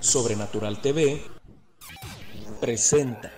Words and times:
Sobrenatural 0.00 0.80
TV 0.80 1.20
presenta. 2.58 3.32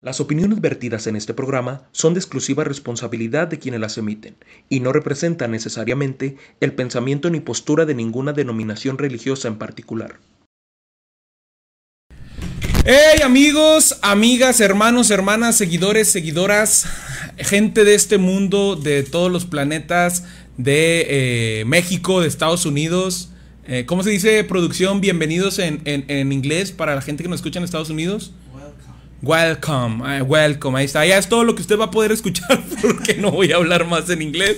Las 0.00 0.20
opiniones 0.20 0.62
vertidas 0.62 1.06
en 1.06 1.16
este 1.16 1.34
programa 1.34 1.88
son 1.92 2.14
de 2.14 2.20
exclusiva 2.20 2.64
responsabilidad 2.64 3.48
de 3.48 3.58
quienes 3.58 3.80
las 3.80 3.98
emiten 3.98 4.36
y 4.70 4.80
no 4.80 4.92
representan 4.92 5.50
necesariamente 5.50 6.36
el 6.60 6.72
pensamiento 6.72 7.28
ni 7.28 7.40
postura 7.40 7.84
de 7.84 7.94
ninguna 7.94 8.32
denominación 8.32 8.96
religiosa 8.96 9.48
en 9.48 9.58
particular. 9.58 10.20
Hey 12.84 13.20
amigos, 13.22 13.98
amigas, 14.00 14.60
hermanos, 14.60 15.10
hermanas, 15.10 15.56
seguidores, 15.56 16.08
seguidoras, 16.08 16.86
gente 17.36 17.84
de 17.84 17.94
este 17.94 18.16
mundo, 18.16 18.76
de 18.76 19.02
todos 19.02 19.30
los 19.30 19.44
planetas, 19.44 20.24
de 20.56 21.60
eh, 21.60 21.64
México, 21.66 22.22
de 22.22 22.28
Estados 22.28 22.64
Unidos. 22.64 23.32
Eh, 23.70 23.84
¿Cómo 23.84 24.02
se 24.02 24.08
dice 24.08 24.42
producción? 24.44 25.02
Bienvenidos 25.02 25.58
en, 25.58 25.82
en, 25.84 26.06
en, 26.08 26.32
inglés 26.32 26.72
para 26.72 26.94
la 26.94 27.02
gente 27.02 27.22
que 27.22 27.28
nos 27.28 27.40
escucha 27.40 27.58
en 27.58 27.66
Estados 27.66 27.90
Unidos. 27.90 28.32
Welcome, 29.22 30.00
welcome, 30.00 30.22
uh, 30.22 30.24
welcome, 30.24 30.78
ahí 30.78 30.86
está. 30.86 31.04
Ya 31.04 31.18
es 31.18 31.28
todo 31.28 31.44
lo 31.44 31.54
que 31.54 31.60
usted 31.60 31.78
va 31.78 31.84
a 31.84 31.90
poder 31.90 32.10
escuchar 32.10 32.64
porque 32.80 33.16
no 33.16 33.30
voy 33.30 33.52
a 33.52 33.56
hablar 33.56 33.86
más 33.86 34.08
en 34.08 34.22
inglés. 34.22 34.56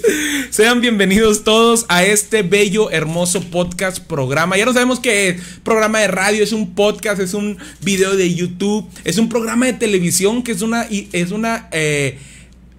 Sean 0.50 0.80
bienvenidos 0.80 1.42
todos 1.42 1.86
a 1.88 2.04
este 2.04 2.42
bello, 2.42 2.88
hermoso 2.92 3.40
podcast 3.40 3.98
programa. 3.98 4.56
Ya 4.56 4.64
no 4.64 4.72
sabemos 4.72 5.00
qué 5.00 5.30
es 5.30 5.42
programa 5.64 5.98
de 5.98 6.06
radio, 6.06 6.44
es 6.44 6.52
un 6.52 6.76
podcast, 6.76 7.20
es 7.20 7.34
un 7.34 7.58
video 7.80 8.14
de 8.14 8.32
YouTube, 8.32 8.88
es 9.02 9.18
un 9.18 9.28
programa 9.28 9.66
de 9.66 9.72
televisión 9.72 10.44
que 10.44 10.52
es 10.52 10.62
una, 10.62 10.86
es 10.88 11.32
una 11.32 11.66
eh, 11.72 12.16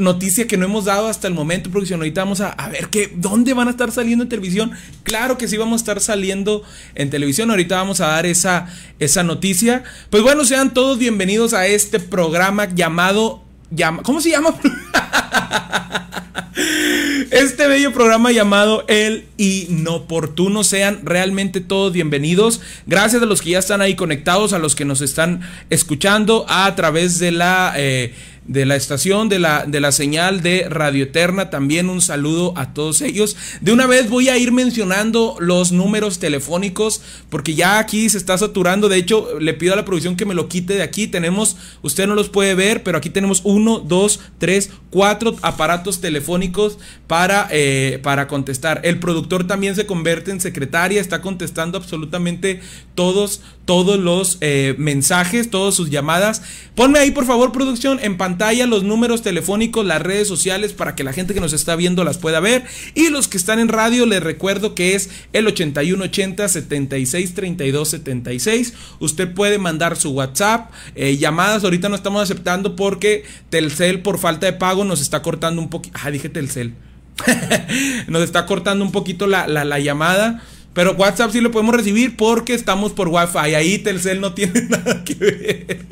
noticia 0.01 0.47
que 0.47 0.57
no 0.57 0.65
hemos 0.65 0.85
dado 0.85 1.07
hasta 1.07 1.27
el 1.27 1.33
momento, 1.33 1.69
si 1.85 1.93
ahorita 1.93 2.21
vamos 2.21 2.41
a, 2.41 2.49
a, 2.49 2.69
ver 2.69 2.89
que, 2.89 3.11
dónde 3.15 3.53
van 3.53 3.67
a 3.67 3.71
estar 3.71 3.91
saliendo 3.91 4.23
en 4.23 4.29
televisión. 4.29 4.71
Claro 5.03 5.37
que 5.37 5.47
sí 5.47 5.57
vamos 5.57 5.81
a 5.81 5.83
estar 5.83 6.01
saliendo 6.01 6.63
en 6.95 7.09
televisión. 7.09 7.49
Ahorita 7.49 7.75
vamos 7.75 8.01
a 8.01 8.07
dar 8.07 8.25
esa, 8.25 8.67
esa 8.99 9.23
noticia. 9.23 9.83
Pues 10.09 10.23
bueno, 10.23 10.43
sean 10.43 10.73
todos 10.73 10.97
bienvenidos 10.97 11.53
a 11.53 11.67
este 11.67 11.99
programa 11.99 12.65
llamado. 12.65 13.43
Llama, 13.69 14.03
¿Cómo 14.03 14.19
se 14.19 14.31
llama? 14.31 14.53
Este 17.31 17.65
bello 17.65 17.93
programa 17.93 18.33
llamado 18.33 18.83
El 18.89 19.25
Inoportuno. 19.37 20.65
Sean 20.65 20.99
realmente 21.05 21.61
todos 21.61 21.93
bienvenidos. 21.93 22.59
Gracias 22.87 23.23
a 23.23 23.25
los 23.25 23.41
que 23.41 23.51
ya 23.51 23.59
están 23.59 23.81
ahí 23.81 23.95
conectados, 23.95 24.51
a 24.51 24.59
los 24.59 24.75
que 24.75 24.83
nos 24.83 24.99
están 24.99 25.39
escuchando 25.69 26.45
a 26.49 26.75
través 26.75 27.19
de 27.19 27.31
la 27.31 27.73
eh, 27.77 28.13
de 28.45 28.65
la 28.65 28.75
estación, 28.75 29.29
de 29.29 29.39
la, 29.39 29.65
de 29.65 29.79
la 29.79 29.91
señal 29.91 30.41
de 30.41 30.67
Radio 30.67 31.03
Eterna. 31.03 31.49
También 31.49 31.89
un 31.89 32.01
saludo 32.01 32.53
a 32.57 32.73
todos 32.73 33.01
ellos. 33.01 33.37
De 33.61 33.71
una 33.71 33.87
vez 33.87 34.09
voy 34.09 34.29
a 34.29 34.37
ir 34.37 34.51
mencionando 34.51 35.35
los 35.39 35.71
números 35.71 36.19
telefónicos 36.19 37.01
porque 37.29 37.55
ya 37.55 37.79
aquí 37.79 38.09
se 38.09 38.17
está 38.17 38.37
saturando. 38.37 38.89
De 38.89 38.97
hecho, 38.97 39.39
le 39.39 39.53
pido 39.53 39.73
a 39.73 39.75
la 39.75 39.85
producción 39.85 40.15
que 40.15 40.25
me 40.25 40.33
lo 40.33 40.49
quite 40.49 40.73
de 40.73 40.83
aquí. 40.83 41.07
Tenemos, 41.07 41.57
usted 41.81 42.07
no 42.07 42.15
los 42.15 42.29
puede 42.29 42.55
ver, 42.55 42.83
pero 42.83 42.97
aquí 42.97 43.09
tenemos 43.09 43.41
uno, 43.43 43.79
dos, 43.79 44.19
tres, 44.37 44.71
cuatro 44.89 45.35
aparatos 45.41 46.01
telefónicos 46.01 46.77
para, 47.07 47.47
eh, 47.51 47.99
para 48.01 48.27
contestar. 48.27 48.81
El 48.83 48.99
productor 48.99 49.45
también 49.45 49.75
se 49.75 49.85
convierte 49.85 50.31
en 50.31 50.41
secretaria, 50.41 50.99
está 50.99 51.21
contestando 51.21 51.77
absolutamente 51.77 52.59
todos, 52.95 53.41
todos 53.71 53.97
los 53.97 54.37
eh, 54.41 54.75
mensajes, 54.77 55.49
todas 55.49 55.73
sus 55.73 55.89
llamadas. 55.89 56.41
Ponme 56.75 56.99
ahí, 56.99 57.11
por 57.11 57.25
favor, 57.25 57.53
producción, 57.53 57.99
en 58.01 58.17
pantalla 58.17 58.67
los 58.67 58.83
números 58.83 59.21
telefónicos, 59.21 59.85
las 59.85 60.01
redes 60.01 60.27
sociales 60.27 60.73
para 60.73 60.93
que 60.93 61.05
la 61.05 61.13
gente 61.13 61.33
que 61.33 61.39
nos 61.39 61.53
está 61.53 61.77
viendo 61.77 62.03
las 62.03 62.17
pueda 62.17 62.41
ver. 62.41 62.65
Y 62.95 63.07
los 63.07 63.29
que 63.29 63.37
están 63.37 63.59
en 63.59 63.69
radio, 63.69 64.05
les 64.05 64.21
recuerdo 64.21 64.75
que 64.75 64.93
es 64.93 65.09
el 65.31 65.47
8180 65.47 66.49
76 66.49 67.33
32 67.33 67.87
76. 67.87 68.73
Usted 68.99 69.33
puede 69.33 69.57
mandar 69.57 69.95
su 69.95 70.09
WhatsApp, 70.09 70.69
eh, 70.95 71.15
llamadas. 71.15 71.63
Ahorita 71.63 71.87
no 71.87 71.95
estamos 71.95 72.21
aceptando 72.21 72.75
porque 72.75 73.23
Telcel, 73.49 74.01
por 74.01 74.19
falta 74.19 74.47
de 74.47 74.51
pago, 74.53 74.83
nos 74.83 74.99
está 74.99 75.21
cortando 75.21 75.61
un 75.61 75.69
poquito. 75.69 75.97
Ah, 76.03 76.11
dije 76.11 76.27
Telcel. 76.27 76.73
nos 78.09 78.21
está 78.21 78.45
cortando 78.45 78.83
un 78.83 78.91
poquito 78.91 79.27
la, 79.27 79.47
la 79.47 79.79
llamada. 79.79 80.43
Pero 80.73 80.93
WhatsApp 80.93 81.31
sí 81.31 81.41
lo 81.41 81.51
podemos 81.51 81.75
recibir 81.75 82.15
porque 82.15 82.53
estamos 82.53 82.93
por 82.93 83.09
Wi-Fi. 83.09 83.55
Ahí 83.55 83.77
Telcel 83.79 84.21
no 84.21 84.33
tiene 84.33 84.61
nada 84.69 85.03
que 85.03 85.15
ver. 85.15 85.85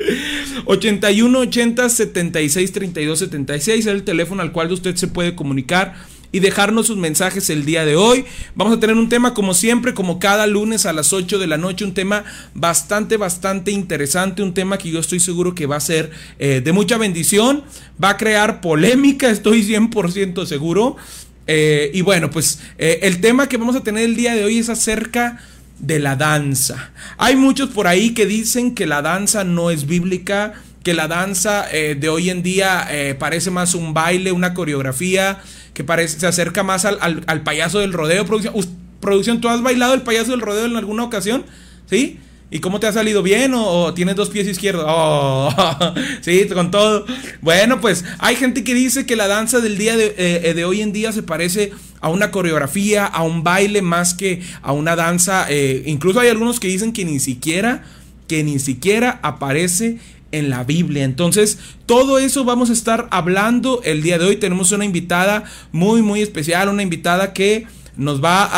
81 0.64 1.38
80 1.38 1.88
76 1.88 2.72
32 2.72 3.18
76 3.18 3.86
es 3.86 3.86
el 3.86 4.04
teléfono 4.04 4.42
al 4.42 4.52
cual 4.52 4.72
usted 4.72 4.96
se 4.96 5.08
puede 5.08 5.34
comunicar 5.34 5.94
y 6.32 6.40
dejarnos 6.40 6.86
sus 6.86 6.96
mensajes 6.96 7.50
el 7.50 7.64
día 7.64 7.84
de 7.84 7.96
hoy. 7.96 8.24
Vamos 8.54 8.76
a 8.76 8.80
tener 8.80 8.96
un 8.96 9.08
tema 9.08 9.34
como 9.34 9.54
siempre, 9.54 9.94
como 9.94 10.18
cada 10.18 10.46
lunes 10.46 10.86
a 10.86 10.92
las 10.92 11.12
8 11.12 11.38
de 11.38 11.46
la 11.46 11.58
noche, 11.58 11.84
un 11.84 11.94
tema 11.94 12.24
bastante, 12.54 13.16
bastante 13.16 13.70
interesante, 13.70 14.42
un 14.42 14.54
tema 14.54 14.78
que 14.78 14.90
yo 14.90 15.00
estoy 15.00 15.20
seguro 15.20 15.54
que 15.54 15.66
va 15.66 15.76
a 15.76 15.80
ser 15.80 16.10
eh, 16.38 16.60
de 16.64 16.72
mucha 16.72 16.98
bendición, 16.98 17.64
va 18.02 18.10
a 18.10 18.16
crear 18.16 18.60
polémica, 18.60 19.30
estoy 19.30 19.62
100% 19.62 20.46
seguro. 20.46 20.96
Eh, 21.46 21.90
y 21.94 22.02
bueno, 22.02 22.30
pues 22.30 22.60
eh, 22.78 23.00
el 23.02 23.20
tema 23.20 23.48
que 23.48 23.56
vamos 23.56 23.76
a 23.76 23.82
tener 23.82 24.04
el 24.04 24.16
día 24.16 24.34
de 24.34 24.44
hoy 24.44 24.58
es 24.58 24.68
acerca 24.68 25.38
de 25.78 25.98
la 25.98 26.16
danza. 26.16 26.90
Hay 27.16 27.36
muchos 27.36 27.70
por 27.70 27.86
ahí 27.86 28.14
que 28.14 28.26
dicen 28.26 28.74
que 28.74 28.86
la 28.86 29.02
danza 29.02 29.44
no 29.44 29.70
es 29.70 29.86
bíblica, 29.86 30.54
que 30.82 30.94
la 30.94 31.08
danza 31.08 31.66
eh, 31.72 31.96
de 31.98 32.08
hoy 32.08 32.30
en 32.30 32.42
día 32.42 32.86
eh, 32.90 33.14
parece 33.18 33.50
más 33.50 33.74
un 33.74 33.92
baile, 33.92 34.32
una 34.32 34.54
coreografía, 34.54 35.38
que 35.74 35.84
parece, 35.84 36.20
se 36.20 36.26
acerca 36.26 36.62
más 36.62 36.84
al, 36.84 36.98
al, 37.00 37.24
al 37.26 37.42
payaso 37.42 37.80
del 37.80 37.92
rodeo. 37.92 38.24
Producción, 38.24 38.54
producción, 39.00 39.40
¿tú 39.40 39.48
has 39.48 39.62
bailado 39.62 39.94
el 39.94 40.02
payaso 40.02 40.30
del 40.30 40.40
rodeo 40.40 40.66
en 40.66 40.76
alguna 40.76 41.04
ocasión? 41.04 41.44
¿Sí? 41.88 42.18
¿Y 42.52 42.58
cómo 42.58 42.80
te 42.80 42.88
ha 42.88 42.92
salido 42.92 43.22
bien? 43.22 43.52
¿O, 43.54 43.94
tienes 43.94 44.16
dos 44.16 44.28
pies 44.28 44.48
izquierdos? 44.48 44.84
Oh, 44.88 45.48
sí, 46.20 46.48
con 46.52 46.70
todo. 46.72 47.06
Bueno, 47.40 47.80
pues 47.80 48.04
hay 48.18 48.34
gente 48.34 48.64
que 48.64 48.74
dice 48.74 49.06
que 49.06 49.14
la 49.14 49.28
danza 49.28 49.60
del 49.60 49.78
día 49.78 49.96
de, 49.96 50.14
eh, 50.18 50.52
de, 50.54 50.64
hoy 50.64 50.82
en 50.82 50.92
día 50.92 51.12
se 51.12 51.22
parece 51.22 51.72
a 52.00 52.08
una 52.08 52.32
coreografía, 52.32 53.06
a 53.06 53.22
un 53.22 53.44
baile 53.44 53.82
más 53.82 54.14
que 54.14 54.42
a 54.62 54.72
una 54.72 54.96
danza. 54.96 55.46
Eh, 55.48 55.84
incluso 55.86 56.18
hay 56.18 56.28
algunos 56.28 56.58
que 56.58 56.66
dicen 56.66 56.92
que 56.92 57.04
ni 57.04 57.20
siquiera, 57.20 57.84
que 58.26 58.42
ni 58.42 58.58
siquiera 58.58 59.20
aparece 59.22 59.98
en 60.32 60.50
la 60.50 60.64
Biblia. 60.64 61.04
Entonces, 61.04 61.58
todo 61.86 62.18
eso 62.18 62.44
vamos 62.44 62.70
a 62.70 62.72
estar 62.72 63.06
hablando 63.12 63.80
el 63.84 64.02
día 64.02 64.18
de 64.18 64.26
hoy. 64.26 64.36
Tenemos 64.36 64.72
una 64.72 64.84
invitada 64.84 65.44
muy, 65.70 66.02
muy 66.02 66.20
especial, 66.20 66.68
una 66.68 66.82
invitada 66.82 67.32
que 67.32 67.66
nos 67.96 68.22
va 68.22 68.48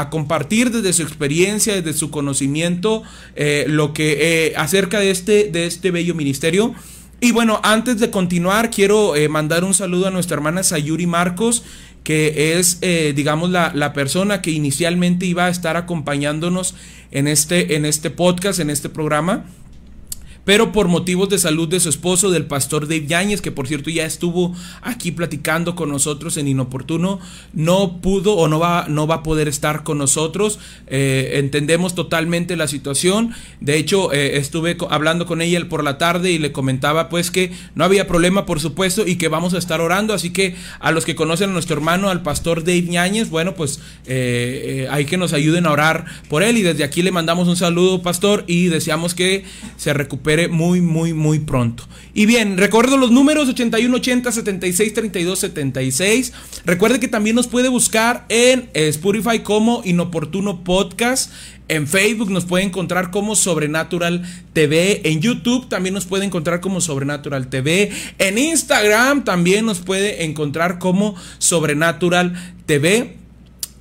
a, 0.00 0.10
compartir 0.10 0.70
desde 0.70 0.92
su 0.92 1.02
experiencia, 1.02 1.74
desde 1.74 1.92
su 1.92 2.10
conocimiento, 2.10 3.02
eh, 3.36 3.64
lo 3.68 3.92
que 3.92 4.48
eh, 4.48 4.54
acerca 4.56 5.00
de 5.00 5.10
este, 5.10 5.50
de 5.50 5.66
este 5.66 5.90
bello 5.90 6.14
ministerio. 6.14 6.74
Y 7.20 7.32
bueno, 7.32 7.60
antes 7.62 7.98
de 8.00 8.10
continuar, 8.10 8.70
quiero 8.70 9.14
eh, 9.14 9.28
mandar 9.28 9.64
un 9.64 9.74
saludo 9.74 10.06
a 10.06 10.10
nuestra 10.10 10.36
hermana 10.36 10.62
Sayuri 10.62 11.06
Marcos, 11.06 11.64
que 12.02 12.58
es, 12.58 12.78
eh, 12.80 13.12
digamos, 13.14 13.50
la, 13.50 13.72
la, 13.74 13.92
persona 13.92 14.40
que 14.40 14.50
inicialmente 14.50 15.26
iba 15.26 15.44
a 15.44 15.50
estar 15.50 15.76
acompañándonos 15.76 16.74
en 17.10 17.28
este, 17.28 17.76
en 17.76 17.84
este 17.84 18.08
podcast, 18.08 18.58
en 18.58 18.70
este 18.70 18.88
programa 18.88 19.44
pero 20.44 20.72
por 20.72 20.88
motivos 20.88 21.28
de 21.28 21.38
salud 21.38 21.68
de 21.68 21.80
su 21.80 21.88
esposo, 21.88 22.30
del 22.30 22.46
pastor 22.46 22.88
Dave 22.88 23.06
Yáñez, 23.06 23.40
que 23.40 23.52
por 23.52 23.68
cierto 23.68 23.90
ya 23.90 24.04
estuvo 24.04 24.54
aquí 24.82 25.12
platicando 25.12 25.74
con 25.74 25.90
nosotros 25.90 26.36
en 26.36 26.48
Inoportuno, 26.48 27.20
no 27.52 28.00
pudo 28.00 28.34
o 28.34 28.48
no 28.48 28.58
va, 28.58 28.86
no 28.88 29.06
va 29.06 29.16
a 29.16 29.22
poder 29.22 29.48
estar 29.48 29.82
con 29.82 29.98
nosotros. 29.98 30.58
Eh, 30.86 31.32
entendemos 31.34 31.94
totalmente 31.94 32.56
la 32.56 32.68
situación. 32.68 33.32
De 33.60 33.76
hecho, 33.76 34.12
eh, 34.12 34.38
estuve 34.38 34.76
hablando 34.88 35.26
con 35.26 35.42
ella 35.42 35.60
por 35.68 35.84
la 35.84 35.98
tarde 35.98 36.30
y 36.30 36.38
le 36.38 36.52
comentaba 36.52 37.08
pues 37.08 37.30
que 37.30 37.52
no 37.74 37.84
había 37.84 38.06
problema, 38.06 38.46
por 38.46 38.60
supuesto, 38.60 39.06
y 39.06 39.16
que 39.16 39.28
vamos 39.28 39.54
a 39.54 39.58
estar 39.58 39.80
orando. 39.80 40.14
Así 40.14 40.30
que 40.30 40.54
a 40.80 40.90
los 40.90 41.04
que 41.04 41.14
conocen 41.14 41.50
a 41.50 41.52
nuestro 41.52 41.76
hermano, 41.76 42.08
al 42.08 42.22
pastor 42.22 42.64
Dave 42.64 42.86
Yáñez, 42.86 43.28
bueno, 43.28 43.54
pues 43.54 43.80
eh, 44.06 44.88
hay 44.90 45.04
que 45.04 45.16
nos 45.16 45.32
ayuden 45.32 45.66
a 45.66 45.72
orar 45.72 46.06
por 46.28 46.42
él. 46.42 46.56
Y 46.56 46.62
desde 46.62 46.84
aquí 46.84 47.02
le 47.02 47.10
mandamos 47.10 47.48
un 47.48 47.56
saludo, 47.56 48.02
pastor, 48.02 48.44
y 48.46 48.66
deseamos 48.66 49.14
que 49.14 49.44
se 49.76 49.92
recupere 49.92 50.29
muy, 50.48 50.80
muy, 50.80 51.12
muy 51.12 51.40
pronto. 51.40 51.84
Y 52.14 52.26
bien, 52.26 52.56
recuerdo 52.58 52.96
los 52.96 53.10
números 53.10 53.48
8180 53.48 54.32
76 54.32 54.94
32 54.94 55.38
76. 55.38 56.32
Recuerde 56.64 57.00
que 57.00 57.08
también 57.08 57.36
nos 57.36 57.46
puede 57.46 57.68
buscar 57.68 58.26
en 58.28 58.68
Spotify 58.74 59.40
como 59.40 59.82
Inoportuno 59.84 60.64
Podcast. 60.64 61.32
En 61.68 61.86
Facebook 61.86 62.30
nos 62.30 62.46
puede 62.46 62.64
encontrar 62.64 63.10
como 63.10 63.36
Sobrenatural 63.36 64.22
TV. 64.52 65.02
En 65.08 65.20
YouTube 65.20 65.68
también 65.68 65.94
nos 65.94 66.06
puede 66.06 66.24
encontrar 66.24 66.60
como 66.60 66.80
Sobrenatural 66.80 67.48
TV. 67.48 67.92
En 68.18 68.38
Instagram 68.38 69.24
también 69.24 69.66
nos 69.66 69.78
puede 69.78 70.24
encontrar 70.24 70.78
como 70.78 71.14
Sobrenatural 71.38 72.34
TV. 72.66 73.16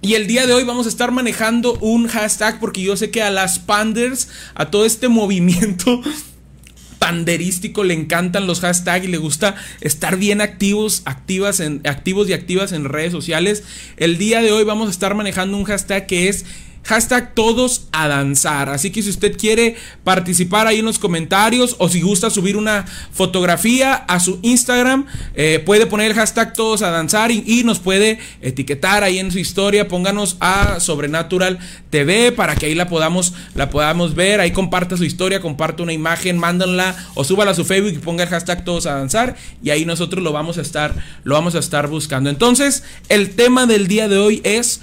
Y 0.01 0.13
el 0.13 0.27
día 0.27 0.47
de 0.47 0.53
hoy 0.53 0.63
vamos 0.63 0.85
a 0.85 0.89
estar 0.89 1.11
manejando 1.11 1.73
un 1.81 2.07
hashtag 2.07 2.59
porque 2.59 2.81
yo 2.81 2.95
sé 2.95 3.11
que 3.11 3.21
a 3.21 3.29
las 3.31 3.59
panders, 3.59 4.29
a 4.55 4.71
todo 4.71 4.85
este 4.85 5.07
movimiento 5.09 6.01
panderístico, 6.99 7.83
le 7.83 7.93
encantan 7.93 8.45
los 8.45 8.59
hashtags 8.59 9.05
y 9.05 9.07
le 9.07 9.17
gusta 9.17 9.55
estar 9.81 10.17
bien 10.17 10.41
activos, 10.41 11.01
activas 11.05 11.59
en, 11.59 11.81
activos 11.85 12.29
y 12.29 12.33
activas 12.33 12.73
en 12.73 12.85
redes 12.85 13.11
sociales. 13.11 13.63
El 13.97 14.17
día 14.17 14.41
de 14.41 14.51
hoy 14.51 14.63
vamos 14.63 14.89
a 14.89 14.91
estar 14.91 15.15
manejando 15.15 15.57
un 15.57 15.63
hashtag 15.63 16.05
que 16.05 16.29
es 16.29 16.45
Hashtag 16.83 17.35
todos 17.35 17.87
a 17.91 18.07
danzar. 18.07 18.69
Así 18.69 18.89
que 18.89 19.03
si 19.03 19.09
usted 19.09 19.37
quiere 19.37 19.75
participar 20.03 20.65
ahí 20.65 20.79
en 20.79 20.85
los 20.85 20.97
comentarios 20.97 21.75
o 21.77 21.87
si 21.87 22.01
gusta 22.01 22.29
subir 22.29 22.57
una 22.57 22.85
fotografía 23.11 23.93
a 23.93 24.19
su 24.19 24.39
Instagram, 24.41 25.05
eh, 25.35 25.61
puede 25.65 25.85
poner 25.85 26.11
el 26.11 26.17
hashtag 26.17 26.53
todos 26.53 26.81
a 26.81 26.89
danzar 26.89 27.31
y, 27.31 27.63
nos 27.63 27.79
puede 27.79 28.19
etiquetar 28.41 29.03
ahí 29.03 29.19
en 29.19 29.31
su 29.31 29.37
historia. 29.37 29.87
Pónganos 29.87 30.37
a 30.39 30.79
Sobrenatural 30.79 31.59
TV 31.89 32.31
para 32.31 32.55
que 32.55 32.65
ahí 32.65 32.75
la 32.75 32.87
podamos, 32.87 33.33
la 33.53 33.69
podamos 33.69 34.15
ver. 34.15 34.39
Ahí 34.39 34.51
comparta 34.51 34.97
su 34.97 35.03
historia, 35.03 35.41
comparte 35.41 35.83
una 35.83 35.93
imagen, 35.93 36.37
mándanla 36.37 36.95
o 37.13 37.23
súbala 37.23 37.51
a 37.51 37.55
su 37.55 37.65
Facebook 37.65 37.93
y 37.93 37.99
ponga 37.99 38.23
el 38.23 38.29
hashtag 38.29 38.63
todos 38.63 38.85
a 38.85 38.95
danzar. 38.95 39.35
Y 39.61 39.69
ahí 39.69 39.85
nosotros 39.85 40.23
lo 40.23 40.31
vamos 40.31 40.57
a 40.57 40.61
estar, 40.61 40.95
lo 41.23 41.35
vamos 41.35 41.53
a 41.53 41.59
estar 41.59 41.87
buscando. 41.87 42.29
Entonces, 42.29 42.83
el 43.09 43.35
tema 43.35 43.67
del 43.67 43.87
día 43.87 44.07
de 44.07 44.17
hoy 44.17 44.41
es 44.43 44.81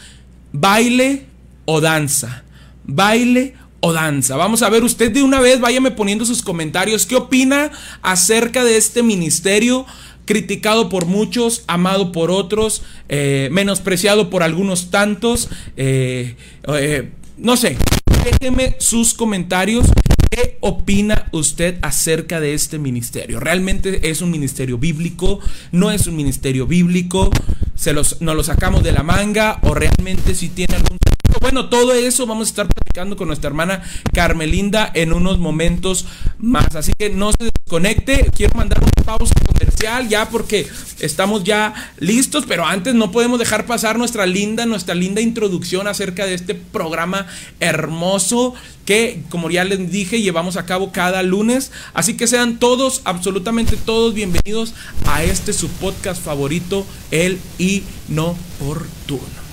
baile 0.52 1.26
o 1.66 1.80
danza. 1.80 2.44
Baile 2.84 3.54
o 3.80 3.92
danza. 3.92 4.36
Vamos 4.36 4.62
a 4.62 4.70
ver, 4.70 4.82
usted 4.82 5.12
de 5.12 5.22
una 5.22 5.40
vez 5.40 5.60
váyame 5.60 5.90
poniendo 5.90 6.24
sus 6.24 6.42
comentarios. 6.42 7.04
¿Qué 7.04 7.16
opina 7.16 7.70
acerca 8.02 8.64
de 8.64 8.76
este 8.76 9.02
ministerio? 9.02 9.86
criticado 10.26 10.88
por 10.88 11.06
muchos, 11.06 11.62
amado 11.68 12.12
por 12.12 12.30
otros, 12.30 12.82
eh, 13.08 13.48
menospreciado 13.52 14.28
por 14.28 14.42
algunos 14.42 14.90
tantos. 14.90 15.48
Eh, 15.76 16.34
eh, 16.66 17.10
no 17.38 17.56
sé, 17.56 17.78
déjeme 18.24 18.74
sus 18.78 19.14
comentarios. 19.14 19.86
¿Qué 20.28 20.58
opina 20.60 21.28
usted 21.30 21.78
acerca 21.82 22.40
de 22.40 22.54
este 22.54 22.78
ministerio? 22.78 23.38
¿Realmente 23.38 24.10
es 24.10 24.20
un 24.20 24.30
ministerio 24.30 24.76
bíblico? 24.76 25.38
¿No 25.70 25.92
es 25.92 26.08
un 26.08 26.16
ministerio 26.16 26.66
bíblico? 26.66 27.30
¿Se 27.76 27.92
los, 27.92 28.20
¿Nos 28.20 28.34
lo 28.34 28.42
sacamos 28.42 28.82
de 28.82 28.92
la 28.92 29.04
manga? 29.04 29.60
¿O 29.62 29.74
realmente 29.74 30.34
si 30.34 30.48
tiene 30.48 30.74
algún 30.74 30.98
bueno, 31.40 31.68
todo 31.68 31.92
eso 31.92 32.26
vamos 32.26 32.48
a 32.48 32.50
estar 32.50 32.68
platicando 32.68 33.16
con 33.16 33.28
nuestra 33.28 33.48
hermana 33.48 33.82
Carmelinda 34.12 34.90
en 34.94 35.12
unos 35.12 35.38
momentos 35.38 36.06
más. 36.38 36.74
Así 36.76 36.92
que 36.98 37.10
no 37.10 37.30
se 37.32 37.50
desconecte. 37.50 38.30
Quiero 38.34 38.56
mandar 38.56 38.82
una 38.82 39.04
pausa 39.04 39.34
comercial 39.46 40.08
ya 40.08 40.28
porque 40.28 40.68
estamos 41.00 41.44
ya 41.44 41.74
listos, 41.98 42.44
pero 42.46 42.64
antes 42.64 42.94
no 42.94 43.10
podemos 43.12 43.38
dejar 43.38 43.66
pasar 43.66 43.98
nuestra 43.98 44.26
linda, 44.26 44.66
nuestra 44.66 44.94
linda 44.94 45.20
introducción 45.20 45.86
acerca 45.86 46.26
de 46.26 46.34
este 46.34 46.54
programa 46.54 47.26
hermoso 47.60 48.54
que, 48.84 49.22
como 49.30 49.50
ya 49.50 49.64
les 49.64 49.90
dije, 49.90 50.22
llevamos 50.22 50.56
a 50.56 50.64
cabo 50.64 50.92
cada 50.92 51.22
lunes. 51.22 51.72
Así 51.92 52.16
que 52.16 52.26
sean 52.26 52.58
todos, 52.58 53.02
absolutamente 53.04 53.76
todos 53.76 54.14
bienvenidos 54.14 54.74
a 55.06 55.24
este 55.24 55.52
su 55.52 55.68
podcast 55.68 56.22
favorito, 56.22 56.86
El 57.10 57.38
Inoportuno. 57.58 59.45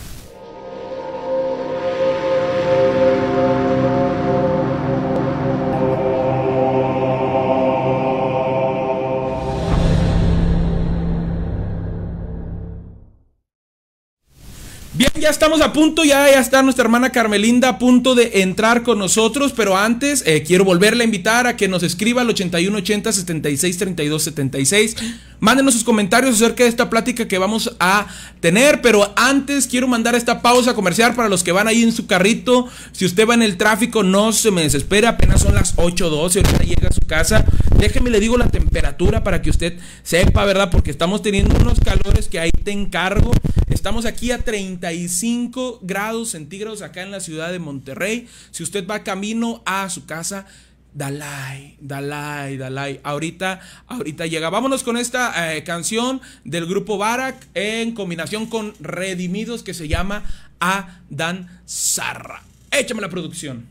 Ya 15.24 15.30
estamos 15.30 15.62
a 15.62 15.72
punto, 15.72 16.04
ya, 16.04 16.30
ya 16.30 16.42
está 16.42 16.62
nuestra 16.64 16.84
hermana 16.84 17.10
Carmelinda 17.10 17.70
a 17.70 17.80
punto 17.80 18.14
de 18.14 18.42
entrar 18.42 18.84
con 18.84 19.00
nosotros, 19.00 19.54
pero 19.56 19.78
antes 19.78 20.22
eh, 20.26 20.44
quiero 20.46 20.66
volverle 20.66 21.04
a 21.04 21.06
invitar 21.06 21.48
a 21.48 21.56
que 21.56 21.70
nos 21.70 21.82
escriba 21.82 22.24
al 22.24 22.30
8180 22.30 23.14
76 23.14 23.78
32 23.78 24.22
76. 24.22 24.96
Mándenos 25.40 25.76
sus 25.76 25.86
comentarios 25.86 26.36
acerca 26.36 26.64
de 26.64 26.70
esta 26.70 26.90
plática 26.90 27.26
que 27.26 27.38
vamos 27.38 27.74
a 27.80 28.06
tener, 28.42 28.82
pero 28.82 29.14
antes 29.16 29.68
quiero 29.68 29.88
mandar 29.88 30.14
esta 30.16 30.42
pausa 30.42 30.74
comercial 30.74 31.16
para 31.16 31.30
los 31.30 31.42
que 31.42 31.54
van 31.54 31.70
ahí 31.70 31.84
en 31.84 31.94
su 31.94 32.06
carrito. 32.06 32.68
Si 32.92 33.06
usted 33.06 33.26
va 33.26 33.34
en 33.34 33.44
el 33.44 33.56
tráfico, 33.56 34.04
no 34.04 34.34
se 34.34 34.52
me 34.52 34.64
desespera, 34.64 35.10
apenas 35.10 35.42
son 35.42 35.56
las 35.56 35.76
8.12, 35.78 36.46
ahorita 36.46 36.64
llega 36.66 36.90
a 36.90 36.94
su 36.94 37.02
casa. 37.02 37.46
Déjeme 37.78 38.10
le 38.10 38.20
digo 38.20 38.38
la 38.38 38.50
temperatura 38.50 39.24
para 39.24 39.42
que 39.42 39.50
usted 39.50 39.78
sepa, 40.04 40.44
¿verdad? 40.44 40.70
Porque 40.70 40.92
estamos 40.92 41.22
teniendo 41.22 41.56
unos 41.56 41.80
calores 41.80 42.28
que 42.28 42.40
ahí 42.40 42.52
te 42.52 42.72
encargo. 42.72 43.32
Estamos 43.70 44.06
aquí 44.06 44.32
a 44.32 44.40
35 44.40 45.80
grados 45.82 46.32
centígrados 46.32 46.82
acá 46.82 47.02
en 47.02 47.12
la 47.12 47.20
ciudad 47.20 47.52
de 47.52 47.60
Monterrey. 47.60 48.28
Si 48.52 48.64
usted 48.64 48.88
va 48.88 49.04
camino 49.04 49.62
a 49.66 49.90
su 49.90 50.06
casa, 50.06 50.46
Dalai, 50.94 51.78
Dalai, 51.80 52.58
Dalai. 52.58 53.00
Ahorita, 53.04 53.62
ahorita 53.88 54.26
llega. 54.28 54.50
Vámonos 54.50 54.84
con 54.84 54.98
esta 54.98 55.56
eh, 55.56 55.64
canción 55.64 56.22
del 56.44 56.66
grupo 56.66 56.98
Barak 56.98 57.36
en 57.54 57.94
combinación 57.94 58.46
con 58.46 58.74
Redimidos 58.80 59.64
que 59.64 59.74
se 59.74 59.88
llama 59.88 60.24
Adan 60.60 61.62
Zarra. 61.68 62.44
Échame 62.70 63.02
la 63.02 63.10
producción. 63.10 63.68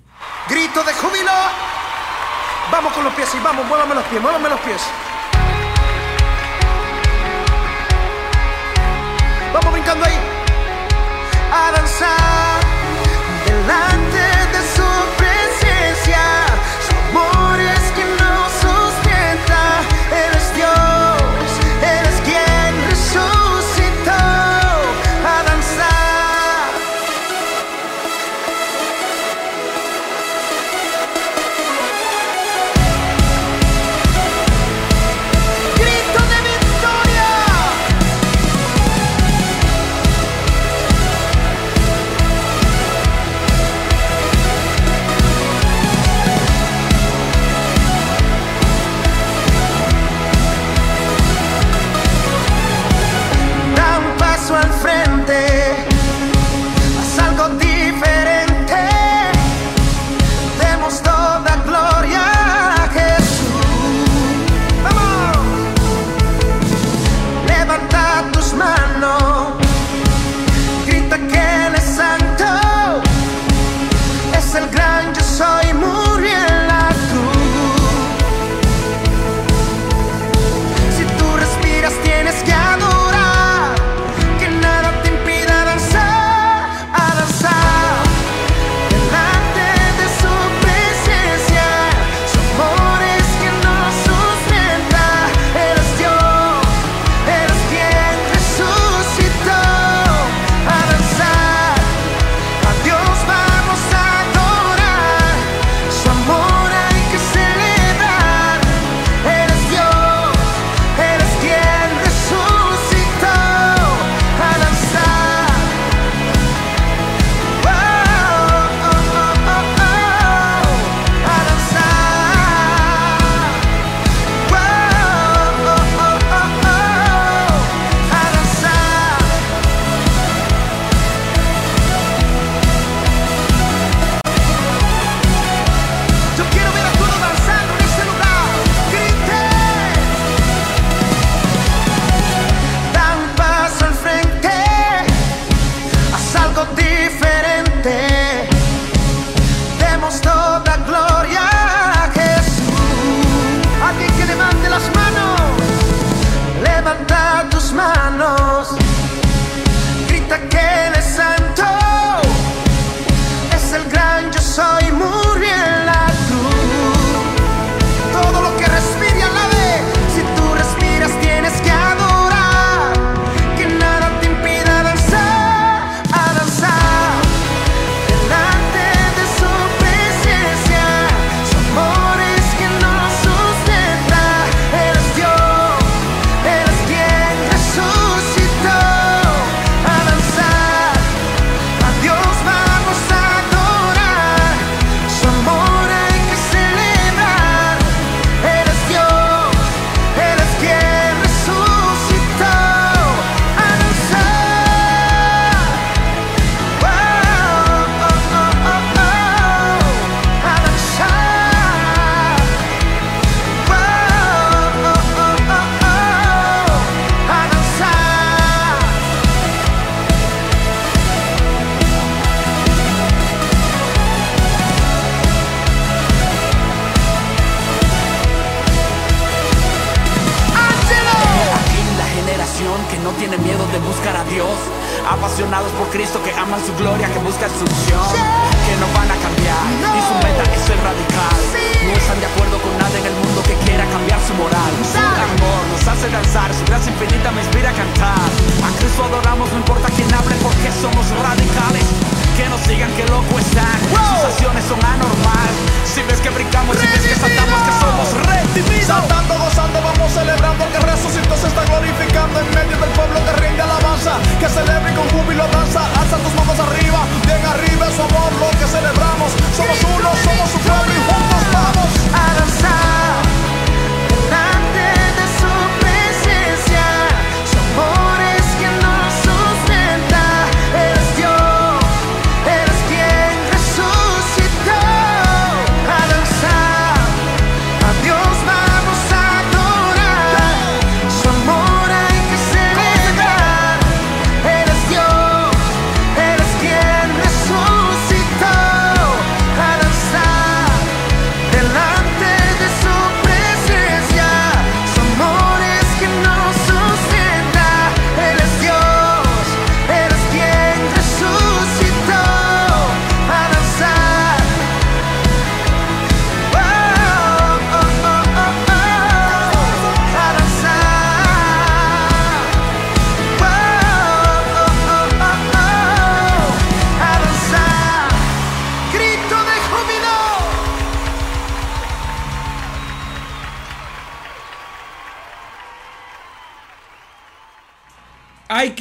Grito 0.49 0.83
de 0.85 0.93
júbilo. 0.95 1.33
Vamos 2.71 2.93
con 2.93 3.05
los 3.05 3.15
pies 3.15 3.29
y 3.35 3.39
vamos, 3.43 3.67
muévame 3.67 3.95
los 3.95 4.05
pies, 4.05 4.23
muévame 4.23 4.49
los 4.49 4.61
pies. 4.61 4.81
A 12.03 12.42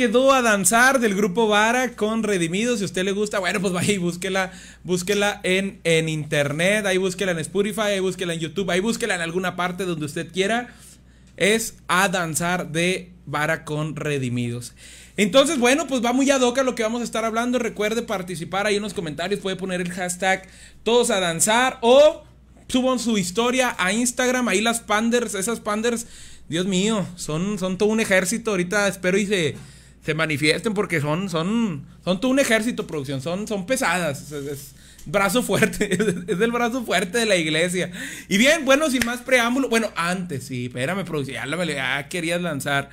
quedó 0.01 0.33
a 0.33 0.41
danzar 0.41 0.99
del 0.99 1.13
grupo 1.13 1.47
Vara 1.47 1.91
con 1.95 2.23
Redimidos. 2.23 2.79
Si 2.79 2.83
a 2.83 2.87
usted 2.87 3.03
le 3.03 3.11
gusta, 3.11 3.37
bueno, 3.37 3.61
pues 3.61 3.71
vaya 3.71 3.93
y 3.93 3.99
búsquela, 3.99 4.51
búsquela 4.83 5.39
en, 5.43 5.79
en 5.83 6.09
internet, 6.09 6.87
ahí 6.87 6.97
búsquela 6.97 7.33
en 7.33 7.37
Spotify, 7.37 7.81
ahí 7.81 7.99
búsquela 7.99 8.33
en 8.33 8.39
YouTube, 8.39 8.71
ahí 8.71 8.79
búsquela 8.79 9.13
en 9.13 9.21
alguna 9.21 9.55
parte 9.55 9.85
donde 9.85 10.07
usted 10.07 10.31
quiera. 10.31 10.73
Es 11.37 11.75
a 11.87 12.09
danzar 12.09 12.71
de 12.71 13.11
Vara 13.27 13.63
con 13.63 13.95
Redimidos. 13.95 14.73
Entonces, 15.17 15.59
bueno, 15.59 15.85
pues 15.85 16.03
va 16.03 16.13
muy 16.13 16.31
ad 16.31 16.41
hoc 16.41 16.57
a 16.57 16.63
lo 16.63 16.73
que 16.73 16.81
vamos 16.81 17.01
a 17.01 17.03
estar 17.03 17.23
hablando. 17.23 17.59
Recuerde 17.59 18.01
participar 18.01 18.65
ahí 18.65 18.77
en 18.77 18.81
los 18.81 18.95
comentarios. 18.95 19.39
Puede 19.39 19.55
poner 19.55 19.81
el 19.81 19.91
hashtag 19.91 20.47
todos 20.81 21.11
a 21.11 21.19
danzar 21.19 21.77
o 21.81 22.23
suban 22.69 22.97
su 22.97 23.19
historia 23.19 23.75
a 23.77 23.93
Instagram. 23.93 24.47
Ahí 24.47 24.61
las 24.61 24.79
panders, 24.79 25.35
esas 25.35 25.59
panders, 25.59 26.07
Dios 26.49 26.65
mío, 26.65 27.05
son, 27.17 27.59
son 27.59 27.77
todo 27.77 27.89
un 27.89 27.99
ejército. 27.99 28.49
Ahorita 28.49 28.87
espero 28.87 29.19
y 29.19 29.27
se, 29.27 29.55
se 30.03 30.13
manifiesten 30.13 30.73
porque 30.73 30.99
son, 30.99 31.29
son, 31.29 31.83
son 32.03 32.19
todo 32.19 32.31
un 32.31 32.39
ejército, 32.39 32.87
producción. 32.87 33.21
Son, 33.21 33.47
son 33.47 33.65
pesadas. 33.65 34.31
Es, 34.31 34.47
es 34.47 34.75
brazo 35.05 35.43
fuerte, 35.43 35.93
es 36.27 36.39
el 36.39 36.51
brazo 36.51 36.83
fuerte 36.83 37.19
de 37.19 37.25
la 37.25 37.35
iglesia. 37.35 37.91
Y 38.27 38.37
bien, 38.37 38.65
bueno, 38.65 38.89
sin 38.89 39.05
más 39.05 39.21
preámbulo. 39.21 39.69
Bueno, 39.69 39.91
antes, 39.95 40.45
sí, 40.45 40.65
espérame, 40.65 41.05
producción. 41.05 41.35
Ya, 41.35 41.45
la, 41.45 41.65
ya 41.65 42.09
querías 42.09 42.41
lanzar. 42.41 42.89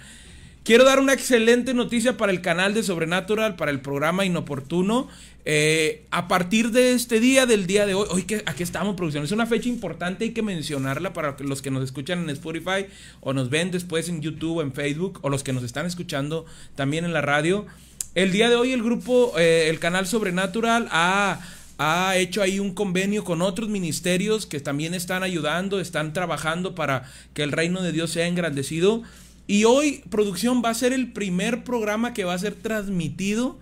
Quiero 0.65 0.85
dar 0.85 1.01
una 1.01 1.15
excelente 1.15 1.73
noticia 1.73 2.19
para 2.19 2.31
el 2.31 2.43
canal 2.43 2.75
de 2.75 2.83
Sobrenatural, 2.83 3.57
para 3.57 3.71
el 3.71 3.81
programa 3.81 4.27
Inoportuno. 4.27 5.09
Eh, 5.45 6.05
a 6.11 6.29
partir 6.29 6.73
de 6.73 6.93
este 6.93 7.21
día, 7.21 7.47
del 7.47 7.67
día 7.67 7.87
de 7.87 7.95
hoy, 7.95 8.07
hoy 8.11 8.23
que 8.25 8.43
aquí 8.45 8.63
estamos, 8.63 8.97
producción, 8.97 9.25
es 9.25 9.33
una 9.33 9.47
fecha 9.47 9.69
importante, 9.69 10.25
hay 10.25 10.33
que 10.33 10.43
mencionarla 10.43 11.13
para 11.13 11.37
los 11.41 11.63
que 11.63 11.71
nos 11.71 11.83
escuchan 11.85 12.21
en 12.21 12.31
Spotify 12.31 12.87
o 13.21 13.33
nos 13.33 13.49
ven 13.49 13.71
después 13.71 14.09
en 14.09 14.21
YouTube 14.21 14.61
en 14.61 14.73
Facebook 14.73 15.21
o 15.23 15.31
los 15.31 15.43
que 15.43 15.53
nos 15.53 15.63
están 15.63 15.87
escuchando 15.87 16.45
también 16.75 17.05
en 17.05 17.13
la 17.13 17.23
radio. 17.23 17.67
El 18.15 18.33
día 18.33 18.49
de 18.51 18.57
hoy 18.57 18.73
el 18.73 18.83
grupo, 18.83 19.33
eh, 19.39 19.69
el 19.71 19.79
canal 19.79 20.07
Sobrenatural 20.07 20.89
ha 20.91 21.41
ha 21.79 22.17
hecho 22.17 22.43
ahí 22.43 22.59
un 22.59 22.75
convenio 22.75 23.23
con 23.23 23.41
otros 23.41 23.69
ministerios 23.69 24.47
que 24.47 24.59
también 24.59 24.95
están 24.95 25.23
ayudando, 25.23 25.79
están 25.79 26.13
trabajando 26.13 26.75
para 26.75 27.09
que 27.35 27.45
el 27.45 27.53
reino 27.53 27.83
de 27.83 27.93
Dios 27.93 28.11
sea 28.11 28.27
engrandecido. 28.27 29.05
Y 29.47 29.65
hoy, 29.65 30.03
producción, 30.11 30.61
va 30.63 30.71
a 30.71 30.75
ser 30.75 30.93
el 30.93 31.13
primer 31.13 31.63
programa 31.63 32.13
que 32.13 32.25
va 32.25 32.35
a 32.35 32.39
ser 32.39 32.55
transmitido 32.55 33.57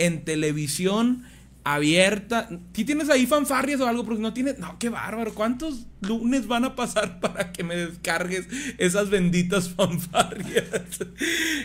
en 0.00 0.24
televisión 0.24 1.24
abierta. 1.62 2.48
¿Tú 2.48 2.84
tienes 2.84 3.10
ahí 3.10 3.26
fanfarrias 3.26 3.80
o 3.80 3.86
algo? 3.86 4.04
Porque 4.04 4.22
no 4.22 4.32
tienes. 4.32 4.58
No, 4.58 4.78
qué 4.78 4.88
bárbaro. 4.88 5.34
¿Cuántos 5.34 5.86
lunes 6.00 6.46
van 6.46 6.64
a 6.64 6.74
pasar 6.74 7.20
para 7.20 7.52
que 7.52 7.62
me 7.62 7.76
descargues 7.76 8.46
esas 8.78 9.10
benditas 9.10 9.68
fanfarrias? 9.68 10.64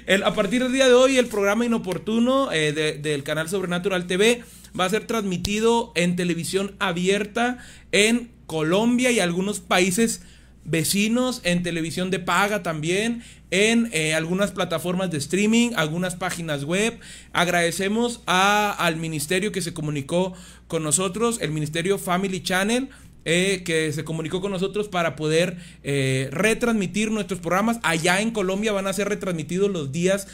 A 0.25 0.33
partir 0.33 0.61
del 0.63 0.73
día 0.73 0.87
de 0.87 0.93
hoy, 0.93 1.17
el 1.17 1.27
programa 1.27 1.65
inoportuno 1.65 2.51
eh, 2.51 2.73
de, 2.73 2.93
del 2.93 3.23
canal 3.23 3.49
Sobrenatural 3.49 4.05
TV 4.05 4.43
va 4.77 4.85
a 4.85 4.89
ser 4.89 5.07
transmitido 5.07 5.93
en 5.95 6.15
televisión 6.15 6.75
abierta 6.79 7.59
en 7.91 8.31
Colombia 8.45 9.11
y 9.11 9.19
algunos 9.19 9.61
países 9.61 10.21
vecinos, 10.65 11.41
en 11.43 11.63
televisión 11.63 12.11
de 12.11 12.19
paga 12.19 12.63
también, 12.63 13.23
en 13.51 13.89
eh, 13.93 14.13
algunas 14.13 14.51
plataformas 14.51 15.11
de 15.11 15.19
streaming, 15.19 15.71
algunas 15.75 16.15
páginas 16.15 16.65
web. 16.65 16.99
Agradecemos 17.31 18.21
a, 18.25 18.71
al 18.71 18.97
ministerio 18.97 19.51
que 19.51 19.61
se 19.61 19.73
comunicó 19.73 20.33
con 20.67 20.83
nosotros, 20.83 21.37
el 21.41 21.51
ministerio 21.51 21.97
Family 21.97 22.41
Channel. 22.41 22.89
Eh, 23.27 23.63
que 23.65 23.91
se 23.91 24.03
comunicó 24.03 24.39
con 24.39 24.51
nosotros 24.51 24.87
para 24.87 25.15
poder 25.15 25.57
eh, 25.81 26.29
retransmitir 26.31 27.09
nuestros 27.09 27.39
programas. 27.39 27.79
Allá 27.81 28.21
en 28.21 28.29
Colombia 28.29 28.71
van 28.71 28.85
a 28.85 28.93
ser 28.93 29.09
retransmitidos 29.09 29.71
los 29.71 29.91
días 29.91 30.27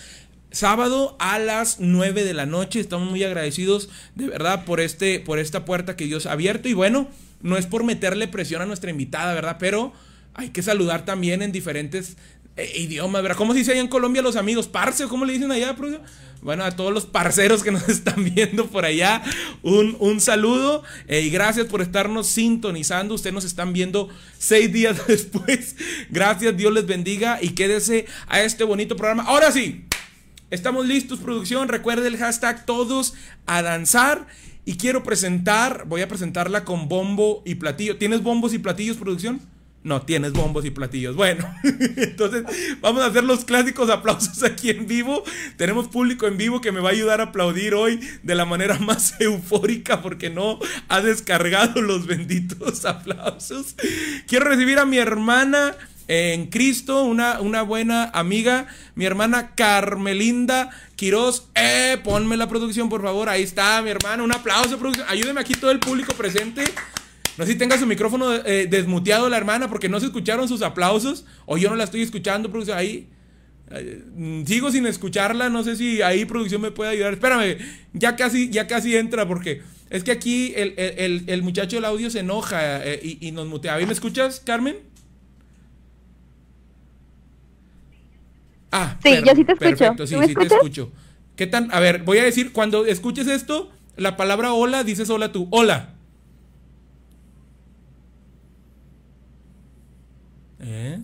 sábado 0.52 1.16
a 1.20 1.40
las 1.40 1.80
9 1.80 2.26
de 2.26 2.34
la 2.34 2.46
noche. 2.46 2.82
Estamos 2.82 3.10
muy 3.10 3.24
agradecidos 3.24 3.88
de 4.16 4.28
verdad 4.28 4.66
por, 4.66 4.82
este, 4.82 5.22
por 5.22 5.40
esta 5.40 5.64
puerta 5.64 5.96
que 5.96 6.04
Dios 6.04 6.26
ha 6.26 6.34
abierto. 6.34 6.68
Y 6.68 6.74
bueno, 6.74 7.08
no 7.42 7.58
es 7.58 7.66
por 7.66 7.86
meterle 7.86 8.28
presión 8.28 8.62
a 8.62 8.66
nuestra 8.66 8.92
invitada, 8.92 9.34
¿verdad? 9.34 9.56
Pero 9.58 9.94
hay 10.34 10.50
que 10.50 10.62
saludar 10.62 11.06
también 11.06 11.42
en 11.42 11.52
diferentes 11.52 12.18
eh, 12.58 12.72
idiomas, 12.78 13.22
¿verdad? 13.22 13.38
¿Cómo 13.38 13.54
se 13.54 13.60
dice 13.60 13.72
allá 13.72 13.82
en 13.82 13.88
Colombia 13.88 14.22
los 14.22 14.36
amigos? 14.36 14.68
¿Parce 14.68 15.08
cómo 15.08 15.26
le 15.26 15.34
dicen 15.34 15.52
allá, 15.52 15.76
producción? 15.76 16.04
Bueno, 16.42 16.64
a 16.64 16.72
todos 16.72 16.92
los 16.92 17.06
parceros 17.06 17.64
que 17.64 17.72
nos 17.72 17.88
están 17.90 18.24
viendo 18.34 18.68
por 18.68 18.84
allá, 18.84 19.22
un, 19.62 19.96
un 20.00 20.20
saludo 20.20 20.84
eh, 21.08 21.22
y 21.22 21.30
gracias 21.30 21.68
por 21.68 21.82
estarnos 21.82 22.28
sintonizando. 22.28 23.16
Ustedes 23.16 23.34
nos 23.34 23.46
están 23.46 23.74
viendo 23.74 24.10
seis 24.38 24.72
días 24.74 25.08
después. 25.08 25.76
Gracias, 26.10 26.58
Dios 26.58 26.74
les 26.74 26.86
bendiga 26.86 27.40
y 27.42 27.50
quédese 27.50 28.06
a 28.28 28.42
este 28.42 28.64
bonito 28.64 28.96
programa. 28.96 29.24
Ahora 29.24 29.52
sí, 29.52 29.86
estamos 30.50 30.88
listos, 30.88 31.20
producción. 31.20 31.68
Recuerde 31.68 32.08
el 32.08 32.18
hashtag 32.18 32.66
todos 32.66 33.14
a 33.46 33.62
danzar. 33.62 34.28
Y 34.64 34.78
quiero 34.78 35.02
presentar, 35.02 35.86
voy 35.88 36.02
a 36.02 36.08
presentarla 36.08 36.64
con 36.66 36.88
bombo 36.88 37.42
y 37.46 37.56
platillo. 37.56 37.98
¿Tienes 37.98 38.22
bombos 38.22 38.54
y 38.54 38.60
platillos, 38.60 38.98
producción? 38.98 39.42
No 39.84 40.04
tienes 40.04 40.34
bombos 40.34 40.64
y 40.66 40.70
platillos. 40.70 41.16
Bueno, 41.16 41.44
entonces 41.64 42.44
vamos 42.82 43.02
a 43.02 43.08
hacer 43.08 43.24
los 43.24 43.46
clásicos 43.46 43.90
aplausos 43.90 44.44
aquí 44.44 44.70
en 44.70 44.86
vivo. 44.86 45.24
Tenemos 45.58 45.88
público 45.88 46.28
en 46.28 46.38
vivo 46.38 46.62
que 46.62 46.72
me 46.72 46.80
va 46.80 46.90
a 46.90 46.92
ayudar 46.92 47.20
a 47.20 47.26
aplaudir 47.26 47.74
hoy 47.74 48.00
de 48.22 48.36
la 48.36 48.46
manera 48.46 48.78
más 48.78 49.16
eufórica 49.20 50.02
porque 50.02 50.30
no 50.30 50.60
ha 50.88 51.02
descargado 51.02 51.82
los 51.82 52.06
benditos 52.06 52.86
aplausos. 52.86 53.76
Quiero 54.28 54.46
recibir 54.46 54.78
a 54.78 54.86
mi 54.86 54.98
hermana 54.98 55.76
en 56.08 56.48
Cristo, 56.48 57.04
una, 57.04 57.40
una 57.40 57.62
buena 57.62 58.12
amiga, 58.14 58.68
mi 58.96 59.06
hermana 59.06 59.56
Carmelinda 59.56 60.70
Quiroz. 60.96 61.48
Eh, 61.56 62.00
ponme 62.04 62.38
la 62.38 62.50
producción, 62.50 62.90
por 62.90 63.02
favor. 63.02 63.30
Ahí 63.30 63.44
está, 63.44 63.82
mi 63.82 63.90
hermana. 63.90 64.22
Un 64.22 64.34
aplauso, 64.34 64.78
producción. 64.78 65.08
Ayúdeme 65.10 65.42
aquí 65.42 65.54
todo 65.54 65.72
el 65.72 65.80
público 65.80 66.14
presente. 66.14 66.66
No 67.38 67.46
sé 67.46 67.54
si 67.54 67.58
tenga 67.58 67.78
su 67.78 67.86
micrófono 67.86 68.34
eh, 68.36 68.68
desmuteado 68.70 69.30
la 69.30 69.38
hermana 69.38 69.70
porque 69.70 69.90
no 69.90 70.00
se 70.00 70.08
escucharon 70.08 70.48
sus 70.48 70.62
aplausos 70.62 71.26
o 71.46 71.58
yo 71.58 71.70
no 71.70 71.76
la 71.76 71.86
estoy 71.86 72.02
escuchando, 72.02 72.50
producción. 72.50 72.78
Ahí. 72.78 73.08
Eh, 73.72 74.04
Sigo 74.46 74.70
sin 74.72 74.86
escucharla, 74.86 75.50
no 75.50 75.64
sé 75.64 75.76
si 75.78 76.02
ahí 76.02 76.26
producción 76.26 76.62
me 76.62 76.72
puede 76.72 76.92
ayudar. 76.92 77.14
Espérame, 77.14 77.58
ya 77.94 78.16
casi, 78.18 78.50
ya 78.50 78.68
casi 78.68 78.96
entra 78.98 79.28
porque 79.28 79.62
es 79.90 80.04
que 80.04 80.12
aquí 80.12 80.54
el, 80.56 80.74
el- 80.78 81.00
el- 81.00 81.24
el 81.28 81.42
muchacho 81.44 81.78
del 81.78 81.86
audio 81.86 82.10
se 82.10 82.20
enoja 82.20 82.86
eh, 82.86 83.00
y, 83.02 83.26
y 83.28 83.32
nos 83.32 83.48
mutea. 83.48 83.76
¿Ahí 83.76 83.86
me 83.86 83.94
escuchas, 83.94 84.42
Carmen? 84.46 84.76
Ah, 88.72 88.98
Sí, 89.04 89.10
yo 89.26 89.36
sí 89.36 89.44
te 89.46 89.54
escucho. 89.54 89.70
Perfecto, 89.78 90.08
sí, 90.08 90.14
¿Tú 90.16 90.20
me 90.20 90.28
sí 90.28 90.34
te 90.36 90.46
escucho. 90.48 90.92
¿Qué 91.36 91.48
tan? 91.48 91.74
A 91.74 91.80
ver, 91.80 92.04
voy 92.04 92.18
a 92.20 92.24
decir, 92.24 92.52
cuando 92.52 92.86
escuches 92.86 93.28
esto, 93.28 93.72
la 93.98 94.16
palabra 94.18 94.54
hola, 94.54 94.84
dices 94.84 95.10
hola 95.10 95.32
tú. 95.32 95.48
Hola. 95.52 95.96
¿Eh? 100.62 101.00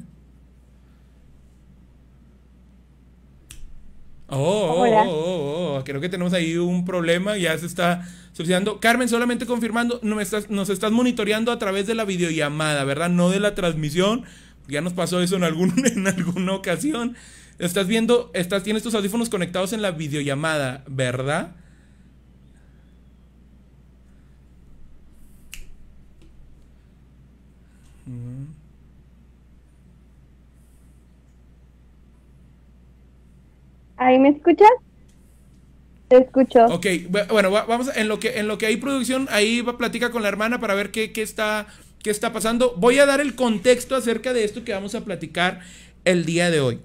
Oh, 4.30 4.38
oh, 4.38 4.84
oh, 4.84 5.10
oh, 5.10 5.78
oh, 5.78 5.84
creo 5.86 6.02
que 6.02 6.10
tenemos 6.10 6.34
ahí 6.34 6.58
un 6.58 6.84
problema, 6.84 7.38
ya 7.38 7.58
se 7.58 7.66
está 7.66 8.08
solucionando. 8.34 8.80
Carmen, 8.80 9.08
solamente 9.08 9.46
confirmando, 9.46 10.00
no 10.04 10.16
me 10.16 10.24
estás, 10.24 10.50
nos 10.50 10.70
estás 10.70 10.92
monitoreando 10.92 11.52
a 11.52 11.60
través 11.60 11.88
de 11.88 11.96
la 11.96 12.04
videollamada, 12.04 12.84
¿verdad? 12.84 13.10
No 13.10 13.30
de 13.30 13.39
la 13.39 13.56
transmisión. 13.56 14.26
Ya 14.67 14.82
nos 14.82 14.93
pasó 14.93 15.22
eso 15.22 15.38
en, 15.38 15.43
algún, 15.43 15.74
en 15.86 16.08
alguna 16.08 16.54
ocasión. 16.54 17.15
Estás 17.58 17.88
viendo, 17.88 18.30
estás, 18.34 18.63
tienes 18.63 18.84
tus 18.84 18.93
audífonos 18.96 19.30
conectados 19.30 19.74
en 19.74 19.82
la 19.82 19.91
videollamada, 19.91 20.84
¿verdad? 20.88 21.56
¿Ahí 33.97 34.19
me 34.19 34.29
escuchas? 34.29 34.69
Te 36.07 36.17
escucho. 36.17 36.65
Ok, 36.65 36.86
bu- 37.10 37.27
bueno, 37.29 37.51
va- 37.51 37.65
vamos 37.65 37.89
en 37.95 38.07
lo 38.07 38.19
que 38.19 38.39
en 38.39 38.47
lo 38.47 38.57
que 38.57 38.65
hay 38.67 38.77
producción, 38.77 39.27
ahí 39.31 39.62
va 39.62 39.77
platica 39.77 40.12
con 40.12 40.21
la 40.21 40.29
hermana 40.29 40.60
para 40.60 40.73
ver 40.75 40.91
qué, 40.91 41.12
qué 41.12 41.21
está 41.21 41.67
qué 42.03 42.10
está 42.12 42.31
pasando. 42.31 42.73
Voy 42.77 42.99
a 42.99 43.05
dar 43.05 43.19
el 43.19 43.36
contexto 43.36 43.95
acerca 43.95 44.31
de 44.33 44.43
esto 44.43 44.63
que 44.63 44.71
vamos 44.73 44.95
a 44.95 45.03
platicar 45.03 45.62
el 46.05 46.25
día 46.25 46.49
de 46.49 46.62
hoy. 46.62 46.79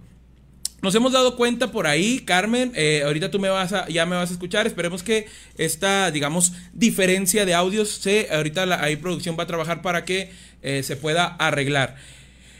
Nos 0.83 0.97
hemos 0.97 1.13
dado 1.13 1.37
cuenta 1.37 1.71
por 1.71 1.87
ahí, 1.87 2.21
Carmen, 2.25 2.73
eh, 2.75 3.03
ahorita 3.05 3.31
tú 3.31 3.39
me 3.39 3.49
vas 3.49 3.73
a, 3.73 3.89
ya 3.89 4.05
me 4.05 4.17
vas 4.17 4.31
a 4.31 4.33
escuchar, 4.33 4.67
esperemos 4.67 5.05
que 5.05 5.27
esta, 5.57 6.11
digamos, 6.11 6.55
diferencia 6.73 7.45
de 7.47 7.55
audios 7.55 7.89
se, 7.91 8.27
ahorita 8.33 8.67
la, 8.67 8.83
ahí 8.83 8.97
producción 8.97 9.37
va 9.39 9.45
a 9.45 9.47
trabajar 9.47 9.81
para 9.81 10.05
que 10.05 10.33
eh, 10.63 10.83
se 10.83 10.97
pueda 10.97 11.27
arreglar. 11.27 11.95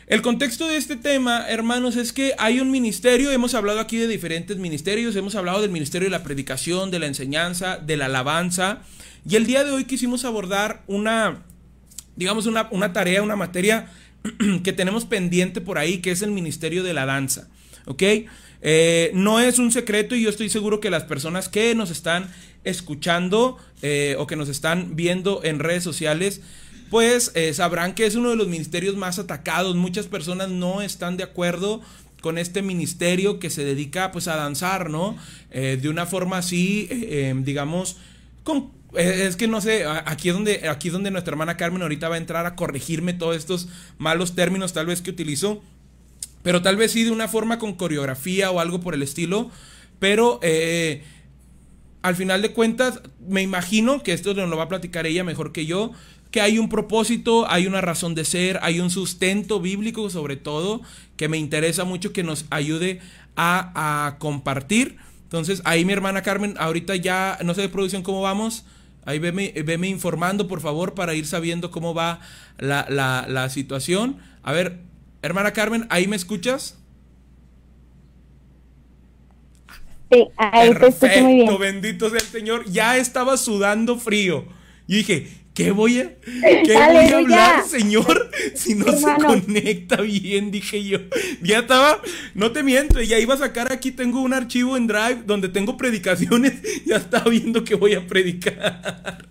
El 0.09 0.21
contexto 0.21 0.67
de 0.67 0.77
este 0.77 0.97
tema, 0.97 1.49
hermanos, 1.49 1.97
es 1.97 2.13
que 2.13 2.35
hay 2.39 2.59
un 2.61 2.71
ministerio, 2.71 3.31
hemos 3.31 3.55
hablado 3.55 3.79
aquí 3.79 3.97
de 3.97 4.09
diferentes 4.09 4.57
ministerios, 4.57 5.15
hemos 5.15 5.37
hablado 5.37 5.61
del 5.63 5.71
ministerio 5.71 6.07
de 6.07 6.11
la 6.11 6.25
predicación, 6.25 6.91
de 6.91 6.99
la 6.99 7.07
enseñanza, 7.07 7.79
de 7.79 7.97
la 7.97 8.07
alabanza, 8.07 8.83
y 9.29 9.37
el 9.37 9.47
día 9.47 9.63
de 9.63 9.71
hoy 9.71 9.85
quisimos 9.85 10.25
abordar 10.25 10.83
una, 10.89 11.45
digamos, 12.17 12.47
una, 12.47 12.69
una 12.73 12.93
tarea, 12.93 13.23
una 13.23 13.37
materia 13.37 13.91
que 14.65 14.73
tenemos 14.73 15.05
pendiente 15.05 15.61
por 15.61 15.79
ahí, 15.79 15.99
que 15.99 16.11
es 16.11 16.23
el 16.23 16.33
ministerio 16.33 16.83
de 16.83 16.95
la 16.95 17.07
danza. 17.07 17.49
¿Ok? 17.87 18.03
Eh, 18.65 19.11
no 19.15 19.41
es 19.41 19.59
un 19.59 19.73
secreto 19.73 20.15
y 20.15 20.23
yo 20.23 20.31
estoy 20.31 20.49
seguro 20.49 20.81
que 20.81 20.91
las 20.91 21.05
personas 21.05 21.49
que 21.49 21.75
nos 21.75 21.91
están 21.91 22.29
escuchando 22.65 23.59
eh, 23.83 24.15
o 24.19 24.27
que 24.27 24.37
nos 24.37 24.49
están 24.49 24.95
viendo 24.95 25.43
en 25.43 25.59
redes 25.59 25.83
sociales, 25.83 26.43
pues 26.93 27.33
eh, 27.35 27.55
sabrán 27.55 27.95
que 27.95 28.05
es 28.05 28.17
uno 28.17 28.29
de 28.29 28.37
los 28.37 28.49
ministerios 28.49 28.97
más 28.97 29.19
atacados. 29.19 29.77
Muchas 29.77 30.09
personas 30.09 30.51
no 30.51 30.83
están 30.83 31.17
de 31.17 31.25
acuerdo 31.25 31.81
con 32.21 32.37
este 32.37 32.61
ministerio 32.61 33.39
que 33.39 33.49
se 33.49 33.65
dedica 33.65 34.13
pues 34.13 34.29
a 34.29 34.37
danzar, 34.37 34.91
¿no? 34.91 35.17
Eh, 35.51 35.79
de 35.81 35.89
una 35.89 36.05
forma 36.05 36.37
así, 36.37 36.87
eh, 36.91 37.31
eh, 37.31 37.35
digamos, 37.39 37.97
es 38.95 39.37
que 39.37 39.49
no 39.49 39.63
sé, 39.63 39.87
aquí 39.87 40.29
es 40.29 40.35
donde 40.35 40.69
aquí 40.69 40.89
es 40.89 40.93
donde 40.93 41.11
nuestra 41.11 41.33
hermana 41.33 41.57
Carmen 41.57 41.81
ahorita 41.81 42.11
va 42.11 42.17
a 42.17 42.19
entrar 42.19 42.45
a 42.45 42.57
corregirme 42.57 43.15
todos 43.15 43.39
estos 43.39 43.71
malos 43.97 44.35
términos 44.35 44.75
tal 44.75 44.85
vez 44.85 45.01
que 45.01 45.09
utilizó, 45.09 45.63
pero 46.43 46.61
tal 46.61 46.77
vez 46.77 46.93
sí 46.93 47.05
de 47.05 47.11
una 47.11 47.27
forma 47.27 47.59
con 47.59 47.73
coreografía 47.73 48.51
o 48.51 48.61
algo 48.61 48.83
por 48.83 48.93
el 48.93 49.03
estilo, 49.03 49.51
pero 49.99 50.41
al 52.03 52.17
final 52.17 52.43
de 52.43 52.53
cuentas 52.53 53.01
me 53.27 53.41
imagino 53.41 54.03
que 54.03 54.13
esto 54.13 54.35
nos 54.35 54.51
lo 54.51 54.59
va 54.59 54.65
a 54.65 54.69
platicar 54.69 55.07
ella 55.07 55.25
mejor 55.25 55.53
que 55.53 55.65
yo, 55.65 55.93
que 56.33 56.41
hay 56.43 56.59
un 56.59 56.69
propósito, 56.71 57.49
hay 57.51 57.69
una 57.69 57.83
razón 57.83 58.17
de 58.17 58.25
ser, 58.25 58.59
hay 58.63 58.81
un 58.81 58.91
sustento 58.91 59.61
bíblico 59.61 60.11
sobre 60.11 60.37
todo, 60.37 60.83
que 61.17 61.29
me 61.29 61.39
interesa 61.39 61.85
mucho 61.85 62.13
que 62.13 62.25
nos 62.25 62.47
ayude 62.51 63.01
a, 63.37 64.07
a 64.09 64.19
compartir. 64.19 64.99
Entonces, 65.25 65.63
ahí 65.65 65.85
mi 65.85 65.93
hermana 65.95 66.23
Carmen, 66.23 66.57
ahorita 66.59 66.97
ya, 66.97 67.39
no 67.45 67.55
sé 67.55 67.63
de 67.63 67.71
producción 67.71 68.03
cómo 68.03 68.23
vamos. 68.23 68.65
Ahí 69.05 69.19
veme, 69.21 69.53
veme 69.65 69.89
informando, 69.89 70.49
por 70.49 70.61
favor, 70.61 70.95
para 70.95 71.15
ir 71.15 71.27
sabiendo 71.27 71.71
cómo 71.71 71.95
va 71.95 72.21
la, 72.59 72.87
la- 72.91 73.27
la 73.29 73.51
situación. 73.51 74.19
A 74.43 74.53
ver, 74.53 74.81
hermana 75.23 75.53
Carmen, 75.53 75.87
¿ahí 75.91 76.07
me 76.09 76.17
escuchas? 76.17 76.79
Sí, 80.11 80.29
ahí 80.37 80.77
te 80.77 80.87
escucho 80.89 81.21
muy 81.21 81.35
bien. 81.35 81.51
Perfecto, 81.51 81.59
bendito 81.59 82.11
sea 82.11 82.19
el 82.21 82.27
Señor. 82.27 82.65
Ya 82.71 82.97
estaba 82.99 83.37
sudando 83.37 83.99
frío. 83.99 84.47
Y 84.87 84.97
dije, 84.99 85.29
¿qué 85.55 85.71
voy 85.71 85.99
a, 85.99 86.15
qué 86.21 86.75
voy 86.75 87.13
a 87.13 87.19
hablar, 87.19 87.65
Señor? 87.67 88.31
Si 88.55 88.75
no 88.75 88.87
Hermano. 88.87 89.19
se 89.19 89.45
conecta 89.45 90.01
bien, 90.01 90.51
dije 90.51 90.83
yo. 90.85 90.99
Ya 91.43 91.61
estaba, 91.61 92.01
no 92.35 92.53
te 92.53 92.63
miento, 92.63 93.01
ya 93.01 93.19
iba 93.19 93.35
a 93.35 93.39
sacar 93.39 93.73
aquí, 93.73 93.91
tengo 93.91 94.21
un 94.21 94.33
archivo 94.33 94.77
en 94.77 94.87
Drive 94.87 95.23
donde 95.27 95.49
tengo 95.49 95.77
predicaciones. 95.77 96.55
Ya 96.87 96.97
estaba 96.97 97.31
viendo 97.31 97.65
que 97.65 97.75
voy 97.75 97.95
a 97.95 98.07
predicar. 98.07 99.27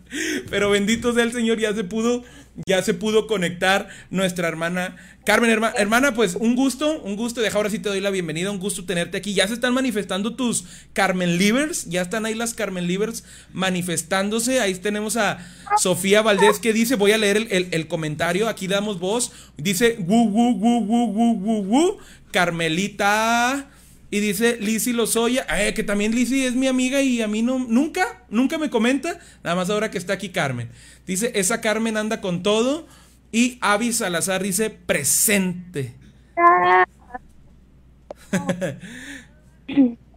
Pero 0.49 0.69
bendito 0.69 1.13
sea 1.13 1.23
el 1.23 1.31
Señor, 1.31 1.59
ya 1.59 1.73
se 1.73 1.83
pudo, 1.83 2.23
ya 2.65 2.81
se 2.81 2.93
pudo 2.93 3.27
conectar 3.27 3.87
nuestra 4.09 4.47
hermana 4.47 4.95
Carmen, 5.23 5.51
herma- 5.51 5.73
hermana, 5.77 6.15
pues 6.15 6.33
un 6.35 6.55
gusto, 6.55 6.99
un 7.03 7.15
gusto. 7.15 7.41
Deja 7.41 7.55
ahora 7.55 7.69
sí 7.69 7.77
te 7.77 7.89
doy 7.89 8.01
la 8.01 8.09
bienvenida, 8.09 8.49
un 8.49 8.57
gusto 8.59 8.85
tenerte 8.85 9.17
aquí. 9.17 9.35
Ya 9.35 9.47
se 9.47 9.53
están 9.53 9.71
manifestando 9.73 10.35
tus 10.35 10.63
Carmen 10.93 11.37
Livers, 11.37 11.85
ya 11.85 12.01
están 12.01 12.25
ahí 12.25 12.33
las 12.33 12.55
Carmen 12.55 12.87
Livers 12.87 13.23
manifestándose. 13.53 14.59
Ahí 14.61 14.73
tenemos 14.75 15.17
a 15.17 15.37
Sofía 15.77 16.23
Valdés 16.23 16.57
que 16.57 16.73
dice, 16.73 16.95
voy 16.95 17.11
a 17.11 17.19
leer 17.19 17.37
el, 17.51 17.67
el- 17.71 17.87
comentario, 17.87 18.49
aquí 18.49 18.65
damos 18.67 18.99
voz. 18.99 19.31
Dice, 19.57 19.97
wu, 19.99 20.23
wu, 20.27 20.51
wu, 20.53 20.79
wu, 20.79 21.05
wu, 21.11 21.33
wu, 21.33 21.61
wu, 21.67 21.97
Carmelita. 22.31 23.67
Y 24.13 24.19
dice 24.19 24.57
Lizzy 24.59 24.91
Lozoya, 24.91 25.45
eh, 25.57 25.73
que 25.73 25.83
también 25.83 26.13
Lizzy 26.13 26.43
es 26.43 26.53
mi 26.53 26.67
amiga 26.67 27.01
y 27.01 27.21
a 27.21 27.27
mí 27.29 27.41
no, 27.43 27.59
nunca, 27.59 28.25
nunca 28.29 28.57
me 28.57 28.69
comenta, 28.69 29.19
nada 29.41 29.55
más 29.55 29.69
ahora 29.69 29.89
que 29.89 29.97
está 29.97 30.11
aquí 30.13 30.29
Carmen. 30.29 30.69
Dice, 31.11 31.33
esa 31.35 31.59
Carmen 31.59 31.97
anda 31.97 32.21
con 32.21 32.41
todo. 32.41 32.87
Y 33.33 33.57
Avi 33.59 33.91
Salazar 33.91 34.41
dice, 34.41 34.69
presente. 34.69 35.93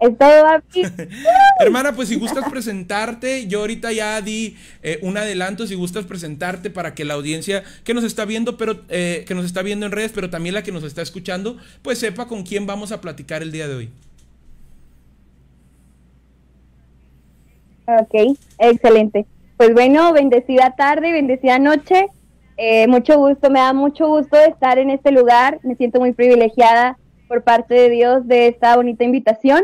Hermana, 1.58 1.96
pues 1.96 2.08
si 2.08 2.14
gustas 2.14 2.48
presentarte, 2.48 3.48
yo 3.48 3.58
ahorita 3.58 3.90
ya 3.90 4.20
di 4.20 4.56
eh, 4.84 5.00
un 5.02 5.16
adelanto, 5.16 5.66
si 5.66 5.74
gustas 5.74 6.04
presentarte 6.04 6.70
para 6.70 6.94
que 6.94 7.04
la 7.04 7.14
audiencia 7.14 7.64
que 7.82 7.92
nos 7.92 8.04
está 8.04 8.24
viendo, 8.24 8.56
pero 8.56 8.82
eh, 8.88 9.24
que 9.26 9.34
nos 9.34 9.46
está 9.46 9.62
viendo 9.62 9.86
en 9.86 9.92
redes, 9.92 10.12
pero 10.14 10.30
también 10.30 10.54
la 10.54 10.62
que 10.62 10.70
nos 10.70 10.84
está 10.84 11.02
escuchando, 11.02 11.58
pues 11.82 11.98
sepa 11.98 12.28
con 12.28 12.44
quién 12.44 12.66
vamos 12.66 12.92
a 12.92 13.00
platicar 13.00 13.42
el 13.42 13.50
día 13.50 13.66
de 13.66 13.74
hoy. 13.74 13.90
Ok, 17.86 18.38
excelente. 18.60 19.26
Pues 19.56 19.72
bueno, 19.72 20.12
bendecida 20.12 20.74
tarde, 20.76 21.12
bendecida 21.12 21.60
noche. 21.60 22.08
Eh, 22.56 22.88
mucho 22.88 23.18
gusto, 23.18 23.50
me 23.50 23.60
da 23.60 23.72
mucho 23.72 24.08
gusto 24.08 24.36
estar 24.36 24.78
en 24.78 24.90
este 24.90 25.12
lugar. 25.12 25.60
Me 25.62 25.76
siento 25.76 26.00
muy 26.00 26.12
privilegiada 26.12 26.98
por 27.28 27.44
parte 27.44 27.74
de 27.74 27.88
Dios 27.88 28.26
de 28.26 28.48
esta 28.48 28.74
bonita 28.74 29.04
invitación. 29.04 29.62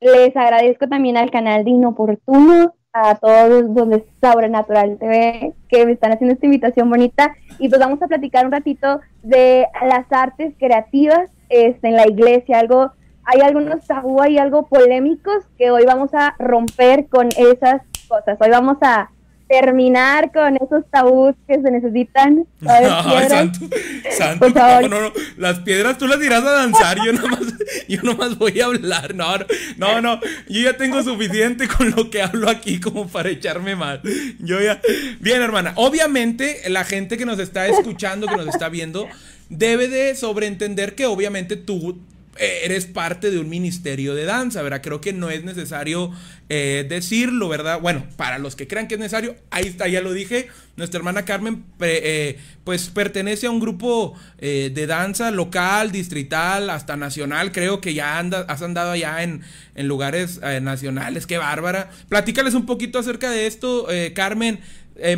Les 0.00 0.34
agradezco 0.36 0.88
también 0.88 1.18
al 1.18 1.30
canal 1.30 1.64
de 1.64 1.70
Inoportuno, 1.70 2.74
a 2.94 3.16
todos 3.16 3.74
donde 3.74 4.06
Sobrenatural 4.22 4.96
TV, 4.98 5.52
que 5.68 5.84
me 5.84 5.92
están 5.92 6.12
haciendo 6.12 6.32
esta 6.32 6.46
invitación 6.46 6.88
bonita. 6.88 7.34
Y 7.58 7.68
pues 7.68 7.78
vamos 7.78 8.00
a 8.02 8.08
platicar 8.08 8.46
un 8.46 8.52
ratito 8.52 9.00
de 9.22 9.66
las 9.86 10.10
artes 10.10 10.54
creativas 10.58 11.30
este, 11.50 11.88
en 11.88 11.96
la 11.96 12.08
iglesia, 12.08 12.58
algo 12.58 12.90
hay 13.28 13.40
algunos 13.40 13.84
tabú, 13.84 14.22
hay 14.22 14.38
algo 14.38 14.66
polémicos 14.66 15.44
que 15.58 15.72
hoy 15.72 15.84
vamos 15.84 16.14
a 16.14 16.36
romper 16.38 17.08
con 17.08 17.28
esas 17.36 17.82
cosas. 18.08 18.38
Hoy 18.40 18.50
vamos 18.50 18.78
a 18.82 19.10
terminar 19.48 20.32
con 20.32 20.56
esos 20.56 20.84
tabús 20.90 21.34
que 21.46 21.60
se 21.60 21.70
necesitan. 21.70 22.46
Ay, 22.66 23.28
santo, 23.28 23.68
santo, 24.16 24.38
Por 24.38 24.52
favor. 24.52 24.82
no, 24.82 25.00
no, 25.00 25.00
no, 25.08 25.12
las 25.36 25.60
piedras 25.60 25.98
tú 25.98 26.06
las 26.06 26.20
dirás 26.20 26.42
a 26.44 26.52
danzar, 26.52 26.98
yo 27.04 27.12
nomás, 27.12 27.40
yo 27.88 28.02
nomás 28.02 28.38
voy 28.38 28.60
a 28.60 28.66
hablar, 28.66 29.14
no, 29.14 29.38
no, 29.76 30.00
no, 30.00 30.20
yo 30.48 30.62
ya 30.62 30.76
tengo 30.76 31.02
suficiente 31.02 31.68
con 31.68 31.90
lo 31.90 32.10
que 32.10 32.22
hablo 32.22 32.50
aquí 32.50 32.80
como 32.80 33.06
para 33.08 33.28
echarme 33.28 33.76
mal, 33.76 34.00
yo 34.40 34.60
ya, 34.60 34.80
bien 35.20 35.42
hermana, 35.42 35.72
obviamente 35.76 36.68
la 36.68 36.84
gente 36.84 37.16
que 37.16 37.26
nos 37.26 37.38
está 37.38 37.66
escuchando, 37.68 38.26
que 38.26 38.36
nos 38.36 38.48
está 38.48 38.68
viendo, 38.68 39.08
debe 39.48 39.88
de 39.88 40.14
sobreentender 40.14 40.94
que 40.94 41.06
obviamente 41.06 41.56
tú 41.56 41.98
eres 42.38 42.86
parte 42.86 43.30
de 43.30 43.38
un 43.38 43.48
ministerio 43.48 44.14
de 44.14 44.24
danza, 44.24 44.62
¿verdad? 44.62 44.82
Creo 44.82 45.00
que 45.00 45.12
no 45.12 45.30
es 45.30 45.44
necesario 45.44 46.12
eh, 46.48 46.86
decirlo, 46.88 47.48
¿verdad? 47.48 47.80
Bueno, 47.80 48.06
para 48.16 48.38
los 48.38 48.54
que 48.54 48.68
crean 48.68 48.86
que 48.86 48.94
es 48.94 49.00
necesario, 49.00 49.34
ahí 49.50 49.64
está, 49.64 49.88
ya 49.88 50.00
lo 50.00 50.12
dije, 50.12 50.46
nuestra 50.76 50.98
hermana 50.98 51.24
Carmen 51.24 51.64
eh, 51.80 52.38
pues 52.62 52.88
pertenece 52.88 53.48
a 53.48 53.50
un 53.50 53.58
grupo 53.58 54.14
eh, 54.38 54.70
de 54.72 54.86
danza 54.86 55.32
local, 55.32 55.90
distrital, 55.90 56.70
hasta 56.70 56.96
nacional, 56.96 57.50
creo 57.50 57.80
que 57.80 57.94
ya 57.94 58.20
anda, 58.20 58.42
has 58.48 58.62
andado 58.62 58.92
allá 58.92 59.24
en, 59.24 59.42
en 59.74 59.88
lugares 59.88 60.40
nacionales, 60.62 61.26
qué 61.26 61.36
bárbara. 61.36 61.90
Platícales 62.08 62.54
un 62.54 62.64
poquito 62.64 63.00
acerca 63.00 63.28
de 63.28 63.48
esto, 63.48 63.88
Carmen. 64.14 64.60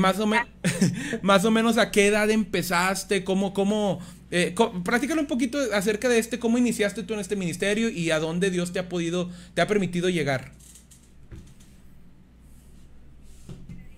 más, 0.00 0.18
o 0.18 0.26
más 1.22 1.44
o 1.44 1.50
menos 1.50 1.76
a 1.76 1.90
qué 1.90 2.07
edad 2.07 2.31
empezaste, 2.31 3.22
cómo, 3.22 3.52
cómo, 3.52 4.00
eh, 4.31 4.55
un 4.59 5.27
poquito 5.27 5.59
acerca 5.73 6.09
de 6.09 6.19
este, 6.19 6.38
cómo 6.38 6.59
iniciaste 6.59 7.03
tú 7.03 7.14
en 7.14 7.21
este 7.21 7.37
ministerio 7.37 7.88
y 7.88 8.11
a 8.11 8.19
dónde 8.19 8.51
Dios 8.51 8.73
te 8.73 8.79
ha 8.79 8.88
podido, 8.88 9.31
te 9.55 9.62
ha 9.62 9.67
permitido 9.67 10.09
llegar. 10.09 10.53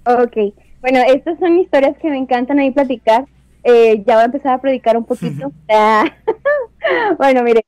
Ok, 0.05 0.55
bueno, 0.81 1.01
estas 1.07 1.38
son 1.38 1.59
historias 1.59 1.97
que 1.99 2.09
me 2.09 2.19
encantan 2.19 2.59
ahí 2.59 2.71
platicar. 2.71 3.27
Eh, 3.62 4.03
ya 4.07 4.14
voy 4.14 4.23
a 4.23 4.27
empezar 4.27 4.55
a 4.55 4.61
predicar 4.61 4.97
un 4.97 5.05
poquito. 5.05 5.53
bueno, 7.19 7.43
mire, 7.43 7.64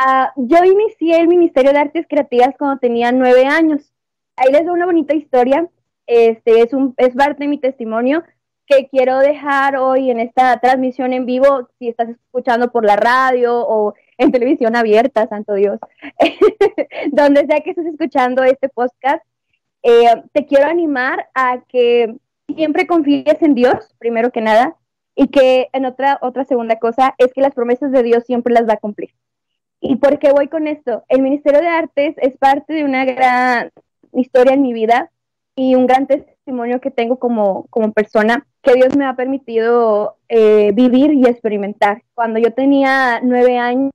ah, 0.00 0.32
yo 0.36 0.64
inicié 0.64 1.20
el 1.20 1.28
Ministerio 1.28 1.72
de 1.72 1.78
Artes 1.78 2.06
Creativas 2.08 2.54
cuando 2.58 2.78
tenía 2.78 3.12
nueve 3.12 3.44
años. 3.46 3.92
Ahí 4.36 4.52
les 4.52 4.64
doy 4.64 4.74
una 4.74 4.86
bonita 4.86 5.14
historia. 5.14 5.68
Este 6.06 6.62
es 6.62 6.72
un 6.72 6.94
es 6.96 7.14
parte 7.14 7.44
de 7.44 7.48
mi 7.48 7.58
testimonio 7.58 8.22
que 8.68 8.88
quiero 8.88 9.18
dejar 9.18 9.76
hoy 9.76 10.10
en 10.10 10.20
esta 10.20 10.58
transmisión 10.60 11.12
en 11.12 11.24
vivo, 11.24 11.68
si 11.78 11.88
estás 11.88 12.10
escuchando 12.10 12.70
por 12.70 12.84
la 12.84 12.96
radio 12.96 13.66
o 13.66 13.94
en 14.18 14.30
televisión 14.30 14.76
abierta, 14.76 15.26
santo 15.26 15.54
Dios, 15.54 15.78
donde 17.12 17.46
sea 17.46 17.60
que 17.60 17.70
estés 17.70 17.86
escuchando 17.86 18.44
este 18.44 18.68
podcast, 18.68 19.24
eh, 19.82 20.22
te 20.32 20.44
quiero 20.44 20.66
animar 20.66 21.28
a 21.34 21.62
que 21.68 22.14
siempre 22.54 22.86
confíes 22.86 23.40
en 23.40 23.54
Dios, 23.54 23.94
primero 23.98 24.30
que 24.30 24.42
nada, 24.42 24.76
y 25.14 25.28
que 25.28 25.68
en 25.72 25.86
otra, 25.86 26.18
otra 26.20 26.44
segunda 26.44 26.78
cosa 26.78 27.14
es 27.16 27.32
que 27.32 27.40
las 27.40 27.54
promesas 27.54 27.90
de 27.90 28.02
Dios 28.02 28.24
siempre 28.24 28.52
las 28.52 28.68
va 28.68 28.74
a 28.74 28.78
cumplir. 28.78 29.10
¿Y 29.80 29.96
por 29.96 30.18
qué 30.18 30.32
voy 30.32 30.48
con 30.48 30.66
esto? 30.66 31.04
El 31.08 31.22
Ministerio 31.22 31.60
de 31.60 31.68
Artes 31.68 32.16
es 32.18 32.36
parte 32.36 32.74
de 32.74 32.84
una 32.84 33.04
gran 33.04 33.70
historia 34.12 34.54
en 34.54 34.62
mi 34.62 34.72
vida 34.72 35.10
y 35.54 35.74
un 35.74 35.86
gran 35.86 36.06
testimonio 36.06 36.80
que 36.80 36.90
tengo 36.90 37.18
como, 37.18 37.66
como 37.70 37.92
persona 37.92 38.46
que 38.68 38.74
Dios 38.74 38.96
me 38.96 39.06
ha 39.06 39.14
permitido 39.14 40.16
eh, 40.28 40.72
vivir 40.74 41.12
y 41.14 41.26
experimentar. 41.26 42.02
Cuando 42.14 42.38
yo 42.38 42.52
tenía 42.52 43.20
nueve 43.22 43.58
años, 43.58 43.90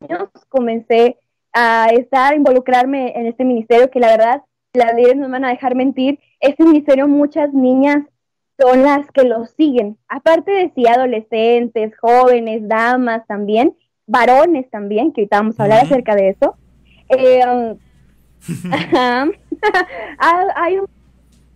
comencé 0.49 1.17
a 1.53 1.87
estar, 1.91 2.33
a 2.33 2.35
involucrarme 2.35 3.13
en 3.15 3.27
este 3.27 3.45
ministerio, 3.45 3.91
que 3.91 3.99
la 3.99 4.07
verdad, 4.07 4.41
las 4.73 4.95
líderes 4.95 5.17
no 5.17 5.27
me 5.27 5.33
van 5.33 5.45
a 5.45 5.49
dejar 5.49 5.75
mentir, 5.75 6.19
este 6.39 6.63
ministerio 6.63 7.07
muchas 7.07 7.53
niñas 7.53 8.03
son 8.59 8.81
las 8.81 9.11
que 9.11 9.23
lo 9.23 9.45
siguen, 9.45 9.97
aparte 10.07 10.51
de 10.51 10.71
sí, 10.73 10.87
adolescentes, 10.87 11.93
jóvenes, 11.99 12.67
damas 12.67 13.25
también, 13.27 13.75
varones 14.07 14.69
también, 14.71 15.11
que 15.11 15.21
ahorita 15.21 15.37
vamos 15.37 15.59
a 15.59 15.63
hablar 15.63 15.83
acerca 15.83 16.15
de 16.15 16.29
eso. 16.29 16.55
Eh, 17.09 17.41
um, 17.45 17.77
hay 20.55 20.79
un 20.79 20.87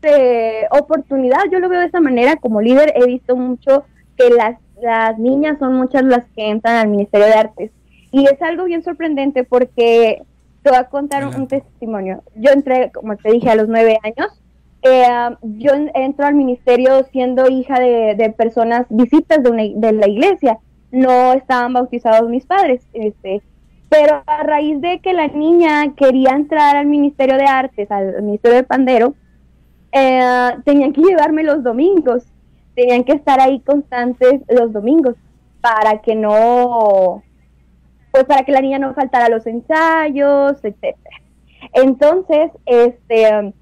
este, 0.02 0.68
oportunidad, 0.72 1.40
yo 1.52 1.60
lo 1.60 1.70
veo 1.70 1.80
de 1.80 1.88
esa 1.88 2.00
manera, 2.00 2.36
como 2.36 2.62
líder 2.62 2.94
he 2.96 3.06
visto 3.06 3.36
mucho 3.36 3.86
que 4.16 4.30
las, 4.30 4.60
las 4.82 5.18
niñas 5.18 5.58
son 5.60 5.76
muchas 5.76 6.04
las 6.04 6.26
que 6.36 6.50
entran 6.50 6.76
al 6.76 6.88
Ministerio 6.88 7.28
de 7.28 7.34
Artes 7.34 7.72
y 8.12 8.26
es 8.26 8.42
algo 8.42 8.66
bien 8.66 8.84
sorprendente 8.84 9.44
porque 9.44 10.22
te 10.62 10.70
voy 10.70 10.80
a 10.80 10.86
contar 10.86 11.26
un, 11.28 11.48
testimonio. 11.48 12.24
Yo 12.36 12.52
entré, 12.52 12.92
como 12.92 13.16
te 13.16 13.32
dije, 13.32 13.50
a 13.50 13.56
los 13.56 13.68
nueve 13.68 13.98
años. 14.04 14.42
Eh, 14.82 15.36
yo 15.42 15.72
entro 15.94 16.26
al 16.26 16.36
ministerio 16.36 17.04
siendo 17.12 17.50
hija 17.50 17.80
de, 17.80 18.34
personas 18.38 18.86
visitas 18.90 19.42
de, 19.44 19.74
de 19.76 19.92
la 19.94 20.08
iglesia. 20.08 20.60
No 20.92 21.34
estaban 21.34 21.74
bautizados 21.74 22.30
mis 22.30 22.46
padres. 22.46 22.82
Este, 22.94 23.42
pero 23.90 24.24
a 24.26 24.44
raíz 24.44 24.82
de 24.82 25.00
que 25.00 25.14
la 25.14 25.28
niña 25.28 25.94
quería 25.96 26.32
entrar 26.32 26.76
al 26.76 26.88
Ministerio 26.88 27.38
de 27.38 27.46
Artes, 27.46 27.90
al 27.92 28.22
Ministerio 28.24 28.58
de 28.58 28.64
Pandero, 28.64 29.16
eh, 29.98 30.58
tenían 30.64 30.94
que 30.94 31.02
llevarme 31.02 31.44
los 31.44 31.64
domingos, 31.64 32.26
tenían 32.76 33.04
que 33.04 33.14
estar 33.14 33.40
ahí 33.40 33.60
constantes 33.62 34.42
los 34.48 34.72
domingos 34.72 35.16
para 35.62 36.02
que 36.02 36.16
no, 36.16 37.24
pues 38.12 38.26
para 38.26 38.44
que 38.44 38.52
la 38.52 38.62
niña 38.62 38.80
no 38.80 38.94
faltara 38.94 39.30
los 39.30 39.48
ensayos, 39.48 40.64
etcétera. 40.64 41.18
Entonces, 41.74 42.52
este, 42.66 43.54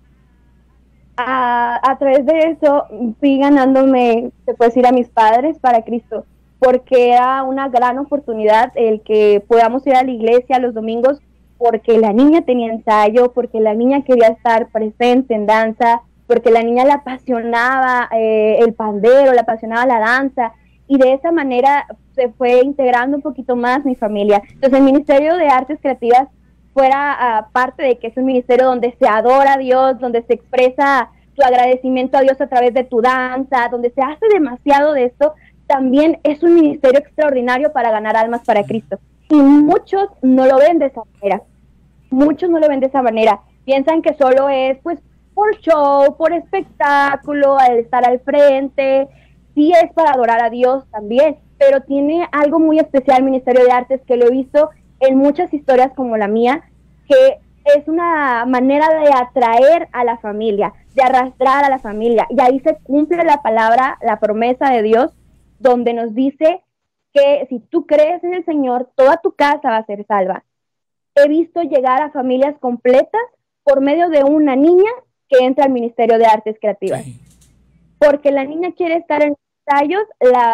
a, 1.18 1.96
través 1.98 2.26
de 2.26 2.40
eso 2.52 2.86
fui 3.20 3.38
ganándome, 3.40 4.32
se 4.46 4.54
puede 4.54 4.70
decir, 4.70 4.86
a 4.86 4.92
mis 4.92 5.08
padres 5.10 5.58
para 5.60 5.84
Cristo, 5.84 6.26
porque 6.60 7.14
era 7.14 7.44
una 7.44 7.70
gran 7.70 7.98
oportunidad 8.00 8.72
el 8.76 9.02
que 9.02 9.44
podamos 9.48 9.86
ir 9.88 9.96
a 9.96 10.04
la 10.04 10.12
iglesia 10.12 10.60
los 10.60 10.74
domingos, 10.74 11.22
porque 11.58 11.98
la 11.98 12.12
niña 12.12 12.42
tenía 12.42 12.72
ensayo, 12.72 13.32
porque 13.32 13.60
la 13.60 13.74
niña 13.74 14.04
quería 14.04 14.28
estar 14.28 14.68
presente 14.68 15.34
en 15.34 15.46
danza, 15.46 16.02
porque 16.28 16.52
la 16.52 16.64
niña 16.64 16.86
le 16.86 16.94
apasionaba 16.94 18.10
eh, 18.12 18.58
el 18.60 18.74
pandero, 18.74 19.34
le 19.34 19.40
apasionaba 19.40 19.86
la 19.86 20.00
danza, 20.00 20.54
y 20.88 20.98
de 20.98 21.14
esa 21.14 21.32
manera 21.32 21.86
se 22.14 22.30
fue 22.30 22.62
integrando 22.62 23.18
un 23.18 23.24
poquito 23.24 23.56
más 23.56 23.86
mi 23.86 23.96
familia. 23.96 24.42
Entonces 24.54 24.80
el 24.80 24.86
Ministerio 24.86 25.36
de 25.36 25.48
Artes 25.48 25.80
Creativas 25.82 26.28
fuera 26.74 27.16
ah, 27.18 27.48
parte 27.52 27.84
de 27.84 27.98
que 27.98 28.08
es 28.08 28.18
un 28.18 28.26
ministerio 28.26 28.66
donde 28.66 28.96
se 29.00 29.08
adora 29.08 29.54
a 29.54 29.58
Dios, 29.58 30.00
donde 30.00 30.24
se 30.24 30.34
expresa 30.34 31.10
tu 31.34 31.44
agradecimiento 31.44 32.18
a 32.18 32.22
Dios 32.22 32.40
a 32.40 32.48
través 32.48 32.74
de 32.74 32.84
tu 32.84 33.02
danza, 33.02 33.68
donde 33.70 33.92
se 33.92 34.02
hace 34.02 34.28
demasiado 34.32 34.94
de 34.94 35.06
esto, 35.06 35.34
también 35.68 36.20
es 36.24 36.44
un 36.44 36.54
ministerio 36.54 37.00
extraordinario 37.00 37.72
para 37.72 37.92
ganar 37.92 38.16
almas 38.16 38.42
para 38.46 38.64
Cristo. 38.64 39.00
Y 39.30 39.36
muchos 39.36 40.08
no 40.22 40.46
lo 40.46 40.58
ven 40.58 40.80
de 40.80 40.88
esa 40.88 41.02
manera. 41.14 41.42
Muchos 42.10 42.50
no 42.50 42.60
lo 42.60 42.68
ven 42.68 42.80
de 42.80 42.88
esa 42.88 43.02
manera. 43.02 43.42
Piensan 43.66 44.02
que 44.02 44.14
solo 44.14 44.50
es 44.50 44.78
pues 44.84 45.00
por 45.36 45.56
show, 45.60 46.16
por 46.18 46.34
espectáculo, 46.34 47.60
al 47.60 47.78
estar 47.78 48.08
al 48.08 48.22
frente, 48.22 49.08
sí 49.54 49.72
es 49.72 49.92
para 49.94 50.12
adorar 50.12 50.42
a 50.42 50.50
Dios 50.50 50.86
también, 50.90 51.38
pero 51.60 51.82
tiene 51.82 52.28
algo 52.32 52.58
muy 52.58 52.80
especial 52.80 53.20
el 53.20 53.26
Ministerio 53.26 53.64
de 53.64 53.72
Artes 53.72 54.02
que 54.08 54.16
lo 54.16 54.26
he 54.26 54.32
visto 54.32 54.70
en 55.02 55.18
muchas 55.18 55.54
historias 55.54 55.92
como 55.94 56.16
la 56.16 56.30
mía, 56.30 56.64
que 57.08 57.40
es 57.66 57.88
una 57.88 58.46
manera 58.46 58.88
de 58.90 59.10
atraer 59.14 59.90
a 59.92 60.06
la 60.06 60.18
familia, 60.18 60.74
de 60.94 61.04
arrastrar 61.04 61.66
a 61.66 61.70
la 61.70 61.80
familia. 61.80 62.26
Y 62.30 62.40
ahí 62.40 62.60
se 62.62 62.78
cumple 62.84 63.24
la 63.26 63.42
palabra, 63.42 63.98
la 64.02 64.20
promesa 64.20 64.70
de 64.70 64.84
Dios, 64.84 65.12
donde 65.60 65.94
nos 65.94 66.16
dice 66.16 66.62
que 67.14 67.46
si 67.50 67.60
tú 67.60 67.86
crees 67.86 68.24
en 68.24 68.34
el 68.34 68.46
Señor, 68.46 68.90
toda 68.96 69.18
tu 69.18 69.34
casa 69.34 69.70
va 69.70 69.78
a 69.78 69.86
ser 69.86 70.06
salva. 70.06 70.44
He 71.16 71.28
visto 71.28 71.62
llegar 71.62 72.02
a 72.02 72.12
familias 72.12 72.56
completas 72.60 73.22
por 73.64 73.82
medio 73.82 74.10
de 74.10 74.24
una 74.24 74.56
niña 74.56 74.92
que 75.30 75.44
entra 75.44 75.66
al 75.66 75.72
Ministerio 75.72 76.18
de 76.18 76.26
Artes 76.26 76.58
Creativas. 76.60 77.06
Porque 78.00 78.32
la 78.32 78.44
niña 78.44 78.74
quiere 78.74 78.96
estar 78.96 79.24
en 79.24 79.36
ensayos, 79.66 80.04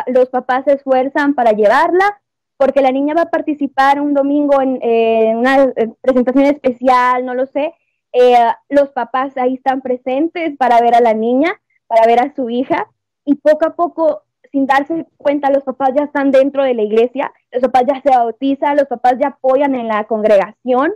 los 0.08 0.30
papás 0.30 0.66
se 0.66 0.74
esfuerzan 0.74 1.34
para 1.34 1.52
llevarla, 1.52 2.22
porque 2.58 2.82
la 2.82 2.92
niña 2.92 3.14
va 3.14 3.24
a 3.24 3.30
participar 3.30 4.00
un 4.00 4.14
domingo 4.14 4.62
en, 4.62 5.38
una 5.38 5.74
presentación 6.02 6.46
especial, 6.46 7.26
no 7.26 7.34
lo 7.34 7.46
sé. 7.48 7.74
Eh, 8.14 8.36
los 8.70 8.90
papás 8.90 9.38
ahí 9.38 9.56
están 9.56 9.82
presentes 9.82 10.58
para 10.58 10.80
ver 10.82 10.96
a 10.96 11.02
la 11.02 11.14
niña, 11.14 11.60
para 11.88 12.06
ver 12.06 12.20
a 12.20 12.34
su 12.36 12.50
hija, 12.50 12.88
y 13.26 13.36
poco 13.36 13.66
a 13.66 13.76
poco, 13.76 14.24
sin 14.52 14.66
darse 14.66 15.08
cuenta, 15.18 15.50
los 15.50 15.64
papás 15.64 15.92
ya 15.96 16.04
están 16.04 16.32
dentro 16.32 16.64
de 16.64 16.74
la 16.74 16.84
iglesia, 16.84 17.32
los 17.52 17.62
papás 17.64 17.84
ya 17.88 18.02
se 18.02 18.10
bautizan, 18.10 18.78
los 18.78 18.88
papás 18.88 19.16
ya 19.20 19.30
apoyan 19.30 19.76
en 19.76 19.88
la 19.88 20.04
congregación. 20.06 20.94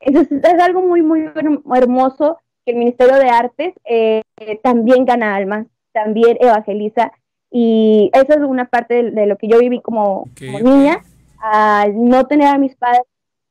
Entonces 0.00 0.44
es 0.44 0.60
algo 0.60 0.82
muy, 0.82 1.02
muy 1.02 1.30
hermoso 1.74 2.38
que 2.66 2.72
el 2.72 2.78
Ministerio 2.78 3.16
de 3.16 3.30
Artes 3.30 3.74
eh, 3.84 4.22
también 4.62 5.04
gana 5.04 5.36
almas, 5.36 5.66
también 5.92 6.36
evangeliza. 6.40 7.12
Y 7.50 8.10
eso 8.12 8.34
es 8.34 8.40
una 8.40 8.66
parte 8.66 9.04
de, 9.04 9.26
lo 9.26 9.38
que 9.38 9.46
yo 9.46 9.58
viví 9.58 9.80
como, 9.80 10.28
niña, 10.40 11.02
al 11.38 12.08
no 12.08 12.26
tener 12.26 12.48
a 12.48 12.58
mis 12.58 12.74
padres 12.74 13.02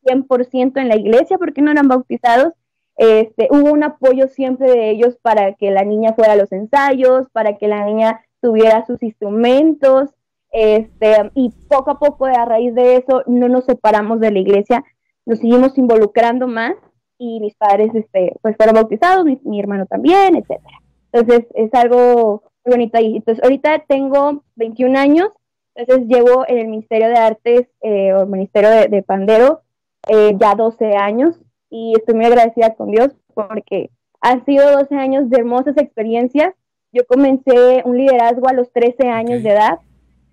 100% 0.03 0.79
en 0.79 0.89
la 0.89 0.97
iglesia 0.97 1.37
porque 1.37 1.61
no 1.61 1.71
eran 1.71 1.87
bautizados. 1.87 2.53
Este, 2.97 3.47
hubo 3.49 3.71
un 3.71 3.83
apoyo 3.83 4.27
siempre 4.27 4.69
de 4.69 4.91
ellos 4.91 5.17
para 5.21 5.53
que 5.53 5.71
la 5.71 5.83
niña 5.83 6.13
fuera 6.13 6.33
a 6.33 6.37
los 6.37 6.51
ensayos, 6.51 7.27
para 7.31 7.57
que 7.57 7.67
la 7.67 7.85
niña 7.85 8.21
tuviera 8.41 8.85
sus 8.85 9.01
instrumentos, 9.01 10.09
este, 10.51 11.31
y 11.33 11.51
poco 11.67 11.91
a 11.91 11.99
poco 11.99 12.25
a 12.25 12.45
raíz 12.45 12.73
de 12.75 12.97
eso 12.97 13.23
no 13.27 13.49
nos 13.49 13.65
separamos 13.65 14.19
de 14.19 14.31
la 14.31 14.39
iglesia, 14.39 14.83
nos 15.25 15.39
seguimos 15.39 15.77
involucrando 15.77 16.47
más 16.47 16.75
y 17.17 17.39
mis 17.39 17.55
padres 17.55 17.93
este, 17.93 18.33
pues 18.41 18.55
fueron 18.57 18.75
bautizados, 18.75 19.25
mi, 19.43 19.59
hermano 19.59 19.85
también, 19.85 20.35
etcétera. 20.35 20.81
Entonces 21.11 21.47
es 21.55 21.73
algo 21.73 22.43
muy 22.65 22.73
bonito 22.73 22.97
ahí. 22.97 23.17
Entonces 23.17 23.43
ahorita 23.43 23.83
tengo 23.87 24.43
21 24.55 24.97
años, 24.97 25.29
entonces 25.75 26.07
llevo 26.07 26.45
en 26.47 26.57
el 26.57 26.67
Ministerio 26.67 27.07
de 27.07 27.17
Artes 27.17 27.67
eh, 27.81 28.13
o 28.13 28.23
el 28.23 28.29
Ministerio 28.29 28.69
de, 28.69 29.03
Pandero 29.03 29.61
eh, 30.07 30.35
ya 30.39 30.55
12 30.55 30.95
años 30.95 31.39
y 31.69 31.93
estoy 31.97 32.15
muy 32.15 32.25
agradecida 32.25 32.75
con 32.75 32.91
Dios 32.91 33.09
porque 33.33 33.89
han 34.21 34.45
sido 34.45 34.71
12 34.71 34.95
años 34.95 35.29
de 35.29 35.37
hermosas 35.37 35.77
experiencias. 35.77 36.53
Yo 36.91 37.05
comencé 37.05 37.81
un 37.85 37.97
liderazgo 37.97 38.47
a 38.47 38.53
los 38.53 38.71
13 38.71 39.09
años 39.09 39.43
de 39.43 39.49
edad. 39.49 39.79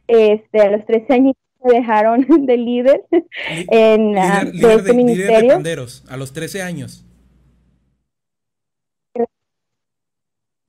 Este, 0.09 0.61
a 0.61 0.71
los 0.71 0.85
13 0.85 1.13
años 1.13 1.35
me 1.65 1.75
dejaron 1.75 2.27
de 2.47 2.57
líder 2.57 3.05
en 3.71 4.19
ah, 4.19 4.45
líder, 4.45 4.53
de 4.53 4.53
líder 4.53 4.53
este 4.53 4.63
de, 4.63 4.69
líder 4.73 4.85
de 4.85 4.95
ministerio. 4.95 5.55
panderos, 5.55 6.05
a 6.09 6.17
los 6.17 6.33
13 6.33 6.63
años. 6.63 7.05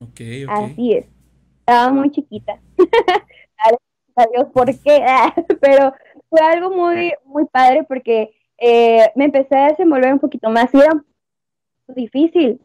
Ok, 0.00 0.20
ok. 0.46 0.50
Así 0.50 0.92
es. 0.92 1.06
Estaba 1.60 1.92
muy 1.92 2.10
chiquita. 2.10 2.60
A 4.16 4.26
Dios, 4.32 4.46
¿por 4.52 4.66
qué? 4.66 5.04
Pero 5.60 5.92
fue 6.30 6.40
algo 6.40 6.70
muy, 6.70 7.12
muy 7.24 7.46
padre 7.46 7.82
porque 7.82 8.30
eh, 8.58 9.10
me 9.16 9.24
empecé 9.24 9.56
a 9.56 9.68
desenvolver 9.70 10.12
un 10.12 10.20
poquito 10.20 10.50
más 10.50 10.72
y 10.72 10.78
era 10.78 11.04
difícil. 11.88 12.60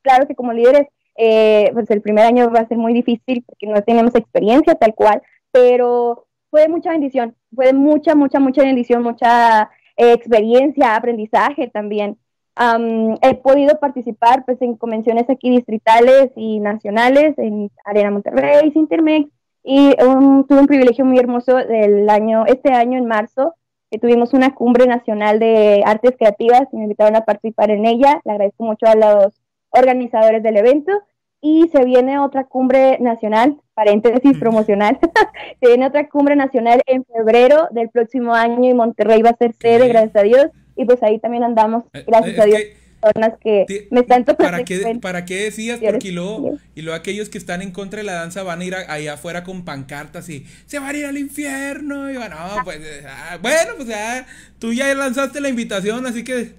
Claro 0.00 0.26
que 0.26 0.34
como 0.34 0.52
líderes, 0.52 0.88
eh, 1.16 1.70
pues 1.74 1.90
el 1.90 2.00
primer 2.00 2.24
año 2.24 2.50
va 2.50 2.60
a 2.60 2.68
ser 2.68 2.78
muy 2.78 2.94
difícil 2.94 3.44
porque 3.46 3.66
no 3.66 3.82
tenemos 3.82 4.14
experiencia 4.14 4.74
tal 4.74 4.94
cual, 4.94 5.20
pero 5.50 6.26
fue 6.52 6.68
mucha 6.68 6.90
bendición, 6.90 7.34
fue 7.54 7.72
mucha, 7.72 8.14
mucha, 8.14 8.38
mucha 8.38 8.62
bendición, 8.62 9.02
mucha 9.02 9.70
eh, 9.96 10.12
experiencia, 10.12 10.94
aprendizaje 10.94 11.68
también. 11.68 12.18
Am, 12.54 13.16
he 13.22 13.34
podido 13.36 13.80
participar 13.80 14.44
pues 14.44 14.60
en 14.60 14.76
convenciones 14.76 15.30
aquí 15.30 15.48
distritales 15.48 16.30
y 16.36 16.60
nacionales 16.60 17.38
en 17.38 17.70
Arena 17.86 18.10
Monterrey, 18.10 18.70
Sintermex 18.70 19.30
y 19.64 19.94
um, 20.04 20.46
tuve 20.46 20.60
un 20.60 20.66
privilegio 20.66 21.06
muy 21.06 21.18
hermoso 21.18 21.56
del 21.56 22.10
año, 22.10 22.44
este 22.44 22.70
año 22.70 22.98
en 22.98 23.06
marzo, 23.06 23.54
que 23.90 23.98
tuvimos 23.98 24.34
una 24.34 24.54
cumbre 24.54 24.86
nacional 24.86 25.38
de 25.38 25.82
artes 25.86 26.16
creativas 26.18 26.68
y 26.70 26.76
me 26.76 26.82
invitaron 26.82 27.16
a 27.16 27.24
participar 27.24 27.70
en 27.70 27.86
ella. 27.86 28.20
Le 28.26 28.32
agradezco 28.32 28.64
mucho 28.64 28.84
a 28.84 28.94
los 28.94 29.40
organizadores 29.70 30.42
del 30.42 30.58
evento 30.58 30.92
y 31.40 31.68
se 31.68 31.82
viene 31.86 32.18
otra 32.18 32.44
cumbre 32.44 32.98
nacional, 33.00 33.58
paréntesis 33.74 34.36
promocional, 34.38 34.98
se 35.60 35.68
viene 35.68 35.86
otra 35.86 36.08
cumbre 36.08 36.36
nacional 36.36 36.80
en 36.86 37.04
febrero 37.04 37.68
del 37.72 37.88
próximo 37.88 38.34
año 38.34 38.68
y 38.70 38.74
Monterrey 38.74 39.22
va 39.22 39.30
a 39.30 39.36
ser 39.36 39.54
sede, 39.60 39.88
gracias 39.88 40.16
a 40.16 40.22
Dios, 40.22 40.46
y 40.76 40.84
pues 40.84 41.02
ahí 41.02 41.18
también 41.18 41.42
andamos, 41.44 41.84
Eh, 41.92 42.04
gracias 42.06 42.34
es 42.34 42.40
a 42.40 42.44
Dios, 42.44 42.60
personas 43.00 43.32
que 43.42 43.88
me 43.90 44.00
están 44.00 44.24
tomando 44.24 44.44
¿Para 44.44 44.64
qué. 44.64 44.98
¿Para 45.00 45.24
qué 45.24 45.36
decías? 45.44 45.80
Porque 45.82 46.12
luego, 46.12 46.58
y 46.76 46.82
luego 46.82 46.96
aquellos 46.96 47.28
que 47.28 47.36
están 47.38 47.60
en 47.60 47.72
contra 47.72 47.98
de 47.98 48.04
la 48.04 48.12
danza 48.12 48.42
van 48.44 48.60
a 48.60 48.64
ir 48.64 48.74
a- 48.76 48.92
allá 48.92 49.14
afuera 49.14 49.42
con 49.42 49.64
pancartas 49.64 50.28
y 50.28 50.46
se 50.66 50.78
van 50.78 50.94
a 50.94 50.98
ir 50.98 51.06
al 51.06 51.18
infierno. 51.18 52.08
Y 52.10 52.16
bueno, 52.16 52.36
pues, 52.62 52.78
eh, 52.78 53.04
ah, 53.08 53.38
bueno, 53.42 53.72
pues 53.76 53.88
ya, 53.88 54.24
tú 54.60 54.72
ya 54.72 54.94
lanzaste 54.94 55.40
la 55.40 55.48
invitación, 55.48 56.06
así 56.06 56.22
que 56.22 56.52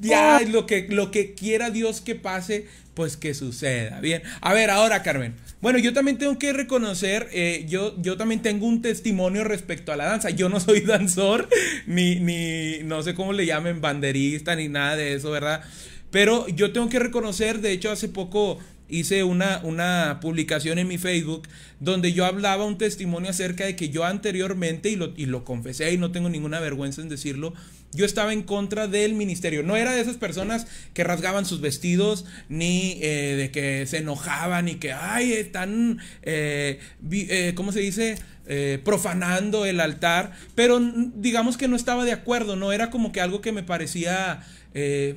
ya 0.00 0.36
Ah. 0.36 0.40
lo 0.46 0.66
que, 0.66 0.88
lo 0.90 1.10
que 1.10 1.32
quiera 1.34 1.70
Dios 1.70 2.02
que 2.02 2.16
pase, 2.16 2.66
pues 2.92 3.16
que 3.16 3.32
suceda. 3.32 3.98
Bien, 4.00 4.20
a 4.42 4.52
ver, 4.52 4.68
ahora 4.68 5.02
Carmen. 5.02 5.34
Bueno, 5.62 5.78
yo 5.78 5.92
también 5.92 6.18
tengo 6.18 6.40
que 6.40 6.52
reconocer, 6.52 7.28
eh, 7.30 7.64
yo, 7.68 7.94
yo 8.02 8.16
también 8.16 8.42
tengo 8.42 8.66
un 8.66 8.82
testimonio 8.82 9.44
respecto 9.44 9.92
a 9.92 9.96
la 9.96 10.06
danza. 10.06 10.30
Yo 10.30 10.48
no 10.48 10.58
soy 10.58 10.80
danzor, 10.86 11.48
ni, 11.86 12.16
ni 12.16 12.82
no 12.82 13.00
sé 13.04 13.14
cómo 13.14 13.32
le 13.32 13.46
llamen, 13.46 13.80
banderista, 13.80 14.56
ni 14.56 14.68
nada 14.68 14.96
de 14.96 15.14
eso, 15.14 15.30
¿verdad? 15.30 15.62
Pero 16.10 16.48
yo 16.48 16.72
tengo 16.72 16.88
que 16.88 16.98
reconocer, 16.98 17.60
de 17.60 17.70
hecho 17.70 17.92
hace 17.92 18.08
poco 18.08 18.58
hice 18.88 19.22
una, 19.22 19.60
una 19.62 20.18
publicación 20.20 20.80
en 20.80 20.88
mi 20.88 20.98
Facebook 20.98 21.48
donde 21.78 22.12
yo 22.12 22.26
hablaba 22.26 22.64
un 22.64 22.76
testimonio 22.76 23.30
acerca 23.30 23.64
de 23.64 23.76
que 23.76 23.88
yo 23.88 24.04
anteriormente, 24.04 24.90
y 24.90 24.96
lo, 24.96 25.12
y 25.16 25.26
lo 25.26 25.44
confesé 25.44 25.92
y 25.92 25.96
no 25.96 26.10
tengo 26.10 26.28
ninguna 26.28 26.58
vergüenza 26.58 27.02
en 27.02 27.08
decirlo, 27.08 27.54
yo 27.92 28.04
estaba 28.04 28.32
en 28.32 28.42
contra 28.42 28.88
del 28.88 29.14
ministerio. 29.14 29.62
No 29.62 29.76
era 29.76 29.92
de 29.92 30.00
esas 30.00 30.16
personas 30.16 30.66
que 30.94 31.04
rasgaban 31.04 31.44
sus 31.44 31.60
vestidos, 31.60 32.24
ni 32.48 32.98
eh, 33.02 33.34
de 33.36 33.50
que 33.50 33.86
se 33.86 33.98
enojaban, 33.98 34.68
y 34.68 34.76
que, 34.76 34.92
ay, 34.92 35.32
están, 35.32 35.98
eh, 36.22 36.80
eh, 37.10 37.52
¿cómo 37.54 37.72
se 37.72 37.80
dice? 37.80 38.16
Eh, 38.46 38.80
profanando 38.84 39.66
el 39.66 39.78
altar. 39.80 40.32
Pero 40.54 40.80
digamos 41.14 41.56
que 41.56 41.68
no 41.68 41.76
estaba 41.76 42.04
de 42.04 42.12
acuerdo, 42.12 42.56
no 42.56 42.72
era 42.72 42.90
como 42.90 43.12
que 43.12 43.20
algo 43.20 43.40
que 43.40 43.52
me 43.52 43.62
parecía... 43.62 44.42
eh, 44.74 45.16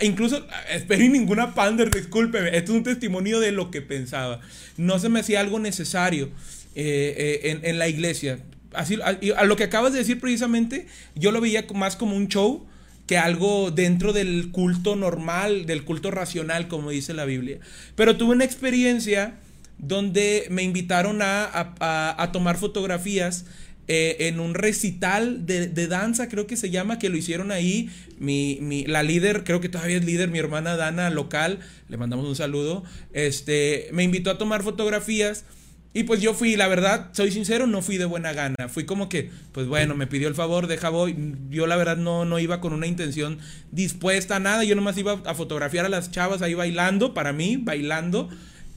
incluso, 0.00 0.46
espero 0.72 1.04
y 1.04 1.08
ninguna 1.08 1.54
pander, 1.54 1.90
discúlpeme, 1.90 2.56
esto 2.56 2.72
es 2.72 2.78
un 2.78 2.84
testimonio 2.84 3.38
de 3.38 3.52
lo 3.52 3.70
que 3.70 3.82
pensaba. 3.82 4.40
No 4.76 4.98
se 4.98 5.08
me 5.08 5.20
hacía 5.20 5.40
algo 5.40 5.58
necesario 5.58 6.30
eh, 6.74 7.40
eh, 7.44 7.60
en 7.62 7.78
la 7.78 7.88
iglesia. 7.88 8.38
Así, 8.72 8.98
a, 9.02 9.44
lo 9.44 9.56
que 9.56 9.64
acabas 9.64 9.92
de 9.92 9.98
decir 9.98 10.20
precisamente, 10.20 10.86
yo 11.14 11.32
lo 11.32 11.40
veía 11.40 11.66
más 11.74 11.96
como 11.96 12.16
un 12.16 12.28
show 12.28 12.66
que 13.06 13.18
algo 13.18 13.70
dentro 13.72 14.12
del 14.12 14.50
culto 14.52 14.94
normal, 14.94 15.66
del 15.66 15.84
culto 15.84 16.10
racional, 16.12 16.68
como 16.68 16.90
dice 16.90 17.12
la 17.14 17.24
Biblia. 17.24 17.58
Pero 17.96 18.16
tuve 18.16 18.32
una 18.34 18.44
experiencia 18.44 19.34
donde 19.78 20.46
me 20.50 20.62
invitaron 20.62 21.20
a- 21.22 22.14
a 22.16 22.32
tomar 22.32 22.56
fotografías 22.58 23.46
eh, 23.92 24.28
en 24.28 24.38
un 24.38 24.54
recital 24.54 25.46
de, 25.46 25.66
de 25.66 25.88
danza, 25.88 26.28
creo 26.28 26.46
que 26.46 26.56
se 26.56 26.70
llama, 26.70 27.00
que 27.00 27.08
lo 27.08 27.16
hicieron 27.16 27.50
ahí. 27.50 27.90
Mi, 28.20 28.58
mi- 28.60 28.84
la 28.84 29.02
líder, 29.02 29.42
creo 29.42 29.60
que 29.60 29.68
todavía 29.68 29.96
es 29.96 30.04
líder, 30.04 30.30
mi 30.30 30.38
hermana 30.38 30.76
Dana 30.76 31.10
local, 31.10 31.58
le 31.88 31.96
mandamos 31.96 32.24
un 32.28 32.36
saludo. 32.36 32.84
Este, 33.14 33.88
me 33.92 34.04
invitó 34.04 34.30
a 34.30 34.38
tomar 34.38 34.62
fotografías. 34.62 35.44
Y 35.92 36.04
pues 36.04 36.20
yo 36.20 36.34
fui, 36.34 36.54
la 36.54 36.68
verdad, 36.68 37.08
soy 37.12 37.32
sincero, 37.32 37.66
no 37.66 37.82
fui 37.82 37.96
de 37.96 38.04
buena 38.04 38.32
gana. 38.32 38.68
Fui 38.68 38.84
como 38.84 39.08
que, 39.08 39.30
pues 39.50 39.66
bueno, 39.66 39.96
me 39.96 40.06
pidió 40.06 40.28
el 40.28 40.36
favor, 40.36 40.68
deja 40.68 40.88
voy. 40.88 41.34
Yo 41.50 41.66
la 41.66 41.74
verdad 41.76 41.96
no, 41.96 42.24
no 42.24 42.38
iba 42.38 42.60
con 42.60 42.72
una 42.72 42.86
intención 42.86 43.38
dispuesta 43.72 44.36
a 44.36 44.40
nada. 44.40 44.62
Yo 44.62 44.76
nomás 44.76 44.96
iba 44.98 45.20
a 45.24 45.34
fotografiar 45.34 45.86
a 45.86 45.88
las 45.88 46.12
chavas 46.12 46.42
ahí 46.42 46.54
bailando, 46.54 47.12
para 47.12 47.32
mí, 47.32 47.56
bailando. 47.56 48.28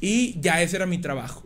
Y 0.01 0.39
ya 0.41 0.61
ese 0.63 0.77
era 0.77 0.87
mi 0.87 0.97
trabajo. 0.97 1.43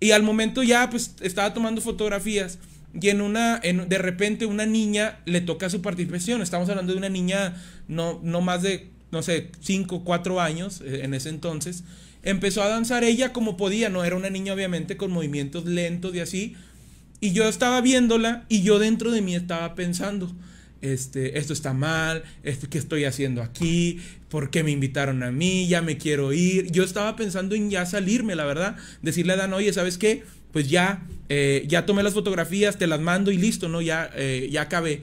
Y 0.00 0.12
al 0.12 0.22
momento 0.22 0.62
ya, 0.62 0.88
pues, 0.88 1.16
estaba 1.20 1.52
tomando 1.52 1.82
fotografías. 1.82 2.58
Y 2.98 3.10
en 3.10 3.20
una, 3.20 3.60
en, 3.62 3.90
de 3.90 3.98
repente 3.98 4.46
una 4.46 4.64
niña 4.64 5.18
le 5.26 5.42
toca 5.42 5.68
su 5.68 5.82
participación. 5.82 6.40
Estamos 6.40 6.66
hablando 6.70 6.92
de 6.92 6.98
una 6.98 7.10
niña 7.10 7.62
no, 7.88 8.20
no 8.22 8.40
más 8.40 8.62
de, 8.62 8.88
no 9.10 9.22
sé, 9.22 9.50
5, 9.60 10.02
4 10.02 10.40
años 10.40 10.80
eh, 10.80 11.00
en 11.04 11.12
ese 11.12 11.28
entonces. 11.28 11.84
Empezó 12.28 12.62
a 12.62 12.68
danzar 12.68 13.04
ella 13.04 13.32
como 13.32 13.56
podía, 13.56 13.88
no 13.88 14.04
era 14.04 14.14
una 14.14 14.28
niña 14.28 14.52
obviamente 14.52 14.98
con 14.98 15.10
movimientos 15.10 15.64
lentos 15.64 16.14
y 16.14 16.20
así. 16.20 16.56
Y 17.20 17.32
yo 17.32 17.48
estaba 17.48 17.80
viéndola 17.80 18.44
y 18.50 18.60
yo 18.60 18.78
dentro 18.78 19.10
de 19.10 19.22
mí 19.22 19.34
estaba 19.34 19.74
pensando, 19.74 20.30
este, 20.82 21.38
esto 21.38 21.54
está 21.54 21.72
mal, 21.72 22.24
esto, 22.42 22.68
¿qué 22.68 22.76
estoy 22.76 23.06
haciendo 23.06 23.42
aquí? 23.42 24.00
¿Por 24.28 24.50
qué 24.50 24.62
me 24.62 24.72
invitaron 24.72 25.22
a 25.22 25.32
mí? 25.32 25.68
Ya 25.68 25.80
me 25.80 25.96
quiero 25.96 26.34
ir. 26.34 26.70
Yo 26.70 26.84
estaba 26.84 27.16
pensando 27.16 27.54
en 27.54 27.70
ya 27.70 27.86
salirme, 27.86 28.34
la 28.34 28.44
verdad. 28.44 28.76
Decirle 29.00 29.32
a 29.32 29.36
Dan, 29.36 29.54
oye, 29.54 29.72
¿sabes 29.72 29.96
qué? 29.96 30.22
Pues 30.52 30.68
ya, 30.68 31.06
eh, 31.30 31.64
ya 31.66 31.86
tomé 31.86 32.02
las 32.02 32.12
fotografías, 32.12 32.76
te 32.76 32.86
las 32.86 33.00
mando 33.00 33.30
y 33.30 33.38
listo, 33.38 33.70
¿no? 33.70 33.80
Ya, 33.80 34.10
eh, 34.14 34.50
ya 34.52 34.60
acabé. 34.60 35.02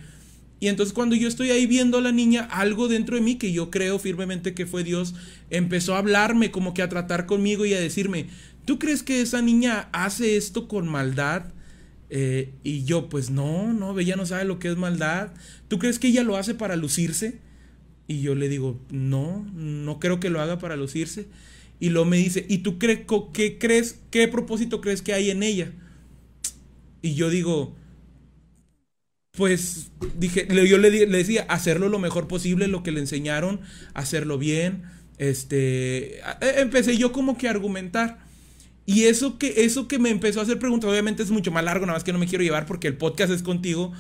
Y 0.60 0.68
entonces 0.68 0.94
cuando 0.94 1.16
yo 1.16 1.28
estoy 1.28 1.52
ahí 1.52 1.68
viendo 1.68 1.98
a 1.98 2.02
la 2.02 2.12
niña, 2.12 2.48
algo 2.50 2.88
dentro 2.88 3.16
de 3.16 3.22
mí, 3.22 3.36
que 3.36 3.52
yo 3.52 3.70
creo 3.70 4.00
firmemente 4.00 4.54
que 4.54 4.66
fue 4.66 4.84
Dios, 4.84 5.14
empezó 5.50 5.96
a 5.96 6.00
hablarme, 6.00 6.52
como 6.52 6.74
que 6.74 6.82
a 6.82 6.90
tratar 6.90 7.26
conmigo 7.26 7.66
y 7.66 7.74
a 7.74 7.80
decirme, 7.80 8.28
¿tú 8.66 8.80
crees 8.80 9.04
que 9.04 9.22
esa 9.22 9.42
niña 9.42 9.90
hace 9.92 10.38
esto 10.38 10.68
con 10.68 10.88
maldad? 10.88 11.54
Eh, 12.10 12.54
y 12.64 12.84
yo, 12.86 13.10
pues 13.10 13.30
no, 13.30 13.74
no, 13.74 13.98
ella 14.00 14.16
no 14.16 14.26
sabe 14.26 14.46
lo 14.46 14.60
que 14.60 14.70
es 14.70 14.78
maldad. 14.78 15.34
¿Tú 15.68 15.80
crees 15.80 16.00
que 16.00 16.08
ella 16.08 16.24
lo 16.24 16.38
hace 16.38 16.56
para 16.56 16.76
lucirse? 16.76 17.40
Y 18.08 18.22
yo 18.22 18.36
le 18.36 18.50
digo, 18.50 18.80
no, 18.92 19.46
no 19.54 20.00
creo 20.00 20.20
que 20.20 20.30
lo 20.30 20.40
haga 20.40 20.60
para 20.60 20.76
lucirse. 20.76 21.28
Y 21.80 21.90
luego 21.90 22.06
me 22.06 22.18
dice, 22.18 22.46
¿y 22.48 22.60
tú 22.60 22.80
crees, 22.80 23.02
qué 23.34 23.58
crees, 23.58 24.00
qué 24.12 24.28
propósito 24.28 24.80
crees 24.80 25.02
que 25.02 25.14
hay 25.14 25.32
en 25.32 25.44
ella? 25.44 25.74
Y 27.02 27.16
yo 27.16 27.30
digo, 27.30 27.76
pues 29.38 29.92
dije, 30.18 30.48
yo 30.50 30.78
le, 30.78 30.90
le 30.90 31.18
decía, 31.18 31.46
hacerlo 31.50 31.90
lo 31.90 32.00
mejor 32.00 32.28
posible, 32.28 32.68
lo 32.68 32.84
que 32.84 32.92
le 32.92 33.00
enseñaron, 33.02 33.60
hacerlo 33.94 34.38
bien. 34.38 34.84
Este, 35.18 36.20
e- 36.20 36.60
empecé 36.60 36.98
yo 36.98 37.12
como 37.12 37.38
que 37.38 37.48
a 37.48 37.52
argumentar. 37.52 38.20
Y 38.86 39.04
eso 39.04 39.38
que, 39.38 39.66
eso 39.66 39.88
que 39.88 40.00
me 40.00 40.10
empezó 40.10 40.40
a 40.40 40.44
hacer 40.44 40.60
preguntas, 40.60 40.90
obviamente 40.90 41.24
es 41.24 41.32
mucho 41.32 41.52
más 41.52 41.64
largo, 41.64 41.86
nada 41.86 41.98
más 41.98 42.04
que 42.04 42.14
no 42.14 42.20
me 42.20 42.28
quiero 42.28 42.44
llevar 42.44 42.66
porque 42.66 42.88
el 42.88 42.98
podcast 42.98 43.32
es 43.32 43.42
contigo. 43.42 43.92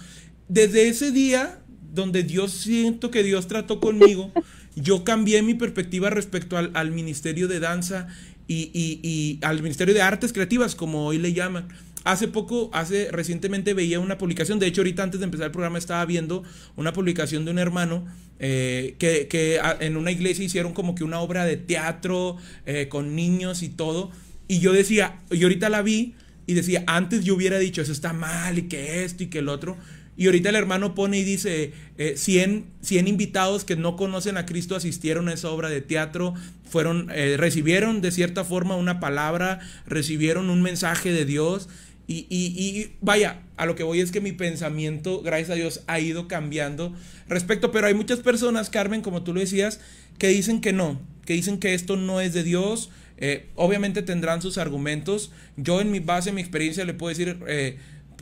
Desde 0.47 0.87
ese 0.87 1.11
día, 1.11 1.59
donde 1.93 2.23
Dios 2.23 2.51
siento 2.51 3.09
que 3.09 3.23
Dios 3.23 3.47
trató 3.47 3.79
conmigo, 3.79 4.31
yo 4.75 5.03
cambié 5.03 5.41
mi 5.41 5.55
perspectiva 5.55 6.09
respecto 6.09 6.57
al, 6.57 6.91
ministerio 6.91 7.47
de 7.47 7.59
danza 7.59 8.07
y 8.47 9.39
al 9.41 9.63
ministerio 9.63 9.93
de 9.93 10.01
artes 10.03 10.33
creativas, 10.33 10.75
como 10.75 11.07
hoy 11.07 11.17
le 11.17 11.33
llaman. 11.33 11.67
Hace 12.05 12.27
poco, 12.27 12.69
hace 12.71 13.09
recientemente 13.11 13.73
veía 13.73 13.99
una 13.99 14.19
publicación, 14.19 14.59
de 14.59 14.67
hecho 14.67 14.81
ahorita 14.81 15.01
antes 15.01 15.19
de 15.19 15.25
empezar 15.25 15.47
el 15.47 15.51
programa 15.51 15.79
estaba 15.79 16.05
viendo 16.05 16.43
una 16.75 16.93
publicación 16.93 17.45
de 17.45 17.51
un 17.51 17.57
hermano 17.57 18.05
eh, 18.37 18.95
que, 18.99 19.27
que 19.27 19.59
en 19.79 19.97
una 19.97 20.11
iglesia 20.11 20.45
hicieron 20.45 20.73
como 20.73 20.93
que 20.93 21.03
una 21.03 21.19
obra 21.19 21.45
de 21.45 21.57
teatro 21.57 22.37
eh, 22.67 22.89
con 22.89 23.15
niños 23.15 23.63
y 23.63 23.69
todo. 23.69 24.11
Y 24.47 24.59
yo 24.59 24.71
decía, 24.71 25.19
y 25.31 25.41
ahorita 25.41 25.69
la 25.69 25.81
vi 25.81 26.13
y 26.45 26.53
decía, 26.53 26.83
antes 26.85 27.25
yo 27.25 27.33
hubiera 27.33 27.57
dicho, 27.57 27.81
eso 27.81 27.91
está 27.91 28.13
mal 28.13 28.59
y 28.59 28.63
que 28.63 29.03
esto 29.03 29.23
y 29.23 29.27
que 29.27 29.39
el 29.39 29.49
otro. 29.49 29.75
Y 30.17 30.27
ahorita 30.27 30.49
el 30.49 30.55
hermano 30.55 30.95
pone 30.95 31.17
y 31.17 31.23
dice, 31.23 31.73
eh, 31.97 32.13
100, 32.15 32.65
100 32.81 33.07
invitados 33.07 33.65
que 33.65 33.75
no 33.75 33.97
conocen 33.97 34.37
a 34.37 34.45
Cristo 34.45 34.75
asistieron 34.75 35.27
a 35.27 35.33
esa 35.33 35.49
obra 35.49 35.69
de 35.69 35.81
teatro, 35.81 36.33
fueron, 36.69 37.09
eh, 37.13 37.35
recibieron 37.37 38.01
de 38.01 38.11
cierta 38.11 38.45
forma 38.45 38.77
una 38.77 38.99
palabra, 39.01 39.59
recibieron 39.85 40.49
un 40.49 40.61
mensaje 40.61 41.11
de 41.11 41.25
Dios. 41.25 41.67
Y, 42.07 42.27
y, 42.29 42.45
y, 42.57 42.95
vaya, 43.01 43.41
a 43.57 43.65
lo 43.65 43.75
que 43.75 43.83
voy 43.83 43.99
es 43.99 44.11
que 44.11 44.21
mi 44.21 44.31
pensamiento, 44.31 45.21
gracias 45.21 45.49
a 45.49 45.55
Dios, 45.55 45.83
ha 45.87 45.99
ido 45.99 46.27
cambiando 46.27 46.93
respecto, 47.27 47.71
pero 47.71 47.87
hay 47.87 47.93
muchas 47.93 48.19
personas, 48.19 48.69
Carmen, 48.69 49.01
como 49.01 49.23
tú 49.23 49.33
lo 49.33 49.39
decías, 49.39 49.79
que 50.17 50.27
dicen 50.27 50.61
que 50.61 50.73
no, 50.73 51.01
que 51.25 51.33
dicen 51.33 51.59
que 51.59 51.73
esto 51.73 51.95
no 51.97 52.21
es 52.21 52.33
de 52.33 52.43
Dios. 52.43 52.89
Eh, 53.17 53.47
obviamente 53.55 54.01
tendrán 54.01 54.41
sus 54.41 54.57
argumentos. 54.57 55.31
Yo 55.57 55.81
en 55.81 55.91
mi 55.91 55.99
base, 55.99 56.29
en 56.29 56.35
mi 56.35 56.41
experiencia, 56.41 56.85
le 56.85 56.93
puedo 56.93 57.09
decir, 57.09 57.39
eh, 57.47 57.77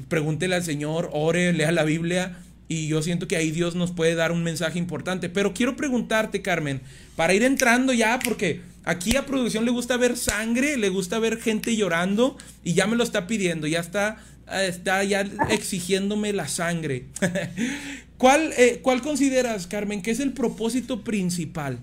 pregúntele 0.07 0.55
al 0.55 0.63
Señor, 0.63 1.09
ore, 1.13 1.53
lea 1.53 1.71
la 1.71 1.83
Biblia. 1.83 2.37
Y 2.67 2.87
yo 2.87 3.01
siento 3.01 3.27
que 3.27 3.35
ahí 3.35 3.51
Dios 3.51 3.75
nos 3.75 3.91
puede 3.91 4.15
dar 4.15 4.31
un 4.31 4.43
mensaje 4.43 4.79
importante. 4.79 5.29
Pero 5.29 5.53
quiero 5.53 5.75
preguntarte, 5.75 6.41
Carmen, 6.41 6.81
para 7.15 7.33
ir 7.33 7.43
entrando 7.43 7.93
ya, 7.93 8.19
porque 8.19 8.61
aquí 8.83 9.15
a 9.15 9.25
producción 9.25 9.65
le 9.65 9.71
gusta 9.71 9.97
ver 9.97 10.17
sangre, 10.17 10.77
le 10.77 10.89
gusta 10.89 11.19
ver 11.19 11.39
gente 11.39 11.75
llorando 11.75 12.37
y 12.63 12.73
ya 12.73 12.87
me 12.87 12.95
lo 12.95 13.03
está 13.03 13.27
pidiendo, 13.27 13.67
ya 13.67 13.79
está, 13.79 14.17
está 14.65 15.03
ya 15.03 15.21
exigiéndome 15.49 16.33
la 16.33 16.47
sangre. 16.47 17.05
¿Cuál, 18.17 18.53
eh, 18.57 18.79
¿Cuál 18.81 19.01
consideras, 19.01 19.67
Carmen, 19.67 20.01
que 20.01 20.11
es 20.11 20.19
el 20.19 20.31
propósito 20.31 21.03
principal? 21.03 21.79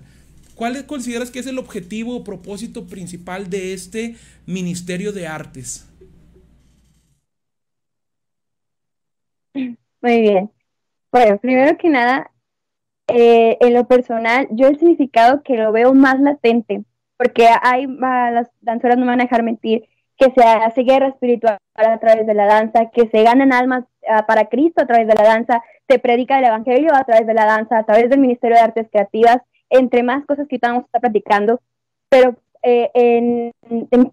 ¿Cuál 0.55 0.85
consideras 0.85 1.31
que 1.31 1.39
es 1.39 1.47
el 1.47 1.57
objetivo 1.57 2.15
o 2.15 2.23
propósito 2.23 2.87
principal 2.87 3.49
de 3.49 3.73
este 3.73 4.15
Ministerio 4.45 5.11
de 5.11 5.27
Artes? 5.27 5.85
Muy 9.53 10.21
bien. 10.21 10.51
Bueno, 11.11 11.37
primero 11.39 11.77
que 11.77 11.89
nada, 11.89 12.31
eh, 13.07 13.57
en 13.59 13.73
lo 13.73 13.85
personal, 13.85 14.47
yo 14.51 14.67
el 14.67 14.79
significado 14.79 15.43
que 15.43 15.57
lo 15.57 15.71
veo 15.73 15.93
más 15.93 16.19
latente, 16.21 16.83
porque 17.17 17.47
hay, 17.61 17.85
las 17.87 18.49
danzoras 18.61 18.97
no 18.97 19.05
me 19.05 19.11
van 19.11 19.19
a 19.19 19.25
dejar 19.25 19.43
mentir, 19.43 19.89
que 20.17 20.31
se 20.31 20.43
hace 20.43 20.83
guerra 20.83 21.09
espiritual 21.09 21.57
a 21.75 21.99
través 21.99 22.25
de 22.25 22.33
la 22.33 22.45
danza, 22.45 22.91
que 22.91 23.09
se 23.09 23.23
ganan 23.23 23.51
almas 23.51 23.83
uh, 24.03 24.25
para 24.25 24.45
Cristo 24.45 24.81
a 24.81 24.87
través 24.87 25.07
de 25.07 25.15
la 25.15 25.23
danza, 25.23 25.61
se 25.89 25.99
predica 25.99 26.39
el 26.39 26.45
Evangelio 26.45 26.93
a 26.93 27.03
través 27.03 27.27
de 27.27 27.33
la 27.33 27.45
danza, 27.45 27.79
a 27.79 27.83
través 27.83 28.09
del 28.09 28.19
Ministerio 28.19 28.55
de 28.55 28.63
Artes 28.63 28.87
Creativas, 28.89 29.39
entre 29.69 30.03
más 30.03 30.25
cosas 30.25 30.47
que 30.47 30.55
estamos 30.55 30.85
platicando, 30.91 31.59
pero 32.07 32.35
eh, 32.61 32.91
en, 32.93 33.51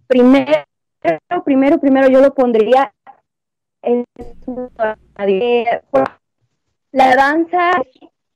primero, 0.07 0.65
primero, 1.45 1.79
primero 1.79 2.09
yo 2.09 2.21
lo 2.21 2.35
pondría 2.35 2.93
en 3.83 4.05
la 6.92 7.14
danza, 7.14 7.72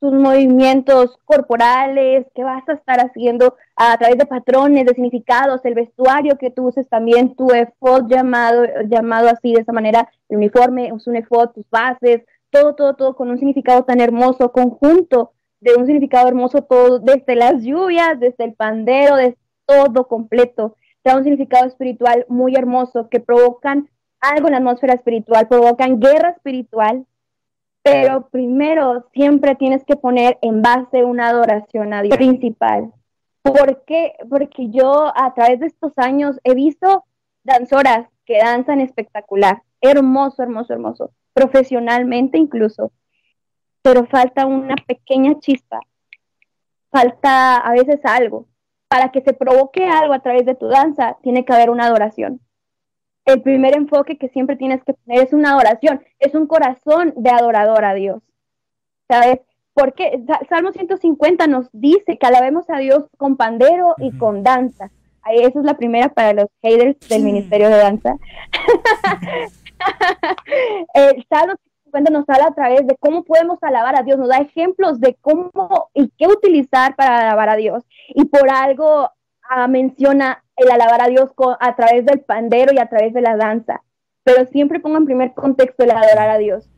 tus 0.01 0.13
movimientos 0.13 1.17
corporales 1.25 2.27
que 2.35 2.43
vas 2.43 2.69
a 2.69 2.73
estar 2.73 2.99
haciendo 2.99 3.57
a 3.77 3.97
través 3.99 4.19
de 4.19 4.27
patrones, 4.27 4.85
de 4.85 4.95
significados, 4.95 5.65
el 5.65 5.75
vestuario 5.75 6.37
que 6.39 6.51
tú 6.51 6.67
uses 6.67 6.89
también, 6.89 7.37
tu 7.37 7.53
efod 7.53 8.09
llamado, 8.09 8.65
llamado 8.89 9.29
así 9.29 9.53
de 9.55 9.61
esa 9.61 9.73
manera, 9.73 10.09
el 10.29 10.39
uniforme, 10.39 10.93
un 10.93 11.17
efod, 11.17 11.51
tus 11.51 11.69
bases, 11.71 12.23
todo, 12.51 12.75
todo, 12.75 12.95
todo 12.95 13.15
con 13.15 13.31
un 13.31 13.39
significado 13.39 13.85
tan 13.85 14.01
hermoso, 14.01 14.51
conjunto 14.51 15.33
de 15.61 15.77
un 15.77 15.87
significado 15.87 16.27
hermoso, 16.27 16.63
todo, 16.63 16.99
desde 16.99 17.37
las 17.37 17.63
lluvias, 17.63 18.19
desde 18.19 18.45
el 18.45 18.55
pandero, 18.55 19.15
de 19.15 19.37
todo 19.65 20.09
completo, 20.09 20.77
trae 21.03 21.17
un 21.17 21.23
significado 21.23 21.67
espiritual 21.67 22.27
muy 22.29 22.57
hermoso 22.57 23.09
que 23.09 23.21
provocan 23.21 23.89
algo 24.21 24.49
en 24.49 24.53
la 24.53 24.59
atmósfera 24.59 24.95
espiritual, 24.95 25.49
provocan 25.49 26.01
guerra 26.01 26.31
espiritual, 26.31 27.07
pero 27.83 28.29
primero 28.29 29.09
siempre 29.13 29.57
tienes 29.57 29.85
que 29.85 29.97
poner 29.97 30.39
en 30.43 30.63
base 30.63 31.05
una 31.05 31.29
adoración 31.29 31.93
a 31.93 32.03
Dios 32.03 32.17
principal. 32.17 32.93
¿Por 33.43 33.85
qué? 33.85 34.15
Porque 34.29 34.71
yo 34.71 35.13
a 35.17 35.35
través 35.35 35.61
de 35.61 35.67
estos 35.67 35.93
años 35.97 36.39
he 36.45 36.55
visto 36.55 37.05
danzoras 37.43 38.09
que 38.25 38.39
danzan 38.39 38.81
espectacular, 38.81 39.63
hermoso, 39.81 40.43
hermoso, 40.43 40.73
hermoso, 40.73 41.11
profesionalmente 41.35 42.39
incluso, 42.39 42.93
pero 43.83 44.07
falta 44.07 44.47
una 44.47 44.77
pequeña 44.87 45.41
chispa, 45.41 45.81
falta 46.91 47.57
a 47.57 47.73
veces 47.73 48.01
algo. 48.05 48.47
Para 48.89 49.11
que 49.11 49.23
se 49.23 49.33
provoque 49.33 49.87
algo 49.87 50.13
a 50.13 50.21
través 50.21 50.45
de 50.45 50.55
tu 50.55 50.69
danza, 50.69 51.17
tiene 51.23 51.47
que 51.47 51.53
haber 51.55 51.71
una 51.71 51.87
adoración 51.87 52.41
el 53.25 53.43
primer 53.43 53.77
enfoque 53.77 54.19
que 54.19 54.29
siempre 54.29 54.57
tienes 54.57 54.83
que 54.85 54.95
poner 54.95 55.25
es 55.25 55.33
una 55.33 55.53
adoración, 55.53 56.03
es 56.19 56.35
un 56.35 56.47
corazón 56.47 57.15
de 57.17 57.31
adorador 57.31 57.85
a 57.85 57.95
Dios. 57.95 58.23
¿Sabes? 59.09 59.41
Porque 59.75 60.23
Salmo 60.49 60.73
150 60.73 61.47
nos 61.47 61.69
dice 61.73 62.19
que 62.19 62.27
alabemos 62.27 62.69
a 62.69 62.79
Dios 62.79 63.05
con 63.17 63.37
pandero 63.37 63.95
y 63.99 64.17
con 64.19 64.43
danza. 64.43 64.91
Ahí 65.23 65.39
esa 65.39 65.61
es 65.61 65.65
la 65.65 65.77
primera 65.77 66.09
para 66.09 66.33
los 66.33 66.47
haters 66.63 66.99
del 67.09 67.23
Ministerio 67.23 67.69
de 67.69 67.77
Danza. 67.77 68.17
el 70.95 71.25
Salmo 71.29 71.55
150 71.85 72.11
nos 72.11 72.29
habla 72.29 72.49
a 72.49 72.55
través 72.55 72.87
de 72.87 72.97
cómo 72.99 73.23
podemos 73.23 73.59
alabar 73.63 73.99
a 73.99 74.03
Dios, 74.03 74.19
nos 74.19 74.29
da 74.29 74.39
ejemplos 74.39 75.01
de 75.01 75.17
cómo 75.21 75.91
y 75.95 76.11
qué 76.19 76.27
utilizar 76.27 76.97
para 76.97 77.21
alabar 77.21 77.51
a 77.51 77.57
Dios. 77.57 77.85
Y 78.09 78.25
por 78.25 78.51
algo 78.51 79.11
ah, 79.49 79.69
menciona 79.69 80.42
el 80.57 80.71
alabar 80.71 81.03
a 81.03 81.09
Dios 81.09 81.31
a 81.61 81.77
través 81.77 82.05
del 82.05 82.21
pandero 82.21 82.73
y 82.75 82.79
a 82.79 82.89
través 82.89 83.13
de 83.13 83.23
la 83.23 83.37
danza, 83.37 83.83
pero 84.25 84.47
siempre 84.47 84.81
pongo 84.81 84.99
en 84.99 85.07
primer 85.07 85.35
contexto 85.35 85.85
el 85.85 85.91
adorar 85.91 86.31
a 86.31 86.39
Dios. 86.39 86.69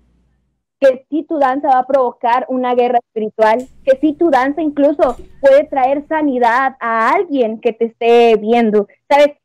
Que 0.81 1.07
si 1.09 1.23
tu 1.25 1.39
danza 1.39 1.69
va 1.69 1.81
a 1.81 1.87
provocar 1.87 2.47
una 2.49 2.75
guerra 2.75 2.99
espiritual, 2.99 3.59
que 3.85 3.99
si 4.01 4.13
tu 4.15 4.31
danza 4.31 4.61
incluso 4.61 5.17
puede 5.41 5.65
traer 5.65 6.07
sanidad 6.09 6.77
a 6.81 7.11
alguien 7.11 7.61
que 7.61 7.73
te 7.73 7.87
esté 7.87 8.37
viendo. 8.37 8.87
¿Sabes? 9.09 9.37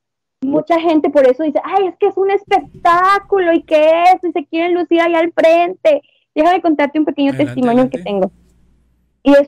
Mucha 0.41 0.79
gente 0.79 1.09
por 1.09 1.27
eso 1.27 1.43
dice, 1.43 1.59
ay, 1.63 1.87
es 1.87 1.97
que 1.97 2.07
es 2.07 2.17
un 2.17 2.31
espectáculo 2.31 3.53
y 3.53 3.63
qué 3.63 4.03
es, 4.03 4.23
y 4.23 4.31
se 4.31 4.45
quieren 4.45 4.73
lucir 4.73 5.01
ahí 5.01 5.13
al 5.13 5.33
frente. 5.33 6.01
Déjame 6.33 6.61
contarte 6.61 6.99
un 6.99 7.05
pequeño 7.05 7.33
testimonio 7.33 7.89
que 7.89 7.99
tengo. 7.99 8.31
Y 9.23 9.33
es 9.33 9.47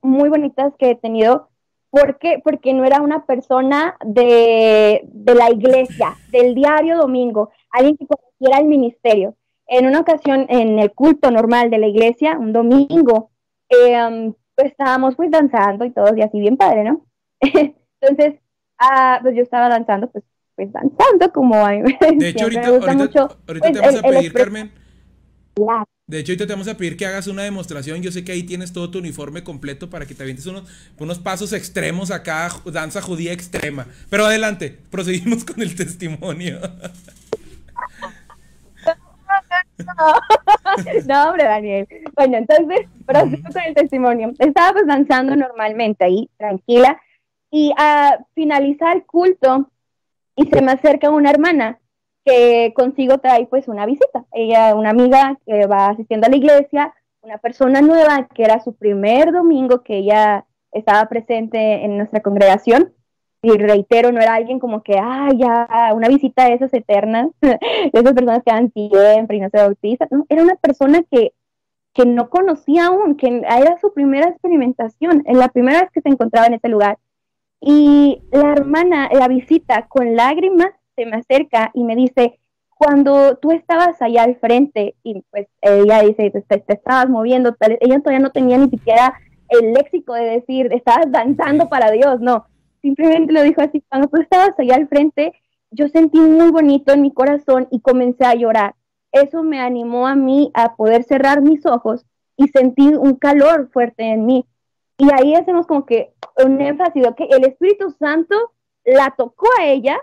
muy 0.00 0.28
bonitas 0.28 0.72
que 0.78 0.90
he 0.90 0.94
tenido 0.94 1.48
¿Por 1.96 2.18
qué? 2.18 2.42
Porque 2.44 2.74
no 2.74 2.84
era 2.84 3.00
una 3.00 3.24
persona 3.24 3.96
de, 4.04 5.08
la 5.24 5.50
iglesia, 5.50 6.14
del 6.30 6.54
diario 6.54 6.98
domingo, 6.98 7.52
alguien 7.70 7.96
que 7.96 8.06
conociera 8.06 8.58
el 8.58 8.66
ministerio. 8.66 9.34
En 9.66 9.86
una 9.86 10.00
ocasión, 10.00 10.44
en 10.50 10.78
el 10.78 10.92
culto 10.92 11.30
normal 11.30 11.70
de 11.70 11.78
la 11.78 11.86
iglesia, 11.86 12.36
un 12.38 12.52
domingo, 12.52 13.30
eh, 13.70 14.30
pues 14.54 14.72
estábamos 14.72 15.16
pues 15.16 15.30
danzando 15.30 15.86
y 15.86 15.90
todo, 15.90 16.14
y 16.14 16.20
así 16.20 16.38
bien 16.38 16.58
padre, 16.58 16.84
¿no? 16.84 17.06
Entonces, 18.00 18.42
ah, 18.78 19.18
pues 19.22 19.34
yo 19.34 19.42
estaba 19.42 19.70
danzando, 19.70 20.10
pues, 20.10 20.22
pues 20.54 20.70
danzando 20.70 21.32
como 21.32 21.54
a 21.64 21.70
mí. 21.70 21.96
De 22.16 22.28
hecho, 22.28 22.44
ahorita, 22.44 22.66
ahorita, 22.66 22.92
mucho, 22.92 23.20
ahorita 23.48 23.68
pues, 23.70 23.72
te 23.72 23.80
vamos 23.80 23.96
a 23.96 24.02
pedir, 24.02 24.32
Carmen. 24.34 24.85
De 26.06 26.20
hecho, 26.20 26.32
ahorita 26.32 26.46
te 26.46 26.52
vamos 26.52 26.68
a 26.68 26.76
pedir 26.76 26.96
que 26.96 27.06
hagas 27.06 27.26
una 27.26 27.42
demostración. 27.42 28.02
Yo 28.02 28.12
sé 28.12 28.24
que 28.24 28.32
ahí 28.32 28.42
tienes 28.42 28.72
todo 28.72 28.90
tu 28.90 28.98
uniforme 28.98 29.42
completo 29.42 29.88
para 29.88 30.06
que 30.06 30.14
te 30.14 30.22
avientes 30.22 30.46
unos, 30.46 30.64
unos 30.98 31.18
pasos 31.18 31.52
extremos 31.52 32.10
acá, 32.10 32.50
danza 32.66 33.00
judía 33.00 33.32
extrema. 33.32 33.86
Pero 34.10 34.26
adelante, 34.26 34.78
proseguimos 34.90 35.44
con 35.46 35.62
el 35.62 35.74
testimonio. 35.74 36.60
No, 41.06 41.28
hombre, 41.28 41.44
Daniel. 41.44 41.86
Bueno, 42.14 42.38
entonces, 42.38 42.86
proseguimos 43.04 43.52
con 43.52 43.62
el 43.62 43.74
testimonio. 43.74 44.32
Estaba 44.38 44.72
pues 44.72 44.86
danzando 44.86 45.36
normalmente 45.36 46.04
ahí, 46.04 46.28
tranquila, 46.36 47.00
y 47.50 47.72
a 47.76 48.18
finalizar 48.34 48.96
el 48.96 49.04
culto, 49.04 49.70
y 50.34 50.46
se 50.46 50.62
me 50.62 50.72
acerca 50.72 51.10
una 51.10 51.30
hermana 51.30 51.78
que 52.26 52.72
consigo 52.74 53.18
trae 53.18 53.46
pues 53.46 53.68
una 53.68 53.86
visita. 53.86 54.26
Ella, 54.32 54.74
una 54.74 54.90
amiga 54.90 55.38
que 55.46 55.66
va 55.66 55.86
asistiendo 55.86 56.26
a 56.26 56.30
la 56.30 56.36
iglesia, 56.36 56.92
una 57.22 57.38
persona 57.38 57.80
nueva 57.80 58.28
que 58.34 58.42
era 58.42 58.60
su 58.60 58.74
primer 58.74 59.32
domingo 59.32 59.82
que 59.82 59.98
ella 59.98 60.44
estaba 60.72 61.08
presente 61.08 61.84
en 61.84 61.96
nuestra 61.96 62.20
congregación. 62.20 62.92
Y 63.42 63.50
reitero, 63.50 64.10
no 64.10 64.20
era 64.20 64.34
alguien 64.34 64.58
como 64.58 64.82
que, 64.82 64.98
ah, 65.00 65.28
ya, 65.36 65.92
una 65.94 66.08
visita 66.08 66.46
de 66.46 66.54
esas 66.54 66.74
eternas, 66.74 67.28
de 67.40 67.58
esas 67.92 68.12
personas 68.12 68.42
que 68.44 68.50
dan 68.50 68.72
siempre 68.72 69.36
y 69.36 69.40
no 69.40 69.48
se 69.50 69.58
bautizan. 69.58 70.08
No, 70.10 70.26
era 70.28 70.42
una 70.42 70.56
persona 70.56 71.04
que, 71.08 71.32
que 71.94 72.06
no 72.06 72.28
conocía 72.28 72.86
aún, 72.86 73.16
que 73.16 73.28
era 73.28 73.78
su 73.80 73.94
primera 73.94 74.28
experimentación, 74.28 75.22
en 75.26 75.38
la 75.38 75.48
primera 75.48 75.82
vez 75.82 75.90
que 75.92 76.00
se 76.00 76.08
encontraba 76.08 76.48
en 76.48 76.54
ese 76.54 76.68
lugar. 76.68 76.98
Y 77.60 78.20
la 78.32 78.50
hermana 78.52 79.08
la 79.12 79.28
visita 79.28 79.86
con 79.86 80.16
lágrimas 80.16 80.72
se 80.96 81.06
me 81.06 81.16
acerca 81.16 81.70
y 81.74 81.84
me 81.84 81.94
dice, 81.94 82.40
cuando 82.76 83.36
tú 83.36 83.52
estabas 83.52 84.00
allá 84.02 84.24
al 84.24 84.36
frente 84.36 84.96
y 85.02 85.22
pues 85.30 85.46
ella 85.60 86.02
dice, 86.02 86.30
te, 86.30 86.64
estabas 86.68 87.08
moviendo, 87.08 87.54
tal, 87.54 87.78
ella 87.80 88.00
todavía 88.00 88.20
no 88.20 88.30
tenía 88.30 88.58
ni 88.58 88.68
siquiera 88.68 89.14
el 89.48 89.72
léxico 89.72 90.12
de 90.14 90.24
decir, 90.24 90.72
estabas 90.72 91.10
danzando 91.10 91.68
para 91.68 91.90
Dios, 91.90 92.20
no, 92.20 92.46
simplemente 92.82 93.32
lo 93.32 93.42
dijo 93.42 93.62
así, 93.62 93.82
cuando 93.88 94.08
tú 94.08 94.20
estabas 94.20 94.58
allá 94.58 94.74
al 94.74 94.88
frente, 94.88 95.32
yo 95.70 95.88
sentí 95.88 96.18
muy 96.18 96.50
bonito 96.50 96.92
en 96.92 97.02
mi 97.02 97.12
corazón 97.12 97.68
y 97.70 97.80
comencé 97.80 98.24
a 98.24 98.34
llorar. 98.34 98.74
eso 99.12 99.42
me 99.42 99.60
animó 99.60 100.06
a 100.06 100.14
mí 100.14 100.50
a 100.52 100.76
poder 100.76 101.02
cerrar 101.04 101.40
mis 101.40 101.64
ojos 101.64 102.04
y 102.36 102.48
sentir 102.48 102.98
un 102.98 103.14
calor 103.14 103.70
fuerte 103.72 104.04
en 104.04 104.26
mí. 104.26 104.46
Y 104.98 105.08
ahí 105.12 105.34
hacemos 105.34 105.66
como 105.66 105.86
que 105.86 106.12
un 106.44 106.60
énfasis, 106.60 107.02
que 107.16 107.24
el 107.24 107.44
Espíritu 107.46 107.90
Santo 107.90 108.34
la 108.84 109.14
tocó 109.16 109.46
a 109.58 109.66
ella 109.66 109.98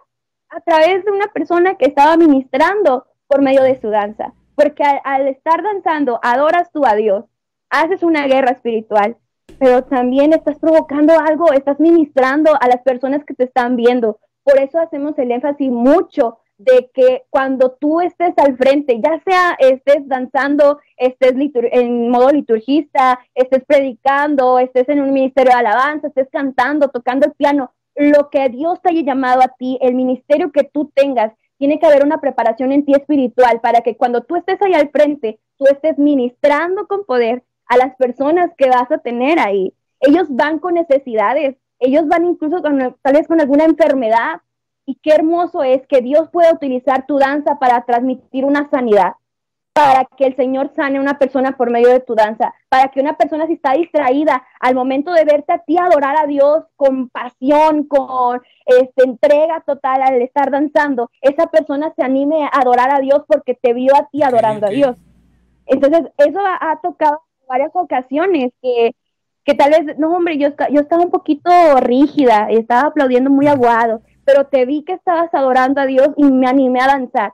a 0.56 0.62
través 0.62 1.04
de 1.04 1.12
una 1.12 1.28
persona 1.28 1.76
que 1.76 1.86
estaba 1.86 2.16
ministrando 2.18 3.06
por 3.28 3.42
medio 3.42 3.64
de 3.64 3.80
su 3.80 3.90
danza. 3.90 4.34
Porque 4.56 4.84
al, 5.04 5.28
estar 5.28 5.64
danzando, 5.64 6.20
adoras 6.22 6.72
tú 6.72 6.86
a 6.86 6.96
Dios, 6.96 7.26
haces 7.70 8.04
una 8.04 8.28
guerra 8.28 8.52
espiritual, 8.52 9.18
pero 9.58 9.84
también 9.84 10.32
estás 10.34 10.60
provocando 10.60 11.14
algo, 11.20 11.52
estás 11.52 11.80
ministrando 11.80 12.52
a 12.60 12.68
las 12.68 12.82
personas 12.84 13.26
que 13.26 13.34
te 13.34 13.46
están 13.46 13.76
viendo. 13.76 14.20
Por 14.44 14.60
eso 14.60 14.80
hacemos 14.80 15.18
el 15.18 15.32
énfasis 15.32 15.72
mucho 15.72 16.38
de 16.58 16.92
que 16.94 17.24
cuando 17.32 17.72
tú 17.72 18.00
estés 18.00 18.34
al 18.38 18.56
frente, 18.58 19.02
ya 19.04 19.20
sea 19.26 19.58
estés 19.58 20.08
danzando, 20.08 20.80
estés 20.98 21.34
en 21.54 22.10
modo 22.10 22.30
liturgista, 22.30 23.20
estés 23.34 23.64
predicando, 23.66 24.60
estés 24.60 24.88
en 24.90 25.02
un 25.02 25.12
ministerio 25.12 25.52
de 25.52 25.60
alabanza, 25.60 26.08
estés 26.08 26.30
cantando, 26.32 26.90
tocando 26.90 27.26
el 27.26 27.34
piano, 27.34 27.72
lo 27.96 28.30
que 28.30 28.50
Dios 28.50 28.82
te 28.82 28.90
haya 28.90 29.02
llamado 29.02 29.42
a 29.42 29.50
ti, 29.50 29.78
el 29.82 29.96
ministerio 29.96 30.52
que 30.52 30.64
tú 30.64 30.92
tengas, 30.94 31.34
tiene 31.58 31.80
que 31.80 31.86
haber 31.86 32.04
una 32.04 32.20
preparación 32.20 32.72
en 32.72 32.86
ti 32.86 32.94
espiritual 32.94 33.62
para 33.62 33.82
que 33.82 33.96
cuando 33.96 34.22
tú 34.22 34.36
estés 34.36 34.62
ahí 34.62 34.74
al 34.74 34.90
frente, 34.90 35.40
tú 35.58 35.66
estés 35.66 35.98
ministrando 35.98 36.88
con 36.88 37.06
poder 37.06 37.44
a 37.68 37.78
las 37.78 37.96
personas 37.96 38.52
que 38.58 38.70
vas 38.70 38.92
a 38.92 38.98
tener 38.98 39.40
ahí. 39.40 39.74
Ellos 40.00 40.28
van 40.30 40.60
con 40.60 40.74
necesidades, 40.74 41.56
ellos 41.80 42.08
van 42.08 42.26
incluso 42.26 42.62
con, 42.62 42.98
tal 43.02 43.14
vez 43.14 43.28
con 43.28 43.40
alguna 43.40 43.66
enfermedad, 43.66 44.42
y 44.86 44.96
qué 44.96 45.12
hermoso 45.12 45.64
es 45.64 45.86
que 45.88 46.02
Dios 46.02 46.30
pueda 46.30 46.54
utilizar 46.54 47.06
tu 47.06 47.18
danza 47.18 47.58
para 47.60 47.86
transmitir 47.86 48.44
una 48.44 48.70
sanidad, 48.70 49.14
para 49.74 50.06
que 50.06 50.26
el 50.26 50.36
Señor 50.36 50.72
sane 50.76 51.00
a 51.00 51.02
una 51.02 51.18
persona 51.18 51.58
por 51.58 51.72
medio 51.72 51.90
de 51.90 52.00
tu 52.00 52.14
danza, 52.14 52.54
para 52.70 52.90
que 52.90 53.02
una 53.02 53.18
persona 53.18 53.48
si 53.48 53.54
está 53.54 53.74
distraída 53.74 54.44
al 54.60 54.76
momento 54.76 55.12
de 55.12 55.26
verte 55.26 55.52
a 55.52 55.60
ti 55.60 55.78
adorar 55.78 56.16
a 56.18 56.28
Dios 56.28 56.64
con 56.76 57.10
pasión, 57.10 57.86
con 57.86 58.42
este, 58.66 59.04
entrega 59.04 59.62
total 59.66 60.04
al 60.04 60.22
estar 60.22 60.52
danzando, 60.52 61.10
esa 61.22 61.48
persona 61.48 61.92
se 61.96 62.04
anime 62.04 62.44
a 62.44 62.60
adorar 62.60 62.94
a 62.94 63.00
Dios 63.00 63.24
porque 63.28 63.56
te 63.56 63.74
vio 63.74 63.96
a 63.96 64.08
ti 64.12 64.22
adorando 64.22 64.68
a 64.68 64.70
Dios. 64.70 64.96
Entonces, 65.66 66.04
eso 66.18 66.40
ha, 66.40 66.80
tocado 66.82 67.22
varias 67.48 67.72
ocasiones 67.74 68.52
que, 68.62 68.96
que 69.44 69.56
tal 69.56 69.72
vez, 69.72 69.98
no 69.98 70.16
hombre, 70.16 70.38
yo, 70.38 70.50
yo 70.70 70.82
estaba 70.82 71.04
un 71.04 71.12
poquito 71.12 71.50
rígida, 71.80 72.48
estaba 72.50 72.90
aplaudiendo 72.90 73.32
muy 73.32 73.48
aguado 73.48 74.02
pero 74.26 74.46
te 74.46 74.66
vi 74.66 74.84
que 74.84 74.94
estabas 74.94 75.34
adorando 75.34 75.82
a 75.82 75.86
Dios 75.86 76.10
y 76.16 76.24
me 76.26 76.48
animé 76.48 76.80
a 76.82 76.88
danzar. 76.88 77.34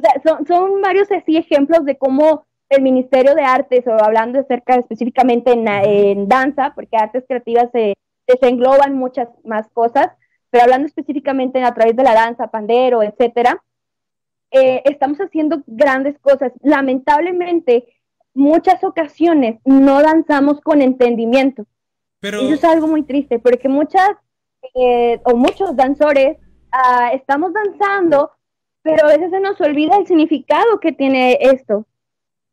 O 0.00 0.02
sea, 0.02 0.22
son, 0.24 0.46
son 0.46 0.80
varios 0.80 1.10
así 1.12 1.36
ejemplos 1.36 1.84
de 1.84 1.98
cómo 1.98 2.46
el 2.70 2.82
Ministerio 2.82 3.34
de 3.34 3.42
Artes, 3.42 3.86
o 3.86 3.92
hablando 3.92 4.40
acerca 4.40 4.76
específicamente 4.76 5.52
en, 5.52 6.28
danza, 6.28 6.72
porque 6.74 6.96
artes 6.96 7.24
creativas 7.28 7.68
se, 7.72 7.94
se 8.26 8.48
engloban 8.48 8.94
muchas 8.94 9.28
más 9.44 9.68
cosas, 9.70 10.08
pero 10.48 10.64
hablando 10.64 10.86
específicamente 10.86 11.62
a 11.62 11.74
través 11.74 11.96
de 11.96 12.04
la 12.04 12.14
danza, 12.14 12.46
pandero, 12.46 13.02
etcétera, 13.02 13.62
eh, 14.52 14.82
estamos 14.84 15.18
haciendo 15.18 15.62
grandes 15.66 16.18
cosas. 16.20 16.52
Lamentablemente, 16.62 17.86
muchas 18.32 18.82
ocasiones 18.84 19.60
no 19.64 20.00
danzamos 20.00 20.60
con 20.60 20.80
entendimiento. 20.80 21.66
Pero... 22.20 22.40
Eso 22.40 22.54
es 22.54 22.64
algo 22.64 22.86
muy 22.86 23.02
triste, 23.02 23.38
porque 23.38 23.68
muchas 23.68 24.10
eh, 24.74 25.20
o 25.24 25.36
muchos 25.36 25.74
danzores 25.74 26.38
ah, 26.70 27.10
estamos 27.12 27.52
danzando, 27.52 28.30
pero 28.82 29.06
a 29.06 29.08
veces 29.08 29.30
se 29.30 29.40
nos 29.40 29.60
olvida 29.60 29.96
el 29.96 30.06
significado 30.06 30.80
que 30.80 30.92
tiene 30.92 31.38
esto. 31.40 31.86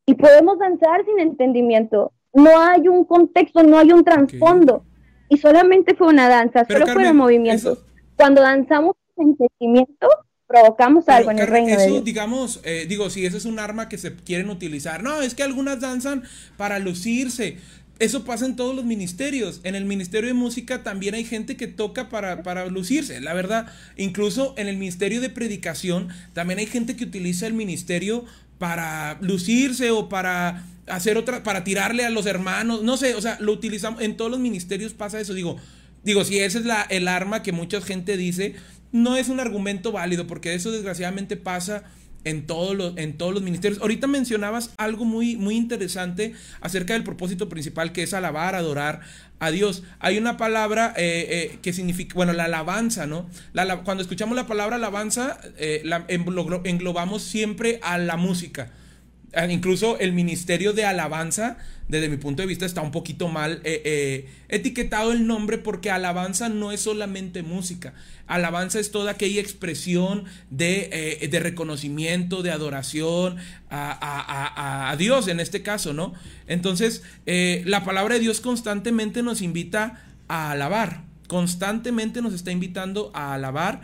Y 0.05 0.15
podemos 0.15 0.57
danzar 0.59 1.03
sin 1.05 1.19
entendimiento. 1.19 2.13
No 2.34 2.59
hay 2.59 2.88
un 2.88 3.03
contexto, 3.05 3.63
no 3.63 3.78
hay 3.78 3.91
un 3.91 4.03
trasfondo. 4.03 4.86
Y 5.30 5.38
solamente 5.38 5.95
fue 5.95 6.07
una 6.07 6.30
danza, 6.30 6.65
solo 6.65 6.88
fueron 6.88 7.17
movimientos. 7.17 7.84
Cuando 8.15 8.41
danzamos 8.41 8.95
sin 9.15 9.30
entendimiento, 9.30 10.07
provocamos 10.47 11.09
algo 11.09 11.32
en 11.32 11.39
el 11.39 11.47
reino 11.47 11.69
eso, 11.69 11.80
de 11.80 11.88
Dios. 11.88 12.03
digamos, 12.05 12.61
eh, 12.63 12.86
digo, 12.88 13.09
si 13.09 13.25
eso 13.25 13.38
es 13.38 13.45
un 13.45 13.59
arma 13.59 13.89
que 13.89 13.97
se 13.97 14.15
quieren 14.15 14.49
utilizar. 14.49 15.03
No, 15.03 15.21
es 15.21 15.36
que 15.36 15.43
algunas 15.43 15.82
danzan 15.82 16.23
para 16.55 16.80
lucirse. 16.80 17.57
Eso 18.00 18.24
pasa 18.24 18.45
en 18.45 18.56
todos 18.56 18.76
los 18.76 18.86
ministerios. 18.86 19.60
En 19.64 19.76
el 19.76 19.86
ministerio 19.86 20.28
de 20.28 20.34
música 20.34 20.84
también 20.84 21.16
hay 21.16 21.24
gente 21.24 21.58
que 21.58 21.68
toca 21.68 22.10
para, 22.10 22.43
para, 22.43 22.68
lucirse, 22.68 23.20
la 23.22 23.34
verdad. 23.34 23.68
Incluso 23.95 24.54
en 24.58 24.68
el 24.68 24.78
ministerio 24.78 25.20
de 25.20 25.30
predicación 25.30 26.10
también 26.34 26.60
hay 26.60 26.68
gente 26.68 26.95
que 26.95 27.06
utiliza 27.06 27.48
el 27.48 27.54
ministerio 27.54 28.26
para 28.60 29.18
lucirse 29.22 29.91
o 29.91 30.10
para 30.10 30.66
hacer 30.88 31.18
otra, 31.18 31.43
para 31.43 31.64
tirarle 31.64 32.06
a 32.06 32.10
los 32.10 32.26
hermanos. 32.28 32.84
No 32.84 32.98
sé, 32.98 33.16
o 33.16 33.22
sea, 33.22 33.38
lo 33.39 33.52
utilizamos. 33.52 34.02
En 34.02 34.16
todos 34.16 34.30
los 34.30 34.39
ministerios 34.39 34.93
pasa 34.93 35.20
eso. 35.20 35.34
Digo, 35.34 35.58
digo, 36.04 36.24
si 36.24 36.39
esa 36.39 36.60
es 36.60 36.66
la, 36.66 36.84
el 36.84 37.08
arma 37.08 37.41
que 37.41 37.52
mucha 37.52 37.82
gente 37.82 38.16
dice, 38.16 38.56
no 38.91 39.18
es 39.18 39.30
un 39.30 39.39
argumento 39.39 39.91
válido, 39.91 40.28
porque 40.28 40.54
eso 40.54 40.72
desgraciadamente 40.72 41.36
pasa 41.36 41.84
en, 42.24 42.45
todos 42.45 42.76
los, 42.76 42.97
en 42.97 43.18
todos 43.18 43.34
los 43.34 43.43
ministerios. 43.43 43.82
Ahorita 43.82 44.07
mencionabas 44.07 44.72
algo 44.78 45.05
muy, 45.05 45.36
muy 45.36 45.55
interesante 45.55 46.34
acerca 46.61 46.93
del 46.93 47.03
propósito 47.03 47.49
principal 47.49 47.91
que 47.91 48.03
es 48.03 48.13
alabar, 48.13 48.55
adorar 48.55 49.01
a 49.39 49.51
Dios. 49.51 49.84
Hay 49.99 50.18
una 50.18 50.38
palabra 50.38 50.93
eh, 50.97 51.51
eh, 51.53 51.59
que 51.61 51.74
significa, 51.74 52.15
bueno, 52.15 52.34
la 52.34 52.45
alabanza, 52.45 53.05
¿no? 53.05 53.30
La, 53.53 53.84
cuando 53.84 54.01
escuchamos 54.01 54.36
la 54.36 54.47
palabra 54.47 54.78
alabanza, 54.78 55.39
eh, 55.57 55.82
la, 55.84 56.05
englobamos 56.07 57.24
siempre 57.24 57.80
a 57.84 57.97
la 57.97 58.18
música. 58.18 58.72
Ah, 59.38 59.45
incluso 59.45 59.99
el 59.99 60.13
ministerio 60.13 60.73
de 60.73 60.83
alabanza, 60.83 61.57
desde 61.88 62.09
mi 62.09 62.17
punto 62.17 62.41
de 62.41 62.47
vista, 62.47 62.65
está 62.65 62.81
un 62.81 62.89
poquito 62.89 63.27
mal 63.27 63.61
etiquetado 64.49 65.11
el 65.11 65.27
nombre 65.27 65.59
porque 65.59 65.91
alabanza 65.91 66.49
no 66.49 66.71
es 66.71 66.81
solamente 66.81 67.43
música. 67.43 67.93
Alabanza 68.25 68.79
es 68.79 68.89
toda 68.89 69.11
aquella 69.11 69.39
expresión 69.39 70.25
de, 70.49 70.89
eh, 71.21 71.39
reconocimiento, 71.39 72.41
de 72.41 72.49
adoración 72.49 73.38
a, 73.69 74.95
Dios 74.97 75.27
en 75.27 75.39
este 75.39 75.61
caso, 75.61 75.93
¿no? 75.93 76.15
Entonces, 76.47 77.03
eh, 77.27 77.61
la 77.67 77.85
palabra 77.85 78.15
de 78.15 78.21
Dios 78.21 78.41
constantemente 78.41 79.21
nos 79.21 79.43
invita 79.43 80.03
a 80.27 80.49
alabar, 80.49 81.03
constantemente 81.27 82.23
nos 82.23 82.33
está 82.33 82.51
invitando 82.51 83.11
a 83.13 83.35
alabar 83.35 83.81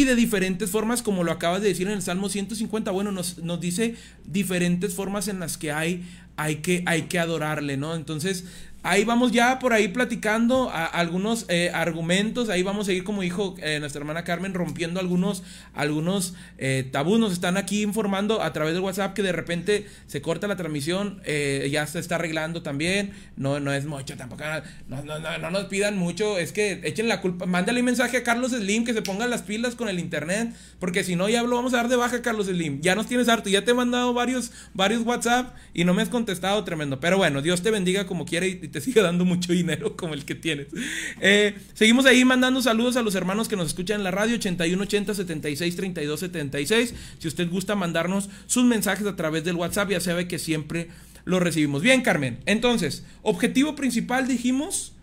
y 0.00 0.04
de 0.04 0.14
diferentes 0.14 0.70
formas, 0.70 1.02
como 1.02 1.24
lo 1.24 1.32
acabas 1.32 1.60
de 1.60 1.68
decir 1.68 1.86
en 1.86 1.92
el 1.92 2.02
Salmo 2.02 2.30
150, 2.30 2.90
bueno, 2.90 3.12
nos, 3.12 3.38
nos 3.38 3.60
dice 3.60 3.96
diferentes 4.24 4.94
formas 4.94 5.28
en 5.28 5.40
las 5.40 5.58
que 5.58 5.72
hay, 5.72 6.08
hay, 6.36 6.56
que, 6.56 6.82
hay 6.86 7.02
que 7.02 7.18
adorarle, 7.18 7.76
¿no? 7.76 7.94
Entonces, 7.94 8.46
Ahí 8.82 9.04
vamos 9.04 9.30
ya 9.30 9.58
por 9.58 9.74
ahí 9.74 9.88
platicando 9.88 10.70
algunos 10.72 11.44
eh, 11.48 11.70
argumentos. 11.74 12.48
Ahí 12.48 12.62
vamos 12.62 12.88
a 12.88 12.92
ir, 12.94 13.04
como 13.04 13.20
dijo 13.20 13.54
eh, 13.58 13.78
nuestra 13.78 14.00
hermana 14.00 14.24
Carmen, 14.24 14.54
rompiendo 14.54 15.00
algunos, 15.00 15.42
algunos 15.74 16.34
eh, 16.56 16.88
tabús. 16.90 17.20
Nos 17.20 17.32
están 17.32 17.58
aquí 17.58 17.82
informando 17.82 18.42
a 18.42 18.54
través 18.54 18.72
del 18.72 18.82
WhatsApp 18.82 19.12
que 19.12 19.22
de 19.22 19.32
repente 19.32 19.86
se 20.06 20.22
corta 20.22 20.48
la 20.48 20.56
transmisión. 20.56 21.20
ya 21.70 21.86
se 21.86 21.98
está 21.98 22.14
arreglando 22.14 22.62
también. 22.62 23.12
No, 23.36 23.60
no 23.60 23.74
es 23.74 23.84
mucho 23.84 24.16
tampoco. 24.16 24.44
No, 24.88 25.02
no, 25.02 25.18
no, 25.18 25.38
no 25.38 25.50
nos 25.50 25.64
pidan 25.66 25.98
mucho. 25.98 26.38
Es 26.38 26.52
que 26.52 26.80
echen 26.84 27.06
la 27.06 27.20
culpa. 27.20 27.44
Mándale 27.44 27.80
un 27.80 27.86
mensaje 27.86 28.16
a 28.16 28.22
Carlos 28.22 28.52
Slim 28.52 28.86
que 28.86 28.94
se 28.94 29.02
ponga 29.02 29.26
las 29.26 29.42
pilas 29.42 29.74
con 29.74 29.90
el 29.90 29.98
internet. 29.98 30.54
Porque 30.78 31.04
si 31.04 31.16
no, 31.16 31.28
ya 31.28 31.42
lo 31.42 31.54
vamos 31.54 31.74
a 31.74 31.78
dar 31.78 31.88
de 31.88 31.96
baja, 31.96 32.22
Carlos 32.22 32.46
Slim. 32.46 32.80
Ya 32.80 32.94
nos 32.94 33.06
tienes 33.06 33.28
harto. 33.28 33.50
Ya 33.50 33.62
te 33.62 33.72
he 33.72 33.74
mandado 33.74 34.14
varios, 34.14 34.52
varios 34.72 35.02
WhatsApp 35.02 35.54
y 35.74 35.84
no 35.84 35.92
me 35.92 36.00
has 36.00 36.08
contestado 36.08 36.64
tremendo. 36.64 36.98
Pero 36.98 37.18
bueno, 37.18 37.42
Dios 37.42 37.60
te 37.60 37.70
bendiga 37.70 38.06
como 38.06 38.24
quiera 38.24 38.46
y 38.46 38.69
te 38.70 38.80
siga 38.80 39.02
dando 39.02 39.24
mucho 39.24 39.52
dinero 39.52 39.96
como 39.96 40.14
el 40.14 40.24
que 40.24 40.34
tienes. 40.34 40.68
Eh, 41.20 41.54
seguimos 41.74 42.06
ahí 42.06 42.24
mandando 42.24 42.62
saludos 42.62 42.96
a 42.96 43.02
los 43.02 43.14
hermanos 43.14 43.48
que 43.48 43.56
nos 43.56 43.68
escuchan 43.68 43.98
en 43.98 44.04
la 44.04 44.10
radio 44.10 44.36
8180 44.36 45.14
76 45.14 45.76
32 45.76 46.20
76. 46.20 46.94
Si 47.18 47.28
usted 47.28 47.48
gusta 47.50 47.74
mandarnos 47.74 48.30
sus 48.46 48.64
mensajes 48.64 49.06
a 49.06 49.16
través 49.16 49.44
del 49.44 49.56
WhatsApp, 49.56 49.90
ya 49.90 50.00
sabe 50.00 50.28
que 50.28 50.38
siempre 50.38 50.88
lo 51.24 51.40
recibimos. 51.40 51.82
Bien, 51.82 52.02
Carmen. 52.02 52.38
Entonces, 52.46 53.04
objetivo 53.22 53.74
principal 53.74 54.26
dijimos. 54.28 54.94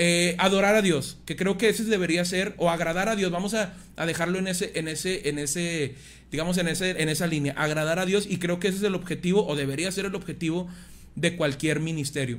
Eh, 0.00 0.36
adorar 0.38 0.76
a 0.76 0.80
Dios, 0.80 1.18
que 1.26 1.34
creo 1.34 1.58
que 1.58 1.68
ese 1.68 1.82
debería 1.82 2.24
ser, 2.24 2.54
o 2.58 2.70
agradar 2.70 3.08
a 3.08 3.16
Dios, 3.16 3.32
vamos 3.32 3.54
a, 3.54 3.74
a, 3.96 4.06
dejarlo 4.06 4.38
en 4.38 4.46
ese, 4.46 4.70
en 4.76 4.86
ese, 4.86 5.28
en 5.28 5.40
ese, 5.40 5.96
digamos, 6.30 6.56
en 6.58 6.68
ese, 6.68 7.02
en 7.02 7.08
esa 7.08 7.26
línea, 7.26 7.52
agradar 7.56 7.98
a 7.98 8.06
Dios, 8.06 8.24
y 8.30 8.36
creo 8.36 8.60
que 8.60 8.68
ese 8.68 8.76
es 8.76 8.84
el 8.84 8.94
objetivo, 8.94 9.44
o 9.44 9.56
debería 9.56 9.90
ser 9.90 10.06
el 10.06 10.14
objetivo 10.14 10.68
de 11.16 11.36
cualquier 11.36 11.80
ministerio. 11.80 12.38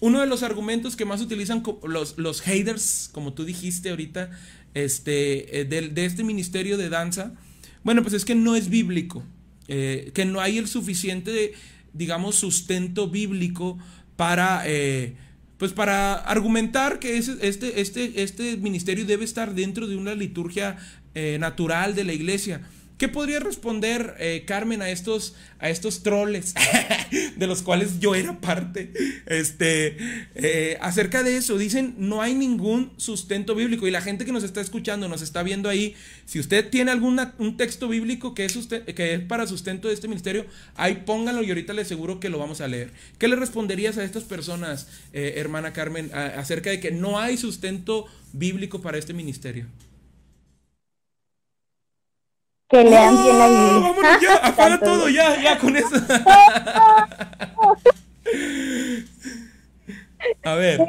Uno 0.00 0.20
de 0.20 0.26
los 0.26 0.42
argumentos 0.42 0.94
que 0.94 1.04
más 1.04 1.20
utilizan 1.22 1.62
los, 1.84 2.18
los 2.18 2.42
haters, 2.42 3.08
como 3.12 3.32
tú 3.32 3.44
dijiste 3.44 3.90
ahorita, 3.90 4.30
este, 4.74 5.60
eh, 5.60 5.64
de, 5.64 6.04
este 6.04 6.22
ministerio 6.22 6.76
de 6.76 6.90
danza, 6.90 7.32
bueno, 7.82 8.02
pues 8.02 8.12
es 8.12 8.26
que 8.26 8.34
no 8.34 8.56
es 8.56 8.68
bíblico, 8.68 9.24
eh, 9.68 10.10
que 10.12 10.26
no 10.26 10.40
hay 10.40 10.58
el 10.58 10.68
suficiente, 10.68 11.54
digamos, 11.94 12.34
sustento 12.34 13.08
bíblico 13.08 13.78
para, 14.16 14.64
eh, 14.66 15.16
pues 15.56 15.72
para 15.72 16.14
argumentar 16.14 16.98
que 16.98 17.16
este, 17.16 17.80
este, 17.80 18.22
este 18.22 18.56
ministerio 18.58 19.06
debe 19.06 19.24
estar 19.24 19.54
dentro 19.54 19.86
de 19.86 19.96
una 19.96 20.14
liturgia 20.14 20.76
natural 21.38 21.94
de 21.94 22.04
la 22.04 22.12
iglesia. 22.12 22.60
¿Qué 22.98 23.08
podría 23.08 23.40
responder 23.40 24.14
eh, 24.18 24.44
Carmen 24.46 24.80
a 24.80 24.88
estos, 24.88 25.34
a 25.58 25.68
estos 25.68 26.02
troles 26.02 26.54
de 27.36 27.46
los 27.46 27.60
cuales 27.62 28.00
yo 28.00 28.14
era 28.14 28.40
parte? 28.40 28.90
Este, 29.26 29.98
eh, 30.34 30.78
acerca 30.80 31.22
de 31.22 31.36
eso, 31.36 31.58
dicen, 31.58 31.94
no 31.98 32.22
hay 32.22 32.34
ningún 32.34 32.92
sustento 32.96 33.54
bíblico. 33.54 33.86
Y 33.86 33.90
la 33.90 34.00
gente 34.00 34.24
que 34.24 34.32
nos 34.32 34.44
está 34.44 34.62
escuchando, 34.62 35.08
nos 35.08 35.20
está 35.20 35.42
viendo 35.42 35.68
ahí, 35.68 35.94
si 36.24 36.40
usted 36.40 36.70
tiene 36.70 36.90
algún 36.90 37.20
un 37.36 37.58
texto 37.58 37.86
bíblico 37.86 38.34
que 38.34 38.46
es, 38.46 38.56
usted, 38.56 38.86
que 38.86 39.12
es 39.12 39.20
para 39.20 39.46
sustento 39.46 39.88
de 39.88 39.94
este 39.94 40.08
ministerio, 40.08 40.46
ahí 40.74 41.02
pónganlo 41.04 41.42
y 41.42 41.50
ahorita 41.50 41.74
le 41.74 41.82
aseguro 41.82 42.18
que 42.18 42.30
lo 42.30 42.38
vamos 42.38 42.62
a 42.62 42.68
leer. 42.68 42.92
¿Qué 43.18 43.28
le 43.28 43.36
responderías 43.36 43.98
a 43.98 44.04
estas 44.04 44.24
personas, 44.24 44.88
eh, 45.12 45.34
hermana 45.36 45.74
Carmen, 45.74 46.10
acerca 46.14 46.70
de 46.70 46.80
que 46.80 46.92
no 46.92 47.18
hay 47.18 47.36
sustento 47.36 48.06
bíblico 48.32 48.80
para 48.80 48.96
este 48.96 49.12
ministerio? 49.12 49.66
Que 52.68 52.84
lean 52.84 53.16
bien 53.22 53.38
la 53.38 53.48
Biblia. 53.48 53.80
Vámonos 53.80 54.20
ya, 54.20 54.36
apaga 54.42 54.78
todo, 54.78 55.08
ya, 55.08 55.40
ya 55.40 55.58
con 55.58 55.76
eso. 55.76 55.96
A 60.44 60.54
ver. 60.54 60.80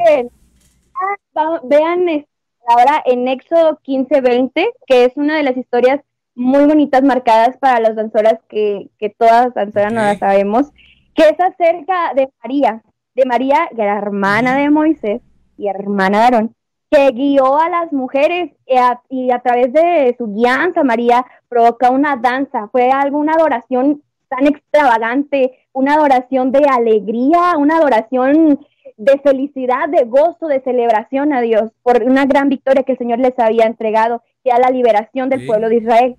Vean 1.63 2.25
ahora 2.67 3.03
en 3.05 3.28
Éxodo 3.28 3.80
15:20, 3.86 4.67
que 4.88 5.05
es 5.05 5.15
una 5.15 5.38
de 5.38 5.43
las 5.43 5.57
historias 5.57 6.01
muy 6.36 6.65
bonitas 6.65 7.03
marcadas 7.03 7.57
para 7.57 7.80
las 7.80 7.95
danzoras 7.95 8.39
que, 8.49 8.89
que 8.99 9.09
todas 9.09 9.53
danzoras 9.53 9.93
no 9.93 10.01
las 10.01 10.19
sabemos, 10.19 10.71
que 11.15 11.23
es 11.23 11.39
acerca 11.39 12.13
de 12.15 12.30
María, 12.43 12.84
de 13.15 13.25
María, 13.25 13.69
que 13.75 13.82
era 13.82 13.97
hermana 13.97 14.55
de 14.57 14.69
Moisés 14.69 15.21
y 15.57 15.67
hermana 15.67 16.19
de 16.19 16.23
Aarón, 16.25 16.55
que 16.89 17.11
guió 17.11 17.57
a 17.57 17.69
las 17.69 17.91
mujeres 17.91 18.51
eh, 18.65 18.79
y 19.09 19.31
a, 19.31 19.39
través 19.39 19.73
de 19.73 20.15
su 20.17 20.27
guianza, 20.33 20.83
María 20.83 21.25
provoca 21.49 21.89
una 21.89 22.15
danza, 22.15 22.69
fue 22.69 22.89
algo, 22.91 23.17
una 23.17 23.33
adoración 23.33 24.01
tan 24.29 24.47
extravagante, 24.47 25.57
una 25.73 25.95
adoración 25.95 26.51
de 26.51 26.65
alegría, 26.69 27.57
una 27.57 27.77
adoración 27.77 28.59
de 28.97 29.19
felicidad, 29.19 29.89
de 29.89 30.05
gozo, 30.05 30.47
de 30.47 30.61
celebración 30.61 31.33
a 31.33 31.41
Dios 31.41 31.71
por 31.83 32.03
una 32.03 32.25
gran 32.25 32.49
victoria 32.49 32.83
que 32.83 32.93
el 32.93 32.97
Señor 32.97 33.19
les 33.19 33.38
había 33.38 33.65
entregado, 33.65 34.23
que 34.43 34.49
era 34.49 34.59
la 34.59 34.69
liberación 34.69 35.29
del 35.29 35.45
pueblo 35.45 35.69
de 35.69 35.77
Israel. 35.77 36.15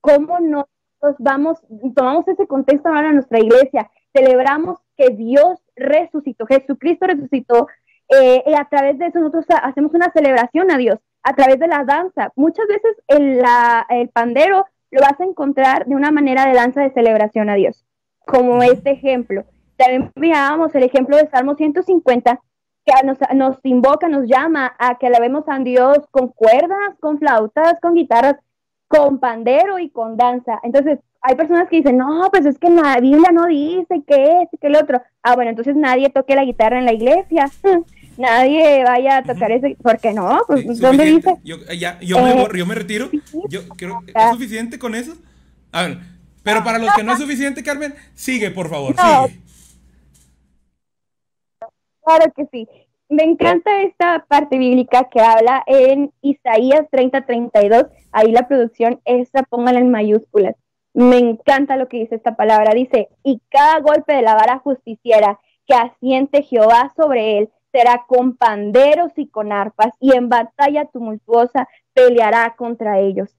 ¿Cómo 0.00 0.40
nosotros 0.40 1.16
vamos, 1.18 1.58
tomamos 1.94 2.26
ese 2.28 2.46
contexto 2.46 2.88
ahora 2.88 3.08
en 3.08 3.14
nuestra 3.14 3.38
iglesia, 3.38 3.90
celebramos 4.12 4.78
que 4.96 5.10
Dios 5.10 5.60
resucitó, 5.76 6.46
Jesucristo 6.46 7.06
resucitó, 7.06 7.68
eh, 8.20 8.42
y 8.46 8.54
a 8.54 8.64
través 8.64 8.98
de 8.98 9.06
eso 9.06 9.20
nosotros 9.20 9.46
hacemos 9.62 9.94
una 9.94 10.10
celebración 10.12 10.70
a 10.70 10.78
Dios, 10.78 10.98
a 11.22 11.34
través 11.34 11.58
de 11.58 11.68
la 11.68 11.84
danza. 11.84 12.32
Muchas 12.36 12.66
veces 12.66 12.96
el, 13.08 13.38
la, 13.38 13.86
el 13.88 14.08
pandero 14.08 14.66
lo 14.90 15.00
vas 15.00 15.18
a 15.18 15.24
encontrar 15.24 15.86
de 15.86 15.94
una 15.94 16.10
manera 16.10 16.46
de 16.46 16.54
danza 16.54 16.82
de 16.82 16.92
celebración 16.92 17.48
a 17.48 17.54
Dios, 17.54 17.84
como 18.26 18.62
este 18.62 18.90
ejemplo. 18.90 19.44
También 19.76 20.12
mirábamos 20.14 20.74
el 20.74 20.82
ejemplo 20.82 21.16
de 21.16 21.28
Salmo 21.28 21.54
150, 21.54 22.40
que 22.84 22.92
nos, 23.06 23.18
nos 23.34 23.58
invoca, 23.64 24.08
nos 24.08 24.28
llama 24.28 24.74
a 24.78 24.98
que 24.98 25.06
alabemos 25.06 25.44
a 25.46 25.58
Dios 25.60 25.98
con 26.10 26.28
cuerdas, 26.28 26.96
con 27.00 27.18
flautas, 27.18 27.80
con 27.80 27.94
guitarras, 27.94 28.36
con 28.88 29.18
pandero 29.18 29.78
y 29.78 29.88
con 29.88 30.16
danza. 30.18 30.60
Entonces, 30.62 30.98
hay 31.22 31.36
personas 31.36 31.68
que 31.68 31.76
dicen, 31.76 31.96
no, 31.96 32.28
pues 32.30 32.44
es 32.44 32.58
que 32.58 32.68
la 32.68 32.98
Biblia 33.00 33.30
no 33.32 33.46
dice 33.46 34.02
que 34.06 34.42
es, 34.42 34.60
que 34.60 34.66
el 34.66 34.76
otro. 34.76 35.00
Ah, 35.22 35.34
bueno, 35.34 35.50
entonces 35.50 35.76
nadie 35.76 36.10
toque 36.10 36.34
la 36.34 36.44
guitarra 36.44 36.78
en 36.78 36.84
la 36.84 36.92
iglesia. 36.92 37.46
nadie 38.16 38.84
vaya 38.84 39.18
a 39.18 39.22
tocar 39.22 39.52
ese, 39.52 39.76
porque 39.82 40.12
no, 40.12 40.42
pues 40.46 40.78
¿dónde 40.78 41.04
dice? 41.04 41.36
Yo, 41.44 41.56
ya, 41.78 41.98
yo, 42.00 42.22
me, 42.22 42.32
eh, 42.32 42.48
yo 42.56 42.66
me 42.66 42.74
retiro. 42.74 43.10
Yo 43.48 43.66
creo, 43.76 44.00
¿Es 44.06 44.30
suficiente 44.32 44.78
con 44.78 44.94
eso? 44.94 45.14
A 45.70 45.82
ver, 45.82 45.98
pero 46.42 46.64
para 46.64 46.78
los 46.78 46.92
que 46.94 47.02
no 47.02 47.12
es 47.12 47.18
suficiente, 47.18 47.62
Carmen, 47.62 47.94
sigue, 48.14 48.50
por 48.50 48.68
favor, 48.68 48.94
sigue. 48.96 49.40
Claro 52.04 52.32
que 52.34 52.46
sí. 52.50 52.68
Me 53.08 53.24
encanta 53.24 53.82
esta 53.82 54.24
parte 54.26 54.56
bíblica 54.56 55.08
que 55.10 55.20
habla 55.20 55.62
en 55.66 56.12
Isaías 56.22 56.86
30-32. 56.90 57.90
Ahí 58.10 58.32
la 58.32 58.48
producción, 58.48 59.00
esa 59.04 59.42
póngala 59.42 59.80
en 59.80 59.90
mayúsculas. 59.90 60.56
Me 60.94 61.18
encanta 61.18 61.76
lo 61.76 61.88
que 61.88 61.98
dice 61.98 62.14
esta 62.14 62.36
palabra. 62.36 62.74
Dice, 62.74 63.08
y 63.22 63.40
cada 63.50 63.80
golpe 63.80 64.14
de 64.14 64.22
la 64.22 64.34
vara 64.34 64.58
justiciera 64.58 65.38
que 65.66 65.74
asiente 65.74 66.42
Jehová 66.42 66.92
sobre 66.96 67.38
él 67.38 67.50
será 67.72 68.04
con 68.06 68.36
panderos 68.36 69.12
y 69.16 69.28
con 69.28 69.52
arpas, 69.52 69.94
y 69.98 70.14
en 70.14 70.28
batalla 70.28 70.84
tumultuosa 70.86 71.68
peleará 71.94 72.54
contra 72.56 73.00
ellos. 73.00 73.34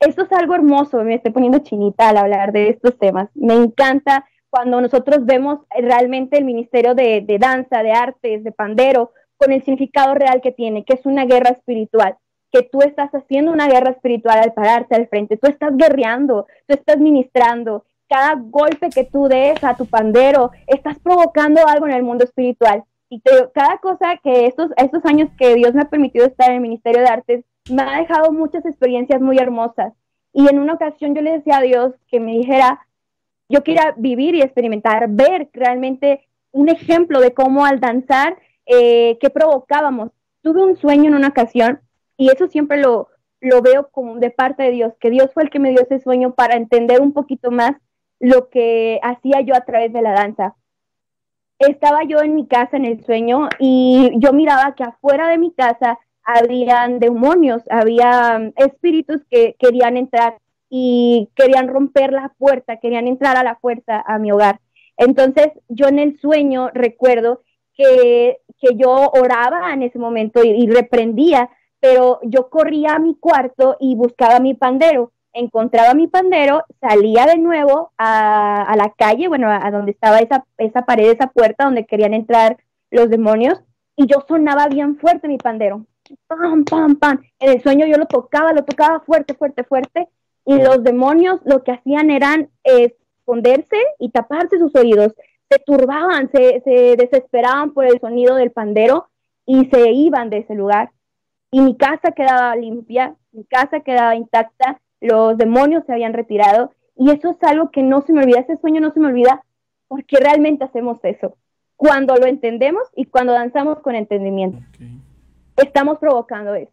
Esto 0.00 0.22
es 0.22 0.32
algo 0.32 0.54
hermoso, 0.54 1.02
me 1.02 1.14
estoy 1.14 1.32
poniendo 1.32 1.58
chinita 1.58 2.10
al 2.10 2.18
hablar 2.18 2.52
de 2.52 2.68
estos 2.68 2.96
temas. 2.98 3.30
Me 3.34 3.54
encanta 3.54 4.26
cuando 4.48 4.80
nosotros 4.80 5.26
vemos 5.26 5.60
realmente 5.70 6.38
el 6.38 6.44
Ministerio 6.44 6.94
de, 6.94 7.24
Danza, 7.40 7.82
de 7.82 7.92
Artes, 7.92 8.44
de 8.44 8.52
Pandero, 8.52 9.12
con 9.36 9.52
el 9.52 9.62
significado 9.62 10.14
real 10.14 10.40
que 10.40 10.52
tiene, 10.52 10.84
que 10.84 10.94
es 10.94 11.04
una 11.06 11.24
guerra 11.24 11.50
espiritual 11.50 12.16
que 12.50 12.62
tú 12.62 12.80
estás 12.80 13.10
haciendo 13.14 13.52
una 13.52 13.68
guerra 13.68 13.90
espiritual 13.90 14.38
al 14.38 14.54
pararte 14.54 14.94
al 14.94 15.08
frente, 15.08 15.36
tú 15.36 15.48
estás 15.48 15.76
guerreando, 15.76 16.46
tú 16.66 16.74
estás 16.74 16.98
ministrando, 16.98 17.84
cada 18.08 18.36
golpe 18.36 18.88
que 18.88 19.04
tú 19.04 19.28
des 19.28 19.62
a 19.62 19.76
tu 19.76 19.86
pandero, 19.86 20.50
estás 20.66 20.98
provocando 20.98 21.60
algo 21.66 21.86
en 21.86 21.92
el 21.92 22.02
mundo 22.02 22.24
espiritual. 22.24 22.84
Y 23.10 23.22
cada 23.54 23.78
cosa 23.78 24.18
que 24.22 24.46
estos, 24.46 24.70
estos 24.76 25.04
años 25.06 25.30
que 25.38 25.54
Dios 25.54 25.74
me 25.74 25.82
ha 25.82 25.88
permitido 25.88 26.26
estar 26.26 26.50
en 26.50 26.56
el 26.56 26.60
Ministerio 26.60 27.00
de 27.00 27.08
Artes, 27.08 27.44
me 27.70 27.82
ha 27.82 28.00
dejado 28.00 28.32
muchas 28.32 28.64
experiencias 28.66 29.20
muy 29.20 29.38
hermosas. 29.38 29.94
Y 30.32 30.48
en 30.48 30.58
una 30.58 30.74
ocasión 30.74 31.14
yo 31.14 31.22
le 31.22 31.32
decía 31.32 31.58
a 31.58 31.62
Dios 31.62 31.94
que 32.10 32.20
me 32.20 32.32
dijera, 32.32 32.86
yo 33.48 33.62
quiera 33.62 33.94
vivir 33.96 34.34
y 34.34 34.42
experimentar, 34.42 35.08
ver 35.08 35.48
realmente 35.52 36.28
un 36.52 36.68
ejemplo 36.68 37.20
de 37.20 37.32
cómo 37.32 37.64
al 37.64 37.80
danzar, 37.80 38.36
eh, 38.66 39.16
qué 39.20 39.30
provocábamos. 39.30 40.10
Tuve 40.42 40.62
un 40.62 40.76
sueño 40.76 41.08
en 41.08 41.14
una 41.14 41.28
ocasión 41.28 41.80
y 42.16 42.30
eso 42.30 42.46
siempre 42.48 42.78
lo, 42.78 43.08
lo 43.40 43.62
veo 43.62 43.88
como 43.90 44.16
de 44.16 44.30
parte 44.30 44.64
de 44.64 44.70
Dios, 44.72 44.92
que 45.00 45.10
Dios 45.10 45.32
fue 45.32 45.44
el 45.44 45.50
que 45.50 45.60
me 45.60 45.70
dio 45.70 45.80
ese 45.80 45.98
sueño 46.00 46.34
para 46.34 46.56
entender 46.56 47.00
un 47.00 47.12
poquito 47.12 47.50
más 47.50 47.72
lo 48.20 48.50
que 48.50 49.00
hacía 49.02 49.40
yo 49.40 49.54
a 49.54 49.62
través 49.62 49.92
de 49.92 50.02
la 50.02 50.12
danza 50.12 50.56
estaba 51.58 52.04
yo 52.04 52.20
en 52.20 52.34
mi 52.34 52.46
casa 52.46 52.76
en 52.76 52.84
el 52.84 53.04
sueño 53.04 53.48
y 53.58 54.12
yo 54.16 54.32
miraba 54.32 54.74
que 54.74 54.84
afuera 54.84 55.28
de 55.28 55.38
mi 55.38 55.52
casa 55.52 55.98
habían 56.22 56.98
demonios, 56.98 57.62
había 57.70 58.38
um, 58.38 58.52
espíritus 58.56 59.24
que 59.30 59.56
querían 59.58 59.96
entrar 59.96 60.38
y 60.70 61.30
querían 61.34 61.68
romper 61.68 62.12
la 62.12 62.34
puerta, 62.38 62.76
querían 62.76 63.08
entrar 63.08 63.36
a 63.36 63.42
la 63.42 63.56
fuerza 63.56 64.04
a 64.06 64.18
mi 64.18 64.30
hogar. 64.30 64.60
Entonces 64.96 65.48
yo 65.68 65.88
en 65.88 65.98
el 65.98 66.18
sueño 66.20 66.70
recuerdo 66.74 67.42
que, 67.74 68.38
que 68.60 68.76
yo 68.76 69.10
oraba 69.12 69.72
en 69.72 69.82
ese 69.82 69.98
momento 69.98 70.44
y, 70.44 70.50
y 70.50 70.68
reprendía, 70.68 71.48
pero 71.80 72.20
yo 72.24 72.50
corría 72.50 72.96
a 72.96 72.98
mi 72.98 73.14
cuarto 73.14 73.76
y 73.80 73.94
buscaba 73.94 74.40
mi 74.40 74.54
pandero 74.54 75.12
encontraba 75.38 75.94
mi 75.94 76.06
pandero, 76.08 76.64
salía 76.80 77.26
de 77.26 77.38
nuevo 77.38 77.92
a, 77.98 78.74
la 78.76 78.92
calle, 78.96 79.28
bueno, 79.28 79.48
a, 79.50 79.70
donde 79.70 79.92
estaba 79.92 80.18
esa, 80.18 80.44
esa 80.58 80.82
pared, 80.82 81.10
esa 81.10 81.28
puerta 81.28 81.64
donde 81.64 81.86
querían 81.86 82.14
entrar 82.14 82.58
los 82.90 83.08
demonios, 83.08 83.60
y 83.96 84.06
yo 84.06 84.24
sonaba 84.26 84.68
bien 84.68 84.96
fuerte 84.98 85.28
mi 85.28 85.38
pandero. 85.38 85.84
Pam, 86.26 86.64
pam, 86.64 86.96
pam. 86.96 87.20
En 87.38 87.50
el 87.50 87.62
sueño 87.62 87.86
yo 87.86 87.96
lo 87.96 88.06
tocaba, 88.06 88.52
lo 88.52 88.64
tocaba 88.64 89.00
fuerte, 89.00 89.34
fuerte, 89.34 89.64
fuerte, 89.64 90.08
y 90.44 90.56
los 90.56 90.82
demonios 90.82 91.40
lo 91.44 91.62
que 91.62 91.72
hacían 91.72 92.10
eran 92.10 92.48
esconderse 92.62 93.76
y 93.98 94.10
taparse 94.10 94.58
sus 94.58 94.74
oídos. 94.74 95.14
Se 95.50 95.58
turbaban, 95.58 96.30
se, 96.30 96.60
se 96.60 96.96
desesperaban 96.96 97.72
por 97.72 97.86
el 97.86 98.00
sonido 98.00 98.36
del 98.36 98.50
pandero 98.50 99.08
y 99.46 99.66
se 99.66 99.90
iban 99.90 100.30
de 100.30 100.38
ese 100.38 100.54
lugar. 100.54 100.90
Y 101.50 101.60
mi 101.60 101.76
casa 101.76 102.12
quedaba 102.12 102.54
limpia, 102.56 103.16
mi 103.32 103.44
casa 103.44 103.80
quedaba 103.80 104.14
intacta, 104.14 104.80
los 105.00 105.36
demonios 105.36 105.84
se 105.84 105.92
habían 105.92 106.12
retirado 106.12 106.72
y 106.96 107.10
eso 107.10 107.30
es 107.30 107.42
algo 107.42 107.70
que 107.70 107.82
no 107.82 108.02
se 108.02 108.12
me 108.12 108.22
olvida, 108.22 108.40
ese 108.40 108.56
sueño 108.56 108.80
no 108.80 108.92
se 108.92 109.00
me 109.00 109.08
olvida 109.08 109.44
porque 109.86 110.16
realmente 110.16 110.64
hacemos 110.64 110.98
eso. 111.04 111.36
Cuando 111.76 112.16
lo 112.16 112.26
entendemos 112.26 112.82
y 112.96 113.04
cuando 113.04 113.32
danzamos 113.32 113.78
con 113.80 113.94
entendimiento. 113.94 114.58
Estamos 115.56 115.98
provocando 115.98 116.54
eso. 116.54 116.72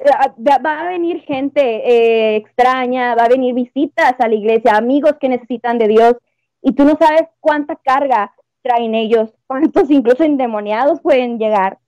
Va 0.00 0.80
a 0.80 0.88
venir 0.88 1.20
gente 1.20 1.60
eh, 1.62 2.36
extraña, 2.36 3.14
va 3.14 3.24
a 3.24 3.28
venir 3.28 3.54
visitas 3.54 4.14
a 4.18 4.28
la 4.28 4.34
iglesia, 4.34 4.76
amigos 4.76 5.14
que 5.20 5.28
necesitan 5.28 5.78
de 5.78 5.88
Dios 5.88 6.16
y 6.60 6.72
tú 6.72 6.84
no 6.84 6.96
sabes 6.96 7.28
cuánta 7.40 7.76
carga 7.76 8.34
traen 8.62 8.94
ellos, 8.94 9.32
cuántos 9.46 9.90
incluso 9.90 10.24
endemoniados 10.24 11.00
pueden 11.00 11.38
llegar 11.38 11.78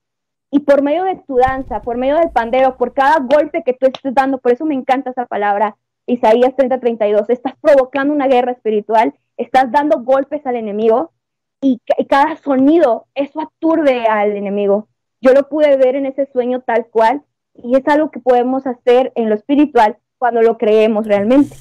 y 0.50 0.60
por 0.60 0.82
medio 0.82 1.04
de 1.04 1.16
tu 1.26 1.36
danza, 1.36 1.82
por 1.82 1.96
medio 1.96 2.16
del 2.16 2.30
pandero, 2.30 2.76
por 2.76 2.94
cada 2.94 3.18
golpe 3.20 3.62
que 3.64 3.74
tú 3.74 3.86
estés 3.86 4.14
dando, 4.14 4.38
por 4.38 4.52
eso 4.52 4.64
me 4.64 4.74
encanta 4.74 5.10
esa 5.10 5.26
palabra, 5.26 5.76
Isaías 6.06 6.54
30:32, 6.56 7.26
estás 7.28 7.54
provocando 7.60 8.14
una 8.14 8.28
guerra 8.28 8.52
espiritual, 8.52 9.14
estás 9.36 9.70
dando 9.70 10.00
golpes 10.02 10.46
al 10.46 10.56
enemigo 10.56 11.12
y, 11.60 11.80
cada 12.08 12.36
sonido, 12.36 13.06
eso 13.14 13.40
aturde 13.40 14.06
al 14.06 14.36
enemigo. 14.36 14.88
Yo 15.20 15.32
lo 15.32 15.48
pude 15.48 15.76
ver 15.76 15.96
en 15.96 16.06
ese 16.06 16.26
sueño 16.26 16.60
tal 16.60 16.86
cual 16.86 17.22
y 17.54 17.76
es 17.76 17.86
algo 17.88 18.10
que 18.10 18.20
podemos 18.20 18.66
hacer 18.66 19.12
en 19.16 19.28
lo 19.28 19.34
espiritual 19.34 19.98
cuando 20.16 20.40
lo 20.42 20.56
creemos 20.56 21.06
realmente. 21.06 21.56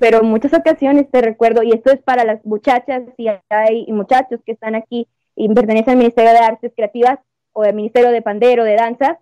Pero 0.00 0.20
en 0.20 0.26
muchas 0.26 0.54
ocasiones 0.54 1.10
te 1.10 1.20
recuerdo, 1.20 1.62
y 1.62 1.72
esto 1.72 1.92
es 1.92 2.00
para 2.00 2.24
las 2.24 2.44
muchachas 2.44 3.02
y 3.16 3.28
hay 3.48 3.84
y 3.86 3.92
muchachos 3.92 4.40
que 4.44 4.52
están 4.52 4.74
aquí 4.74 5.08
y 5.36 5.48
pertenecen 5.52 5.92
al 5.92 5.98
Ministerio 5.98 6.32
de 6.32 6.38
Artes 6.38 6.72
Creativas 6.74 7.18
o 7.58 7.64
al 7.64 7.74
Ministerio 7.74 8.10
de 8.10 8.22
Pandero, 8.22 8.62
de 8.62 8.76
Danza, 8.76 9.18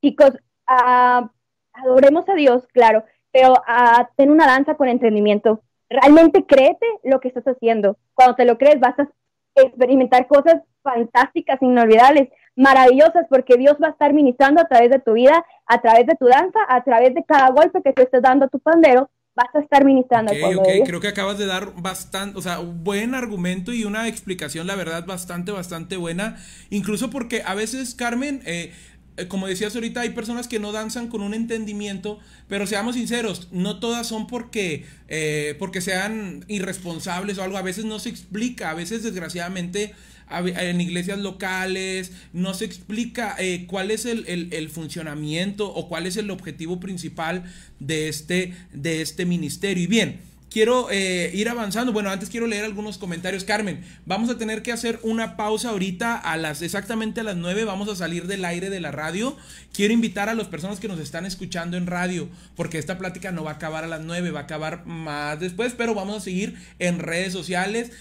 chicos, 0.00 0.30
adoremos 0.66 2.28
a 2.28 2.34
Dios, 2.34 2.68
claro, 2.68 3.02
pero 3.32 3.54
a 3.66 4.08
tener 4.16 4.32
una 4.32 4.46
danza 4.46 4.76
con 4.76 4.88
entendimiento. 4.88 5.60
Realmente 5.88 6.46
créete 6.46 6.86
lo 7.02 7.18
que 7.18 7.26
estás 7.26 7.48
haciendo. 7.48 7.96
Cuando 8.14 8.36
te 8.36 8.44
lo 8.44 8.56
crees 8.56 8.78
vas 8.78 8.96
a 9.00 9.08
experimentar 9.56 10.28
cosas 10.28 10.62
fantásticas, 10.82 11.60
inolvidables, 11.60 12.28
maravillosas, 12.54 13.26
porque 13.28 13.56
Dios 13.56 13.78
va 13.82 13.88
a 13.88 13.90
estar 13.90 14.12
ministrando 14.12 14.60
a 14.60 14.68
través 14.68 14.90
de 14.90 15.00
tu 15.00 15.14
vida, 15.14 15.44
a 15.66 15.80
través 15.80 16.06
de 16.06 16.14
tu 16.14 16.26
danza, 16.26 16.60
a 16.68 16.84
través 16.84 17.14
de 17.14 17.24
cada 17.24 17.50
golpe 17.50 17.82
que 17.82 17.92
te 17.92 18.02
estés 18.02 18.22
dando 18.22 18.44
a 18.44 18.48
tu 18.48 18.60
pandero, 18.60 19.10
vas 19.34 19.54
a 19.54 19.60
estar 19.60 19.84
ministrando. 19.84 20.32
Ok, 20.32 20.56
ok, 20.58 20.68
creo 20.86 21.00
que 21.00 21.08
acabas 21.08 21.38
de 21.38 21.46
dar 21.46 21.74
bastante, 21.80 22.38
o 22.38 22.42
sea, 22.42 22.60
un 22.60 22.82
buen 22.84 23.14
argumento 23.14 23.72
y 23.72 23.84
una 23.84 24.08
explicación, 24.08 24.66
la 24.66 24.74
verdad, 24.74 25.06
bastante, 25.06 25.52
bastante 25.52 25.96
buena. 25.96 26.36
Incluso 26.70 27.10
porque 27.10 27.42
a 27.44 27.54
veces, 27.54 27.94
Carmen, 27.94 28.42
eh, 28.44 28.72
eh, 29.16 29.28
como 29.28 29.46
decías 29.46 29.74
ahorita, 29.74 30.00
hay 30.00 30.10
personas 30.10 30.48
que 30.48 30.58
no 30.58 30.72
danzan 30.72 31.08
con 31.08 31.22
un 31.22 31.34
entendimiento, 31.34 32.18
pero 32.48 32.66
seamos 32.66 32.94
sinceros, 32.94 33.48
no 33.52 33.78
todas 33.80 34.06
son 34.06 34.26
porque, 34.26 34.86
eh, 35.08 35.56
porque 35.58 35.80
sean 35.80 36.44
irresponsables 36.48 37.38
o 37.38 37.42
algo, 37.42 37.58
a 37.58 37.62
veces 37.62 37.84
no 37.84 37.98
se 37.98 38.08
explica, 38.08 38.70
a 38.70 38.74
veces 38.74 39.02
desgraciadamente 39.02 39.94
en 40.30 40.80
iglesias 40.80 41.18
locales, 41.18 42.12
no 42.32 42.54
se 42.54 42.64
explica 42.64 43.34
eh, 43.38 43.66
cuál 43.66 43.90
es 43.90 44.06
el, 44.06 44.24
el, 44.28 44.70
funcionamiento 44.70 45.72
o 45.72 45.88
cuál 45.88 46.06
es 46.06 46.16
el 46.16 46.30
objetivo 46.30 46.80
principal 46.80 47.44
de 47.78 48.08
este, 48.08 48.54
de 48.72 49.02
este 49.02 49.26
ministerio. 49.26 49.84
Y 49.84 49.86
bien, 49.86 50.20
quiero 50.50 50.88
eh, 50.90 51.30
ir 51.32 51.48
avanzando. 51.48 51.92
Bueno, 51.92 52.10
antes 52.10 52.28
quiero 52.28 52.46
leer 52.46 52.64
algunos 52.64 52.98
comentarios. 52.98 53.44
Carmen, 53.44 53.82
vamos 54.04 54.28
a 54.28 54.36
tener 54.36 54.62
que 54.62 54.72
hacer 54.72 54.98
una 55.02 55.36
pausa 55.36 55.70
ahorita 55.70 56.16
a 56.16 56.36
las 56.36 56.60
exactamente 56.60 57.20
a 57.20 57.24
las 57.24 57.36
9. 57.36 57.64
Vamos 57.64 57.88
a 57.88 57.96
salir 57.96 58.26
del 58.26 58.44
aire 58.44 58.68
de 58.68 58.80
la 58.80 58.90
radio. 58.90 59.36
Quiero 59.72 59.94
invitar 59.94 60.28
a 60.28 60.34
las 60.34 60.48
personas 60.48 60.80
que 60.80 60.88
nos 60.88 60.98
están 60.98 61.24
escuchando 61.24 61.76
en 61.76 61.86
radio, 61.86 62.28
porque 62.56 62.78
esta 62.78 62.98
plática 62.98 63.32
no 63.32 63.44
va 63.44 63.52
a 63.52 63.54
acabar 63.54 63.84
a 63.84 63.88
las 63.88 64.02
9, 64.02 64.30
va 64.32 64.40
a 64.40 64.44
acabar 64.44 64.84
más 64.86 65.40
después, 65.40 65.74
pero 65.76 65.94
vamos 65.94 66.16
a 66.16 66.20
seguir 66.20 66.56
en 66.78 66.98
redes 66.98 67.32
sociales. 67.32 67.92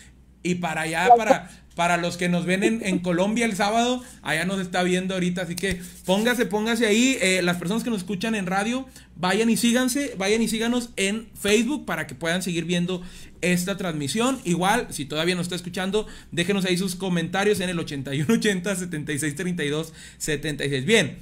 Y 0.42 0.56
para 0.56 0.82
allá, 0.82 1.10
para, 1.18 1.50
para 1.80 1.96
los 1.96 2.18
que 2.18 2.28
nos 2.28 2.46
ven 2.46 2.82
en, 2.84 3.00
Colombia 3.00 3.46
el 3.46 3.56
sábado, 3.56 4.04
allá 4.22 4.44
nos 4.44 4.60
está 4.60 4.84
viendo 4.84 5.14
ahorita. 5.14 5.44
Así 5.44 5.56
que 5.56 5.80
póngase, 6.04 6.46
póngase 6.46 6.86
ahí. 6.86 7.18
Eh, 7.22 7.40
las 7.42 7.56
personas 7.56 7.86
que 7.86 7.90
nos 7.90 8.00
escuchan 8.00 8.36
en 8.36 8.48
radio, 8.48 8.86
vayan 9.16 9.50
y 9.50 9.56
síganse, 9.56 10.14
vayan 10.18 10.42
y 10.42 10.50
síganos 10.50 10.90
en 10.98 11.30
Facebook 11.42 11.86
para 11.86 12.06
que 12.06 12.16
puedan 12.16 12.44
seguir 12.44 12.66
viendo 12.66 13.02
esta 13.40 13.78
transmisión. 13.78 14.42
Igual, 14.44 14.88
si 14.90 15.06
todavía 15.06 15.36
no 15.36 15.42
está 15.42 15.56
escuchando, 15.56 16.06
déjenos 16.34 16.66
ahí 16.66 16.78
sus 16.78 16.96
comentarios 16.96 17.62
en 17.62 17.70
el 17.70 17.80
8180 17.80 18.76
7632 18.76 19.94
76. 20.18 20.84
Bien. 20.84 21.18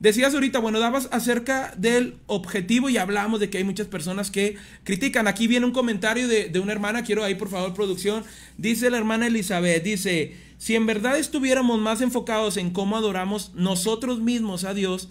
Decías 0.00 0.32
ahorita, 0.32 0.60
bueno, 0.60 0.80
dabas 0.80 1.10
acerca 1.12 1.74
del 1.76 2.16
objetivo 2.26 2.88
y 2.88 2.96
hablábamos 2.96 3.38
de 3.38 3.50
que 3.50 3.58
hay 3.58 3.64
muchas 3.64 3.86
personas 3.86 4.30
que 4.30 4.56
critican. 4.82 5.28
Aquí 5.28 5.46
viene 5.46 5.66
un 5.66 5.72
comentario 5.72 6.26
de, 6.26 6.58
una 6.58 6.72
hermana, 6.72 7.04
quiero 7.04 7.22
ahí 7.22 7.34
por 7.34 7.50
favor 7.50 7.74
producción. 7.74 8.24
Dice 8.56 8.88
la 8.88 8.96
hermana 8.96 9.26
Elizabeth, 9.26 9.84
dice, 9.84 10.34
si 10.56 10.74
en 10.74 10.86
verdad 10.86 11.18
estuviéramos 11.18 11.78
más 11.78 12.00
enfocados 12.00 12.56
en 12.56 12.70
cómo 12.70 12.96
adoramos 12.96 13.52
nosotros 13.54 14.20
mismos 14.20 14.64
a 14.64 14.72
Dios, 14.72 15.10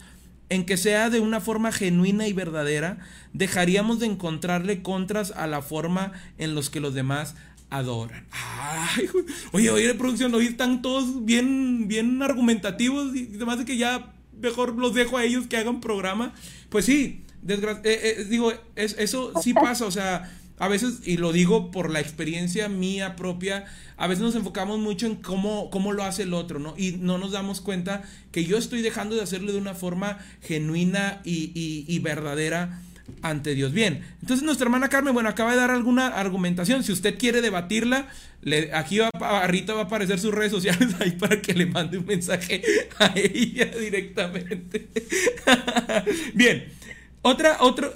en 0.50 0.66
que 0.66 0.76
sea 0.76 1.12
de 1.12 1.20
una 1.20 1.40
forma 1.40 1.72
genuina 1.72 2.28
y 2.28 2.34
verdadera, 2.34 2.98
dejaríamos 3.34 4.00
de 4.00 4.08
encontrarle 4.08 4.82
contras 4.82 5.30
a 5.30 5.46
la 5.46 5.62
forma 5.62 6.14
en 6.40 6.56
los 6.56 6.72
que 6.72 6.80
los 6.80 6.96
demás 6.96 7.36
adoran. 7.70 8.26
Ay, 8.32 9.08
oye, 9.52 9.70
oye, 9.70 9.94
producción, 9.94 10.34
hoy 10.34 10.48
están 10.48 10.82
todos 10.82 11.26
bien, 11.26 11.88
bien 11.88 12.24
argumentativos 12.24 13.16
y 13.16 13.30
además 13.36 13.60
de 13.60 13.66
que 13.66 13.78
ya 13.78 14.16
mejor 14.40 14.76
los 14.76 14.94
dejo 14.94 15.18
a 15.18 15.24
ellos 15.24 15.48
que 15.48 15.58
hagan 15.58 15.82
programa. 15.82 16.34
Pues 16.70 16.86
sí, 16.86 17.24
eh, 17.48 17.80
eh, 17.84 18.26
digo, 18.30 18.52
es, 18.76 18.96
eso 18.98 19.34
sí 19.42 19.54
pasa, 19.54 19.86
o 19.86 19.92
sea, 19.92 20.36
a 20.58 20.68
veces, 20.68 21.00
y 21.06 21.18
lo 21.18 21.32
digo 21.32 21.72
por 21.72 21.90
la 21.90 22.00
experiencia 22.00 22.68
mía 22.68 23.16
propia, 23.16 23.66
a 23.96 24.08
veces 24.08 24.24
nos 24.24 24.36
enfocamos 24.36 24.80
mucho 24.80 25.06
en 25.06 25.16
cómo, 25.16 25.70
cómo 25.70 25.94
lo 25.94 26.04
hace 26.04 26.24
el 26.24 26.34
otro, 26.34 26.60
¿no? 26.60 26.74
Y 26.78 26.94
no 26.94 27.18
nos 27.18 27.32
damos 27.32 27.62
cuenta 27.62 28.04
que 28.32 28.44
yo 28.44 28.58
estoy 28.58 28.82
dejando 28.82 29.16
de 29.16 29.22
hacerlo 29.22 29.54
de 29.54 29.58
una 29.58 29.74
forma 29.74 30.20
genuina 30.42 31.22
y, 31.24 31.52
y 31.88 32.00
verdadera 32.00 32.82
ante 33.22 33.55
Dios. 33.55 33.74
Bien, 33.74 34.03
entonces 34.22 34.45
nuestra 34.45 34.66
hermana 34.66 34.89
Carmen, 34.89 35.14
bueno, 35.14 35.30
acaba 35.30 35.51
de 35.51 35.57
dar 35.57 35.72
alguna 35.72 36.07
argumentación. 36.07 36.84
Si 36.84 36.91
usted 36.91 37.18
quiere 37.18 37.41
debatirla, 37.41 38.07
le, 38.41 38.74
aquí 38.74 38.99
va, 38.99 39.10
arriba 39.43 39.74
va 39.74 39.82
a 39.82 39.84
aparecer 39.86 40.20
sus 40.20 40.34
redes 40.34 40.51
sociales 40.51 40.95
ahí 40.99 41.12
para 41.12 41.41
que 41.41 41.53
le 41.53 41.66
mande 41.66 41.97
un 41.97 42.05
mensaje 42.05 42.62
a 42.99 43.12
ella 43.16 43.66
directamente. 43.66 44.88
Bien, 46.34 46.66
otra, 47.22 47.57
otro. 47.62 47.93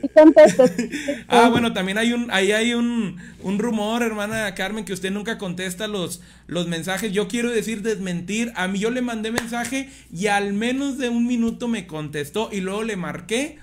ah, 1.28 1.48
bueno, 1.50 1.72
también 1.72 1.98
hay 1.98 2.12
un, 2.12 2.30
ahí 2.30 2.52
hay 2.52 2.74
un, 2.74 3.18
un, 3.42 3.58
rumor, 3.58 4.02
hermana 4.02 4.54
Carmen, 4.54 4.84
que 4.84 4.92
usted 4.92 5.10
nunca 5.10 5.38
contesta 5.38 5.88
los, 5.88 6.20
los 6.46 6.68
mensajes. 6.68 7.12
Yo 7.12 7.28
quiero 7.28 7.50
decir 7.50 7.82
desmentir. 7.82 8.52
A 8.56 8.68
mí 8.68 8.78
yo 8.78 8.90
le 8.90 9.02
mandé 9.02 9.30
mensaje 9.30 9.90
y 10.12 10.26
al 10.28 10.52
menos 10.52 10.98
de 10.98 11.08
un 11.08 11.26
minuto 11.26 11.68
me 11.68 11.86
contestó 11.86 12.48
y 12.52 12.60
luego 12.60 12.82
le 12.82 12.96
marqué 12.96 13.58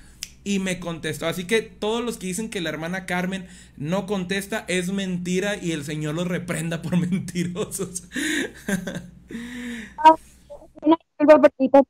y 0.48 0.60
me 0.60 0.80
contestó. 0.80 1.28
Así 1.28 1.46
que 1.46 1.62
todos 1.62 2.02
los 2.02 2.18
que 2.18 2.28
dicen 2.28 2.50
que 2.50 2.62
la 2.62 2.70
hermana 2.70 3.06
Carmen 3.06 3.48
no 3.76 4.06
contesta 4.06 4.64
es 4.70 4.94
mentira 4.94 5.58
y 5.58 5.74
el 5.74 5.84
Señor 5.84 6.16
los 6.16 6.26
reprenda 6.26 6.82
por 6.82 6.96
mentirosos. 7.10 8.04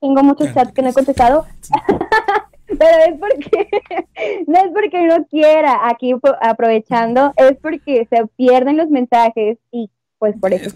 tengo 0.02 0.24
muchos 0.24 0.52
chats 0.56 0.74
que 0.74 0.82
no 0.82 0.90
he 0.90 0.94
contestado. 0.94 1.46
Pero 2.66 2.98
es 3.08 3.20
porque 3.20 3.68
no 4.48 4.58
es 4.58 4.72
porque 4.74 5.08
no 5.08 5.26
quiera 5.28 5.88
aquí 5.88 6.16
aprovechando, 6.42 7.34
es 7.38 7.58
porque 7.62 8.08
se 8.10 8.26
pierden 8.36 8.76
los 8.76 8.90
mensajes 8.90 9.60
y 9.72 9.90
pues 10.18 10.36
por 10.40 10.52
eso 10.52 10.74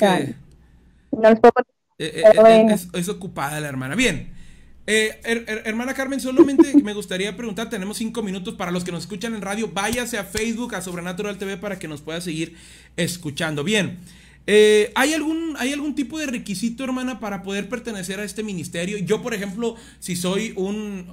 no 1.12 1.30
los 1.32 1.40
puedo 1.40 1.52
eh, 1.98 2.24
eh, 2.24 2.66
es, 2.70 2.88
es 2.94 3.10
ocupada 3.10 3.60
la 3.60 3.68
hermana. 3.68 3.96
Bien. 3.96 4.41
Eh, 4.88 5.20
hermana 5.66 5.94
Carmen, 5.94 6.20
solamente 6.20 6.74
me 6.84 6.94
gustaría 6.94 7.36
preguntar, 7.38 7.70
tenemos 7.70 7.98
cinco 7.98 8.24
minutos 8.24 8.56
para 8.56 8.72
los 8.72 8.84
que 8.84 8.92
nos 8.92 9.04
escuchan 9.04 9.36
en 9.36 9.42
radio, 9.42 9.70
váyase 9.72 10.18
a 10.18 10.24
Facebook, 10.24 10.76
a 10.76 10.82
Sobrenatural 10.82 11.38
TV 11.38 11.58
para 11.58 11.78
que 11.78 11.88
nos 11.88 12.02
pueda 12.02 12.20
seguir 12.20 12.56
escuchando. 12.98 13.64
Bien, 13.64 14.00
eh, 14.48 14.92
¿hay, 14.96 15.14
algún, 15.14 15.56
¿hay 15.58 15.72
algún 15.72 15.94
tipo 15.94 16.18
de 16.18 16.26
requisito, 16.26 16.84
hermana, 16.84 17.20
para 17.20 17.44
poder 17.44 17.70
pertenecer 17.70 18.20
a 18.20 18.24
este 18.24 18.44
ministerio? 18.44 18.98
Yo, 18.98 19.22
por 19.22 19.34
ejemplo, 19.34 19.76
si 20.00 20.16
soy 20.16 20.54
un 20.56 21.06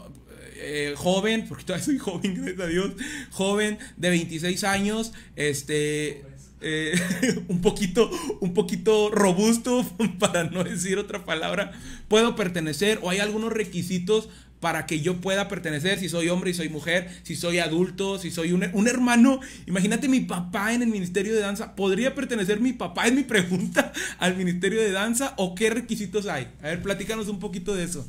eh, 0.57 0.95
joven, 0.97 1.47
porque 1.47 1.65
todavía 1.65 1.85
soy 1.85 1.99
joven, 1.99 2.35
gracias 2.37 2.61
a 2.61 2.67
Dios, 2.67 2.93
joven 3.31 3.79
de 3.97 4.11
26 4.11 4.65
años, 4.65 5.13
este 5.37 6.25
eh, 6.61 6.93
un 7.49 7.61
poquito, 7.61 8.11
un 8.41 8.55
poquito 8.55 9.11
robusto, 9.11 9.85
para 10.19 10.45
no 10.45 10.65
decir 10.65 10.99
otra 10.99 11.25
palabra, 11.25 11.73
puedo 12.09 12.35
pertenecer 12.37 12.99
o 13.03 13.11
hay 13.11 13.19
algunos 13.19 13.53
requisitos 13.53 14.29
para 14.61 14.87
que 14.87 15.01
yo 15.01 15.21
pueda 15.21 15.47
pertenecer, 15.47 16.01
si 16.01 16.09
soy 16.09 16.29
hombre 16.29 16.51
y 16.51 16.55
soy 16.55 16.69
mujer, 16.69 17.09
si 17.23 17.37
soy 17.37 17.61
adulto, 17.61 18.19
si 18.19 18.33
soy 18.33 18.51
un, 18.51 18.65
un, 18.73 18.89
hermano. 18.89 19.39
Imagínate 19.67 20.09
mi 20.09 20.19
papá 20.19 20.73
en 20.73 20.83
el 20.83 20.89
Ministerio 20.89 21.33
de 21.33 21.41
Danza. 21.41 21.77
¿Podría 21.77 22.17
pertenecer 22.17 22.59
mi 22.59 22.73
papá, 22.73 23.07
es 23.07 23.13
mi 23.13 23.23
pregunta, 23.23 23.93
al 24.19 24.37
Ministerio 24.37 24.81
de 24.81 24.91
Danza? 24.91 25.35
¿O 25.37 25.55
qué 25.55 25.71
requisitos 25.71 26.27
hay? 26.27 26.49
A 26.61 26.69
ver, 26.69 26.83
platícanos 26.83 27.29
un 27.29 27.39
poquito 27.39 27.75
de 27.77 27.85
eso. 27.85 28.05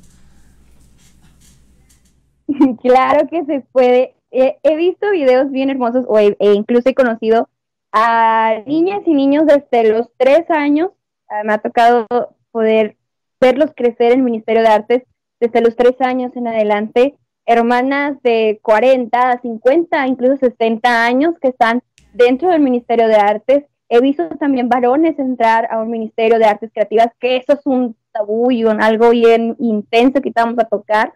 Claro 2.82 3.28
que 3.30 3.46
se 3.46 3.60
puede. 3.72 4.16
he 4.32 4.76
visto 4.76 5.12
videos 5.12 5.52
bien 5.52 5.70
hermosos, 5.70 6.06
o 6.08 6.20
incluso 6.20 6.90
he 6.90 6.96
conocido 6.96 7.48
a 7.92 8.62
niñas 8.66 9.02
y 9.06 9.14
niños 9.14 9.46
desde 9.46 9.92
los 9.92 10.10
tres 10.18 10.50
años. 10.50 10.92
Ah, 11.28 11.44
me 11.44 11.54
ha 11.54 11.58
tocado 11.60 12.08
poder 12.52 12.98
verlos 13.40 13.72
crecer 13.76 14.12
en 14.12 14.20
el 14.20 14.26
Ministerio 14.26 14.62
de 14.62 14.68
Artes 14.68 15.04
desde 15.40 15.62
los 15.62 15.76
tres 15.76 15.96
años 16.00 16.36
en 16.36 16.48
adelante. 16.48 17.16
Hermanas 17.46 18.22
de 18.22 18.60
40, 18.62 19.40
50, 19.42 20.08
incluso 20.08 20.38
60 20.38 21.06
años 21.06 21.36
que 21.42 21.50
están 21.50 21.82
dentro 22.14 22.50
del 22.50 22.62
Ministerio 22.62 23.08
de 23.08 23.16
Artes. 23.16 23.64
He 23.88 24.02
visto 24.02 24.28
también 24.38 24.70
varones 24.70 25.18
entrar 25.18 25.68
a 25.72 25.80
un 25.80 25.90
Ministerio 25.90 26.38
de 26.38 26.46
Artes 26.46 26.70
Creativas, 26.72 27.10
que 27.20 27.38
eso 27.38 27.54
es 27.54 27.66
un 27.66 27.96
tabú 28.12 28.52
y 28.52 28.66
un, 28.66 28.82
algo 28.82 29.10
bien 29.10 29.56
intenso 29.58 30.22
que 30.22 30.32
vamos 30.36 30.60
a 30.60 30.66
tocar. 30.66 31.14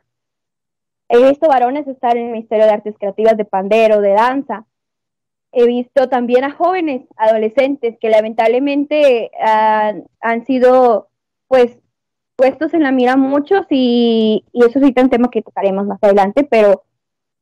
He 1.08 1.24
visto 1.30 1.48
varones 1.48 1.88
estar 1.88 2.18
en 2.18 2.26
el 2.26 2.32
Ministerio 2.32 2.66
de 2.66 2.72
Artes 2.72 2.96
Creativas 2.98 3.38
de 3.38 3.46
pandero, 3.46 4.02
de 4.02 4.14
danza 4.14 4.66
he 5.54 5.66
visto 5.68 6.10
también 6.10 6.44
a 6.44 6.52
jóvenes, 6.52 7.08
adolescentes, 7.16 7.98
que 8.00 8.10
lamentablemente 8.10 9.32
han 10.22 10.46
sido, 10.46 11.10
pues, 11.48 11.78
puestos 12.36 12.74
en 12.74 12.84
la 12.84 12.92
mira 12.92 13.16
muchos 13.16 13.66
y, 13.70 14.44
y 14.52 14.66
eso 14.66 14.80
sí 14.80 14.92
es 14.96 15.04
un 15.04 15.10
tema 15.10 15.30
que 15.30 15.44
tocaremos 15.44 15.86
más 15.86 16.00
adelante, 16.02 16.44
pero 16.44 16.84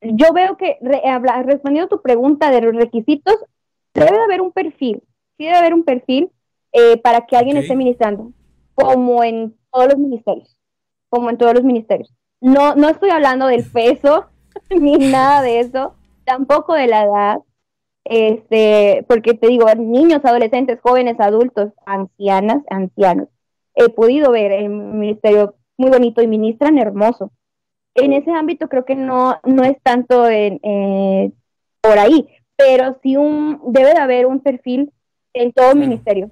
yo 0.01 0.33
veo 0.33 0.57
que, 0.57 0.77
re- 0.81 1.07
habla- 1.07 1.43
respondiendo 1.43 1.85
a 1.85 1.97
tu 1.97 2.01
pregunta 2.01 2.51
de 2.51 2.61
los 2.61 2.75
requisitos, 2.75 3.35
debe 3.93 4.11
de 4.11 4.23
haber 4.23 4.41
un 4.41 4.51
perfil, 4.51 5.01
sí 5.37 5.45
debe 5.45 5.57
haber 5.57 5.73
un 5.73 5.83
perfil 5.83 6.29
eh, 6.73 6.97
para 6.97 7.25
que 7.25 7.37
alguien 7.37 7.57
esté 7.57 7.75
ministrando, 7.75 8.31
como 8.75 9.23
en 9.23 9.55
todos 9.71 9.87
los 9.87 9.97
ministerios, 9.97 10.57
como 11.09 11.29
en 11.29 11.37
todos 11.37 11.53
los 11.53 11.63
ministerios. 11.63 12.13
No, 12.41 12.75
no 12.75 12.89
estoy 12.89 13.11
hablando 13.11 13.47
del 13.47 13.63
peso, 13.63 14.25
ni 14.69 14.97
nada 14.97 15.41
de 15.41 15.61
eso, 15.61 15.95
tampoco 16.25 16.73
de 16.73 16.87
la 16.87 17.03
edad, 17.03 17.37
este, 18.03 19.05
porque 19.07 19.33
te 19.33 19.47
digo, 19.47 19.65
niños, 19.77 20.21
adolescentes, 20.23 20.79
jóvenes, 20.81 21.19
adultos, 21.19 21.71
ancianas, 21.85 22.63
ancianos, 22.69 23.27
he 23.75 23.89
podido 23.89 24.31
ver 24.31 24.51
el 24.51 24.69
ministerio 24.69 25.55
muy 25.77 25.89
bonito 25.89 26.21
y 26.21 26.27
ministran 26.27 26.77
hermoso. 26.77 27.31
En 27.95 28.13
ese 28.13 28.31
ámbito 28.31 28.67
creo 28.69 28.85
que 28.85 28.95
no, 28.95 29.39
no 29.43 29.63
es 29.63 29.77
tanto 29.83 30.27
en, 30.29 30.59
eh, 30.63 31.31
por 31.81 31.99
ahí, 31.99 32.27
pero 32.55 32.97
sí 33.03 33.17
un, 33.17 33.59
debe 33.67 33.93
de 33.93 33.99
haber 33.99 34.25
un 34.25 34.39
perfil 34.39 34.91
en 35.33 35.51
todo 35.51 35.75
ministerio. 35.75 36.29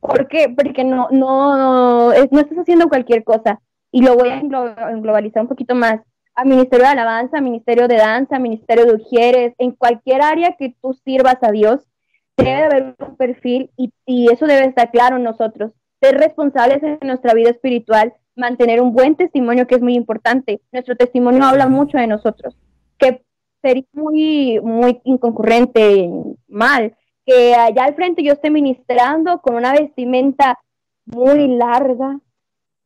¿Por 0.00 0.26
qué? 0.28 0.48
Porque 0.48 0.84
no, 0.84 1.08
no, 1.10 2.12
es- 2.12 2.30
no 2.32 2.40
estás 2.40 2.58
haciendo 2.58 2.88
cualquier 2.88 3.22
cosa. 3.24 3.60
Y 3.92 4.02
lo 4.02 4.16
voy 4.16 4.30
a 4.30 4.40
englo- 4.40 5.00
globalizar 5.00 5.42
un 5.42 5.48
poquito 5.48 5.74
más. 5.74 6.00
A 6.34 6.44
Ministerio 6.44 6.86
de 6.86 6.92
Alabanza, 6.92 7.40
Ministerio 7.40 7.88
de 7.88 7.96
Danza, 7.96 8.38
Ministerio 8.38 8.86
de 8.86 8.94
Ujieres, 8.94 9.54
en 9.58 9.72
cualquier 9.72 10.22
área 10.22 10.56
que 10.58 10.74
tú 10.80 10.94
sirvas 11.04 11.36
a 11.42 11.52
Dios, 11.52 11.86
debe 12.36 12.50
de 12.50 12.64
haber 12.64 12.96
un 12.98 13.16
perfil 13.16 13.70
y, 13.76 13.92
y 14.06 14.32
eso 14.32 14.46
debe 14.46 14.66
estar 14.66 14.90
claro 14.90 15.16
en 15.16 15.24
nosotros. 15.24 15.72
Ser 16.00 16.16
responsables 16.16 16.82
en 16.82 16.98
nuestra 17.02 17.34
vida 17.34 17.50
espiritual, 17.50 18.14
mantener 18.34 18.80
un 18.80 18.92
buen 18.92 19.14
testimonio 19.14 19.66
que 19.66 19.74
es 19.74 19.82
muy 19.82 19.94
importante. 19.94 20.60
Nuestro 20.72 20.96
testimonio 20.96 21.44
habla 21.44 21.68
mucho 21.68 21.98
de 21.98 22.06
nosotros. 22.06 22.56
Que 22.98 23.22
sería 23.60 23.84
muy, 23.92 24.58
muy 24.62 25.00
inconcurrente, 25.04 26.10
mal, 26.48 26.96
que 27.24 27.54
allá 27.54 27.84
al 27.84 27.94
frente 27.94 28.22
yo 28.22 28.32
esté 28.32 28.50
ministrando 28.50 29.40
con 29.40 29.54
una 29.54 29.72
vestimenta 29.72 30.58
muy 31.04 31.46
larga, 31.48 32.18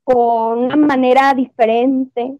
con 0.05 0.59
una 0.65 0.77
manera 0.77 1.33
diferente 1.35 2.39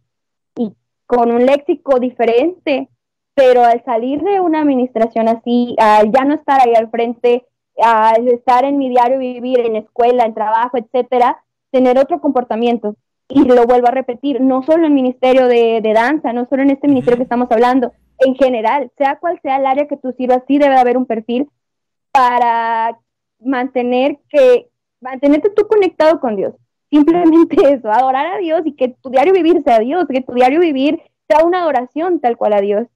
con 1.07 1.31
un 1.31 1.47
léxico 1.47 1.99
diferente, 1.99 2.89
pero 3.35 3.65
al 3.65 3.85
salir 3.85 4.23
de 4.23 4.41
una 4.41 4.61
administración 4.61 5.29
así, 5.29 5.77
al 5.79 6.11
ya 6.13 6.25
no 6.25 6.35
estar 6.35 6.61
ahí 6.61 6.75
al 6.75 6.91
frente, 6.91 7.45
al 7.83 8.29
estar 8.29 8.65
en 8.65 8.79
mi 8.79 8.89
diario 8.89 9.19
vivir, 9.19 9.61
en 9.61 9.77
escuela, 9.77 10.25
en 10.25 10.35
trabajo, 10.35 10.79
etcétera, 10.79 11.43
tener 11.71 11.99
otro 11.99 12.21
comportamiento. 12.21 12.97
Y 13.29 13.45
lo 13.45 13.65
vuelvo 13.65 13.89
a 13.89 13.93
repetir, 13.93 14.41
no 14.41 14.63
solo 14.63 14.79
en 14.79 14.85
el 14.85 14.93
ministerio 14.93 15.49
de, 15.49 15.81
de 15.83 15.93
danza, 15.93 16.33
no 16.33 16.47
solo 16.49 16.63
en 16.63 16.71
este 16.71 16.89
ministerio 16.89 17.17
que 17.17 17.25
estamos 17.25 17.51
hablando, 17.51 17.93
en 18.19 18.35
general, 18.35 18.91
sea 18.97 19.19
cual 19.19 19.39
sea 19.43 19.57
el 19.57 19.67
área 19.67 19.89
que 19.89 19.97
tú 19.97 20.13
sirvas, 20.17 20.43
sí 20.47 20.59
debe 20.59 20.77
haber 20.77 20.97
un 20.97 21.07
perfil 21.07 21.49
para 22.13 22.99
mantener 23.41 24.19
que, 24.31 24.69
mantenerte 25.01 25.51
tú 25.51 25.67
conectado 25.67 26.21
con 26.21 26.37
Dios. 26.37 26.55
Simplemente 26.91 27.57
eso, 27.75 27.91
adorar 27.91 28.27
a 28.27 28.39
Dios 28.39 28.63
y 28.65 28.73
que 28.73 28.97
tu 29.03 29.11
diario 29.11 29.33
vivir 29.33 29.63
sea 29.65 29.81
Dios, 29.81 30.07
que 30.09 30.21
tu 30.23 30.33
diario 30.35 30.61
vivir 30.61 31.01
sea 31.29 31.45
una 31.45 31.61
adoración 31.63 32.21
tal 32.21 32.37
cual 32.37 32.53
a 32.53 32.61
Dios. 32.61 32.87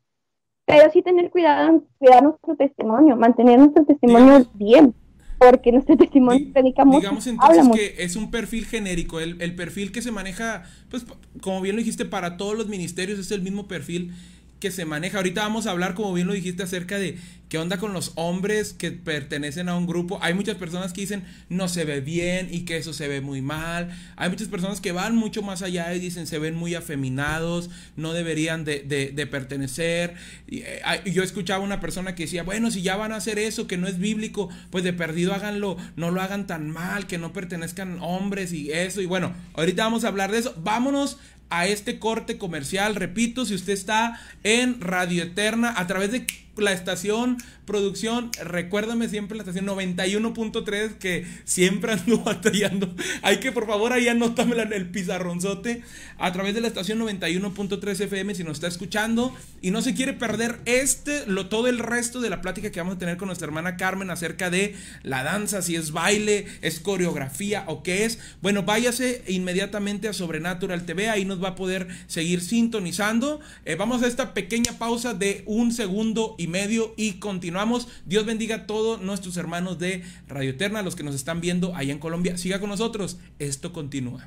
Pero 0.66 0.90
sí 0.92 1.02
tener 1.02 1.30
cuidado 1.30 1.82
cuidar 1.98 2.22
nuestro 2.22 2.54
testimonio, 2.54 3.16
mantener 3.16 3.58
nuestro 3.58 3.84
testimonio 3.84 4.46
bien, 4.54 4.94
porque 5.38 5.72
nuestro 5.72 5.96
testimonio 5.96 6.46
Di- 6.46 6.52
predica 6.52 6.84
mucho, 6.84 7.00
Digamos 7.00 7.26
habla 7.26 7.32
entonces 7.46 7.64
mucho. 7.64 7.78
que 7.80 8.04
es 8.04 8.14
un 8.14 8.30
perfil 8.30 8.66
genérico, 8.66 9.18
el, 9.18 9.40
el 9.42 9.56
perfil 9.56 9.90
que 9.90 10.00
se 10.00 10.12
maneja, 10.12 10.62
pues 10.88 11.04
como 11.40 11.60
bien 11.60 11.74
lo 11.74 11.80
dijiste, 11.80 12.04
para 12.04 12.36
todos 12.36 12.56
los 12.56 12.68
ministerios 12.68 13.18
es 13.18 13.32
el 13.32 13.42
mismo 13.42 13.66
perfil 13.66 14.12
que 14.60 14.70
se 14.70 14.84
maneja. 14.84 15.16
Ahorita 15.16 15.42
vamos 15.42 15.66
a 15.66 15.70
hablar, 15.70 15.94
como 15.94 16.12
bien 16.12 16.26
lo 16.26 16.34
dijiste, 16.34 16.62
acerca 16.62 16.98
de 16.98 17.18
qué 17.48 17.58
onda 17.58 17.78
con 17.78 17.92
los 17.92 18.12
hombres 18.14 18.72
que 18.72 18.92
pertenecen 18.92 19.68
a 19.68 19.76
un 19.76 19.86
grupo. 19.86 20.18
Hay 20.22 20.34
muchas 20.34 20.56
personas 20.56 20.92
que 20.92 21.00
dicen 21.00 21.24
no 21.48 21.68
se 21.68 21.84
ve 21.84 22.00
bien 22.00 22.48
y 22.50 22.60
que 22.60 22.76
eso 22.76 22.92
se 22.92 23.08
ve 23.08 23.20
muy 23.20 23.42
mal. 23.42 23.90
Hay 24.16 24.30
muchas 24.30 24.48
personas 24.48 24.80
que 24.80 24.92
van 24.92 25.16
mucho 25.16 25.42
más 25.42 25.62
allá 25.62 25.92
y 25.92 25.98
dicen 25.98 26.28
se 26.28 26.38
ven 26.38 26.54
muy 26.54 26.76
afeminados, 26.76 27.70
no 27.96 28.12
deberían 28.12 28.64
de, 28.64 29.28
pertenecer. 29.30 30.14
Y, 30.46 30.58
eh, 30.58 30.82
yo 31.06 31.24
escuchaba 31.24 31.64
una 31.64 31.80
persona 31.80 32.14
que 32.14 32.24
decía, 32.24 32.44
bueno, 32.44 32.70
si 32.70 32.82
ya 32.82 32.96
van 32.96 33.12
a 33.12 33.16
hacer 33.16 33.38
eso, 33.38 33.66
que 33.66 33.78
no 33.78 33.88
es 33.88 33.98
bíblico, 33.98 34.48
pues 34.70 34.84
de 34.84 34.92
perdido 34.92 35.34
háganlo, 35.34 35.76
no 35.96 36.10
lo 36.10 36.20
hagan 36.20 36.46
tan 36.46 36.70
mal, 36.70 37.06
que 37.06 37.18
no 37.18 37.32
pertenezcan 37.32 37.98
hombres 38.00 38.52
y 38.52 38.70
eso. 38.70 39.00
Y 39.00 39.06
bueno, 39.06 39.34
ahorita 39.54 39.82
vamos 39.82 40.04
a 40.04 40.08
hablar 40.08 40.30
de 40.30 40.38
eso. 40.38 40.54
Vámonos 40.62 41.18
a 41.50 41.66
este 41.66 41.98
corte 41.98 42.38
comercial. 42.38 42.94
Repito, 42.94 43.44
si 43.44 43.54
usted 43.54 43.72
está 43.72 44.20
en 44.44 44.80
Radio 44.80 45.24
Eterna 45.24 45.74
a 45.76 45.86
través 45.86 46.12
de 46.12 46.26
la 46.56 46.72
estación 46.72 47.38
producción, 47.64 48.30
recuérdame 48.42 49.08
siempre 49.08 49.36
la 49.36 49.44
estación 49.44 49.66
91.3 49.66 50.94
que 50.98 51.24
siempre 51.44 51.92
ando 51.94 52.18
batallando. 52.18 52.92
Hay 53.22 53.38
que 53.38 53.52
por 53.52 53.66
favor 53.66 53.92
ahí 53.92 54.08
anótamela 54.08 54.64
en 54.64 54.72
el 54.72 54.90
pizarronzote 54.90 55.82
a 56.18 56.32
través 56.32 56.54
de 56.54 56.60
la 56.60 56.66
estación 56.66 56.98
91.3 56.98 58.00
FM 58.00 58.34
si 58.34 58.42
nos 58.42 58.54
está 58.54 58.66
escuchando 58.66 59.32
y 59.62 59.70
no 59.70 59.82
se 59.82 59.94
quiere 59.94 60.14
perder 60.14 60.58
este, 60.64 61.26
lo, 61.26 61.46
todo 61.46 61.68
el 61.68 61.78
resto 61.78 62.20
de 62.20 62.30
la 62.30 62.42
plática 62.42 62.70
que 62.70 62.80
vamos 62.80 62.96
a 62.96 62.98
tener 62.98 63.16
con 63.16 63.26
nuestra 63.26 63.46
hermana 63.46 63.76
Carmen 63.76 64.10
acerca 64.10 64.50
de 64.50 64.74
la 65.02 65.22
danza, 65.22 65.62
si 65.62 65.76
es 65.76 65.92
baile, 65.92 66.46
es 66.62 66.80
coreografía 66.80 67.64
o 67.68 67.82
qué 67.82 68.04
es. 68.04 68.18
Bueno, 68.42 68.64
váyase 68.64 69.22
inmediatamente 69.28 70.08
a 70.08 70.12
Sobrenatural 70.12 70.84
TV, 70.84 71.08
ahí 71.08 71.24
nos 71.24 71.42
va 71.42 71.50
a 71.50 71.54
poder 71.54 71.86
seguir 72.08 72.40
sintonizando. 72.40 73.40
Eh, 73.64 73.76
vamos 73.76 74.02
a 74.02 74.08
esta 74.08 74.34
pequeña 74.34 74.72
pausa 74.78 75.14
de 75.14 75.44
un 75.46 75.72
segundo 75.72 76.34
y 76.40 76.46
medio 76.46 76.94
y 76.96 77.14
continuamos. 77.14 77.86
Dios 78.06 78.24
bendiga 78.24 78.56
a 78.56 78.66
todos 78.66 79.02
nuestros 79.02 79.36
hermanos 79.36 79.78
de 79.78 80.02
Radio 80.26 80.50
Eterna, 80.50 80.80
los 80.80 80.96
que 80.96 81.02
nos 81.02 81.14
están 81.14 81.42
viendo 81.42 81.76
allá 81.76 81.92
en 81.92 81.98
Colombia. 81.98 82.38
Siga 82.38 82.60
con 82.60 82.70
nosotros, 82.70 83.18
esto 83.38 83.74
continúa. 83.74 84.26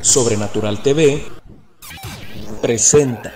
Sobrenatural 0.00 0.82
TV 0.82 1.22
presenta. 2.62 3.32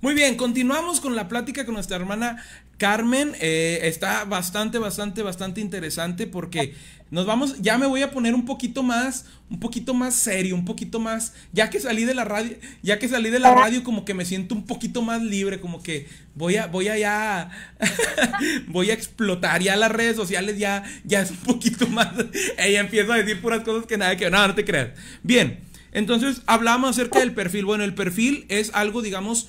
Muy 0.00 0.14
bien, 0.14 0.36
continuamos 0.36 1.00
con 1.00 1.14
la 1.14 1.28
plática 1.28 1.64
con 1.64 1.74
nuestra 1.74 1.96
hermana 1.96 2.44
Carmen. 2.78 3.32
Eh, 3.40 3.80
está 3.82 4.24
bastante, 4.24 4.78
bastante, 4.78 5.22
bastante 5.22 5.60
interesante 5.60 6.26
porque 6.26 6.74
nos 7.10 7.26
vamos, 7.26 7.60
ya 7.60 7.78
me 7.78 7.86
voy 7.86 8.02
a 8.02 8.10
poner 8.10 8.34
un 8.34 8.44
poquito 8.44 8.82
más, 8.82 9.26
un 9.48 9.60
poquito 9.60 9.94
más 9.94 10.14
serio, 10.14 10.54
un 10.56 10.64
poquito 10.64 10.98
más, 10.98 11.32
ya 11.52 11.70
que 11.70 11.78
salí 11.78 12.04
de 12.04 12.14
la 12.14 12.24
radio, 12.24 12.56
ya 12.82 12.98
que 12.98 13.08
salí 13.08 13.30
de 13.30 13.38
la 13.38 13.54
radio 13.54 13.84
como 13.84 14.04
que 14.04 14.14
me 14.14 14.24
siento 14.24 14.54
un 14.54 14.66
poquito 14.66 15.00
más 15.00 15.22
libre, 15.22 15.60
como 15.60 15.80
que 15.80 16.08
voy 16.34 16.56
a, 16.56 16.66
voy 16.66 16.88
a 16.88 16.98
ya, 16.98 17.50
voy 18.66 18.90
a 18.90 18.94
explotar 18.94 19.62
ya 19.62 19.76
las 19.76 19.92
redes 19.92 20.16
sociales, 20.16 20.58
ya, 20.58 20.82
ya 21.04 21.20
es 21.20 21.30
un 21.30 21.36
poquito 21.36 21.86
más, 21.86 22.08
ella 22.58 22.80
empieza 22.80 23.14
a 23.14 23.18
decir 23.18 23.40
puras 23.40 23.60
cosas 23.60 23.86
que 23.86 23.96
nada 23.96 24.16
que, 24.16 24.28
no, 24.28 24.48
no 24.48 24.54
te 24.56 24.64
creas. 24.64 24.90
Bien, 25.22 25.60
entonces 25.92 26.42
hablamos 26.46 26.90
acerca 26.90 27.20
del 27.20 27.32
perfil. 27.32 27.64
Bueno, 27.64 27.84
el 27.84 27.94
perfil 27.94 28.44
es 28.48 28.72
algo, 28.74 29.02
digamos, 29.02 29.48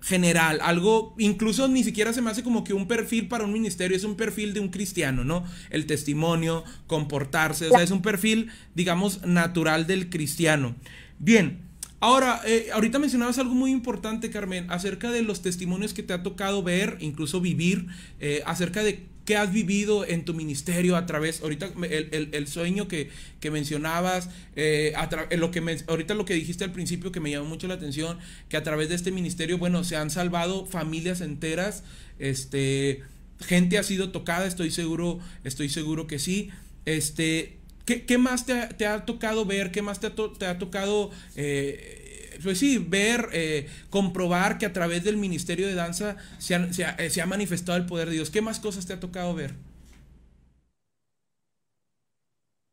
general, 0.00 0.60
algo, 0.62 1.14
incluso 1.18 1.68
ni 1.68 1.82
siquiera 1.82 2.12
se 2.12 2.22
me 2.22 2.30
hace 2.30 2.42
como 2.42 2.64
que 2.64 2.74
un 2.74 2.86
perfil 2.86 3.28
para 3.28 3.44
un 3.44 3.52
ministerio, 3.52 3.96
es 3.96 4.04
un 4.04 4.16
perfil 4.16 4.54
de 4.54 4.60
un 4.60 4.68
cristiano, 4.68 5.24
¿no? 5.24 5.44
El 5.70 5.86
testimonio, 5.86 6.64
comportarse, 6.86 7.66
o 7.66 7.70
sea, 7.70 7.82
es 7.82 7.90
un 7.90 8.02
perfil, 8.02 8.50
digamos, 8.74 9.24
natural 9.26 9.86
del 9.86 10.08
cristiano. 10.08 10.76
Bien, 11.18 11.58
ahora, 12.00 12.40
eh, 12.46 12.68
ahorita 12.72 12.98
mencionabas 12.98 13.38
algo 13.38 13.54
muy 13.54 13.70
importante, 13.72 14.30
Carmen, 14.30 14.70
acerca 14.70 15.10
de 15.10 15.22
los 15.22 15.42
testimonios 15.42 15.92
que 15.92 16.02
te 16.02 16.12
ha 16.12 16.22
tocado 16.22 16.62
ver, 16.62 16.98
incluso 17.00 17.40
vivir, 17.40 17.86
eh, 18.20 18.42
acerca 18.46 18.82
de 18.82 19.06
qué 19.26 19.36
has 19.36 19.52
vivido 19.52 20.06
en 20.06 20.24
tu 20.24 20.32
ministerio 20.32 20.96
a 20.96 21.04
través, 21.04 21.42
ahorita 21.42 21.70
el, 21.90 22.30
el- 22.32 22.48
sueño 22.48 22.88
que, 22.88 23.10
que 23.40 23.50
mencionabas, 23.50 24.30
eh, 24.54 24.92
a 24.96 25.08
eh, 25.30 25.36
lo 25.36 25.50
que 25.50 25.60
ahorita 25.88 26.14
lo 26.14 26.24
que 26.24 26.34
dijiste 26.34 26.64
al 26.64 26.72
principio 26.72 27.12
que 27.12 27.20
me 27.20 27.30
llamó 27.30 27.46
mucho 27.46 27.66
la 27.66 27.74
atención, 27.74 28.18
que 28.48 28.56
a 28.56 28.62
través 28.62 28.88
de 28.88 28.94
este 28.94 29.10
ministerio, 29.12 29.58
bueno, 29.58 29.84
se 29.84 29.96
han 29.96 30.10
salvado 30.10 30.64
familias 30.64 31.20
enteras, 31.20 31.82
este, 32.18 33.02
gente 33.44 33.78
ha 33.78 33.82
sido 33.82 34.10
tocada, 34.12 34.46
estoy 34.46 34.70
seguro, 34.70 35.18
estoy 35.44 35.68
seguro 35.68 36.06
que 36.06 36.18
sí, 36.18 36.50
este, 36.84 37.58
¿qué, 37.84 38.04
qué 38.06 38.18
más 38.18 38.46
te 38.46 38.86
ha, 38.86 39.04
tocado 39.04 39.44
ver? 39.44 39.70
¿Qué 39.72 39.82
más 39.82 40.00
te 40.00 40.06
ha, 40.06 40.14
te 40.14 40.46
ha 40.46 40.58
tocado, 40.58 41.10
eh, 41.34 42.05
pues 42.42 42.58
sí, 42.58 42.78
ver, 42.78 43.28
eh, 43.32 43.68
comprobar 43.90 44.58
que 44.58 44.66
a 44.66 44.72
través 44.72 45.04
del 45.04 45.16
ministerio 45.16 45.66
de 45.66 45.74
danza 45.74 46.16
se, 46.38 46.54
han- 46.54 46.72
se 46.74 46.84
ha, 46.84 46.90
eh, 46.98 47.10
se 47.10 47.22
ha 47.22 47.26
manifestado 47.26 47.78
el 47.78 47.86
poder 47.86 48.08
de 48.08 48.14
Dios? 48.14 48.30
¿Qué 48.30 48.42
más 48.42 48.60
cosas 48.60 48.86
te 48.86 48.92
ha 48.92 49.00
tocado 49.00 49.34
ver? 49.34 49.54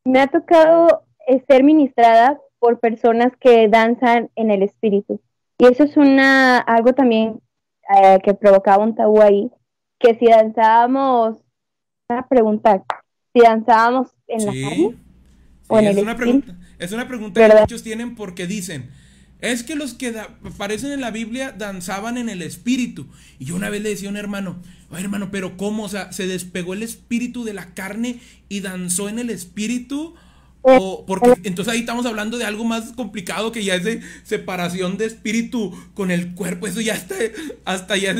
Me 0.05 0.19
ha 0.19 0.27
tocado 0.27 1.03
eh, 1.27 1.43
ser 1.47 1.63
ministrada 1.63 2.39
por 2.59 2.79
personas 2.79 3.31
que 3.39 3.67
danzan 3.69 4.29
en 4.35 4.51
el 4.51 4.63
espíritu. 4.63 5.21
Y 5.57 5.65
eso 5.67 5.83
es 5.83 5.97
una 5.97 6.57
algo 6.59 6.93
también 6.93 7.39
eh, 7.95 8.19
que 8.23 8.33
provocaba 8.33 8.83
un 8.83 8.95
tabú 8.95 9.21
ahí, 9.21 9.51
que 9.99 10.15
si 10.15 10.27
danzábamos, 10.27 11.37
una 12.09 12.27
pregunta, 12.27 12.83
si 13.33 13.41
danzábamos 13.41 14.09
en 14.27 14.45
la 14.45 14.55
carne 14.55 14.91
Sí, 14.91 14.95
o 15.67 15.79
en 15.79 15.87
es 15.87 15.97
el 15.97 15.99
una 15.99 16.15
espíritu. 16.15 16.17
pregunta, 16.17 16.57
es 16.79 16.91
una 16.91 17.07
pregunta 17.07 17.41
que 17.41 17.49
¿Verdad? 17.49 17.61
muchos 17.61 17.83
tienen 17.83 18.15
porque 18.15 18.47
dicen, 18.47 18.89
es 19.51 19.63
que 19.63 19.75
los 19.75 19.93
que 19.93 20.15
aparecen 20.45 20.91
en 20.91 21.01
la 21.01 21.11
Biblia 21.11 21.51
danzaban 21.57 22.17
en 22.17 22.29
el 22.29 22.41
espíritu. 22.41 23.07
Y 23.39 23.45
yo 23.45 23.55
una 23.55 23.69
vez 23.69 23.81
le 23.81 23.89
decía 23.89 24.07
a 24.07 24.11
un 24.11 24.17
hermano, 24.17 24.61
"Ay, 24.89 25.03
hermano, 25.03 25.29
pero 25.31 25.57
¿cómo? 25.57 25.83
O 25.83 25.89
sea, 25.89 26.11
¿se 26.11 26.27
despegó 26.27 26.73
el 26.73 26.83
espíritu 26.83 27.43
de 27.43 27.53
la 27.53 27.73
carne 27.73 28.19
y 28.49 28.61
danzó 28.61 29.09
en 29.09 29.19
el 29.19 29.29
espíritu? 29.29 30.15
O 30.65 31.05
porque 31.05 31.33
entonces 31.43 31.73
ahí 31.73 31.81
estamos 31.81 32.05
hablando 32.05 32.37
de 32.37 32.45
algo 32.45 32.63
más 32.63 32.93
complicado 32.93 33.51
que 33.51 33.65
ya 33.65 33.75
es 33.75 33.83
de 33.83 33.99
separación 34.23 34.97
de 34.97 35.05
espíritu 35.07 35.77
con 35.93 36.09
el 36.09 36.35
cuerpo. 36.35 36.67
Eso 36.67 36.79
ya 36.79 36.93
está, 36.93 37.15
hasta 37.65 37.97
ya 37.97 38.11
es, 38.11 38.17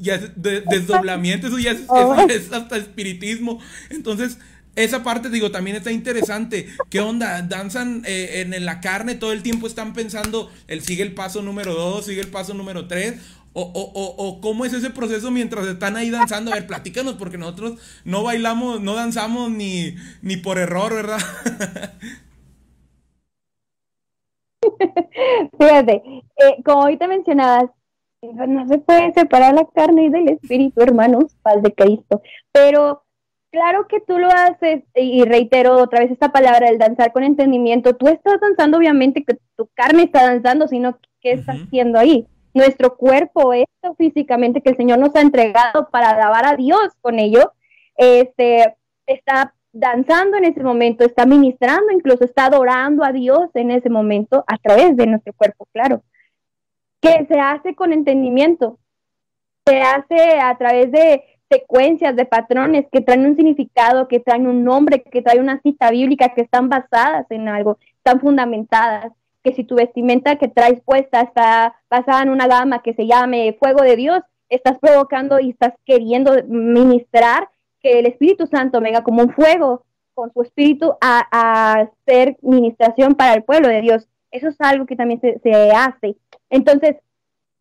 ya 0.00 0.16
es 0.16 0.30
de- 0.34 0.62
desdoblamiento, 0.62 1.46
eso 1.46 1.60
ya 1.60 1.70
es, 1.70 1.82
eso 1.82 2.16
ya 2.26 2.34
es 2.34 2.52
hasta 2.52 2.76
espiritismo. 2.76 3.60
Entonces, 3.90 4.38
esa 4.76 5.02
parte, 5.02 5.30
digo, 5.30 5.50
también 5.50 5.76
está 5.76 5.90
interesante. 5.90 6.68
¿Qué 6.90 7.00
onda? 7.00 7.42
Danzan 7.42 8.02
eh, 8.06 8.44
en, 8.46 8.64
la 8.64 8.80
carne, 8.80 9.14
todo 9.14 9.32
el 9.32 9.42
tiempo 9.42 9.66
están 9.66 9.94
pensando, 9.94 10.50
el 10.68 10.82
sigue 10.82 11.02
el 11.02 11.14
paso 11.14 11.40
número 11.42 11.74
dos, 11.74 12.04
sigue 12.04 12.20
el 12.20 12.28
paso 12.28 12.54
número 12.54 12.86
tres. 12.86 13.14
O, 13.58 13.62
o, 13.62 13.90
o, 13.94 14.14
o 14.18 14.40
cómo 14.42 14.66
es 14.66 14.74
ese 14.74 14.90
proceso 14.90 15.30
mientras 15.30 15.66
están 15.66 15.96
ahí 15.96 16.10
danzando. 16.10 16.52
A 16.52 16.56
ver, 16.56 16.66
platícanos, 16.66 17.14
porque 17.14 17.38
nosotros 17.38 17.80
no 18.04 18.22
bailamos, 18.22 18.82
no 18.82 18.94
danzamos 18.94 19.50
ni, 19.50 19.96
ni 20.20 20.36
por 20.36 20.58
error, 20.58 20.92
¿verdad? 20.92 21.20
Fíjate, 25.58 26.02
eh, 26.36 26.62
como 26.62 26.82
ahorita 26.82 27.08
mencionabas, 27.08 27.70
no 28.20 28.68
se 28.68 28.76
puede 28.76 29.14
separar 29.14 29.54
la 29.54 29.66
carne 29.74 30.10
del 30.10 30.28
espíritu, 30.28 30.82
hermanos, 30.82 31.34
paz 31.42 31.62
de 31.62 31.72
Cristo. 31.72 32.20
Pero 32.52 33.05
claro 33.50 33.86
que 33.88 34.00
tú 34.00 34.18
lo 34.18 34.28
haces, 34.28 34.84
y 34.94 35.24
reitero 35.24 35.76
otra 35.76 36.00
vez 36.00 36.10
esta 36.10 36.30
palabra, 36.30 36.68
el 36.68 36.78
danzar 36.78 37.12
con 37.12 37.24
entendimiento. 37.24 37.96
Tú 37.96 38.08
estás 38.08 38.40
danzando, 38.40 38.78
obviamente, 38.78 39.24
que 39.24 39.38
tu 39.56 39.68
carne 39.74 40.04
está 40.04 40.24
danzando, 40.24 40.68
sino 40.68 40.98
¿qué 41.20 41.32
estás 41.32 41.56
haciendo 41.62 41.98
ahí? 41.98 42.26
Nuestro 42.54 42.96
cuerpo, 42.96 43.52
esto 43.52 43.94
físicamente 43.96 44.62
que 44.62 44.70
el 44.70 44.76
Señor 44.76 44.98
nos 44.98 45.14
ha 45.14 45.20
entregado 45.20 45.88
para 45.90 46.10
alabar 46.10 46.46
a 46.46 46.56
Dios 46.56 46.94
con 47.00 47.18
ello, 47.18 47.52
este, 47.96 48.76
está 49.06 49.54
danzando 49.72 50.38
en 50.38 50.46
ese 50.46 50.62
momento, 50.62 51.04
está 51.04 51.26
ministrando, 51.26 51.92
incluso 51.92 52.24
está 52.24 52.46
adorando 52.46 53.04
a 53.04 53.12
Dios 53.12 53.50
en 53.54 53.70
ese 53.70 53.90
momento 53.90 54.42
a 54.46 54.56
través 54.56 54.96
de 54.96 55.06
nuestro 55.06 55.34
cuerpo, 55.34 55.68
claro. 55.72 56.02
Que 57.00 57.26
se 57.26 57.38
hace 57.38 57.74
con 57.74 57.92
entendimiento, 57.92 58.78
se 59.66 59.82
hace 59.82 60.40
a 60.40 60.56
través 60.56 60.90
de 60.90 61.22
secuencias, 61.50 62.16
de 62.16 62.24
patrones 62.24 62.86
que 62.90 63.00
traen 63.00 63.26
un 63.26 63.36
significado, 63.36 64.08
que 64.08 64.20
traen 64.20 64.46
un 64.46 64.64
nombre, 64.64 65.02
que 65.02 65.22
traen 65.22 65.40
una 65.40 65.60
cita 65.60 65.90
bíblica, 65.90 66.34
que 66.34 66.42
están 66.42 66.68
basadas 66.68 67.26
en 67.30 67.48
algo, 67.48 67.78
están 67.98 68.20
fundamentadas. 68.20 69.12
Que 69.42 69.52
si 69.52 69.62
tu 69.62 69.76
vestimenta 69.76 70.36
que 70.36 70.48
traes 70.48 70.80
puesta 70.80 71.20
está 71.20 71.76
basada 71.88 72.22
en 72.22 72.30
una 72.30 72.48
gama 72.48 72.82
que 72.82 72.94
se 72.94 73.06
llame 73.06 73.56
fuego 73.60 73.82
de 73.82 73.94
Dios, 73.94 74.20
estás 74.48 74.78
provocando 74.78 75.38
y 75.38 75.50
estás 75.50 75.74
queriendo 75.84 76.32
ministrar 76.48 77.48
que 77.80 78.00
el 78.00 78.06
Espíritu 78.06 78.46
Santo 78.46 78.80
venga 78.80 79.02
como 79.02 79.22
un 79.22 79.32
fuego 79.32 79.84
con 80.14 80.32
su 80.32 80.42
espíritu 80.42 80.94
a, 81.00 81.26
a 81.30 81.80
hacer 81.82 82.36
ministración 82.42 83.14
para 83.14 83.34
el 83.34 83.44
pueblo 83.44 83.68
de 83.68 83.82
Dios. 83.82 84.08
Eso 84.30 84.48
es 84.48 84.56
algo 84.60 84.86
que 84.86 84.96
también 84.96 85.20
se, 85.20 85.38
se 85.40 85.52
hace. 85.70 86.16
Entonces, 86.50 86.96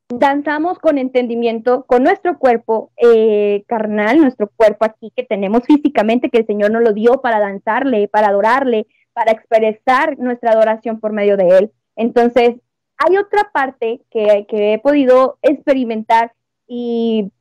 danzamos 0.10 0.80
con 0.80 0.97
entendimiento, 0.97 1.86
con 1.86 2.03
nuestro 2.03 2.38
cuerpo 2.38 2.91
eh, 2.97 3.64
carnal, 3.68 4.20
nuestro 4.20 4.49
cuerpo 4.56 4.86
aquí 4.86 5.12
que 5.16 5.24
tenemos 5.24 5.64
físicamente, 5.66 6.30
que 6.30 6.39
el 6.39 6.45
Señor 6.45 6.72
nos 6.72 6.84
lo 6.84 6.93
dio 6.93 7.22
para 7.22 7.39
danzarle, 7.39 8.08
para 8.08 8.28
adorarle, 8.28 8.88
para 9.14 9.32
expresar 9.32 10.18
nuestra 10.20 10.51
adoración 10.51 10.99
por 10.99 11.12
medio 11.12 11.38
de 11.38 11.47
Él. 11.58 11.72
Entonces, 11.95 12.56
hay 12.97 13.18
otra 13.18 13.49
parte 13.53 14.01
que, 14.12 14.45
que 14.47 14.74
he 14.74 14.80
podido 14.80 15.38
experimentar 15.41 16.34
y 16.68 17.32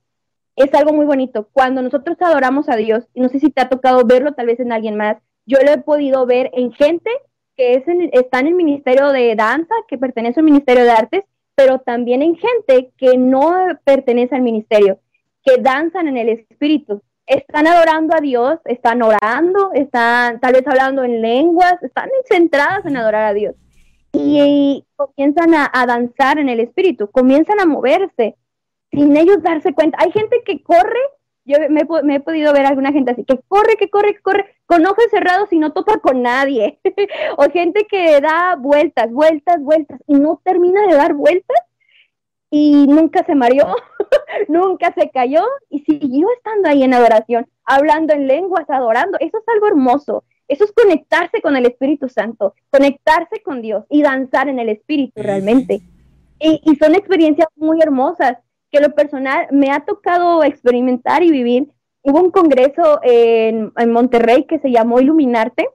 es 0.56 0.72
algo 0.74 0.92
muy 0.92 1.06
bonito. 1.06 1.48
Cuando 1.52 1.82
nosotros 1.82 2.16
adoramos 2.20 2.68
a 2.68 2.76
Dios, 2.76 3.04
y 3.12 3.20
no 3.20 3.28
sé 3.28 3.40
si 3.40 3.50
te 3.50 3.60
ha 3.60 3.68
tocado 3.68 4.04
verlo 4.04 4.32
tal 4.32 4.46
vez 4.46 4.60
en 4.60 4.72
alguien 4.72 4.96
más, 4.96 5.16
yo 5.46 5.58
lo 5.64 5.70
he 5.72 5.78
podido 5.78 6.24
ver 6.26 6.50
en 6.54 6.72
gente 6.72 7.10
que 7.56 7.74
es 7.74 7.86
en- 7.86 8.10
está 8.12 8.40
en 8.40 8.48
el 8.48 8.54
ministerio 8.54 9.10
de 9.10 9.34
danza, 9.36 9.74
que 9.86 9.98
pertenece 9.98 10.40
al 10.40 10.44
ministerio 10.46 10.84
de 10.84 10.90
artes, 10.90 11.24
pero 11.55 11.78
también 11.78 12.22
en 12.22 12.36
gente 12.36 12.92
que 12.96 13.16
no 13.16 13.55
pertenece 13.84 14.34
al 14.34 14.42
ministerio, 14.42 14.98
que 15.44 15.59
danzan 15.61 16.09
en 16.09 16.16
el 16.16 16.28
espíritu. 16.30 17.02
Están 17.26 17.66
adorando 17.66 18.14
a 18.14 18.20
Dios, 18.20 18.59
están 18.64 19.02
orando, 19.02 19.72
están 19.72 20.40
tal 20.40 20.52
vez 20.52 20.66
hablando 20.66 21.05
en 21.05 21.22
lenguas, 21.22 21.82
están 21.82 22.11
centradas 22.28 22.84
en 22.84 22.96
adorar 22.96 23.24
a 23.24 23.34
Dios. 23.34 23.55
Y, 24.12 24.84
comienzan 24.96 25.55
a, 25.55 25.70
a 25.72 25.86
danzar 25.86 26.38
en 26.38 26.48
el 26.48 26.61
espíritu, 26.61 27.11
comienzan 27.11 27.61
a 27.61 27.66
moverse 27.66 28.36
sin 28.92 29.16
ellos 29.16 29.42
darse 29.42 29.72
cuenta. 29.72 29.98
Hay 30.00 30.12
gente 30.12 30.42
que 30.44 30.62
corre, 30.62 31.00
yo 31.45 31.59
me, 31.68 31.82
me 32.03 32.16
he 32.16 32.20
podido 32.20 32.53
ver 32.53 32.66
alguna 32.66 32.92
gente 32.92 33.12
así, 33.12 33.24
que 33.24 33.38
corre, 33.49 33.76
que 33.76 33.90
corre, 33.90 34.14
que 34.14 34.22
corre, 34.22 34.57
con 34.66 34.84
ojos 34.86 35.05
cerrados 35.11 35.53
y 35.53 35.59
no 35.59 35.72
topa 35.72 35.99
con 35.99 36.22
nadie. 36.22 36.80
o 37.36 37.51
gente 37.51 37.86
que 37.88 38.20
da 38.20 38.57
vueltas, 38.57 39.11
vueltas, 39.12 39.61
vueltas 39.61 40.01
y 40.07 40.14
no 40.14 40.40
termina 40.42 40.86
de 40.86 40.95
dar 40.95 41.14
vueltas 41.14 41.59
y 42.51 42.86
nunca 42.86 43.24
se 43.24 43.34
mareó, 43.34 43.74
nunca 44.49 44.95
se 44.95 45.11
cayó 45.11 45.45
y 45.68 45.80
siguió 45.80 46.28
estando 46.36 46.68
ahí 46.68 46.82
en 46.82 46.95
adoración, 46.95 47.47
hablando 47.64 48.14
en 48.14 48.26
lenguas, 48.26 48.68
adorando. 48.70 49.18
Eso 49.20 49.38
es 49.38 49.45
algo 49.49 49.66
hermoso. 49.66 50.24
Eso 50.47 50.64
es 50.64 50.72
conectarse 50.72 51.40
con 51.40 51.57
el 51.57 51.66
Espíritu 51.66 52.09
Santo, 52.09 52.55
conectarse 52.70 53.42
con 53.42 53.62
Dios 53.62 53.84
y 53.88 54.03
danzar 54.03 54.49
en 54.49 54.59
el 54.59 54.68
Espíritu 54.68 55.12
realmente. 55.16 55.80
Y, 56.38 56.61
y 56.64 56.76
son 56.76 56.95
experiencias 56.95 57.49
muy 57.57 57.80
hermosas 57.80 58.36
que 58.74 58.80
lo 58.80 58.92
personal 58.92 59.46
me 59.52 59.70
ha 59.70 59.84
tocado 59.84 60.42
experimentar 60.42 61.22
y 61.22 61.30
vivir. 61.30 61.70
Hubo 62.02 62.20
un 62.20 62.32
congreso 62.32 62.98
en, 63.04 63.72
en 63.76 63.92
Monterrey 63.92 64.46
que 64.46 64.58
se 64.58 64.72
llamó 64.72 64.98
Iluminarte, 64.98 65.68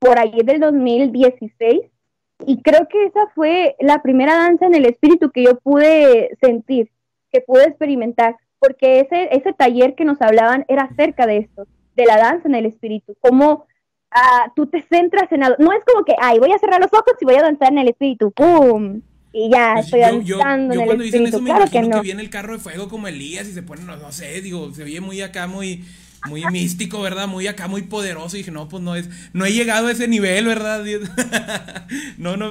por 0.00 0.18
ahí 0.18 0.40
del 0.44 0.58
2016, 0.58 1.82
y 2.44 2.62
creo 2.62 2.88
que 2.88 3.04
esa 3.04 3.28
fue 3.32 3.76
la 3.78 4.02
primera 4.02 4.34
danza 4.34 4.66
en 4.66 4.74
el 4.74 4.86
espíritu 4.86 5.30
que 5.30 5.44
yo 5.44 5.56
pude 5.60 6.36
sentir, 6.40 6.90
que 7.30 7.42
pude 7.42 7.62
experimentar, 7.62 8.36
porque 8.58 8.98
ese, 8.98 9.28
ese 9.30 9.52
taller 9.52 9.94
que 9.94 10.04
nos 10.04 10.20
hablaban 10.20 10.64
era 10.66 10.82
acerca 10.82 11.26
de 11.26 11.38
esto, 11.38 11.68
de 11.94 12.06
la 12.06 12.16
danza 12.16 12.48
en 12.48 12.56
el 12.56 12.66
espíritu, 12.66 13.16
cómo 13.20 13.66
ah, 14.10 14.52
tú 14.56 14.66
te 14.66 14.82
centras 14.82 15.30
en 15.30 15.44
algo, 15.44 15.58
no 15.60 15.72
es 15.72 15.84
como 15.84 16.04
que, 16.04 16.16
ay, 16.20 16.40
voy 16.40 16.50
a 16.50 16.58
cerrar 16.58 16.80
los 16.80 16.92
ojos 16.92 17.14
y 17.20 17.24
voy 17.24 17.36
a 17.36 17.42
danzar 17.42 17.70
en 17.70 17.78
el 17.78 17.88
espíritu, 17.88 18.32
¡pum! 18.32 19.00
Y 19.38 19.50
ya 19.50 19.72
Pues 19.74 19.86
estoy 19.86 20.00
yo, 20.00 20.20
yo- 20.22 20.38
yo 20.38 20.40
en 20.42 20.70
el 20.72 20.84
cuando 20.86 21.04
dicen 21.04 21.26
espíritu, 21.26 21.28
eso 21.28 21.42
me 21.42 21.50
claro 21.50 21.60
imagino 21.66 21.88
que, 21.88 21.96
no. 21.96 22.02
viene 22.02 22.22
el 22.22 22.30
carro 22.30 22.52
de 22.54 22.58
fuego 22.58 22.88
como 22.88 23.06
Elías 23.08 23.46
y 23.48 23.52
se 23.52 23.62
pone, 23.62 23.82
no, 23.84 23.96
no 23.96 24.10
sé, 24.12 24.40
digo, 24.40 24.72
se 24.72 24.82
oye 24.84 25.00
muy 25.00 25.20
acá, 25.20 25.46
muy, 25.46 25.84
muy 26.24 26.48
místico, 26.48 27.02
¿verdad? 27.02 27.28
Muy 27.28 27.46
acá, 27.46 27.68
muy 27.68 27.82
poderoso. 27.82 28.36
Y 28.36 28.40
dije, 28.40 28.50
no, 28.50 28.68
pues 28.68 28.82
no 28.82 28.96
es, 28.96 29.08
no 29.34 29.44
he 29.44 29.52
llegado 29.52 29.88
a 29.88 29.92
ese 29.92 30.08
nivel, 30.08 30.46
¿verdad? 30.46 30.82
no, 32.18 32.36
no, 32.36 32.50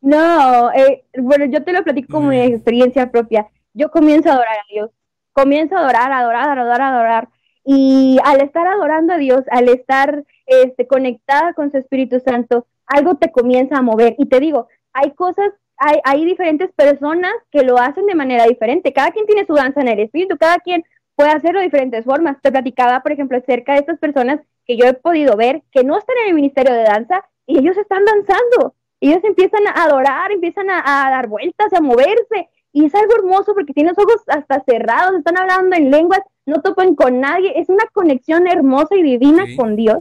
No, 0.00 0.72
eh, 0.72 1.04
bueno, 1.18 1.46
yo 1.46 1.64
te 1.64 1.72
lo 1.72 1.82
platico 1.82 2.08
como 2.12 2.28
mi 2.28 2.38
Mm. 2.38 2.54
experiencia 2.54 3.10
propia. 3.10 3.48
Yo 3.72 3.90
comienzo 3.90 4.28
a 4.30 4.34
adorar 4.34 4.56
a 4.58 4.72
Dios, 4.72 4.90
comienzo 5.32 5.76
a 5.76 5.80
adorar, 5.80 6.12
adorar, 6.12 6.58
adorar, 6.58 6.82
adorar. 6.82 7.28
Y 7.64 8.18
al 8.24 8.40
estar 8.42 8.66
adorando 8.66 9.14
a 9.14 9.18
Dios, 9.18 9.42
al 9.50 9.68
estar 9.68 10.24
este, 10.46 10.86
conectada 10.86 11.54
con 11.54 11.70
su 11.70 11.78
Espíritu 11.78 12.20
Santo, 12.20 12.66
algo 12.86 13.16
te 13.16 13.30
comienza 13.32 13.78
a 13.78 13.82
mover. 13.82 14.14
Y 14.18 14.26
te 14.26 14.40
digo, 14.40 14.68
hay 14.92 15.12
cosas, 15.12 15.50
hay, 15.76 15.98
hay 16.04 16.24
diferentes 16.24 16.70
personas 16.72 17.32
que 17.50 17.62
lo 17.62 17.78
hacen 17.78 18.06
de 18.06 18.14
manera 18.14 18.44
diferente. 18.44 18.92
Cada 18.92 19.10
quien 19.10 19.26
tiene 19.26 19.46
su 19.46 19.54
danza 19.54 19.80
en 19.80 19.88
el 19.88 20.00
Espíritu, 20.00 20.36
cada 20.38 20.58
quien 20.58 20.84
puede 21.16 21.30
hacerlo 21.30 21.60
de 21.60 21.66
diferentes 21.66 22.04
formas. 22.04 22.36
Te 22.42 22.50
platicaba, 22.52 23.00
por 23.00 23.12
ejemplo, 23.12 23.38
acerca 23.38 23.72
de 23.72 23.80
estas 23.80 23.98
personas 23.98 24.40
que 24.66 24.76
yo 24.76 24.86
he 24.86 24.94
podido 24.94 25.36
ver 25.36 25.62
que 25.72 25.84
no 25.84 25.98
están 25.98 26.16
en 26.22 26.28
el 26.30 26.34
ministerio 26.34 26.72
de 26.74 26.84
danza 26.84 27.24
y 27.46 27.58
ellos 27.58 27.76
están 27.76 28.04
danzando. 28.04 28.74
Ellos 29.00 29.22
empiezan 29.24 29.66
a 29.66 29.84
adorar, 29.84 30.32
empiezan 30.32 30.70
a, 30.70 30.78
a 31.06 31.10
dar 31.10 31.28
vueltas, 31.28 31.72
a 31.74 31.80
moverse. 31.80 32.48
Y 32.72 32.86
es 32.86 32.94
algo 32.94 33.14
hermoso 33.16 33.54
porque 33.54 33.72
tienen 33.72 33.94
los 33.96 34.04
ojos 34.04 34.22
hasta 34.26 34.60
cerrados, 34.64 35.14
están 35.16 35.36
hablando 35.38 35.76
en 35.76 35.90
lenguas, 35.90 36.20
no 36.46 36.60
topan 36.60 36.96
con 36.96 37.20
nadie. 37.20 37.52
Es 37.56 37.68
una 37.68 37.84
conexión 37.92 38.48
hermosa 38.48 38.96
y 38.96 39.02
divina 39.02 39.46
Sí. 39.46 39.56
con 39.56 39.76
Dios. 39.76 39.98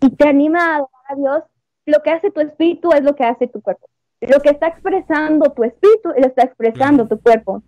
Y 0.00 0.08
te 0.16 0.28
anima 0.28 0.60
a 0.60 0.76
adorar 0.76 0.88
a 1.08 1.14
Dios. 1.16 1.42
Lo 1.90 2.02
que 2.02 2.10
hace 2.10 2.30
tu 2.30 2.40
espíritu 2.40 2.90
es 2.92 3.02
lo 3.02 3.14
que 3.14 3.24
hace 3.24 3.46
tu 3.48 3.60
cuerpo. 3.60 3.86
Lo 4.20 4.40
que 4.40 4.50
está 4.50 4.68
expresando 4.68 5.50
tu 5.52 5.64
espíritu, 5.64 6.10
lo 6.10 6.26
está 6.26 6.42
expresando 6.44 7.06
tu 7.06 7.18
cuerpo. 7.20 7.62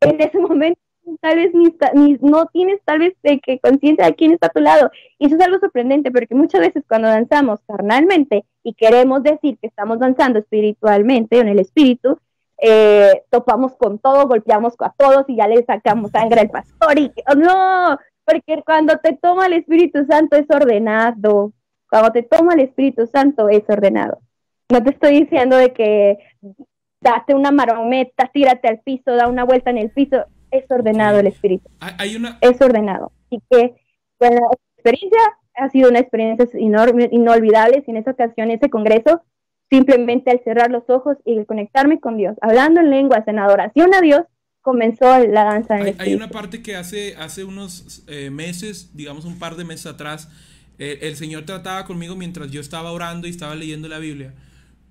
En 0.00 0.20
ese 0.20 0.38
momento 0.38 0.80
tal 1.22 1.36
vez 1.36 1.54
ni, 1.54 1.74
ni- 1.94 2.18
no 2.20 2.46
tienes 2.46 2.80
tal 2.84 2.98
vez 2.98 3.14
de 3.22 3.40
que 3.40 3.58
conciencia 3.60 4.04
de 4.04 4.14
quién 4.14 4.32
está 4.32 4.48
a 4.48 4.50
tu 4.50 4.60
lado. 4.60 4.90
Y 5.18 5.26
eso 5.26 5.36
es 5.36 5.40
algo 5.40 5.58
sorprendente 5.58 6.10
porque 6.10 6.34
muchas 6.34 6.60
veces 6.60 6.84
cuando 6.86 7.08
danzamos 7.08 7.60
carnalmente 7.66 8.44
y 8.62 8.74
queremos 8.74 9.22
decir 9.22 9.58
que 9.58 9.68
estamos 9.68 9.98
danzando 9.98 10.38
espiritualmente 10.38 11.38
en 11.38 11.48
el 11.48 11.58
espíritu, 11.60 12.18
eh, 12.60 13.22
topamos 13.30 13.74
con 13.76 13.98
todo, 13.98 14.28
golpeamos 14.28 14.74
a 14.80 14.92
todos 14.96 15.24
y 15.28 15.36
ya 15.36 15.48
le 15.48 15.64
sacamos 15.64 16.10
sangre 16.10 16.40
al 16.42 16.50
pastor. 16.50 16.98
Y 16.98 17.10
oh, 17.30 17.34
no, 17.34 17.98
porque 18.24 18.62
cuando 18.64 18.98
te 18.98 19.14
toma 19.14 19.46
el 19.46 19.54
Espíritu 19.54 20.04
Santo 20.04 20.36
es 20.36 20.44
ordenado. 20.50 21.52
Cuando 21.88 22.12
te 22.12 22.22
toma 22.22 22.54
el 22.54 22.60
Espíritu 22.60 23.06
Santo 23.06 23.48
es 23.48 23.62
ordenado. 23.68 24.20
No 24.70 24.82
te 24.82 24.90
estoy 24.90 25.20
diciendo 25.20 25.56
de 25.56 25.72
que 25.72 26.18
date 27.00 27.34
una 27.34 27.50
marometa, 27.50 28.30
tírate 28.32 28.68
al 28.68 28.80
piso, 28.80 29.14
da 29.14 29.28
una 29.28 29.44
vuelta 29.44 29.70
en 29.70 29.78
el 29.78 29.90
piso. 29.90 30.26
Es 30.50 30.70
ordenado 30.70 31.20
el 31.20 31.26
espíritu. 31.26 31.68
Hay, 31.80 32.16
una, 32.16 32.38
Es 32.40 32.60
ordenado. 32.60 33.12
Así 33.26 33.42
que, 33.50 33.74
bueno, 34.18 34.50
experiencia 34.76 35.20
ha 35.54 35.68
sido 35.68 35.90
una 35.90 35.98
experiencia 35.98 36.46
inolvidable. 36.58 37.82
Y 37.86 37.90
en 37.90 37.96
esa 37.98 38.12
ocasión, 38.12 38.50
ese 38.50 38.70
congreso, 38.70 39.22
simplemente 39.70 40.30
al 40.30 40.40
cerrar 40.42 40.70
los 40.70 40.88
ojos 40.88 41.16
y 41.24 41.44
conectarme 41.44 42.00
con 42.00 42.16
Dios, 42.16 42.36
hablando 42.40 42.80
en 42.80 42.90
lenguas, 42.90 43.26
en 43.28 43.38
adoración 43.38 43.94
a 43.94 44.00
Dios, 44.00 44.22
comenzó 44.62 45.18
la 45.26 45.44
danza 45.44 45.74
del 45.74 45.86
Hay, 45.86 45.94
hay 45.98 46.14
una 46.14 46.28
parte 46.28 46.62
que 46.62 46.76
hace, 46.76 47.14
hace 47.16 47.44
unos 47.44 48.04
eh, 48.06 48.30
meses, 48.30 48.94
digamos 48.94 49.24
un 49.24 49.38
par 49.38 49.56
de 49.56 49.64
meses 49.64 49.86
atrás, 49.86 50.28
el 50.78 51.16
Señor 51.16 51.44
trataba 51.44 51.84
conmigo 51.84 52.16
mientras 52.16 52.50
yo 52.50 52.60
estaba 52.60 52.92
orando 52.92 53.26
y 53.26 53.30
estaba 53.30 53.54
leyendo 53.54 53.88
la 53.88 53.98
Biblia. 53.98 54.34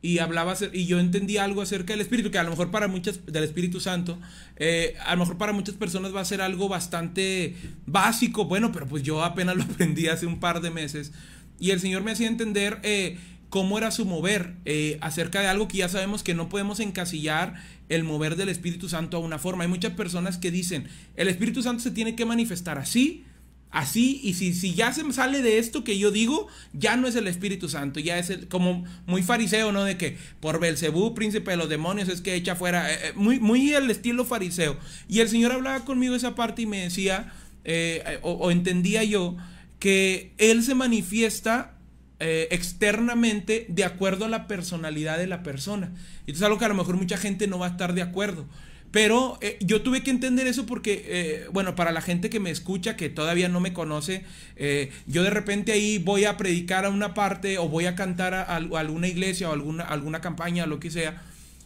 Y 0.02 0.20
hablaba 0.20 0.54
y 0.74 0.86
yo 0.86 1.00
entendía 1.00 1.44
algo 1.44 1.62
acerca 1.62 1.94
del 1.94 2.02
Espíritu, 2.02 2.30
que 2.30 2.38
a 2.38 2.44
lo 2.44 2.52
mejor 2.52 2.70
para 2.70 2.88
muchas, 2.88 3.26
del 3.26 3.44
Espíritu 3.44 3.80
Santo, 3.80 4.20
eh, 4.56 4.96
a 5.04 5.16
lo 5.16 5.22
mejor 5.22 5.38
para 5.38 5.54
muchas 5.54 5.76
personas 5.76 6.16
va 6.16 6.22
a 6.22 6.26
ser 6.26 6.40
algo 6.42 6.70
bastante 6.70 7.56
básico, 7.88 8.46
bueno, 8.46 8.72
pero 8.72 8.86
pues 8.86 9.02
yo 9.02 9.24
apenas 9.24 9.56
lo 9.56 9.64
aprendí 9.70 10.08
hace 10.08 10.26
un 10.28 10.40
par 10.40 10.62
de 10.62 10.70
meses. 10.70 11.14
Y 11.60 11.72
el 11.72 11.80
Señor 11.80 12.04
me 12.04 12.12
hacía 12.12 12.28
entender 12.28 12.80
eh, 12.84 13.18
cómo 13.50 13.78
era 13.78 13.92
su 13.92 14.06
mover 14.06 14.54
eh, 14.66 14.98
acerca 15.02 15.42
de 15.42 15.48
algo 15.48 15.68
que 15.68 15.78
ya 15.78 15.90
sabemos 15.90 16.22
que 16.22 16.36
no 16.36 16.50
podemos 16.50 16.80
encasillar 16.80 17.56
el 17.90 18.04
mover 18.04 18.36
del 18.36 18.50
Espíritu 18.50 18.90
Santo 18.90 19.18
a 19.18 19.20
una 19.20 19.40
forma. 19.40 19.64
Hay 19.64 19.70
muchas 19.70 19.94
personas 19.94 20.38
que 20.38 20.52
dicen, 20.52 20.88
el 21.16 21.28
Espíritu 21.28 21.64
Santo 21.64 21.82
se 21.82 21.92
tiene 21.92 22.16
que 22.16 22.26
manifestar 22.26 22.78
así, 22.78 23.24
así, 23.72 24.20
y 24.24 24.34
si, 24.34 24.54
si 24.54 24.74
ya 24.74 24.94
se 24.94 25.12
sale 25.12 25.42
de 25.42 25.58
esto 25.58 25.84
que 25.84 25.98
yo 25.98 26.12
digo, 26.12 26.48
ya 26.74 26.96
no 26.96 27.08
es 27.08 27.16
el 27.16 27.28
Espíritu 27.28 27.70
Santo, 27.70 28.00
ya 28.00 28.18
es 28.18 28.30
el, 28.30 28.48
como 28.48 28.86
muy 29.06 29.24
fariseo, 29.24 29.72
¿no? 29.72 29.84
De 29.84 29.98
que 29.98 30.18
por 30.40 30.60
Belcebú, 30.60 31.14
príncipe 31.14 31.52
de 31.52 31.58
los 31.58 31.70
demonios, 31.70 32.10
es 32.10 32.22
que 32.22 32.36
echa 32.36 32.56
fuera, 32.56 32.92
eh, 32.92 33.00
eh, 33.04 33.14
muy, 33.16 33.40
muy 33.40 33.74
el 33.74 33.90
estilo 33.92 34.26
fariseo. 34.26 34.78
Y 35.08 35.20
el 35.20 35.30
Señor 35.30 35.52
hablaba 35.52 35.86
conmigo 35.86 36.16
esa 36.16 36.36
parte 36.36 36.64
y 36.64 36.66
me 36.66 36.82
decía, 36.82 37.34
eh, 37.66 38.20
o, 38.22 38.52
entendía 38.52 39.04
yo, 39.04 39.36
que 39.80 40.34
Él 40.38 40.64
se 40.64 40.76
manifiesta 40.76 41.74
externamente 42.20 43.68
de 43.70 43.84
acuerdo 43.84 44.26
a 44.26 44.28
la 44.28 44.48
personalidad 44.48 45.20
de 45.20 45.28
la 45.28 45.44
persona. 45.44 45.94
Y 46.26 46.32
esto 46.32 46.44
es 46.44 46.48
algo 46.48 46.58
que 46.58 46.66
a 46.66 46.70
lo 46.70 46.74
mejor 46.74 46.96
mucha 46.98 47.16
gente 47.16 47.46
no 47.46 47.60
va 47.60 47.68
a 47.68 47.70
estar 47.70 47.94
de 47.94 48.02
acuerdo. 48.02 48.48
Pero 48.92 49.38
eh, 49.42 49.58
yo 49.60 49.82
tuve 49.82 50.02
que 50.02 50.12
entender 50.12 50.48
eso 50.48 50.66
porque, 50.66 51.04
eh, 51.08 51.48
bueno, 51.52 51.76
para 51.76 51.92
la 51.92 52.02
gente 52.02 52.30
que 52.30 52.40
me 52.40 52.50
escucha, 52.52 52.96
que 52.96 53.10
todavía 53.10 53.50
no 53.50 53.60
me 53.60 53.74
conoce, 53.74 54.24
eh, 54.56 54.92
yo 55.06 55.24
de 55.24 55.30
repente 55.30 55.74
ahí 55.74 55.98
voy 56.00 56.24
a 56.26 56.38
predicar 56.38 56.86
a 56.86 56.90
una 56.90 57.14
parte 57.14 57.58
o 57.58 57.68
voy 57.68 57.86
a 57.86 57.96
cantar 57.96 58.34
a, 58.34 58.44
alguna 58.56 59.08
iglesia 59.08 59.50
o 59.50 59.54
alguna, 59.54 59.84
alguna 59.84 60.22
campaña, 60.22 60.66
lo 60.66 60.80
que 60.80 60.90
sea. 60.90 61.22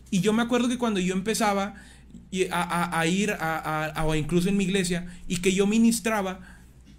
Y 0.10 0.22
yo 0.22 0.34
me 0.34 0.42
acuerdo 0.42 0.68
que 0.68 0.78
cuando 0.80 1.00
yo 1.00 1.14
empezaba 1.14 1.76
a, 2.52 3.08
ir 3.08 3.32
a- 3.40 4.04
o 4.06 4.16
incluso 4.16 4.50
en 4.50 4.58
mi 4.58 4.64
iglesia 4.64 5.08
y 5.28 5.38
que 5.38 5.54
yo 5.54 5.68
ministraba, 5.68 6.40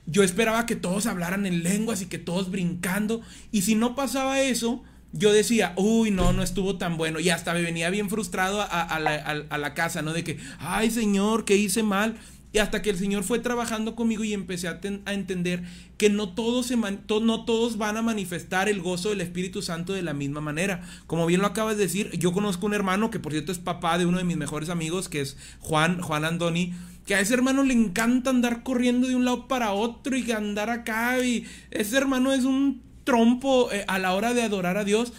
yo 0.06 0.22
esperaba 0.22 0.66
que 0.66 0.76
todos 0.76 1.06
hablaran 1.06 1.46
en 1.46 1.62
lenguas 1.62 2.00
y 2.00 2.06
que 2.06 2.18
todos 2.18 2.50
brincando. 2.50 3.22
Y 3.50 3.62
si 3.62 3.74
no 3.74 3.94
pasaba 3.94 4.40
eso, 4.40 4.82
yo 5.12 5.32
decía, 5.32 5.74
uy, 5.76 6.10
no, 6.10 6.32
no 6.32 6.42
estuvo 6.42 6.76
tan 6.78 6.96
bueno. 6.96 7.20
Y 7.20 7.30
hasta 7.30 7.52
me 7.52 7.62
venía 7.62 7.90
bien 7.90 8.08
frustrado 8.08 8.62
a, 8.62 8.98
la, 8.98 9.74
casa, 9.74 10.02
¿no? 10.02 10.12
De 10.12 10.24
que, 10.24 10.38
ay, 10.58 10.90
Señor, 10.90 11.44
que 11.44 11.56
hice 11.56 11.82
mal. 11.82 12.16
Y 12.54 12.58
hasta 12.58 12.82
que 12.82 12.90
el 12.90 12.98
Señor 12.98 13.24
fue 13.24 13.38
trabajando 13.38 13.94
conmigo 13.96 14.24
y 14.24 14.34
empecé 14.34 14.68
a, 14.68 14.80
ten- 14.80 15.00
a 15.06 15.14
entender 15.14 15.62
que 15.96 16.10
no 16.10 16.34
todos, 16.34 16.66
se 16.66 16.76
no 16.76 17.44
todos 17.46 17.78
van 17.78 17.96
a 17.96 18.02
manifestar 18.02 18.68
el 18.68 18.82
gozo 18.82 19.08
del 19.08 19.22
Espíritu 19.22 19.62
Santo 19.62 19.94
de 19.94 20.02
la 20.02 20.12
misma 20.12 20.42
manera. 20.42 20.86
Como 21.06 21.24
bien 21.24 21.40
lo 21.40 21.46
acabas 21.46 21.78
de 21.78 21.84
decir, 21.84 22.10
yo 22.18 22.32
conozco 22.32 22.66
un 22.66 22.74
hermano 22.74 23.10
que 23.10 23.20
por 23.20 23.32
cierto 23.32 23.52
es 23.52 23.58
papá 23.58 23.96
de 23.96 24.04
uno 24.04 24.18
de 24.18 24.24
mis 24.24 24.36
mejores 24.36 24.68
amigos, 24.68 25.08
que 25.08 25.22
es 25.22 25.38
Juan, 25.60 26.02
Juan 26.02 26.26
Andoni, 26.26 26.74
que 27.06 27.14
a 27.14 27.20
ese 27.20 27.32
hermano 27.32 27.62
le 27.64 27.72
encanta 27.72 28.28
andar 28.28 28.62
corriendo 28.62 29.08
de 29.08 29.16
un 29.16 29.24
lado 29.24 29.48
para 29.48 29.72
otro 29.72 30.14
y 30.14 30.30
andar 30.30 30.68
acá. 30.68 31.24
Y 31.24 31.46
ese 31.70 31.96
hermano 31.96 32.34
es 32.34 32.44
un 32.44 32.82
trompo 33.04 33.70
eh, 33.72 33.84
a 33.88 33.98
la 33.98 34.14
hora 34.14 34.34
de 34.34 34.42
adorar 34.42 34.76
a 34.76 34.84
Dios. 34.84 35.12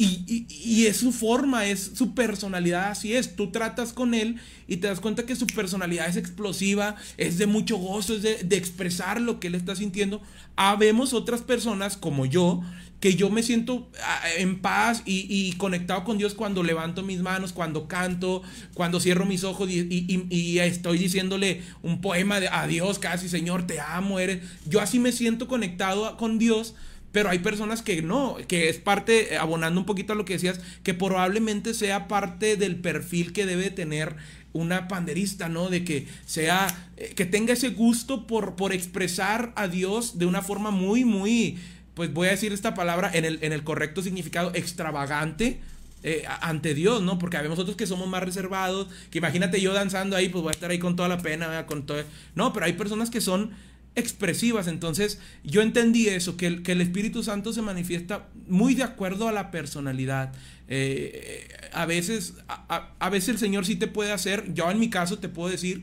Y, 0.00 0.22
y- 0.28 0.46
y 0.48 0.86
es 0.86 0.98
su 0.98 1.10
forma, 1.10 1.66
es 1.66 1.90
su 1.94 2.14
personalidad, 2.14 2.92
así 2.92 3.14
es. 3.14 3.34
Tú 3.34 3.50
tratas 3.50 3.92
con 3.92 4.14
él 4.14 4.36
y 4.68 4.76
te 4.76 4.86
das 4.86 5.00
cuenta 5.00 5.26
que 5.26 5.34
su 5.34 5.48
personalidad 5.48 6.08
es 6.08 6.14
explosiva, 6.16 6.94
es 7.16 7.36
de 7.36 7.46
mucho 7.48 7.78
gozo, 7.78 8.14
es 8.14 8.22
de, 8.22 8.36
de 8.44 8.56
expresar 8.56 9.20
lo 9.20 9.40
que 9.40 9.48
él 9.48 9.56
está 9.56 9.74
sintiendo. 9.74 10.22
Habemos 10.54 11.14
otras 11.14 11.42
personas 11.42 11.96
como 11.96 12.26
yo, 12.26 12.62
que 13.00 13.16
yo 13.16 13.28
me 13.28 13.42
siento 13.42 13.90
ah, 14.04 14.20
en 14.38 14.60
paz 14.60 15.02
y, 15.04 15.26
y 15.28 15.54
conectado 15.54 16.04
con 16.04 16.16
Dios 16.16 16.34
cuando 16.34 16.62
levanto 16.62 17.02
mis 17.02 17.18
manos, 17.20 17.52
cuando 17.52 17.88
canto, 17.88 18.42
cuando 18.74 19.00
cierro 19.00 19.24
mis 19.26 19.42
ojos 19.42 19.68
y, 19.68 19.80
y- 19.80 20.26
y- 20.30 20.58
estoy 20.60 20.98
diciéndole 20.98 21.62
un 21.82 22.00
poema 22.00 22.38
de 22.38 22.46
a 22.48 22.68
Dios 22.68 23.00
casi, 23.00 23.28
Señor, 23.28 23.66
te 23.66 23.80
amo, 23.80 24.20
eres. 24.20 24.42
Yo 24.64 24.80
así 24.80 25.00
me 25.00 25.10
siento 25.10 25.48
conectado 25.48 26.16
con 26.16 26.38
Dios. 26.38 26.76
Pero 27.12 27.30
hay 27.30 27.38
personas 27.40 27.82
que 27.82 28.02
no, 28.02 28.36
que 28.48 28.68
es 28.68 28.78
parte, 28.78 29.34
eh, 29.34 29.38
abonando 29.38 29.80
un 29.80 29.86
poquito 29.86 30.12
a 30.12 30.16
lo 30.16 30.24
que 30.24 30.34
decías, 30.34 30.60
que 30.82 30.94
probablemente 30.94 31.74
sea 31.74 32.06
parte 32.08 32.56
del 32.56 32.76
perfil 32.76 33.32
que 33.32 33.46
debe 33.46 33.70
tener 33.70 34.16
una 34.52 34.88
panderista, 34.88 35.48
¿no? 35.48 35.68
De 35.70 35.84
que 35.84 36.06
sea, 36.26 36.66
eh, 36.96 37.12
que 37.14 37.26
tenga 37.26 37.52
ese 37.54 37.70
gusto 37.70 38.26
por, 38.26 38.56
por 38.56 38.72
expresar 38.72 39.52
a 39.56 39.68
Dios 39.68 40.18
de 40.18 40.26
una 40.26 40.42
forma 40.42 40.70
muy, 40.70 41.04
muy, 41.04 41.58
pues 41.94 42.12
voy 42.12 42.28
a 42.28 42.32
decir 42.32 42.52
esta 42.52 42.74
palabra 42.74 43.10
en 43.14 43.24
el, 43.24 43.38
en 43.42 43.52
el 43.52 43.64
correcto 43.64 44.02
significado, 44.02 44.52
extravagante. 44.54 45.60
eh, 46.02 46.24
ante 46.40 46.74
Dios, 46.74 47.02
¿no? 47.02 47.18
Porque 47.18 47.36
habemos 47.36 47.58
otros 47.58 47.76
que 47.76 47.86
somos 47.86 48.08
más 48.08 48.22
reservados, 48.22 48.88
que 49.10 49.18
imagínate 49.18 49.60
yo 49.60 49.72
danzando 49.72 50.16
ahí, 50.16 50.28
pues 50.28 50.42
voy 50.42 50.50
a 50.50 50.52
estar 50.52 50.70
ahí 50.70 50.78
con 50.78 50.94
toda 50.96 51.08
la 51.08 51.18
pena, 51.18 51.66
con 51.66 51.86
todo... 51.86 52.04
No, 52.36 52.52
pero 52.52 52.66
hay 52.66 52.74
personas 52.74 53.10
que 53.10 53.20
son 53.20 53.50
expresivas. 53.98 54.66
Entonces, 54.68 55.18
yo 55.44 55.62
entendí 55.62 56.08
eso, 56.08 56.36
que 56.36 56.46
el, 56.46 56.62
que 56.62 56.72
el 56.72 56.80
Espíritu 56.80 57.22
Santo 57.22 57.52
se 57.52 57.62
manifiesta 57.62 58.28
muy 58.46 58.74
de 58.74 58.82
acuerdo 58.84 59.28
a 59.28 59.32
la 59.32 59.50
personalidad. 59.50 60.32
Eh, 60.68 61.48
a 61.72 61.86
veces, 61.86 62.34
a, 62.48 62.92
a- 62.98 63.10
veces 63.10 63.30
el 63.30 63.38
Señor 63.38 63.64
sí 63.66 63.76
te 63.76 63.86
puede 63.86 64.12
hacer, 64.12 64.52
yo 64.54 64.70
en 64.70 64.78
mi 64.78 64.90
caso 64.90 65.18
te 65.18 65.28
puedo 65.28 65.48
decir 65.50 65.82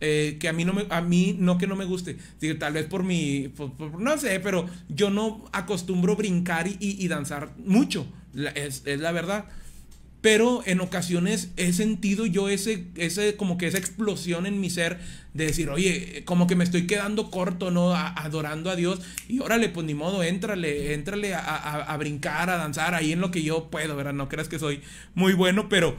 eh, 0.00 0.36
que 0.40 0.48
a 0.48 0.52
mí 0.52 0.64
no 0.64 0.72
me, 0.72 0.86
a 0.90 1.00
mí 1.00 1.36
no 1.38 1.58
que 1.58 1.66
no 1.66 1.76
me 1.76 1.84
guste, 1.84 2.16
tal 2.58 2.72
vez 2.72 2.86
por 2.86 3.04
mi, 3.04 3.52
no 3.98 4.18
sé, 4.18 4.40
pero 4.40 4.68
yo 4.88 5.10
no 5.10 5.44
acostumbro 5.52 6.16
brincar 6.16 6.66
y, 6.66 6.76
y- 6.80 7.04
y 7.04 7.08
danzar 7.08 7.54
mucho, 7.64 8.06
es, 8.54 8.82
es 8.86 9.00
la 9.00 9.12
verdad. 9.12 9.44
Pero 10.22 10.62
en 10.66 10.80
ocasiones 10.80 11.50
he 11.58 11.72
sentido 11.74 12.24
yo 12.26 12.48
ese, 12.48 12.84
ese, 12.96 13.36
como 13.36 13.58
que 13.58 13.66
esa 13.66 13.76
explosión 13.78 14.46
en 14.46 14.60
mi 14.60 14.70
ser 14.70 14.98
de 15.34 15.46
decir, 15.46 15.68
oye, 15.68 16.22
como 16.24 16.46
que 16.46 16.54
me 16.56 16.64
estoy 16.64 16.86
quedando 16.86 17.30
corto, 17.30 17.70
¿no? 17.70 17.94
Adorando 17.94 18.70
a 18.70 18.76
Dios. 18.76 19.00
Y 19.28 19.40
órale, 19.40 19.68
pues 19.68 19.84
ni 19.84 19.94
modo, 19.94 20.22
éntrale, 20.22 20.94
éntrale 20.94 21.34
a, 21.34 21.40
a- 21.40 21.82
a 21.82 21.96
brincar, 21.96 22.50
a 22.50 22.56
danzar 22.56 22.94
ahí 22.94 23.12
en 23.12 23.20
lo 23.20 23.30
que 23.30 23.42
yo 23.42 23.68
puedo, 23.68 23.96
¿verdad? 23.96 24.12
No 24.14 24.28
creas 24.28 24.48
que 24.48 24.58
soy 24.60 24.80
muy 25.14 25.32
bueno, 25.34 25.68
pero 25.68 25.96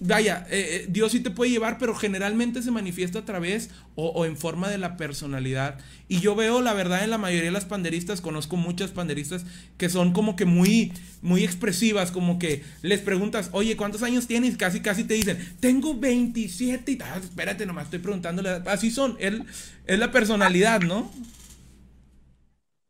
vaya, 0.00 0.46
eh, 0.50 0.82
eh, 0.82 0.86
Dios 0.88 1.12
sí 1.12 1.20
te 1.20 1.30
puede 1.30 1.50
llevar, 1.50 1.78
pero 1.78 1.94
generalmente 1.94 2.62
se 2.62 2.70
manifiesta 2.70 3.20
a 3.20 3.24
través 3.24 3.70
o, 3.94 4.08
o 4.08 4.24
en 4.24 4.36
forma 4.36 4.68
de 4.68 4.78
la 4.78 4.96
personalidad. 4.96 5.78
Y 6.08 6.20
yo 6.20 6.34
veo, 6.34 6.62
la 6.62 6.72
verdad, 6.72 7.04
en 7.04 7.10
la 7.10 7.18
mayoría 7.18 7.46
de 7.46 7.52
las 7.52 7.66
panderistas, 7.66 8.20
conozco 8.20 8.56
muchas 8.56 8.90
panderistas 8.90 9.44
que 9.76 9.88
son 9.88 10.12
como 10.12 10.36
que 10.36 10.46
muy, 10.46 10.92
muy 11.22 11.44
expresivas, 11.44 12.10
como 12.10 12.38
que 12.38 12.64
les 12.82 13.00
preguntas, 13.00 13.50
oye, 13.52 13.76
¿cuántos 13.76 14.02
años 14.02 14.26
tienes? 14.26 14.56
Casi, 14.56 14.80
casi 14.80 15.04
te 15.04 15.14
dicen, 15.14 15.38
tengo 15.60 15.94
27 15.94 16.92
y 16.92 16.96
tal, 16.96 17.20
espérate, 17.20 17.66
nomás 17.66 17.84
estoy 17.84 18.00
preguntándole, 18.00 18.50
así 18.66 18.90
son, 18.90 19.16
él, 19.20 19.44
es 19.86 19.98
la 19.98 20.10
personalidad, 20.10 20.80
¿no? 20.80 21.10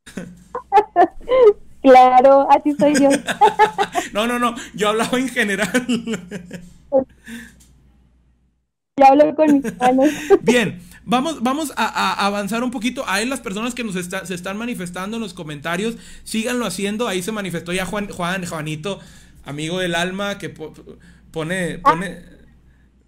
Claro, 1.83 2.47
así 2.51 2.75
soy 2.79 2.95
yo. 3.01 3.09
No, 4.13 4.27
no, 4.27 4.39
no, 4.39 4.55
yo 4.75 4.89
hablaba 4.89 5.19
en 5.19 5.29
general. 5.29 5.87
Yo 8.99 9.07
hablo 9.07 9.35
con 9.35 9.53
mis 9.55 9.77
manos. 9.79 10.09
Bien, 10.43 10.81
vamos, 11.05 11.43
vamos 11.43 11.73
a, 11.77 11.87
a 11.87 12.27
avanzar 12.27 12.63
un 12.63 12.71
poquito. 12.71 13.05
Ahí 13.07 13.27
las 13.27 13.41
personas 13.41 13.75
que 13.75 13.85
nos 13.85 13.97
está- 13.97 14.27
se 14.27 14.35
están 14.35 14.57
manifestando 14.59 15.17
en 15.17 15.23
los 15.23 15.35
comentarios, 15.35 15.97
síganlo 16.25 16.67
haciendo. 16.67 17.09
Ahí 17.09 17.23
se 17.23 17.33
manifestó 17.33 17.73
ya 17.73 17.87
Juan, 17.87 18.09
Juan, 18.09 18.45
Juanito, 18.45 19.01
amigo 19.45 19.79
del 19.79 19.95
alma, 19.95 20.39
que 20.39 20.51
po- 20.51 20.75
pone, 21.31 21.79
pone, 21.79 22.23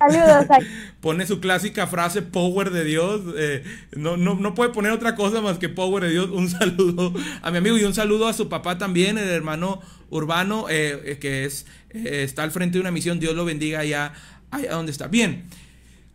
Saludos. 0.09 0.46
pone 1.00 1.26
su 1.26 1.40
clásica 1.40 1.86
frase 1.86 2.22
Power 2.22 2.70
de 2.70 2.84
Dios. 2.84 3.20
eh, 3.36 3.64
no, 3.96 4.16
no, 4.16 4.34
no 4.34 4.55
puede 4.55 4.70
poner 4.70 4.92
otra 4.92 5.14
cosa 5.14 5.40
más 5.40 5.59
que 5.59 5.68
Power 5.68 6.05
de 6.05 6.11
Dios. 6.11 6.30
Un 6.30 6.48
saludo 6.59 7.12
a 7.42 7.50
mi 7.50 7.59
amigo 7.59 7.76
y 7.76 7.84
un 7.84 7.94
saludo 7.94 8.28
a 8.28 8.32
su 8.32 8.48
papá 8.48 8.78
también, 8.78 9.18
el 9.18 9.28
hermano 9.28 9.80
Urbano, 10.11 10.68
eh, 10.68 11.00
eh, 11.05 11.18
que 11.18 11.44
es, 11.44 11.66
está 11.90 12.42
al 12.42 12.50
frente 12.50 12.74
de 12.74 12.80
una 12.80 12.90
misión. 12.90 13.18
Dios 13.18 13.34
lo 13.34 13.44
bendiga 13.44 13.80
allá, 13.80 14.12
allá 14.50 14.72
donde 14.72 14.92
está. 14.92 15.09
Bien. 15.09 15.44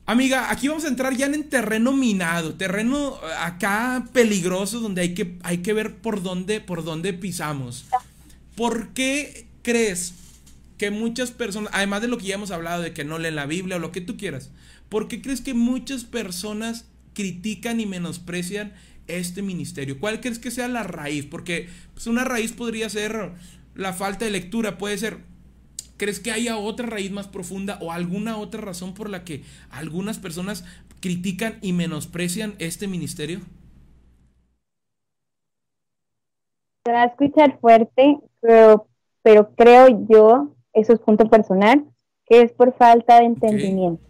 Amiga, 0.06 0.50
aquí 0.52 0.70
vamos 0.70 0.86
a 0.86 0.88
entrar 0.88 1.14
ya 1.18 1.26
en 1.26 1.50
terreno 1.50 1.92
minado, 1.92 2.54
terreno 2.54 3.20
acá 3.42 4.06
peligroso 4.14 4.80
donde 4.80 5.02
hay 5.02 5.14
que, 5.14 5.38
hay 5.44 5.58
que 5.58 5.74
ver 5.74 5.96
por 5.96 6.24
dónde, 6.24 6.62
por 6.62 6.86
dónde 6.86 7.12
pisamos. 7.12 7.88
¿Por 8.56 8.94
qué 8.94 9.48
crees 9.64 10.14
que 10.78 10.92
muchas 10.92 11.32
personas, 11.32 11.72
además 11.74 12.02
de 12.02 12.08
lo 12.08 12.18
que 12.18 12.28
ya 12.28 12.36
hemos 12.36 12.52
hablado 12.52 12.82
de 12.82 12.94
que 12.94 13.04
no 13.04 13.18
leen 13.18 13.36
la 13.36 13.46
Biblia 13.46 13.78
o 13.78 13.80
lo 13.80 13.92
que 13.92 14.02
tú 14.02 14.18
quieras, 14.18 14.52
¿por 14.90 15.08
qué 15.08 15.22
crees 15.22 15.42
que 15.42 15.54
muchas 15.54 16.04
personas 16.04 16.88
critican 17.14 17.80
y 17.80 17.86
menosprecian 17.86 18.74
este 19.08 19.42
ministerio? 19.42 20.00
¿Cuál 20.00 20.22
crees 20.22 20.40
que 20.40 20.52
sea 20.52 20.68
la 20.68 20.84
raíz? 20.84 21.26
Porque 21.26 21.70
pues, 21.94 22.08
una 22.08 22.24
raíz 22.24 22.54
podría 22.54 22.90
ser 22.90 23.32
la 23.76 23.94
falta 23.94 24.26
de 24.26 24.32
lectura, 24.32 24.78
puede 24.78 24.98
ser 24.98 25.20
¿Crees 25.98 26.20
que 26.20 26.32
haya 26.32 26.58
otra 26.58 26.86
raíz 26.86 27.12
más 27.12 27.28
profunda 27.28 27.80
o 27.82 27.92
alguna 27.92 28.38
otra 28.38 28.62
razón 28.62 28.94
por 28.94 29.10
la 29.10 29.24
que 29.24 29.44
algunas 29.72 30.20
personas 30.20 30.64
critican 31.00 31.58
y 31.62 31.74
menosprecian 31.74 32.54
este 32.60 32.88
ministerio? 32.88 33.40
Se 36.86 36.92
va 36.92 37.02
a 37.02 37.06
escuchar 37.08 37.60
fuerte, 37.60 38.20
pero, 38.40 38.88
pero 39.24 39.50
creo 39.56 40.06
yo, 40.08 40.56
eso 40.78 40.94
es 40.94 41.00
punto 41.00 41.30
personal, 41.30 41.86
que 42.26 42.42
es 42.42 42.54
por 42.54 42.74
falta 42.74 43.20
de 43.20 43.26
entendimiento. 43.26 44.04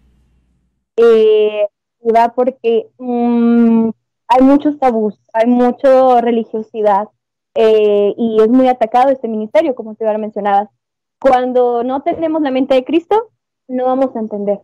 Eh, 0.98 1.68
va 2.04 2.34
porque 2.36 2.90
mm, 2.98 3.90
hay 4.28 4.44
muchos 4.44 4.78
tabús, 4.80 5.20
hay 5.34 5.48
mucha 5.48 6.20
religiosidad 6.22 7.08
eh, 7.56 8.14
y 8.18 8.42
es 8.42 8.50
muy 8.50 8.68
atacado 8.68 9.10
este 9.10 9.28
ministerio, 9.28 9.76
como 9.76 9.96
te 9.96 10.06
ahora 10.06 10.18
mencionabas. 10.18 10.70
Cuando 11.20 11.84
no 11.84 12.02
tenemos 12.02 12.42
la 12.42 12.52
mente 12.52 12.76
de 12.76 12.84
Cristo, 12.84 13.32
no 13.68 13.86
vamos 13.86 14.16
a 14.16 14.20
entender, 14.20 14.60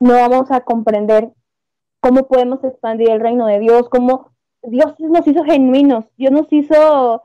no 0.00 0.14
vamos 0.14 0.50
a 0.50 0.60
comprender 0.60 1.30
cómo 2.00 2.26
podemos 2.26 2.62
expandir 2.64 3.10
el 3.10 3.20
reino 3.20 3.46
de 3.46 3.58
Dios, 3.58 3.88
cómo 3.88 4.32
Dios 4.62 4.94
nos 4.98 5.26
hizo 5.26 5.44
genuinos, 5.44 6.06
Dios 6.16 6.32
nos 6.32 6.52
hizo 6.52 7.22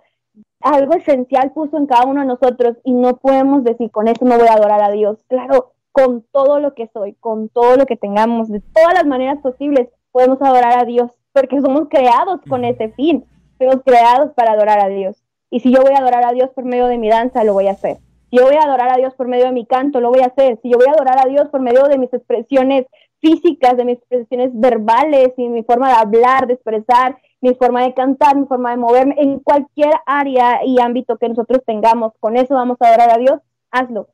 algo 0.64 0.94
esencial, 0.94 1.52
puso 1.52 1.78
en 1.78 1.86
cada 1.86 2.06
uno 2.06 2.22
de 2.22 2.28
nosotros 2.28 2.78
y 2.84 2.94
no 2.94 3.18
podemos 3.18 3.64
decir 3.64 3.92
con 3.92 4.08
eso 4.08 4.26
no 4.26 4.38
voy 4.38 4.48
a 4.48 4.54
adorar 4.54 4.82
a 4.82 4.92
Dios. 4.92 5.18
Claro, 5.28 5.74
con 5.92 6.24
todo 6.32 6.60
lo 6.60 6.74
que 6.74 6.88
soy, 6.88 7.14
con 7.14 7.50
todo 7.50 7.78
lo 7.78 7.86
que 7.86 7.96
tengamos, 7.96 8.50
de 8.50 8.62
todas 8.62 8.94
las 8.94 9.06
maneras 9.06 9.40
posibles, 9.42 9.90
podemos 10.12 10.42
adorar 10.42 10.80
a 10.80 10.86
Dios, 10.86 11.12
porque 11.34 11.62
somos 11.62 11.88
creados 11.90 12.42
con 12.50 12.64
ese 12.64 12.90
fin, 12.90 13.26
somos 13.60 13.82
creados 13.86 14.32
para 14.34 14.54
adorar 14.54 14.80
a 14.80 14.88
Dios. 14.88 15.24
Y 15.50 15.60
si 15.60 15.72
yo 15.72 15.82
voy 15.82 15.94
a 15.94 16.00
adorar 16.00 16.26
a 16.26 16.32
Dios 16.32 16.50
por 16.56 16.66
medio 16.66 16.88
de 16.88 16.98
mi 16.98 17.10
danza, 17.10 17.44
lo 17.44 17.54
voy 17.54 17.68
a 17.68 17.72
hacer. 17.72 17.98
Si 18.32 18.38
yo 18.38 18.46
voy 18.46 18.56
a 18.56 18.64
adorar 18.64 18.92
a 18.92 18.98
Dios 18.98 19.14
por 19.14 19.28
medio 19.28 19.46
de 19.46 19.52
mi 19.52 19.68
canto, 19.68 20.02
lo 20.02 20.10
voy 20.10 20.22
a 20.22 20.26
hacer. 20.26 20.60
Si 20.64 20.70
yo 20.72 20.78
voy 20.78 20.88
a 20.88 20.94
adorar 20.94 21.20
a 21.24 21.30
Dios 21.30 21.50
por 21.50 21.62
medio 21.62 21.84
de 21.84 22.00
mis 22.00 22.12
expresiones 22.12 22.88
físicas, 23.22 23.78
de 23.78 23.86
mis 23.86 24.00
expresiones 24.00 24.50
verbales 24.54 25.34
y 25.38 25.48
mi 25.48 25.62
forma 25.62 25.90
de 25.90 25.96
hablar, 25.96 26.48
de 26.48 26.56
expresar, 26.56 27.18
mi 27.44 27.54
forma 27.56 27.84
de 27.84 27.94
cantar, 27.94 28.36
mi 28.36 28.46
forma 28.46 28.72
de 28.72 28.78
moverme, 28.78 29.16
en 29.18 29.40
cualquier 29.40 29.94
área 30.06 30.66
y 30.66 30.80
ámbito 30.80 31.18
que 31.18 31.30
nosotros 31.30 31.62
tengamos, 31.66 32.14
con 32.20 32.38
eso 32.38 32.56
vamos 32.56 32.78
a 32.80 32.88
adorar 32.88 33.12
a 33.12 33.18
Dios, 33.18 33.40
hazlo. 33.72 34.08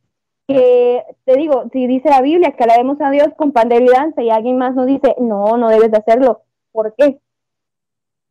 Que 0.48 1.04
te 1.26 1.38
digo, 1.38 1.66
si 1.72 1.86
dice 1.88 2.10
la 2.10 2.22
Biblia 2.22 2.54
que 2.54 2.64
alabemos 2.64 3.00
a 3.02 3.12
Dios 3.12 3.28
con 3.38 3.52
pandero 3.52 3.86
y 3.86 3.90
danza 3.90 4.24
y 4.24 4.32
alguien 4.32 4.58
más 4.58 4.74
nos 4.76 4.88
dice, 4.88 5.16
no, 5.20 5.58
no 5.58 5.70
debes 5.70 5.92
de 5.92 5.98
hacerlo. 6.00 6.42
¿Por 6.72 6.96
qué? 6.96 7.20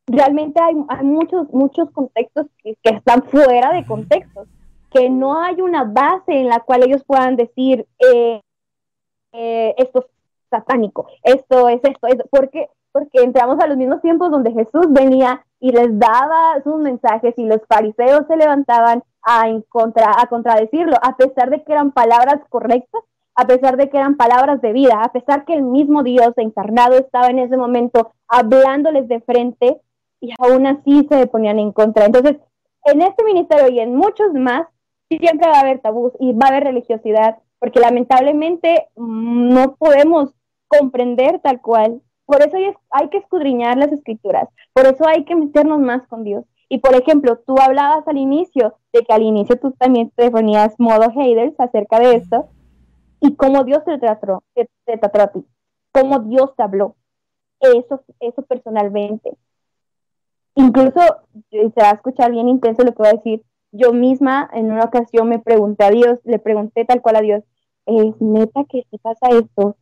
realmente 0.08 0.60
hay, 0.60 0.74
muchos, 1.04 1.48
muchos 1.50 1.90
contextos 1.90 2.46
que, 2.62 2.76
están 2.82 3.22
fuera 3.24 3.72
de 3.72 3.86
contextos, 3.86 4.48
que 4.90 5.10
no 5.10 5.40
hay 5.40 5.60
una 5.60 5.84
base 5.84 6.32
en 6.32 6.48
la 6.48 6.60
cual 6.60 6.82
ellos 6.82 7.04
puedan 7.04 7.36
decir, 7.36 7.86
eh, 7.98 8.40
eh, 9.32 9.74
esto 9.76 10.00
es 10.00 10.06
satánico, 10.50 11.06
esto 11.22 11.68
es 11.68 11.80
esto, 11.84 12.06
esto. 12.06 12.24
porque 12.30 12.68
porque 12.92 13.22
entramos 13.22 13.58
a 13.60 13.66
los 13.66 13.76
mismos 13.76 14.00
tiempos 14.00 14.30
donde 14.30 14.52
Jesús 14.52 14.86
venía 14.90 15.44
y 15.60 15.72
les 15.72 15.98
daba 15.98 16.60
sus 16.62 16.76
mensajes 16.78 17.34
y 17.36 17.44
los 17.44 17.60
fariseos 17.68 18.26
se 18.26 18.36
levantaban 18.36 19.02
a, 19.22 19.46
contra, 19.68 20.12
a 20.18 20.26
contradecirlo, 20.26 20.96
a 21.02 21.16
pesar 21.16 21.50
de 21.50 21.62
que 21.62 21.72
eran 21.72 21.92
palabras 21.92 22.40
correctas, 22.48 23.02
a 23.34 23.46
pesar 23.46 23.76
de 23.76 23.88
que 23.88 23.96
eran 23.96 24.16
palabras 24.16 24.60
de 24.60 24.72
vida, 24.72 25.02
a 25.02 25.12
pesar 25.12 25.44
que 25.44 25.54
el 25.54 25.62
mismo 25.62 26.02
Dios 26.02 26.32
encarnado 26.36 26.96
estaba 26.96 27.28
en 27.28 27.38
ese 27.38 27.56
momento 27.56 28.12
hablándoles 28.26 29.08
de 29.08 29.20
frente, 29.20 29.80
y 30.20 30.32
aún 30.38 30.66
así 30.66 31.06
se 31.08 31.26
ponían 31.26 31.58
en 31.58 31.72
contra. 31.72 32.06
Entonces, 32.06 32.36
en 32.84 33.02
este 33.02 33.24
ministerio 33.24 33.68
y 33.68 33.80
en 33.80 33.94
muchos 33.94 34.32
más, 34.34 34.66
siempre 35.08 35.48
va 35.48 35.58
a 35.58 35.60
haber 35.60 35.80
tabús 35.80 36.12
y 36.18 36.32
va 36.32 36.46
a 36.46 36.48
haber 36.50 36.64
religiosidad, 36.64 37.38
porque 37.58 37.80
lamentablemente 37.80 38.88
mm, 38.96 39.48
no 39.54 39.74
podemos 39.76 40.34
comprender 40.66 41.40
tal 41.40 41.60
cual. 41.60 42.02
Por 42.28 42.42
eso 42.42 42.58
hay, 42.90 43.08
que 43.08 43.16
escudriñar 43.16 43.78
las 43.78 43.90
escrituras, 43.90 44.50
por 44.74 44.84
eso 44.84 45.08
hay 45.08 45.24
que 45.24 45.34
meternos 45.34 45.80
más 45.80 46.06
con 46.08 46.24
Dios. 46.24 46.44
Y 46.68 46.80
por 46.80 46.94
ejemplo, 46.94 47.38
tú 47.46 47.54
hablabas 47.58 48.06
al 48.06 48.18
inicio 48.18 48.76
de 48.92 49.02
que 49.02 49.14
al 49.14 49.22
inicio 49.22 49.58
tú 49.58 49.70
también 49.72 50.10
te 50.14 50.30
ponías 50.30 50.78
modo 50.78 51.10
haters 51.10 51.58
acerca 51.58 51.98
de 51.98 52.16
esto, 52.16 52.50
y 53.20 53.34
cómo 53.34 53.64
Dios 53.64 53.82
te 53.86 53.96
trató, 53.96 54.44
te, 54.54 54.68
trató 54.84 55.22
a 55.22 55.26
ti, 55.28 55.46
cómo 55.90 56.18
Dios 56.18 56.54
te 56.54 56.62
habló. 56.62 56.96
Eso, 57.60 58.02
eso 58.20 58.42
personalmente 58.42 59.36
incluso 60.58 61.00
se 61.50 61.80
va 61.80 61.90
a 61.90 61.94
escuchar 61.94 62.32
bien 62.32 62.48
intenso 62.48 62.82
lo 62.82 62.92
que 62.92 62.98
voy 62.98 63.08
a 63.08 63.12
decir. 63.12 63.42
Yo 63.70 63.92
misma 63.92 64.50
en 64.52 64.72
una 64.72 64.84
ocasión 64.84 65.28
me 65.28 65.38
pregunté 65.38 65.84
a 65.84 65.90
Dios, 65.90 66.18
le 66.24 66.38
pregunté 66.38 66.84
tal 66.84 67.00
cual 67.00 67.16
a 67.16 67.20
Dios, 67.20 67.44
¿es 67.86 68.20
neta 68.20 68.64
que 68.68 68.84
se 68.90 68.98
pasa 68.98 69.28
esto? 69.28 69.76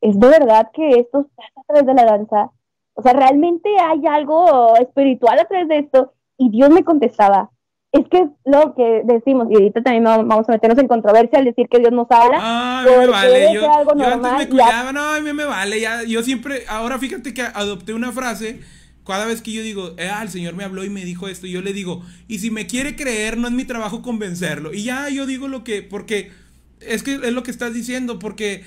¿Es 0.00 0.18
de 0.18 0.28
verdad 0.28 0.70
que 0.72 0.90
esto 0.90 1.28
pasa 1.34 1.52
a 1.56 1.62
través 1.64 1.86
de 1.86 1.94
la 1.94 2.04
danza? 2.04 2.50
O 2.94 3.02
sea, 3.02 3.12
¿realmente 3.12 3.68
hay 3.78 4.06
algo 4.06 4.76
espiritual 4.76 5.38
a 5.38 5.44
través 5.44 5.68
de 5.68 5.78
esto? 5.78 6.12
Y 6.38 6.50
Dios 6.50 6.70
me 6.70 6.84
contestaba, 6.84 7.50
es 7.92 8.08
que 8.08 8.28
lo 8.44 8.74
que 8.74 9.02
decimos, 9.04 9.48
y 9.50 9.54
ahorita 9.54 9.82
también 9.82 10.04
vamos 10.04 10.48
a 10.48 10.52
meternos 10.52 10.78
en 10.78 10.88
controversia 10.88 11.38
al 11.38 11.44
decir 11.44 11.66
que 11.68 11.78
Dios 11.78 11.92
nos 11.92 12.10
habla. 12.10 12.38
Ah, 12.40 12.84
me 12.86 13.06
vale. 13.06 13.54
Yo, 13.54 13.70
antes 13.70 14.32
me 14.38 14.48
cuidaba, 14.48 14.92
no, 14.92 15.14
a 15.14 15.20
mí 15.20 15.32
me 15.32 15.44
vale. 15.44 15.80
Ya, 15.80 16.02
yo 16.02 16.22
siempre, 16.22 16.64
ahora 16.68 16.98
fíjate 16.98 17.32
que 17.32 17.42
adopté 17.42 17.94
una 17.94 18.12
frase 18.12 18.60
cada 19.06 19.24
vez 19.24 19.40
que 19.40 19.52
yo 19.52 19.62
digo, 19.62 19.94
eh, 19.98 20.10
ah, 20.12 20.22
el 20.22 20.30
Señor 20.30 20.54
me 20.54 20.64
habló 20.64 20.84
y 20.84 20.90
me 20.90 21.04
dijo 21.04 21.28
esto, 21.28 21.46
yo 21.46 21.62
le 21.62 21.72
digo, 21.72 22.02
y 22.26 22.40
si 22.40 22.50
me 22.50 22.66
quiere 22.66 22.96
creer, 22.96 23.38
no 23.38 23.46
es 23.46 23.54
mi 23.54 23.64
trabajo 23.64 24.02
convencerlo. 24.02 24.74
Y 24.74 24.82
ya 24.82 25.08
yo 25.08 25.26
digo 25.26 25.48
lo 25.48 25.62
que, 25.62 25.82
porque 25.82 26.32
es 26.80 27.02
que 27.02 27.14
es 27.14 27.32
lo 27.32 27.44
que 27.44 27.52
estás 27.52 27.72
diciendo, 27.72 28.18
porque 28.18 28.64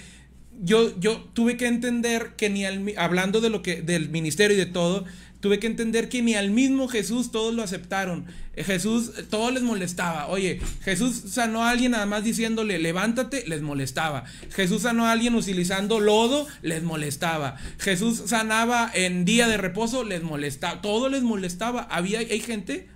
yo, 0.61 0.97
yo 0.99 1.17
tuve 1.33 1.57
que 1.57 1.67
entender 1.67 2.33
que 2.37 2.49
ni 2.49 2.65
al, 2.65 2.93
hablando 2.97 3.41
de 3.41 3.49
lo 3.49 3.61
que, 3.61 3.81
del 3.81 4.09
ministerio 4.09 4.55
y 4.55 4.59
de 4.59 4.65
todo, 4.65 5.05
tuve 5.39 5.59
que 5.59 5.67
entender 5.67 6.09
que 6.09 6.21
ni 6.21 6.35
al 6.35 6.51
mismo 6.51 6.87
Jesús 6.87 7.31
todos 7.31 7.53
lo 7.55 7.63
aceptaron. 7.63 8.25
Eh, 8.55 8.63
Jesús, 8.63 9.13
eh, 9.17 9.23
todo 9.23 9.51
les 9.51 9.63
molestaba. 9.63 10.27
Oye, 10.27 10.59
Jesús 10.81 11.23
sanó 11.27 11.63
a 11.63 11.69
alguien 11.69 11.93
nada 11.93 12.05
más 12.05 12.23
diciéndole, 12.23 12.77
levántate, 12.77 13.45
les 13.47 13.61
molestaba. 13.61 14.25
Jesús 14.51 14.81
sanó 14.81 15.05
a 15.05 15.13
alguien 15.13 15.35
utilizando 15.35 15.99
lodo, 15.99 16.45
les 16.61 16.83
molestaba. 16.83 17.55
Jesús 17.77 18.23
sanaba 18.25 18.91
en 18.93 19.23
día 19.23 19.47
de 19.47 19.57
reposo, 19.57 20.03
les 20.03 20.23
molestaba. 20.23 20.81
Todo 20.81 21.09
les 21.09 21.23
molestaba. 21.23 21.81
Había, 21.83 22.19
hay 22.19 22.39
gente... 22.39 22.87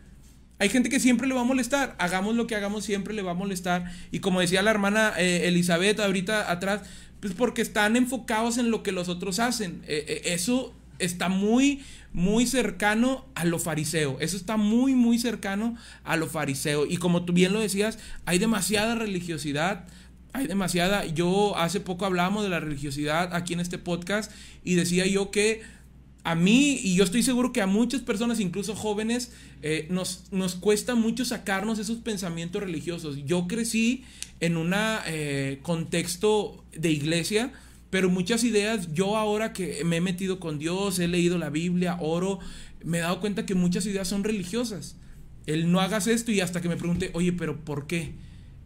Hay 0.60 0.70
gente 0.70 0.90
que 0.90 1.02
siempre 1.02 1.28
le 1.28 1.34
va 1.34 1.42
a 1.42 1.46
molestar. 1.46 1.94
Hagamos 1.98 2.36
lo 2.36 2.48
que 2.48 2.56
hagamos, 2.56 2.86
siempre 2.86 3.14
le 3.14 3.22
va 3.22 3.32
a 3.32 3.34
molestar. 3.34 3.92
Y 4.12 4.20
como 4.20 4.40
decía 4.40 4.62
la 4.62 4.72
hermana 4.72 5.12
eh, 5.18 5.48
Elizabeth 5.48 6.00
ahorita 6.00 6.50
atrás, 6.50 6.84
pues 7.24 7.34
porque 7.36 7.62
están 7.62 7.96
enfocados 7.96 8.58
en 8.58 8.70
lo 8.70 8.84
que 8.84 8.92
los 8.92 9.08
otros 9.08 9.40
hacen. 9.40 9.82
eso 9.88 10.74
está 11.00 11.30
muy, 11.30 11.82
muy 12.12 12.46
cercano 12.46 13.24
a 13.34 13.46
lo 13.46 13.60
fariseo. 13.60 14.18
Eso 14.20 14.36
está 14.36 14.58
muy, 14.58 14.94
muy 14.94 15.18
cercano 15.18 15.78
a 16.04 16.18
lo 16.18 16.28
fariseo. 16.28 16.86
Y 16.86 16.98
como 16.98 17.24
tú 17.24 17.32
bien 17.32 17.54
lo 17.54 17.62
decías, 17.62 17.98
hay 18.26 18.40
demasiada 18.40 18.96
religiosidad. 18.96 19.88
Hay 20.34 20.48
demasiada. 20.48 21.06
Yo 21.06 21.56
hace 21.56 21.80
poco 21.80 22.06
hablábamos 22.06 22.44
de 22.44 22.50
la 22.50 22.60
religiosidad 22.60 23.34
aquí 23.34 23.54
en 23.54 23.62
este 23.62 23.78
podcast 23.78 24.30
y 24.66 24.76
decía 24.76 25.08
yo 25.08 25.32
que 25.32 25.62
a 26.24 26.36
mí, 26.36 26.80
y 26.82 26.96
yo 26.96 27.04
estoy 27.04 27.24
seguro 27.24 27.52
que 27.52 27.62
a 27.62 27.68
muchas 27.68 28.02
personas, 28.02 28.40
incluso 28.40 28.76
jóvenes, 28.76 29.34
eh, 29.62 29.88
nos, 29.90 30.26
nos 30.32 30.56
cuesta 30.56 30.96
mucho 30.96 31.26
sacarnos 31.26 31.80
esos 31.80 31.98
pensamientos 31.98 32.62
religiosos. 32.62 33.18
Yo 33.26 33.48
crecí 33.48 34.06
en 34.40 34.58
un 34.58 34.74
eh, 34.76 35.60
contexto 35.62 36.64
de 36.72 36.92
iglesia 36.92 37.52
pero 37.94 38.10
muchas 38.10 38.44
ideas, 38.44 38.92
yo 38.96 39.18
ahora 39.18 39.54
que 39.54 39.84
me 39.86 39.98
he 39.98 40.02
metido 40.02 40.40
con 40.40 40.58
Dios, 40.58 40.98
he 40.98 41.08
leído 41.08 41.38
la 41.38 41.52
Biblia, 41.52 41.96
oro, 42.02 42.40
me 42.84 42.98
he 42.98 43.02
dado 43.02 43.20
cuenta 43.20 43.46
que 43.46 43.54
muchas 43.54 43.86
ideas 43.86 44.08
son 44.08 44.24
religiosas. 44.24 44.96
El 45.46 45.72
no 45.72 45.80
hagas 45.80 46.08
esto 46.08 46.32
y 46.32 46.42
hasta 46.42 46.60
que 46.60 46.70
me 46.70 46.76
pregunte, 46.76 47.12
oye, 47.14 47.34
pero 47.34 47.64
¿por 47.64 47.86
qué? 47.86 48.14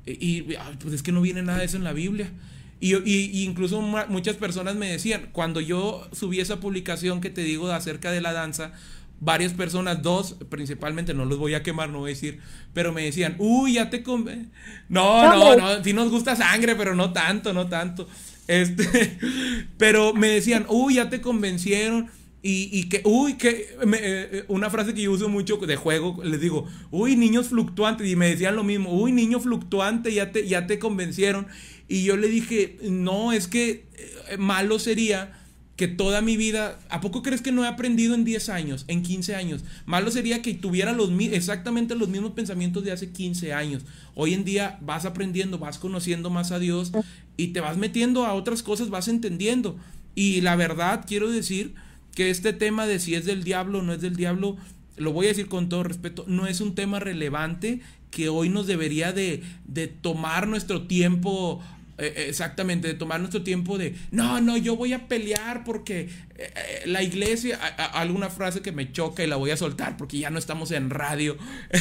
E, 0.05 0.17
y, 0.17 0.55
pues 0.79 0.93
es 0.93 1.03
que 1.03 1.11
no 1.11 1.19
viene 1.19 1.43
nada 1.43 1.59
de 1.59 1.65
eso 1.65 1.75
en 1.75 1.83
la 1.83 1.91
Biblia. 1.91 2.31
Y, 2.79 2.95
y, 3.09 3.43
incluso 3.43 3.81
muchas 3.81 4.35
personas 4.35 4.75
me 4.75 4.87
decían, 4.89 5.29
cuando 5.31 5.61
yo 5.61 6.07
subí 6.11 6.39
esa 6.39 6.59
publicación 6.59 7.21
que 7.21 7.31
te 7.31 7.41
digo 7.41 7.71
acerca 7.71 8.11
de 8.11 8.21
la 8.21 8.33
danza, 8.33 8.71
varias 9.19 9.53
personas, 9.53 10.03
dos 10.03 10.35
principalmente, 10.49 11.15
no 11.15 11.25
los 11.25 11.39
voy 11.39 11.55
a 11.55 11.63
quemar, 11.63 11.89
no 11.89 11.99
voy 11.99 12.11
a 12.11 12.13
decir, 12.13 12.39
pero 12.73 12.93
me 12.93 13.03
decían, 13.03 13.35
uy, 13.39 13.73
ya 13.73 13.89
te 13.89 14.03
come. 14.03 14.45
No, 14.89 15.23
no, 15.33 15.55
no, 15.55 15.83
sí 15.83 15.93
nos 15.93 16.11
gusta 16.11 16.35
sangre, 16.35 16.75
pero 16.75 16.93
no 16.95 17.13
tanto, 17.13 17.51
no 17.51 17.67
tanto. 17.67 18.07
Este, 18.47 19.17
pero 19.77 20.13
me 20.13 20.27
decían, 20.27 20.65
uy, 20.69 20.95
ya 20.95 21.09
te 21.09 21.19
convencieron. 21.21 22.09
Y, 22.43 22.69
y 22.71 22.87
que, 22.87 23.01
uy, 23.03 23.33
que 23.33 23.75
me- 23.85 23.97
eh, 23.99 24.45
una 24.47 24.69
frase 24.69 24.93
que 24.93 25.01
yo 25.01 25.11
uso 25.11 25.27
mucho 25.27 25.57
de 25.57 25.75
juego, 25.75 26.23
les 26.23 26.39
digo, 26.39 26.67
uy, 26.91 27.15
niños 27.15 27.47
fluctuantes, 27.47 28.07
y 28.07 28.15
me 28.15 28.29
decían 28.29 28.55
lo 28.55 28.63
mismo, 28.63 28.91
uy, 28.93 29.11
niño 29.11 29.39
fluctuante, 29.39 30.13
ya 30.13 30.31
te, 30.31 30.47
ya 30.47 30.67
te 30.67 30.77
convencieron. 30.79 31.47
Y 31.87 32.03
yo 32.03 32.17
le 32.17 32.27
dije, 32.27 32.77
no, 32.83 33.31
es 33.31 33.47
que 33.47 33.85
eh, 34.29 34.37
malo 34.37 34.79
sería 34.79 35.37
que 35.77 35.87
toda 35.87 36.21
mi 36.21 36.37
vida, 36.37 36.79
¿a 36.89 37.01
poco 37.01 37.21
crees 37.21 37.41
que 37.41 37.51
no 37.51 37.63
he 37.63 37.67
aprendido 37.67 38.15
en 38.15 38.25
10 38.25 38.49
años, 38.49 38.83
en 38.87 39.03
15 39.03 39.35
años? 39.35 39.63
Malo 39.85 40.09
sería 40.09 40.41
que 40.41 40.55
tuviera 40.55 40.91
los, 40.91 41.11
exactamente 41.31 41.93
los 41.93 42.09
mismos 42.09 42.31
pensamientos 42.31 42.83
de 42.83 42.91
hace 42.91 43.11
15 43.11 43.53
años. 43.53 43.83
Hoy 44.15 44.33
en 44.33 44.43
día 44.43 44.79
vas 44.81 45.05
aprendiendo, 45.05 45.59
vas 45.59 45.77
conociendo 45.77 46.31
más 46.31 46.51
a 46.51 46.57
Dios 46.57 46.91
y 47.37 47.49
te 47.49 47.61
vas 47.61 47.77
metiendo 47.77 48.25
a 48.25 48.33
otras 48.33 48.63
cosas, 48.63 48.89
vas 48.89 49.07
entendiendo. 49.07 49.77
Y 50.15 50.41
la 50.41 50.55
verdad, 50.55 51.05
quiero 51.07 51.29
decir 51.29 51.75
que 52.15 52.31
este 52.31 52.53
tema 52.53 52.87
de 52.87 52.99
si 52.99 53.13
es 53.13 53.25
del 53.25 53.43
diablo 53.43 53.79
o 53.79 53.81
no 53.83 53.93
es 53.93 54.01
del 54.01 54.15
diablo, 54.15 54.57
lo 54.95 55.13
voy 55.13 55.27
a 55.27 55.29
decir 55.29 55.47
con 55.47 55.69
todo 55.69 55.83
respeto, 55.83 56.25
no 56.27 56.47
es 56.47 56.59
un 56.59 56.73
tema 56.73 56.99
relevante 56.99 57.81
que 58.09 58.29
hoy 58.29 58.49
nos 58.49 58.65
debería 58.65 59.13
de, 59.13 59.43
de 59.67 59.87
tomar 59.87 60.47
nuestro 60.47 60.87
tiempo 60.87 61.61
eh, 61.97 62.13
eh, 62.15 62.25
exactamente, 62.29 62.87
de 62.87 62.93
tomar 62.93 63.19
nuestro 63.19 63.43
tiempo 63.43 63.77
de, 63.77 63.95
no, 64.11 64.39
no, 64.41 64.55
yo 64.57 64.75
voy 64.75 64.93
a 64.93 65.07
pelear 65.07 65.63
porque 65.63 66.01
eh, 66.01 66.09
eh, 66.37 66.81
la 66.85 67.01
iglesia, 67.03 67.59
a- 67.61 67.83
a- 67.83 68.01
alguna 68.01 68.29
frase 68.29 68.61
que 68.61 68.71
me 68.71 68.91
choca 68.91 69.23
y 69.23 69.27
la 69.27 69.35
voy 69.35 69.51
a 69.51 69.57
soltar 69.57 69.97
porque 69.97 70.19
ya 70.19 70.29
no 70.29 70.37
estamos 70.39 70.71
en 70.71 70.89
radio. 70.89 71.37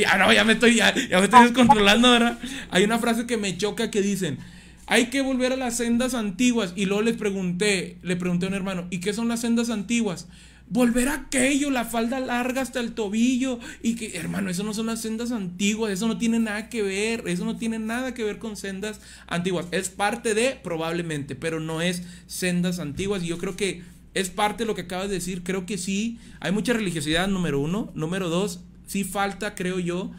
Ya 0.00 0.16
no, 0.18 0.32
ya 0.32 0.44
me 0.44 0.54
estoy, 0.54 0.76
ya, 0.76 0.94
ya 0.94 1.18
me 1.18 1.24
estoy 1.24 1.44
descontrolando, 1.44 2.10
¿verdad? 2.10 2.38
Hay 2.70 2.84
una 2.84 2.98
frase 2.98 3.26
que 3.26 3.36
me 3.36 3.56
choca 3.56 3.90
que 3.90 4.02
dicen, 4.02 4.38
hay 4.86 5.06
que 5.06 5.20
volver 5.22 5.52
a 5.52 5.56
las 5.56 5.76
sendas 5.76 6.14
antiguas. 6.14 6.72
Y 6.76 6.86
luego 6.86 7.02
les 7.02 7.16
pregunté, 7.16 7.96
le 8.02 8.16
pregunté 8.16 8.46
a 8.46 8.48
un 8.48 8.54
hermano, 8.54 8.86
¿y 8.90 9.00
qué 9.00 9.12
son 9.12 9.28
las 9.28 9.40
sendas 9.40 9.70
antiguas? 9.70 10.28
Volver 10.72 11.08
a 11.08 11.14
aquello, 11.14 11.70
la 11.70 11.84
falda 11.84 12.18
larga 12.18 12.62
hasta 12.62 12.80
el 12.80 12.92
tobillo. 12.92 13.58
Y 13.82 13.94
que, 13.94 14.16
hermano, 14.16 14.48
eso 14.48 14.62
no 14.62 14.72
son 14.72 14.86
las 14.86 15.02
sendas 15.02 15.30
antiguas, 15.30 15.92
eso 15.92 16.08
no 16.08 16.16
tiene 16.16 16.38
nada 16.38 16.70
que 16.70 16.82
ver, 16.82 17.24
eso 17.26 17.44
no 17.44 17.56
tiene 17.56 17.78
nada 17.78 18.14
que 18.14 18.24
ver 18.24 18.38
con 18.38 18.56
sendas 18.56 19.00
antiguas. 19.26 19.66
Es 19.70 19.90
parte 19.90 20.34
de, 20.34 20.58
probablemente, 20.62 21.34
pero 21.36 21.60
no 21.60 21.82
es 21.82 22.02
sendas 22.26 22.78
antiguas. 22.78 23.22
Y 23.22 23.26
yo 23.26 23.36
creo 23.38 23.54
que 23.54 23.82
es 24.14 24.30
parte 24.30 24.64
de 24.64 24.66
lo 24.66 24.74
que 24.74 24.82
acabas 24.82 25.08
de 25.08 25.16
decir. 25.16 25.42
Creo 25.42 25.66
que 25.66 25.76
sí, 25.76 26.18
hay 26.40 26.52
mucha 26.52 26.72
religiosidad, 26.72 27.28
número 27.28 27.60
uno. 27.60 27.92
Número 27.94 28.30
dos, 28.30 28.60
sí 28.86 29.04
falta, 29.04 29.54
creo 29.54 29.78
yo, 29.78 30.10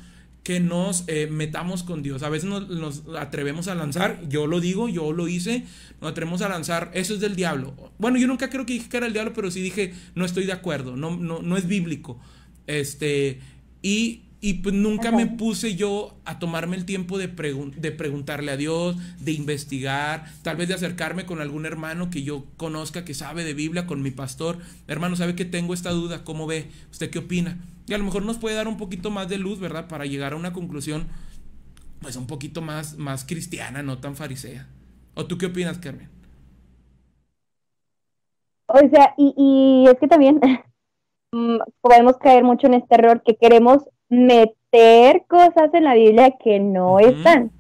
que 0.44 0.60
nos 0.60 1.06
eh, 1.08 1.28
metamos 1.32 1.84
con 1.84 2.04
Dios. 2.04 2.22
A 2.22 2.30
veces 2.30 2.50
nos, 2.50 3.04
atrevemos 3.18 3.68
a 3.70 3.76
lanzar, 3.76 4.28
yo 4.28 4.46
lo 4.46 4.60
digo, 4.60 4.90
yo 4.90 5.14
lo 5.14 5.28
hice, 5.28 5.64
nos 6.02 6.12
atrevemos 6.12 6.42
a 6.42 6.50
lanzar, 6.50 6.92
eso 6.94 7.14
es 7.14 7.22
del 7.22 7.36
diablo. 7.36 7.74
Bueno, 7.98 8.18
yo 8.18 8.28
nunca 8.28 8.50
creo 8.50 8.66
que 8.66 8.74
dije 8.74 8.90
que 8.90 8.98
era 8.98 9.08
el 9.08 9.14
diablo, 9.14 9.32
pero 9.34 9.50
sí 9.50 9.62
dije, 9.62 9.94
no 10.16 10.26
estoy 10.26 10.46
de 10.46 10.52
acuerdo, 10.52 10.98
no, 10.98 11.16
no, 11.16 11.42
no 11.42 11.58
es 11.58 11.68
bíblico. 11.68 12.20
Este, 12.68 13.40
y, 13.82 14.23
y 14.44 14.56
pues 14.56 14.76
nunca 14.76 15.14
me 15.14 15.26
puse 15.26 15.76
yo 15.78 16.20
a 16.26 16.38
tomarme 16.38 16.76
el 16.76 16.86
tiempo 16.86 17.18
de, 17.18 17.34
pregun- 17.34 17.74
de 17.76 17.94
preguntarle 17.94 18.52
a 18.52 18.58
Dios, 18.58 18.98
de 19.22 19.32
investigar, 19.32 20.26
tal 20.44 20.58
vez 20.58 20.68
de 20.68 20.74
acercarme 20.76 21.26
con 21.26 21.42
algún 21.42 21.66
hermano 21.66 22.10
que 22.12 22.24
yo 22.24 22.46
conozca, 22.58 23.06
que 23.06 23.16
sabe 23.16 23.46
de 23.46 23.56
Biblia, 23.56 23.88
con 23.88 24.02
mi 24.04 24.12
pastor. 24.12 24.60
Hermano, 24.88 25.16
¿sabe 25.16 25.36
que 25.36 25.46
tengo 25.46 25.74
esta 25.74 25.92
duda? 25.92 26.26
¿Cómo 26.26 26.46
ve? 26.46 26.70
¿Usted 26.92 27.10
qué 27.10 27.20
opina? 27.20 27.58
Y 27.88 27.94
a 27.94 27.98
lo 27.98 28.04
mejor 28.04 28.24
nos 28.26 28.38
puede 28.38 28.58
dar 28.58 28.68
un 28.68 28.78
poquito 28.78 29.12
más 29.12 29.30
de 29.30 29.38
luz, 29.38 29.60
¿verdad? 29.62 29.88
Para 29.88 30.06
llegar 30.06 30.34
a 30.34 30.38
una 30.38 30.54
conclusión, 30.54 31.08
pues 32.02 32.16
un 32.18 32.28
poquito 32.28 32.62
más, 32.62 32.98
más 32.98 33.26
cristiana, 33.26 33.84
no 33.84 34.00
tan 34.00 34.16
farisea. 34.16 34.68
¿O 35.16 35.26
tú 35.26 35.38
qué 35.38 35.48
opinas, 35.48 35.80
Carmen? 35.80 36.10
O 38.68 38.80
sea, 38.90 39.14
y, 39.18 39.34
y 39.38 39.90
es 39.90 40.00
que 40.00 40.08
también 40.08 40.40
mm, 41.34 41.60
podemos 41.82 42.18
caer 42.20 42.44
mucho 42.44 42.68
en 42.68 42.76
este 42.76 42.96
error 42.96 43.24
que 43.24 43.36
queremos 43.38 43.90
meter 44.14 45.26
cosas 45.28 45.74
en 45.74 45.84
la 45.84 45.94
Biblia 45.94 46.36
que 46.44 46.60
no 46.60 47.00
están. 47.00 47.52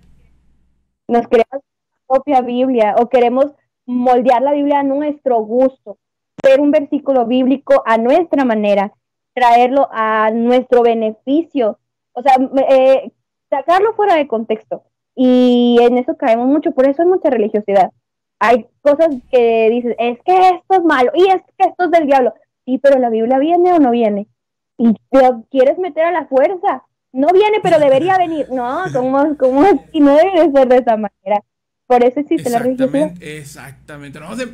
Nos 1.07 1.27
creamos 1.27 1.63
propia 2.07 2.41
Biblia 2.41 2.95
o 2.97 3.09
queremos 3.09 3.47
moldear 3.85 4.41
la 4.41 4.53
Biblia 4.53 4.79
a 4.79 4.83
nuestro 4.83 5.39
gusto, 5.41 5.97
ver 6.43 6.59
un 6.59 6.71
versículo 6.71 7.25
bíblico 7.25 7.83
a 7.85 7.97
nuestra 7.97 8.45
manera, 8.45 8.93
traerlo 9.33 9.89
a 9.91 10.31
nuestro 10.31 10.83
beneficio, 10.83 11.79
o 12.13 12.21
sea, 12.21 12.35
eh, 12.69 13.11
sacarlo 13.49 13.93
fuera 13.95 14.15
de 14.15 14.27
contexto. 14.27 14.83
Y 15.15 15.77
en 15.81 15.97
eso 15.97 16.17
caemos 16.17 16.47
mucho, 16.47 16.71
por 16.71 16.87
eso 16.87 17.01
hay 17.01 17.07
mucha 17.07 17.29
religiosidad. 17.29 17.91
Hay 18.39 18.67
cosas 18.81 19.09
que 19.31 19.69
dices, 19.69 19.95
es 19.99 20.19
que 20.23 20.49
esto 20.49 20.75
es 20.75 20.83
malo 20.83 21.11
y 21.15 21.27
es 21.29 21.41
que 21.57 21.67
esto 21.67 21.85
es 21.85 21.91
del 21.91 22.07
diablo. 22.07 22.33
Sí, 22.65 22.77
pero 22.77 22.99
la 22.99 23.09
Biblia 23.09 23.37
viene 23.39 23.73
o 23.73 23.79
no 23.79 23.91
viene. 23.91 24.27
Y 24.77 24.87
lo 25.11 25.45
quieres 25.51 25.77
meter 25.77 26.05
a 26.05 26.11
la 26.11 26.25
fuerza. 26.27 26.83
No 27.11 27.27
viene, 27.31 27.59
pero 27.61 27.79
debería 27.79 28.17
venir. 28.17 28.47
No, 28.51 28.83
¿cómo, 28.91 29.37
cómo 29.37 29.61
así? 29.63 29.99
No 29.99 30.15
debe 30.15 30.47
de 30.47 30.51
ser 30.51 30.67
de 30.67 30.77
esa 30.77 30.97
manera. 30.97 31.43
Por 31.85 32.03
eso 32.03 32.21
existe 32.21 32.49
la 32.49 32.59
religiosidad. 32.59 33.11
Exactamente, 33.21 33.37
exactamente. 33.37 34.19
No, 34.19 34.35
se, 34.35 34.47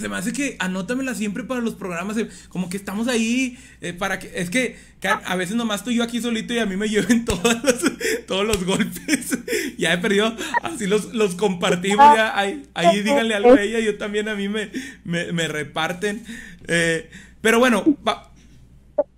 se 0.00 0.08
me 0.08 0.16
hace 0.16 0.32
que 0.32 0.56
anótamela 0.60 1.14
siempre 1.14 1.42
para 1.44 1.60
los 1.60 1.74
programas, 1.74 2.16
eh, 2.16 2.28
como 2.48 2.70
que 2.70 2.76
estamos 2.78 3.08
ahí 3.08 3.58
eh, 3.82 3.92
para 3.92 4.18
que, 4.18 4.30
es 4.34 4.48
que 4.50 4.76
a 5.02 5.36
veces 5.36 5.56
nomás 5.56 5.80
estoy 5.80 5.96
yo 5.96 6.04
aquí 6.04 6.20
solito 6.20 6.54
y 6.54 6.58
a 6.58 6.64
mí 6.64 6.76
me 6.76 6.88
lleven 6.88 7.24
todos 7.26 7.62
los, 7.62 8.26
todos 8.26 8.46
los 8.46 8.64
golpes. 8.64 9.36
ya 9.78 9.92
he 9.92 9.98
perdido, 9.98 10.34
así 10.62 10.86
los, 10.86 11.12
los 11.12 11.34
compartimos, 11.34 12.06
ahí, 12.06 12.62
ahí 12.72 13.02
díganle 13.02 13.34
algo 13.34 13.52
a 13.52 13.60
ella, 13.60 13.80
yo 13.80 13.98
también 13.98 14.28
a 14.28 14.34
mí 14.36 14.48
me, 14.48 14.70
me, 15.04 15.32
me 15.32 15.48
reparten. 15.48 16.24
Eh, 16.68 17.10
pero 17.42 17.58
bueno, 17.58 17.84
va- 18.06 18.30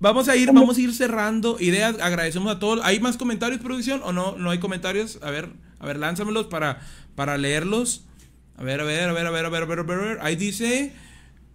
Vamos 0.00 0.28
a 0.28 0.36
ir, 0.36 0.52
vamos 0.52 0.76
a 0.76 0.80
ir 0.80 0.94
cerrando 0.94 1.56
ideas. 1.60 1.96
Agradecemos 2.00 2.54
a 2.54 2.58
todos. 2.58 2.80
¿Hay 2.84 3.00
más 3.00 3.16
comentarios, 3.16 3.60
producción? 3.60 4.00
¿O 4.04 4.12
no? 4.12 4.36
¿No 4.36 4.50
hay 4.50 4.58
comentarios? 4.58 5.18
A 5.22 5.30
ver, 5.30 5.50
a 5.78 5.86
ver, 5.86 5.98
lánzamelos 5.98 6.46
para, 6.46 6.80
para 7.14 7.36
leerlos. 7.38 8.04
A 8.56 8.62
ver, 8.62 8.80
a 8.80 8.84
ver, 8.84 9.08
a 9.08 9.12
ver, 9.12 9.26
a 9.26 9.30
ver, 9.30 9.46
a 9.46 9.48
ver, 9.50 9.62
a 9.62 9.66
ver, 9.66 9.78
a 9.80 9.82
ver. 9.82 9.98
a 9.98 10.02
ver. 10.02 10.18
Ahí 10.20 10.36
dice. 10.36 10.92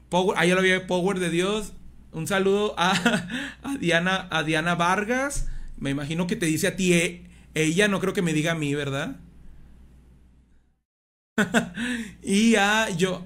Power, 0.10 0.38
ahí 0.38 0.50
ya 0.50 0.56
lo 0.56 0.62
vi, 0.62 0.72
Power 0.88 1.20
de 1.20 1.30
Dios. 1.30 1.74
Un 2.12 2.28
saludo 2.28 2.76
a, 2.78 2.92
a 3.64 3.78
Diana, 3.78 4.28
a 4.32 4.44
Diana 4.44 4.76
Vargas. 4.76 5.48
Me 5.78 5.90
imagino 5.90 6.28
que 6.28 6.36
te 6.36 6.46
dice 6.46 6.68
a 6.68 6.76
ti 6.76 6.94
eh, 6.94 7.24
ella, 7.56 7.88
no 7.88 8.00
creo 8.00 8.14
que 8.14 8.22
me 8.22 8.34
diga 8.34 8.54
a 8.54 8.56
mí, 8.56 8.74
¿verdad? 8.76 9.18
y 12.24 12.56
a 12.56 12.90
yo. 12.90 13.26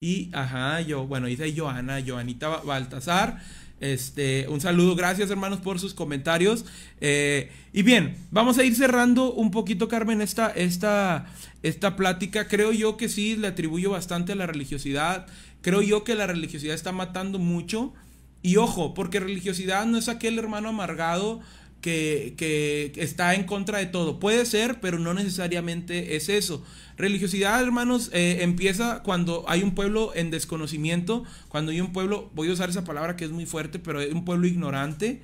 Y, 0.00 0.28
ajá, 0.34 0.82
yo, 0.82 1.06
bueno, 1.06 1.26
dice 1.26 1.54
Joana, 1.56 2.02
Joanita 2.06 2.48
Ba- 2.48 2.62
Baltasar. 2.62 3.40
Este, 3.80 4.46
un 4.48 4.60
saludo, 4.60 4.94
gracias 4.94 5.30
hermanos 5.30 5.60
por 5.60 5.80
sus 5.80 5.94
comentarios. 5.94 6.66
Eh, 7.00 7.50
y 7.72 7.82
bien, 7.82 8.16
vamos 8.30 8.58
a 8.58 8.64
ir 8.64 8.74
cerrando 8.74 9.32
un 9.32 9.50
poquito, 9.50 9.88
Carmen, 9.88 10.20
esta, 10.20 10.50
esta, 10.50 11.26
esta 11.62 11.96
plática. 11.96 12.46
Creo 12.46 12.72
yo 12.72 12.98
que 12.98 13.08
sí 13.08 13.36
le 13.36 13.48
atribuyo 13.48 13.90
bastante 13.90 14.32
a 14.32 14.36
la 14.36 14.46
religiosidad. 14.46 15.26
Creo 15.62 15.80
yo 15.80 16.04
que 16.04 16.14
la 16.14 16.26
religiosidad 16.26 16.74
está 16.74 16.92
matando 16.92 17.38
mucho. 17.38 17.94
Y 18.42 18.58
ojo, 18.58 18.92
porque 18.92 19.18
religiosidad 19.18 19.86
no 19.86 19.96
es 19.96 20.08
aquel 20.10 20.38
hermano 20.38 20.68
amargado 20.68 21.40
que, 21.86 22.92
está 22.96 23.34
en 23.34 23.44
contra 23.44 23.78
de 23.78 23.86
todo. 23.86 24.18
Puede 24.18 24.44
ser, 24.46 24.80
pero 24.80 24.98
no 24.98 25.14
necesariamente 25.14 26.16
es 26.16 26.28
eso. 26.28 26.64
Religiosidad, 26.96 27.62
hermanos, 27.62 28.10
eh, 28.12 28.38
empieza 28.40 29.02
cuando 29.02 29.44
hay 29.48 29.62
un 29.62 29.74
pueblo 29.74 30.12
en 30.14 30.30
desconocimiento, 30.30 31.24
cuando 31.48 31.72
hay 31.72 31.80
un 31.80 31.92
pueblo, 31.92 32.30
voy 32.34 32.48
a 32.48 32.52
usar 32.52 32.70
esa 32.70 32.84
palabra 32.84 33.16
que 33.16 33.24
es 33.24 33.30
muy 33.30 33.46
fuerte, 33.46 33.78
pero 33.78 34.00
hay 34.00 34.10
un 34.10 34.24
pueblo 34.24 34.46
ignorante 34.46 35.20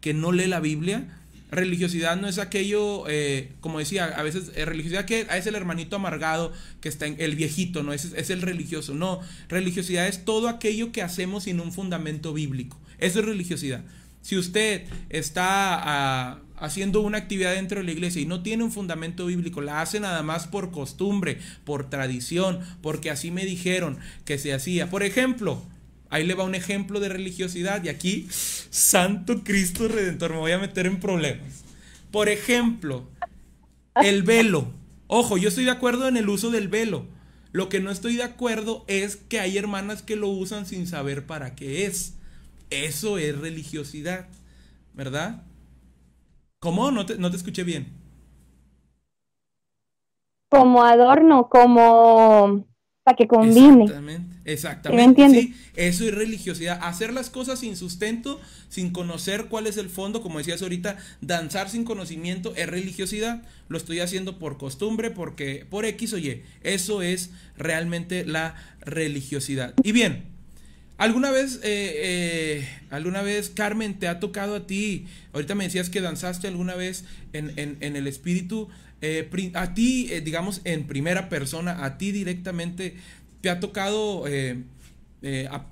que 0.00 0.14
no 0.14 0.32
lee 0.32 0.46
la 0.46 0.60
Biblia. 0.60 1.18
Religiosidad 1.50 2.16
no 2.16 2.28
es 2.28 2.38
aquello, 2.38 3.04
eh, 3.08 3.52
como 3.60 3.78
decía, 3.78 4.06
a 4.06 4.22
veces 4.22 4.52
eh, 4.54 4.64
religiosidad 4.64 5.04
que 5.04 5.26
es 5.30 5.46
el 5.46 5.54
hermanito 5.54 5.96
amargado, 5.96 6.52
que 6.80 6.88
está 6.88 7.06
en 7.06 7.16
el 7.18 7.36
viejito, 7.36 7.82
no 7.82 7.92
es, 7.92 8.12
es 8.16 8.30
el 8.30 8.40
religioso. 8.40 8.94
No, 8.94 9.20
religiosidad 9.48 10.06
es 10.06 10.24
todo 10.24 10.48
aquello 10.48 10.92
que 10.92 11.02
hacemos 11.02 11.44
sin 11.44 11.60
un 11.60 11.72
fundamento 11.72 12.32
bíblico. 12.32 12.80
Eso 12.98 13.20
es 13.20 13.26
religiosidad. 13.26 13.84
Si 14.26 14.36
usted 14.36 14.82
está 15.08 16.32
ah, 16.32 16.40
haciendo 16.56 17.00
una 17.00 17.16
actividad 17.16 17.54
dentro 17.54 17.78
de 17.78 17.84
la 17.84 17.92
iglesia 17.92 18.20
y 18.20 18.26
no 18.26 18.42
tiene 18.42 18.64
un 18.64 18.72
fundamento 18.72 19.26
bíblico, 19.26 19.60
la 19.60 19.80
hace 19.80 20.00
nada 20.00 20.24
más 20.24 20.48
por 20.48 20.72
costumbre, 20.72 21.38
por 21.62 21.88
tradición, 21.90 22.58
porque 22.82 23.08
así 23.12 23.30
me 23.30 23.44
dijeron 23.44 23.98
que 24.24 24.38
se 24.38 24.52
hacía. 24.52 24.90
Por 24.90 25.04
ejemplo, 25.04 25.62
ahí 26.10 26.26
le 26.26 26.34
va 26.34 26.42
un 26.42 26.56
ejemplo 26.56 26.98
de 26.98 27.08
religiosidad 27.08 27.84
y 27.84 27.88
aquí, 27.88 28.26
Santo 28.68 29.44
Cristo 29.44 29.86
Redentor, 29.86 30.32
me 30.32 30.38
voy 30.38 30.50
a 30.50 30.58
meter 30.58 30.86
en 30.86 30.98
problemas. 30.98 31.62
Por 32.10 32.28
ejemplo, 32.28 33.08
el 34.02 34.24
velo. 34.24 34.72
Ojo, 35.06 35.38
yo 35.38 35.50
estoy 35.50 35.66
de 35.66 35.70
acuerdo 35.70 36.08
en 36.08 36.16
el 36.16 36.28
uso 36.28 36.50
del 36.50 36.66
velo. 36.66 37.06
Lo 37.52 37.68
que 37.68 37.78
no 37.78 37.92
estoy 37.92 38.16
de 38.16 38.24
acuerdo 38.24 38.84
es 38.88 39.14
que 39.14 39.38
hay 39.38 39.56
hermanas 39.56 40.02
que 40.02 40.16
lo 40.16 40.30
usan 40.30 40.66
sin 40.66 40.88
saber 40.88 41.26
para 41.26 41.54
qué 41.54 41.86
es. 41.86 42.16
Eso 42.70 43.18
es 43.18 43.38
religiosidad, 43.38 44.26
¿verdad? 44.94 45.42
¿Cómo? 46.58 46.90
No 46.90 47.06
te, 47.06 47.16
no 47.16 47.30
te 47.30 47.36
escuché 47.36 47.64
bien. 47.64 47.92
Como 50.48 50.82
adorno, 50.82 51.48
como 51.48 52.66
para 53.06 53.16
que 53.16 53.28
combine. 53.28 53.84
Exactamente, 53.84 54.36
¿Me 54.44 54.52
exactamente. 54.52 55.04
entiendes? 55.04 55.44
Sí, 55.44 55.54
eso 55.76 56.04
es 56.04 56.14
religiosidad. 56.14 56.80
Hacer 56.82 57.12
las 57.12 57.30
cosas 57.30 57.60
sin 57.60 57.76
sustento, 57.76 58.40
sin 58.68 58.90
conocer 58.90 59.46
cuál 59.46 59.68
es 59.68 59.76
el 59.76 59.88
fondo, 59.90 60.22
como 60.22 60.38
decías 60.38 60.60
ahorita, 60.60 60.98
danzar 61.20 61.68
sin 61.70 61.84
conocimiento 61.84 62.52
es 62.56 62.68
religiosidad. 62.68 63.42
Lo 63.68 63.76
estoy 63.78 64.00
haciendo 64.00 64.40
por 64.40 64.58
costumbre, 64.58 65.12
porque 65.12 65.64
por 65.70 65.84
X 65.84 66.14
o 66.14 66.18
Y. 66.18 66.42
Eso 66.62 67.00
es 67.00 67.30
realmente 67.56 68.24
la 68.24 68.56
religiosidad. 68.80 69.74
Y 69.84 69.92
bien, 69.92 70.35
¿Alguna 70.98 71.30
vez, 71.30 71.60
eh, 71.62 71.92
eh, 72.64 72.68
alguna 72.90 73.20
vez, 73.20 73.50
Carmen, 73.50 73.98
te 73.98 74.08
ha 74.08 74.18
tocado 74.18 74.56
a 74.56 74.66
ti? 74.66 75.06
Ahorita 75.34 75.54
me 75.54 75.64
decías 75.64 75.90
que 75.90 76.00
danzaste 76.00 76.48
alguna 76.48 76.74
vez 76.74 77.04
en, 77.34 77.52
en- 77.56 77.96
el 77.96 78.06
espíritu. 78.06 78.68
eh, 79.02 79.28
a 79.54 79.74
ti, 79.74 80.08
eh, 80.10 80.22
digamos, 80.22 80.62
en 80.64 80.86
primera 80.86 81.28
persona, 81.28 81.84
a 81.84 81.98
ti 81.98 82.12
directamente, 82.12 82.96
¿te 83.42 83.50
ha 83.50 83.60
tocado 83.60 84.24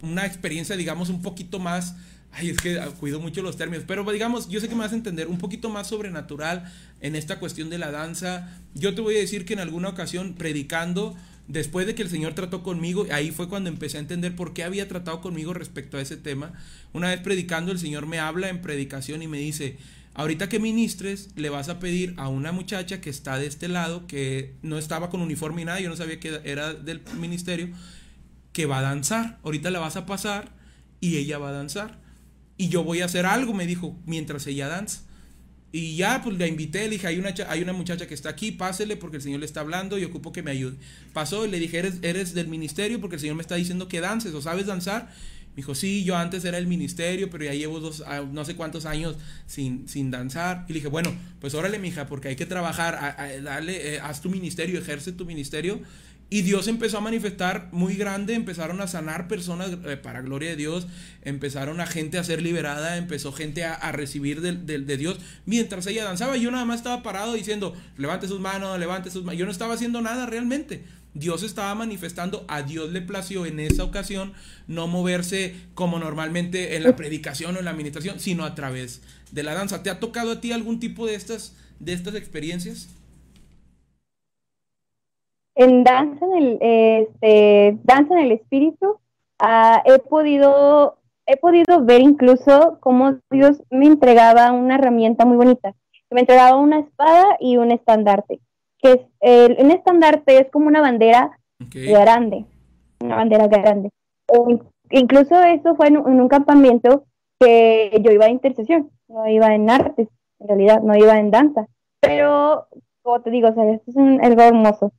una 0.03 0.27
experiencia, 0.27 0.77
digamos, 0.77 1.09
un 1.09 1.23
poquito 1.23 1.59
más... 1.59 1.95
Ay, 2.37 2.51
es 2.51 2.57
que 2.57 2.81
ah, 2.81 2.89
cuido 2.99 3.21
mucho 3.21 3.43
los 3.43 3.57
términos, 3.57 3.85
pero 3.87 4.03
digamos, 4.11 4.49
yo 4.49 4.61
sé 4.61 4.69
que 4.69 4.75
me 4.75 4.81
vas 4.81 4.91
a 4.91 4.97
entender 4.97 5.29
un 5.29 5.39
poquito 5.39 5.69
más 5.71 5.87
sobrenatural 5.87 6.65
en 7.01 7.15
esta 7.15 7.39
cuestión 7.39 7.71
de 7.71 7.79
la 7.79 7.93
danza. 7.93 8.49
Yo 8.75 8.93
te 8.97 9.01
voy 9.03 9.15
a 9.15 9.21
decir 9.21 9.45
que 9.45 9.53
en 9.53 9.61
alguna 9.61 9.89
ocasión 9.91 10.35
predicando, 10.35 11.17
después 11.47 11.87
de 11.87 11.95
que 11.95 12.03
el 12.03 12.11
Señor 12.11 12.35
trató 12.35 12.62
conmigo, 12.62 13.07
ahí 13.11 13.31
fue 13.31 13.49
cuando 13.49 13.69
empecé 13.69 13.99
a 13.99 14.01
entender 14.01 14.35
por 14.35 14.53
qué 14.55 14.65
había 14.65 14.89
tratado 14.89 15.21
conmigo 15.21 15.55
respecto 15.55 15.97
a 15.97 16.01
ese 16.01 16.16
tema. 16.16 16.53
Una 16.93 17.09
vez 17.09 17.21
predicando, 17.21 17.73
el 17.73 17.79
Señor 17.79 18.07
me 18.07 18.19
habla 18.19 18.49
en 18.49 18.62
predicación 18.62 19.23
y 19.23 19.29
me 19.29 19.39
dice, 19.39 19.77
ahorita 20.15 20.49
que 20.49 20.59
ministres, 20.59 21.31
le 21.37 21.51
vas 21.51 21.69
a 21.69 21.79
pedir 21.79 22.15
a 22.16 22.29
una 22.29 22.53
muchacha 22.53 23.01
que 23.01 23.11
está 23.11 23.39
de 23.39 23.47
este 23.47 23.69
lado, 23.69 24.07
que 24.07 24.55
no 24.62 24.79
estaba 24.79 25.11
con 25.11 25.21
uniforme 25.21 25.62
y 25.62 25.65
nada, 25.66 25.81
yo 25.81 25.91
no 25.91 25.97
sabía 25.97 26.21
que 26.21 26.41
era 26.45 26.73
del 26.73 27.03
ministerio, 27.19 27.69
que 28.53 28.66
va 28.66 28.79
a 28.79 28.83
danzar. 28.83 29.39
Ahorita 29.43 29.71
la 29.71 29.81
vas 29.81 29.97
a 29.97 30.07
pasar 30.07 30.53
y 31.01 31.16
ella 31.16 31.39
va 31.39 31.51
a 31.51 31.53
danzar. 31.53 31.99
Y 32.57 32.69
yo 32.69 32.85
voy 32.85 33.01
a 33.01 33.07
hacer 33.07 33.27
algo, 33.27 33.53
me 33.53 33.66
dijo, 33.66 33.99
mientras 34.07 34.47
ella 34.47 34.69
danza. 34.69 35.03
Y 35.77 35.97
ya, 35.97 36.23
pues 36.23 36.39
la 36.39 36.47
invité, 36.47 36.85
le 36.85 36.91
dije, 36.91 37.09
hay 37.09 37.19
una, 37.19 37.35
hay 37.49 37.61
una 37.61 37.73
muchacha 37.73 38.07
que 38.07 38.15
está 38.15 38.29
aquí, 38.29 38.53
pásele 38.53 38.97
porque 38.97 39.17
el 39.17 39.23
Señor 39.25 39.41
le 39.41 39.47
está 39.47 39.59
hablando 39.59 39.99
y 39.99 40.05
ocupo 40.05 40.31
que 40.31 40.41
me 40.41 40.53
ayude. 40.53 40.77
Pasó 41.13 41.45
y 41.45 41.51
le 41.51 41.59
dije, 41.59 41.79
¿eres, 41.81 41.95
eres 42.03 42.33
del 42.33 42.47
ministerio 42.47 43.01
porque 43.01 43.17
el 43.17 43.21
Señor 43.21 43.35
me 43.35 43.43
está 43.43 43.57
diciendo 43.57 43.89
que 43.89 44.01
dances 44.01 44.33
o 44.35 44.41
sabes 44.41 44.67
danzar? 44.67 45.09
Me 45.51 45.57
dijo, 45.57 45.75
sí, 45.75 46.05
yo 46.05 46.17
antes 46.17 46.45
era 46.45 46.59
el 46.59 46.69
ministerio, 46.69 47.29
pero 47.29 47.45
ya 47.45 47.55
llevo 47.55 47.81
dos, 47.81 48.05
ah, 48.07 48.23
no 48.33 48.45
sé 48.45 48.55
cuántos 48.55 48.87
años 48.87 49.17
sin, 49.49 49.89
sin 49.89 50.13
danzar. 50.13 50.65
Y 50.69 50.75
le 50.75 50.79
dije, 50.79 50.87
bueno, 50.89 51.13
pues 51.41 51.55
órale, 51.55 51.81
mija, 51.81 52.07
porque 52.07 52.29
hay 52.29 52.37
que 52.37 52.47
trabajar, 52.47 52.95
a- 52.95 53.21
a- 53.21 53.41
dale, 53.41 53.95
eh, 53.95 54.01
haz 54.01 54.21
tu 54.21 54.31
ministerio, 54.31 54.79
ejerce 54.79 55.11
tu 55.11 55.25
ministerio. 55.25 55.81
Y 56.31 56.43
Dios 56.43 56.67
empezó 56.67 56.99
a 56.99 57.01
manifestar 57.01 57.69
muy 57.71 57.95
grande, 57.95 58.35
empezaron 58.35 58.81
a 58.81 58.89
sanar 58.89 59.29
personas 59.29 59.71
eh, 59.85 59.97
para 59.97 60.21
gloria 60.23 60.51
de 60.51 60.57
Dios, 60.57 60.87
empezaron 61.23 61.81
a 61.81 61.87
gente 61.87 62.19
a 62.19 62.25
ser 62.25 62.43
liberada, 62.43 62.97
empezó 62.97 63.33
gente 63.33 63.65
a, 63.65 63.93
recibir 63.93 64.41
del- 64.41 64.67
de, 64.67 64.97
Dios 64.97 65.19
mientras 65.47 65.87
ella 65.87 66.03
danzaba. 66.03 66.37
Yo 66.37 66.51
nada 66.51 66.65
más 66.65 66.79
estaba 66.81 67.03
parado 67.03 67.35
diciendo, 67.35 67.75
levante 67.97 68.27
sus 68.27 68.41
manos, 68.41 68.79
levante 68.81 69.11
sus 69.11 69.23
manos. 69.23 69.39
Yo 69.39 69.45
no 69.47 69.53
estaba 69.53 69.75
haciendo 69.75 70.01
nada 70.01 70.27
realmente. 70.27 70.83
Dios 71.13 71.45
estaba 71.45 71.73
manifestando, 71.77 72.45
a 72.49 72.63
Dios 72.63 72.91
le 72.91 73.01
plació 73.01 73.47
en 73.47 73.61
esa 73.61 73.85
ocasión 73.85 74.33
no 74.67 74.89
moverse 74.89 75.55
como 75.75 76.01
normalmente 76.01 76.75
en 76.75 76.83
la 76.83 76.97
predicación 76.97 77.55
o 77.55 77.61
en 77.61 77.67
la 77.67 77.71
administración, 77.71 78.19
sino 78.19 78.45
a 78.45 78.57
través 78.57 79.03
de 79.31 79.45
la 79.45 79.55
danza. 79.55 79.85
¿Te 79.85 79.91
ha 79.91 80.01
tocado 80.01 80.33
a 80.33 80.41
ti 80.41 80.51
algún 80.51 80.81
tipo 80.81 81.07
de 81.07 81.15
estas, 81.15 81.55
de 81.79 81.93
estas 81.93 82.17
experiencias? 82.17 82.89
En 85.57 85.85
danza 85.85 86.25
en 86.27 86.33
el 86.35 86.59
este 86.61 87.79
danza 87.85 88.15
en 88.15 88.21
el 88.27 88.33
espíritu 88.33 88.99
ah, 89.39 89.83
he 89.85 89.99
podido 89.99 90.99
he 91.27 91.37
podido 91.37 91.85
ver 91.85 92.01
incluso 92.03 92.79
cómo 92.81 93.17
Dios 93.31 93.63
me 93.71 93.87
entregaba 93.87 94.53
una 94.53 94.75
herramienta 94.75 95.25
muy 95.25 95.37
bonita. 95.37 95.75
Me 96.11 96.21
entregaba 96.21 96.57
una 96.59 96.79
espada 96.81 97.25
y 97.41 97.57
un 97.57 97.73
estandarte 97.73 98.41
que 98.79 98.93
es 98.93 99.01
el, 99.21 99.57
un 99.59 99.71
estandarte 99.71 100.39
es 100.39 100.51
como 100.51 100.67
una 100.69 100.81
bandera 100.83 101.39
grande 101.93 102.45
una 103.01 103.17
bandera 103.17 103.49
grande. 103.49 103.91
O 104.29 104.49
in- 104.51 104.63
incluso 104.91 105.43
eso 105.43 105.75
fue 105.77 105.89
en, 105.89 105.97
un- 105.99 106.13
en 106.13 106.21
un 106.21 106.29
campamento 106.29 107.05
que 107.41 108.01
yo 108.03 108.13
iba 108.13 108.27
a 108.27 108.31
intercesión 108.31 108.91
no 109.09 109.27
iba 109.29 109.55
en 109.55 109.71
artes 109.71 110.09
en 110.41 110.49
realidad 110.49 110.83
no 110.83 110.95
iba 110.97 111.19
en 111.19 111.31
danza. 111.31 111.67
Pero 112.01 112.67
como 113.03 113.21
te 113.23 113.31
digo 113.31 113.49
o 113.49 113.55
sea 113.55 113.65
esto 113.73 113.91
es 113.91 113.97
un, 113.97 114.23
algo 114.25 114.43
hermoso 114.43 114.93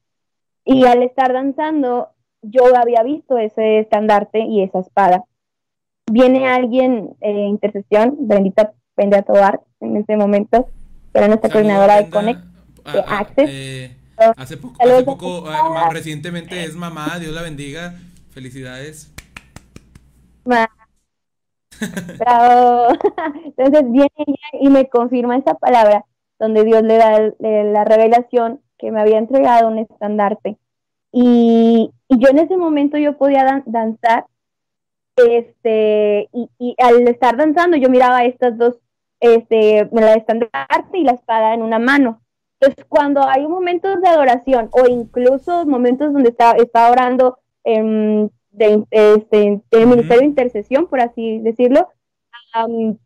y 0.65 0.85
al 0.85 1.03
estar 1.03 1.31
danzando, 1.31 2.09
yo 2.41 2.63
había 2.75 3.03
visto 3.03 3.37
ese 3.37 3.79
estandarte 3.79 4.39
y 4.39 4.63
esa 4.63 4.79
espada. 4.79 5.23
Viene 6.11 6.47
alguien 6.47 7.15
en 7.21 7.37
intercesión, 7.37 8.15
bendita 8.19 8.73
Brenda 8.95 9.21
Tobar, 9.21 9.61
en 9.79 9.97
este 9.97 10.17
momento, 10.17 10.67
que 11.13 11.19
era 11.19 11.27
nuestra 11.27 11.49
coordinadora 11.49 12.01
de. 12.01 12.09
Connect. 12.09 12.41
Ah, 12.83 12.93
de 12.93 12.99
ah, 12.99 13.17
Access. 13.19 13.49
eh, 13.49 13.97
hace 14.37 14.57
poco, 14.57 14.75
hace 14.79 15.03
poco 15.03 15.41
más 15.73 15.91
recientemente 15.91 16.63
es 16.63 16.75
mamá, 16.75 17.17
Dios 17.19 17.33
la 17.33 17.41
bendiga. 17.41 17.95
Felicidades. 18.31 19.11
Ma- 20.43 20.69
Bravo. 22.19 22.87
Entonces 23.57 23.91
viene 23.91 24.11
ella 24.17 24.49
y 24.61 24.69
me 24.69 24.87
confirma 24.87 25.37
esa 25.37 25.55
palabra, 25.55 26.05
donde 26.39 26.63
Dios 26.63 26.83
le 26.83 26.97
da 26.97 27.19
le- 27.39 27.71
la 27.71 27.83
revelación 27.83 28.61
que 28.85 28.91
me 28.91 29.01
había 29.01 29.17
entregado 29.17 29.67
un 29.67 29.79
estandarte. 29.79 30.57
Y, 31.11 31.89
y 32.07 32.19
yo 32.19 32.29
en 32.29 32.37
ese 32.37 32.55
momento 32.55 32.99
yo 32.99 33.17
podía 33.17 33.43
dan- 33.43 33.63
danzar, 33.65 34.25
este, 35.15 36.29
y, 36.31 36.49
y 36.59 36.75
al 36.77 37.07
estar 37.07 37.35
danzando 37.35 37.77
yo 37.77 37.89
miraba 37.89 38.25
estas 38.25 38.57
dos, 38.57 38.77
este, 39.19 39.89
la 39.91 40.13
estandarte 40.13 40.97
y 40.99 41.03
la 41.03 41.13
espada 41.13 41.55
en 41.55 41.63
una 41.63 41.79
mano. 41.79 42.21
Entonces 42.59 42.85
cuando 42.87 43.27
hay 43.27 43.47
momentos 43.47 44.01
de 44.01 44.07
adoración 44.07 44.69
o 44.71 44.87
incluso 44.87 45.65
momentos 45.65 46.13
donde 46.13 46.29
está, 46.29 46.51
está 46.51 46.91
orando 46.91 47.39
em, 47.63 48.29
de, 48.51 48.83
este, 48.91 49.61
ministerio 49.71 50.19
de 50.19 50.25
intercesión, 50.25 50.85
por 50.87 51.01
así 51.01 51.39
decirlo, 51.39 51.87
am, 52.53 52.97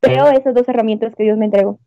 veo 0.00 0.28
esas 0.30 0.54
dos 0.54 0.66
herramientas 0.66 1.14
que 1.14 1.24
Dios 1.24 1.36
me 1.36 1.44
entregó. 1.44 1.78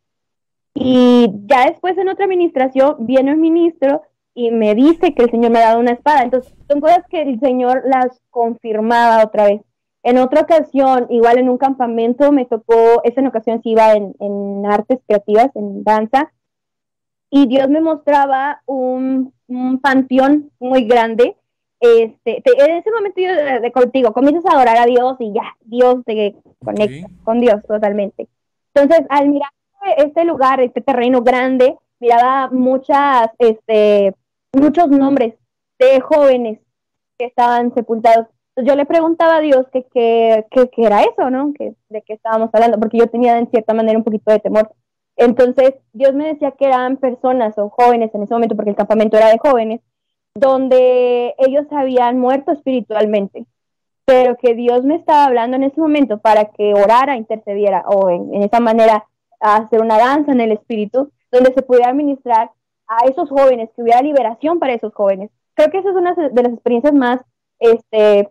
Y 0.75 1.29
ya 1.45 1.67
después 1.69 1.97
en 1.97 2.09
otra 2.09 2.25
administración 2.25 2.95
viene 2.99 3.33
un 3.33 3.41
ministro 3.41 4.01
y 4.33 4.49
me 4.51 4.73
dice 4.73 5.13
que 5.13 5.23
el 5.23 5.29
Señor 5.31 5.51
me 5.51 5.59
ha 5.59 5.67
dado 5.69 5.79
una 5.79 5.91
espada. 5.91 6.23
Entonces, 6.23 6.53
son 6.67 6.81
cosas 6.81 7.03
que 7.09 7.21
el 7.21 7.39
Señor 7.39 7.83
las 7.85 8.19
confirmaba 8.31 9.23
otra 9.23 9.45
vez. 9.45 9.61
En 10.01 10.17
otra 10.17 10.41
ocasión, 10.41 11.05
igual 11.09 11.37
en 11.37 11.49
un 11.49 11.57
campamento, 11.57 12.31
me 12.31 12.45
tocó, 12.45 13.01
esa 13.03 13.21
en 13.21 13.27
ocasión 13.27 13.61
sí 13.61 13.69
iba 13.69 13.93
en, 13.93 14.15
en 14.19 14.65
artes 14.65 14.99
creativas, 15.07 15.55
en 15.55 15.83
danza, 15.83 16.31
y 17.29 17.47
Dios 17.47 17.69
me 17.69 17.79
mostraba 17.81 18.61
un, 18.65 19.33
un 19.47 19.79
panteón 19.79 20.51
muy 20.59 20.85
grande. 20.85 21.35
Este, 21.79 22.41
te- 22.41 22.65
en 22.65 22.77
ese 22.77 22.91
momento 22.91 23.21
yo 23.21 23.33
de, 23.33 23.59
de 23.59 23.71
contigo 23.71 24.13
comienzas 24.13 24.45
a 24.45 24.55
adorar 24.55 24.77
a 24.77 24.85
Dios 24.85 25.15
y 25.19 25.33
ya, 25.33 25.55
Dios 25.61 25.97
te 26.05 26.35
conecta 26.63 27.07
Ok. 27.07 27.23
con 27.23 27.39
Dios 27.39 27.61
totalmente. 27.67 28.27
Entonces, 28.73 29.05
al 29.09 29.29
mirar 29.29 29.49
este 29.97 30.25
lugar, 30.25 30.61
este 30.61 30.81
terreno 30.81 31.21
grande, 31.21 31.77
miraba 31.99 32.49
muchas, 32.51 33.29
este, 33.39 34.13
muchos 34.51 34.89
nombres 34.89 35.35
de 35.79 36.01
jóvenes 36.01 36.59
que 37.17 37.25
estaban 37.25 37.73
sepultados. 37.73 38.27
Yo 38.57 38.75
le 38.75 38.85
preguntaba 38.85 39.37
a 39.37 39.41
Dios 39.41 39.65
que 39.71 39.83
qué 39.91 40.45
que, 40.51 40.69
que 40.69 40.83
era 40.83 41.01
eso, 41.01 41.29
¿no? 41.29 41.53
Que, 41.53 41.73
de 41.89 42.01
qué 42.03 42.13
estábamos 42.13 42.49
hablando, 42.53 42.79
porque 42.79 42.97
yo 42.97 43.07
tenía 43.07 43.37
en 43.37 43.49
cierta 43.49 43.73
manera 43.73 43.97
un 43.97 44.03
poquito 44.03 44.31
de 44.31 44.39
temor. 44.39 44.71
Entonces, 45.15 45.73
Dios 45.93 46.13
me 46.13 46.27
decía 46.27 46.51
que 46.51 46.65
eran 46.65 46.97
personas 46.97 47.57
o 47.57 47.69
jóvenes 47.69 48.13
en 48.13 48.23
ese 48.23 48.33
momento, 48.33 48.55
porque 48.55 48.71
el 48.71 48.75
campamento 48.75 49.17
era 49.17 49.29
de 49.29 49.39
jóvenes, 49.39 49.81
donde 50.35 51.35
ellos 51.37 51.65
habían 51.71 52.19
muerto 52.19 52.51
espiritualmente, 52.51 53.45
pero 54.05 54.35
que 54.37 54.55
Dios 54.55 54.83
me 54.83 54.95
estaba 54.95 55.25
hablando 55.25 55.57
en 55.57 55.63
ese 55.63 55.79
momento 55.79 56.17
para 56.19 56.45
que 56.45 56.73
orara, 56.73 57.15
intercediera, 57.15 57.83
o 57.87 58.09
en, 58.09 58.33
en 58.33 58.43
esa 58.43 58.59
manera 58.59 59.05
hacer 59.43 59.81
una 59.81 59.97
danza 59.97 60.31
en 60.31 60.41
el 60.41 60.51
espíritu, 60.51 61.11
donde 61.31 61.53
se 61.53 61.61
pudiera 61.61 61.93
ministrar 61.93 62.51
a 62.87 63.05
esos 63.05 63.29
jóvenes, 63.29 63.69
que 63.75 63.81
hubiera 63.81 64.01
liberación 64.01 64.59
para 64.59 64.73
esos 64.73 64.93
jóvenes. 64.93 65.29
Creo 65.55 65.69
que 65.69 65.79
esa 65.79 65.89
es 65.89 65.95
una 65.95 66.13
de 66.13 66.43
las 66.43 66.53
experiencias 66.53 66.93
más, 66.93 67.19
este, 67.59 68.29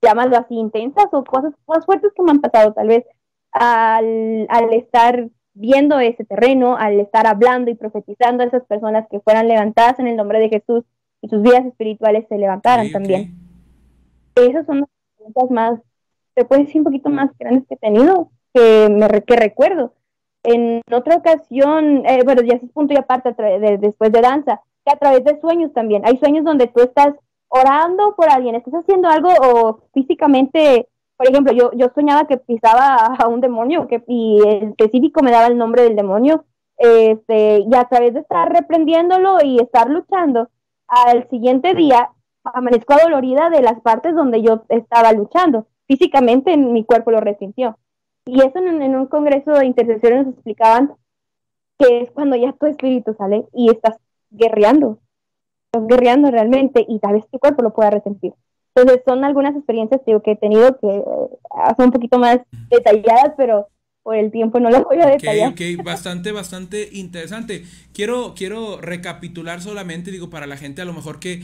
llamarlo 0.00 0.36
así, 0.36 0.54
intensas 0.54 1.06
o 1.12 1.24
cosas 1.24 1.52
más 1.66 1.84
fuertes 1.84 2.12
que 2.14 2.22
me 2.22 2.30
han 2.30 2.40
pasado, 2.40 2.72
tal 2.72 2.88
vez, 2.88 3.04
al, 3.52 4.46
al 4.48 4.72
estar 4.72 5.28
viendo 5.54 6.00
ese 6.00 6.24
terreno, 6.24 6.76
al 6.76 6.98
estar 7.00 7.26
hablando 7.26 7.70
y 7.70 7.74
profetizando 7.74 8.42
a 8.42 8.46
esas 8.46 8.64
personas 8.64 9.06
que 9.10 9.20
fueran 9.20 9.48
levantadas 9.48 9.98
en 9.98 10.08
el 10.08 10.16
nombre 10.16 10.38
de 10.40 10.48
Jesús 10.48 10.84
y 11.20 11.28
sus 11.28 11.42
vidas 11.42 11.64
espirituales 11.66 12.26
se 12.28 12.38
levantaran 12.38 12.90
también. 12.90 13.34
Esas 14.34 14.66
son 14.66 14.80
las 14.80 14.88
experiencias 14.88 15.50
más, 15.50 15.80
se 16.34 16.44
puede 16.44 16.64
decir 16.64 16.80
un 16.80 16.84
poquito 16.84 17.10
más 17.10 17.30
grandes 17.38 17.66
que 17.68 17.74
he 17.74 17.78
tenido, 17.78 18.30
que, 18.54 18.88
me, 18.90 19.08
que 19.22 19.36
recuerdo. 19.36 19.94
En 20.44 20.82
otra 20.92 21.16
ocasión, 21.16 22.04
eh, 22.06 22.22
bueno, 22.24 22.42
ya 22.42 22.56
es 22.56 22.70
punto 22.72 22.94
y 22.94 22.96
aparte 22.96 23.32
de- 23.32 23.78
después 23.78 24.10
de 24.10 24.20
danza, 24.20 24.60
que 24.84 24.92
a 24.92 24.96
través 24.98 25.24
de 25.24 25.40
sueños 25.40 25.72
también. 25.72 26.02
Hay 26.04 26.16
sueños 26.18 26.44
donde 26.44 26.66
tú 26.66 26.80
estás 26.82 27.14
orando 27.48 28.14
por 28.16 28.28
alguien, 28.28 28.54
estás 28.54 28.74
haciendo 28.74 29.08
algo 29.08 29.28
o 29.30 29.80
físicamente, 29.94 30.88
por 31.16 31.28
ejemplo, 31.28 31.52
yo, 31.52 31.70
yo 31.74 31.86
soñaba 31.94 32.26
que 32.26 32.38
pisaba 32.38 33.14
a 33.18 33.28
un 33.28 33.40
demonio 33.40 33.86
que, 33.86 34.02
y 34.08 34.40
en 34.44 34.70
específico 34.70 35.22
me 35.22 35.30
daba 35.30 35.46
el 35.46 35.58
nombre 35.58 35.82
del 35.82 35.94
demonio, 35.94 36.44
este, 36.78 37.60
y 37.60 37.74
a 37.76 37.84
través 37.84 38.14
de 38.14 38.20
estar 38.20 38.50
reprendiéndolo 38.50 39.36
y 39.44 39.60
estar 39.60 39.88
luchando, 39.88 40.48
al 40.88 41.28
siguiente 41.28 41.74
día 41.74 42.10
amanezco 42.42 42.94
dolorida 43.00 43.50
de 43.50 43.62
las 43.62 43.80
partes 43.80 44.14
donde 44.16 44.42
yo 44.42 44.64
estaba 44.68 45.12
luchando. 45.12 45.66
Físicamente 45.86 46.56
mi 46.56 46.84
cuerpo 46.84 47.10
lo 47.12 47.20
resintió. 47.20 47.76
Y 48.26 48.40
eso 48.40 48.58
en, 48.58 48.82
en 48.82 48.96
un 48.96 49.06
congreso 49.06 49.52
de 49.52 49.66
intercesión 49.66 50.14
nos 50.18 50.34
explicaban 50.34 50.92
que 51.78 52.02
es 52.02 52.10
cuando 52.10 52.36
ya 52.36 52.52
tu 52.52 52.66
espíritu 52.66 53.14
sale 53.14 53.44
y 53.52 53.70
estás 53.70 53.96
guerreando, 54.30 55.00
estás 55.66 55.86
guerreando 55.88 56.30
realmente 56.30 56.84
y 56.88 56.98
tal 56.98 57.14
vez 57.14 57.28
tu 57.30 57.38
cuerpo 57.38 57.62
lo 57.62 57.72
pueda 57.72 57.90
resentir. 57.90 58.32
Entonces 58.74 59.02
son 59.06 59.24
algunas 59.24 59.54
experiencias 59.54 60.00
digo, 60.06 60.22
que 60.22 60.32
he 60.32 60.36
tenido 60.36 60.78
que 60.78 60.88
eh, 60.88 61.74
son 61.76 61.86
un 61.86 61.92
poquito 61.92 62.18
más 62.18 62.38
detalladas, 62.70 63.34
pero 63.36 63.68
por 64.02 64.16
el 64.16 64.30
tiempo 64.30 64.58
no 64.58 64.70
las 64.70 64.82
voy 64.82 65.00
a 65.00 65.06
detallar. 65.06 65.52
Ok, 65.52 65.60
ok, 65.78 65.84
bastante, 65.84 66.32
bastante 66.32 66.88
interesante. 66.92 67.64
Quiero, 67.92 68.34
quiero 68.34 68.80
recapitular 68.80 69.60
solamente, 69.60 70.10
digo, 70.10 70.30
para 70.30 70.46
la 70.46 70.56
gente 70.56 70.82
a 70.82 70.84
lo 70.84 70.92
mejor 70.92 71.20
que 71.20 71.42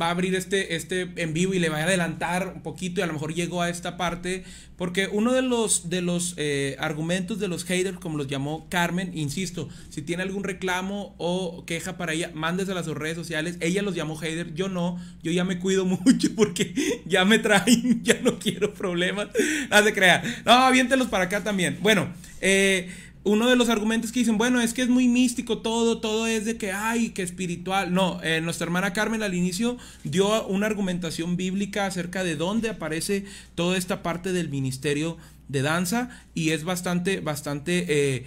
va 0.00 0.08
a 0.08 0.10
abrir 0.10 0.34
este, 0.34 0.76
este 0.76 1.10
en 1.16 1.32
vivo 1.32 1.54
y 1.54 1.58
le 1.58 1.68
va 1.68 1.78
a 1.78 1.84
adelantar 1.84 2.52
un 2.54 2.62
poquito 2.62 3.00
y 3.00 3.02
a 3.02 3.06
lo 3.06 3.12
mejor 3.12 3.34
llegó 3.34 3.62
a 3.62 3.70
esta 3.70 3.96
parte, 3.96 4.44
porque 4.76 5.08
uno 5.10 5.32
de 5.32 5.42
los, 5.42 5.88
de 5.88 6.02
los 6.02 6.34
eh, 6.36 6.76
argumentos 6.78 7.38
de 7.38 7.48
los 7.48 7.64
haters, 7.64 7.98
como 7.98 8.18
los 8.18 8.26
llamó 8.26 8.68
Carmen, 8.68 9.16
insisto, 9.16 9.68
si 9.88 10.02
tiene 10.02 10.22
algún 10.22 10.44
reclamo 10.44 11.14
o 11.18 11.64
queja 11.66 11.96
para 11.96 12.12
ella, 12.12 12.30
mándesela 12.34 12.80
a 12.80 12.84
sus 12.84 12.96
redes 12.96 13.16
sociales, 13.16 13.56
ella 13.60 13.82
los 13.82 13.94
llamó 13.94 14.16
haters, 14.16 14.54
yo 14.54 14.68
no, 14.68 15.00
yo 15.22 15.32
ya 15.32 15.44
me 15.44 15.58
cuido 15.58 15.84
mucho 15.86 16.28
porque 16.36 16.74
ya 17.06 17.24
me 17.24 17.38
traen, 17.38 18.00
ya 18.04 18.20
no 18.22 18.38
quiero 18.38 18.74
problemas, 18.74 19.28
no 19.70 19.82
se 19.82 19.92
crea, 19.94 20.22
no, 20.44 20.52
aviéntelos 20.52 21.08
para 21.08 21.24
acá 21.24 21.42
también. 21.42 21.78
Bueno, 21.80 22.08
eh 22.40 22.90
uno 23.26 23.48
de 23.48 23.56
los 23.56 23.68
argumentos 23.68 24.12
que 24.12 24.20
dicen, 24.20 24.38
bueno, 24.38 24.60
es 24.60 24.72
que 24.72 24.82
es 24.82 24.88
muy 24.88 25.08
místico 25.08 25.58
todo, 25.58 25.98
todo 25.98 26.28
es 26.28 26.44
de 26.44 26.56
que, 26.56 26.70
ay, 26.70 27.10
que 27.10 27.22
espiritual. 27.22 27.92
No, 27.92 28.22
eh, 28.22 28.40
nuestra 28.40 28.66
hermana 28.66 28.92
Carmen 28.92 29.24
al 29.24 29.34
inicio 29.34 29.78
dio 30.04 30.46
una 30.46 30.66
argumentación 30.66 31.36
bíblica 31.36 31.86
acerca 31.86 32.22
de 32.22 32.36
dónde 32.36 32.70
aparece 32.70 33.24
toda 33.56 33.76
esta 33.76 34.04
parte 34.04 34.32
del 34.32 34.48
ministerio 34.48 35.16
de 35.48 35.62
danza 35.62 36.08
y 36.34 36.50
es 36.50 36.64
bastante, 36.64 37.20
bastante... 37.20 37.84
Eh, 37.88 38.24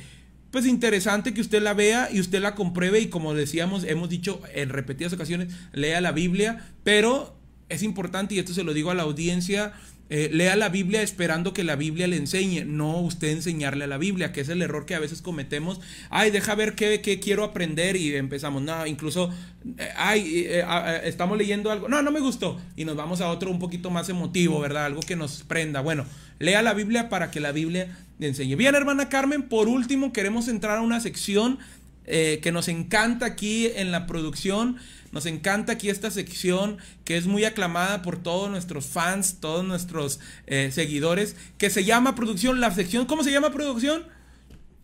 pues 0.51 0.65
interesante 0.65 1.33
que 1.33 1.41
usted 1.41 1.61
la 1.61 1.75
vea 1.75 2.09
y 2.11 2.19
usted 2.19 2.41
la 2.41 2.55
compruebe 2.55 2.99
y 2.99 3.07
como 3.07 3.33
decíamos, 3.35 3.83
hemos 3.85 4.09
dicho 4.09 4.41
en 4.53 4.69
repetidas 4.69 5.13
ocasiones, 5.13 5.53
lea 5.71 6.01
la 6.01 6.11
Biblia, 6.11 6.65
pero 6.83 7.37
es 7.69 7.83
importante 7.83 8.35
y 8.35 8.39
esto 8.39 8.53
se 8.53 8.63
lo 8.63 8.73
digo 8.73 8.89
a 8.91 8.95
la 8.95 9.03
audiencia, 9.03 9.73
eh, 10.11 10.29
lea 10.33 10.55
la 10.55 10.69
Biblia 10.69 11.03
esperando 11.03 11.53
que 11.53 11.63
la 11.63 11.75
Biblia 11.75 12.07
le 12.07 12.17
enseñe, 12.17 12.65
no 12.65 12.99
usted 12.99 13.29
enseñarle 13.29 13.83
a 13.83 13.87
la 13.87 13.99
Biblia, 13.99 14.31
que 14.31 14.41
es 14.41 14.49
el 14.49 14.63
error 14.63 14.87
que 14.87 14.95
a 14.95 14.99
veces 14.99 15.21
cometemos. 15.21 15.79
Ay, 16.09 16.31
deja 16.31 16.55
ver 16.55 16.73
qué, 16.73 17.01
qué 17.01 17.19
quiero 17.19 17.43
aprender 17.43 17.95
y 17.95 18.15
empezamos, 18.15 18.63
no, 18.63 18.87
incluso, 18.87 19.29
eh, 19.77 19.89
ay, 19.95 20.45
eh, 20.47 20.63
estamos 21.03 21.37
leyendo 21.37 21.71
algo, 21.71 21.87
no, 21.87 22.01
no 22.01 22.11
me 22.11 22.21
gustó 22.21 22.59
y 22.75 22.85
nos 22.85 22.95
vamos 22.95 23.21
a 23.21 23.29
otro 23.29 23.51
un 23.51 23.59
poquito 23.59 23.91
más 23.91 24.09
emotivo, 24.09 24.59
¿verdad? 24.59 24.85
Algo 24.85 25.01
que 25.01 25.15
nos 25.15 25.43
prenda. 25.43 25.81
Bueno, 25.81 26.05
lea 26.39 26.63
la 26.63 26.73
Biblia 26.73 27.07
para 27.09 27.29
que 27.29 27.39
la 27.39 27.51
Biblia 27.51 27.95
le 28.17 28.27
enseñe. 28.27 28.55
Bien, 28.55 28.73
hermana 28.73 29.09
Carmen, 29.09 29.43
por 29.43 29.67
último 29.67 30.11
queremos 30.11 30.47
entrar 30.47 30.79
a 30.79 30.81
una 30.81 30.99
sección 30.99 31.59
que 32.05 32.51
nos 32.51 32.69
encanta 32.69 33.27
aquí 33.27 33.67
en 33.67 33.91
la 33.91 34.07
producción 34.07 34.77
nos 35.11 35.25
encanta 35.25 35.73
aquí 35.73 35.89
esta 35.89 36.11
sección 36.11 36.77
que 37.03 37.17
es 37.17 37.25
muy 37.25 37.45
aclamada 37.45 38.01
por 38.01 38.21
todos 38.21 38.49
nuestros 38.49 38.85
fans, 38.85 39.37
todos 39.39 39.65
nuestros 39.65 40.19
eh, 40.47 40.69
seguidores, 40.71 41.35
que 41.57 41.69
se 41.69 41.83
llama 41.83 42.15
producción, 42.15 42.59
la 42.59 42.71
sección, 42.71 43.05
¿cómo 43.05 43.23
se 43.23 43.31
llama 43.31 43.51
producción? 43.51 44.03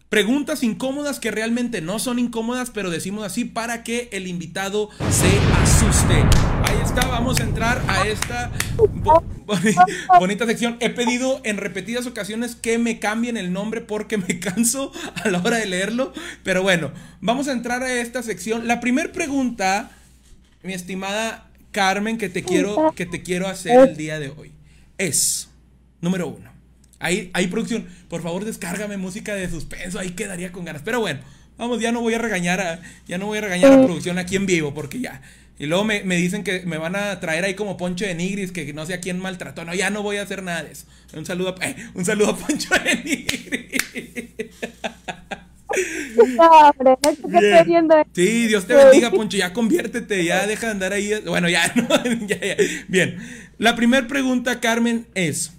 Preguntas 0.10 0.64
incómodas 0.64 1.20
que 1.20 1.32
realmente 1.32 1.82
no 1.82 2.00
son 2.00 2.20
incómodas, 2.20 2.70
pero 2.70 2.90
decimos 2.92 3.26
así 3.26 3.44
para 3.44 3.84
que 3.84 4.08
el 4.14 4.28
invitado 4.28 4.90
se 5.10 5.28
asuste. 5.62 6.14
Ahí 6.64 6.78
está, 6.84 7.08
vamos 7.08 7.40
a 7.40 7.44
entrar 7.44 7.84
a 7.88 8.08
esta 8.08 8.52
bonita 10.20 10.46
sección. 10.46 10.78
He 10.80 10.92
pedido 10.92 11.42
en 11.44 11.58
repetidas 11.58 12.06
ocasiones 12.06 12.56
que 12.56 12.78
me 12.78 13.00
cambien 13.00 13.36
el 13.36 13.52
nombre 13.52 13.82
porque 13.82 14.18
me 14.18 14.40
canso 14.40 14.92
a 15.24 15.28
la 15.30 15.40
hora 15.40 15.58
de 15.58 15.66
leerlo. 15.66 16.14
Pero 16.44 16.62
bueno, 16.62 16.92
vamos 17.20 17.48
a 17.48 17.52
entrar 17.52 17.82
a 17.82 17.92
esta 18.00 18.22
sección. 18.22 18.68
La 18.68 18.80
primera 18.80 19.12
pregunta 19.12 19.92
mi 20.66 20.74
estimada 20.74 21.50
Carmen, 21.72 22.18
que 22.18 22.30
te 22.30 22.44
quiero, 22.44 22.94
que 22.96 23.06
te 23.06 23.22
quiero 23.22 23.48
hacer 23.48 23.90
el 23.90 23.98
día 23.98 24.20
de 24.20 24.30
hoy 24.30 24.52
es, 24.98 25.50
número 26.02 26.28
uno, 26.28 26.52
ahí, 27.00 27.30
hay 27.34 27.48
producción, 27.48 27.88
por 28.10 28.22
favor 28.22 28.46
descárgame 28.46 28.98
música 28.98 29.36
de 29.36 29.50
suspenso, 29.50 30.00
ahí 30.00 30.12
quedaría 30.12 30.52
con 30.52 30.66
ganas. 30.66 30.82
Pero 30.84 31.00
bueno, 31.00 31.20
vamos, 31.58 31.82
ya 31.82 31.92
no 31.92 32.02
voy 32.02 32.14
a 32.14 32.18
regañar 32.18 32.62
a, 32.62 32.82
ya 33.08 33.18
no 33.18 33.26
voy 33.26 33.40
a 33.40 33.42
regañar 33.42 33.74
a 33.74 33.84
producción 33.84 34.18
aquí 34.18 34.36
en 34.36 34.46
vivo, 34.46 34.74
porque 34.74 35.00
ya. 35.00 35.22
Y 35.58 35.68
luego 35.68 35.86
me, 35.86 36.02
dicen 36.18 36.44
que 36.44 36.66
me 36.66 36.78
van 36.78 36.98
a 36.98 37.18
traer 37.22 37.46
ahí 37.46 37.54
como 37.54 37.78
Poncho 37.78 38.06
de 38.06 38.14
Nigris, 38.14 38.52
que 38.52 38.74
no 38.74 38.86
sé 38.86 38.94
a 38.94 39.00
quién 39.00 39.20
maltrató. 39.20 39.64
No, 39.64 39.74
ya 39.74 39.90
no 39.90 40.04
voy 40.04 40.18
a 40.18 40.24
hacer 40.24 40.44
nada 40.44 40.64
de 40.64 40.74
eso. 40.74 40.86
Un 41.14 41.26
saludo 41.26 41.56
a, 41.58 41.66
eh, 41.66 41.78
un 41.94 42.04
saludo 42.04 42.32
a 42.32 42.38
Poncho 42.38 42.70
de 42.84 42.96
Nigris. 43.04 44.30
Sí, 48.14 48.48
Dios 48.48 48.66
te 48.66 48.76
bendiga, 48.76 49.12
Poncho. 49.12 49.38
Ya 49.38 49.54
conviértete, 49.54 50.24
ya 50.24 50.46
deja 50.48 50.68
de 50.68 50.72
andar 50.72 50.94
ahí. 50.94 51.12
Bueno, 51.26 51.50
ya, 51.50 51.72
no, 51.76 51.88
Bien. 52.88 53.18
La 53.58 53.76
primera 53.76 54.08
pregunta, 54.08 54.60
Carmen, 54.60 55.08
es: 55.16 55.54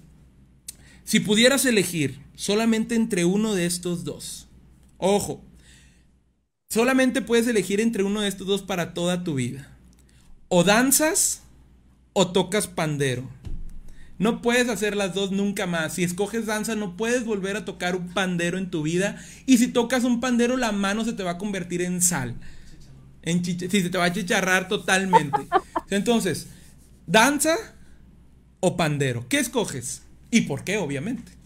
si 1.03 1.19
pudieras 1.19 1.65
elegir 1.65 2.19
solamente 2.35 2.95
entre 2.95 3.25
uno 3.25 3.53
de 3.53 3.65
estos 3.65 4.03
dos, 4.03 4.47
ojo, 4.97 5.43
solamente 6.69 7.21
puedes 7.21 7.47
elegir 7.47 7.81
entre 7.81 8.03
uno 8.03 8.21
de 8.21 8.27
estos 8.27 8.47
dos 8.47 8.61
para 8.61 8.93
toda 8.93 9.23
tu 9.23 9.35
vida. 9.35 9.69
O 10.49 10.63
danzas 10.63 11.43
o 12.13 12.27
tocas 12.31 12.67
pandero. 12.67 13.29
No 14.19 14.41
puedes 14.41 14.67
hacer 14.69 14.95
las 14.95 15.13
dos 15.13 15.31
nunca 15.31 15.67
más. 15.67 15.93
Si 15.93 16.03
escoges 16.03 16.45
danza, 16.45 16.75
no 16.75 16.97
puedes 16.97 17.23
volver 17.23 17.55
a 17.55 17.65
tocar 17.65 17.95
un 17.95 18.09
pandero 18.09 18.57
en 18.57 18.71
tu 18.71 18.83
vida. 18.83 19.17
Y 19.45 19.57
si 19.57 19.67
tocas 19.67 20.03
un 20.03 20.19
pandero, 20.19 20.57
la 20.57 20.71
mano 20.71 21.05
se 21.05 21.13
te 21.13 21.23
va 21.23 21.31
a 21.31 21.37
convertir 21.37 21.81
en 21.81 22.01
sal. 22.01 22.35
En 23.21 23.45
sí, 23.45 23.57
se 23.57 23.89
te 23.89 23.97
va 23.97 24.05
a 24.05 24.13
chicharrar 24.13 24.67
totalmente. 24.67 25.39
Entonces, 25.89 26.47
danza 27.05 27.55
o 28.59 28.75
pandero. 28.75 29.27
¿Qué 29.29 29.39
escoges? 29.39 30.01
¿Y 30.31 30.41
por 30.41 30.63
qué, 30.63 30.77
obviamente? 30.77 31.36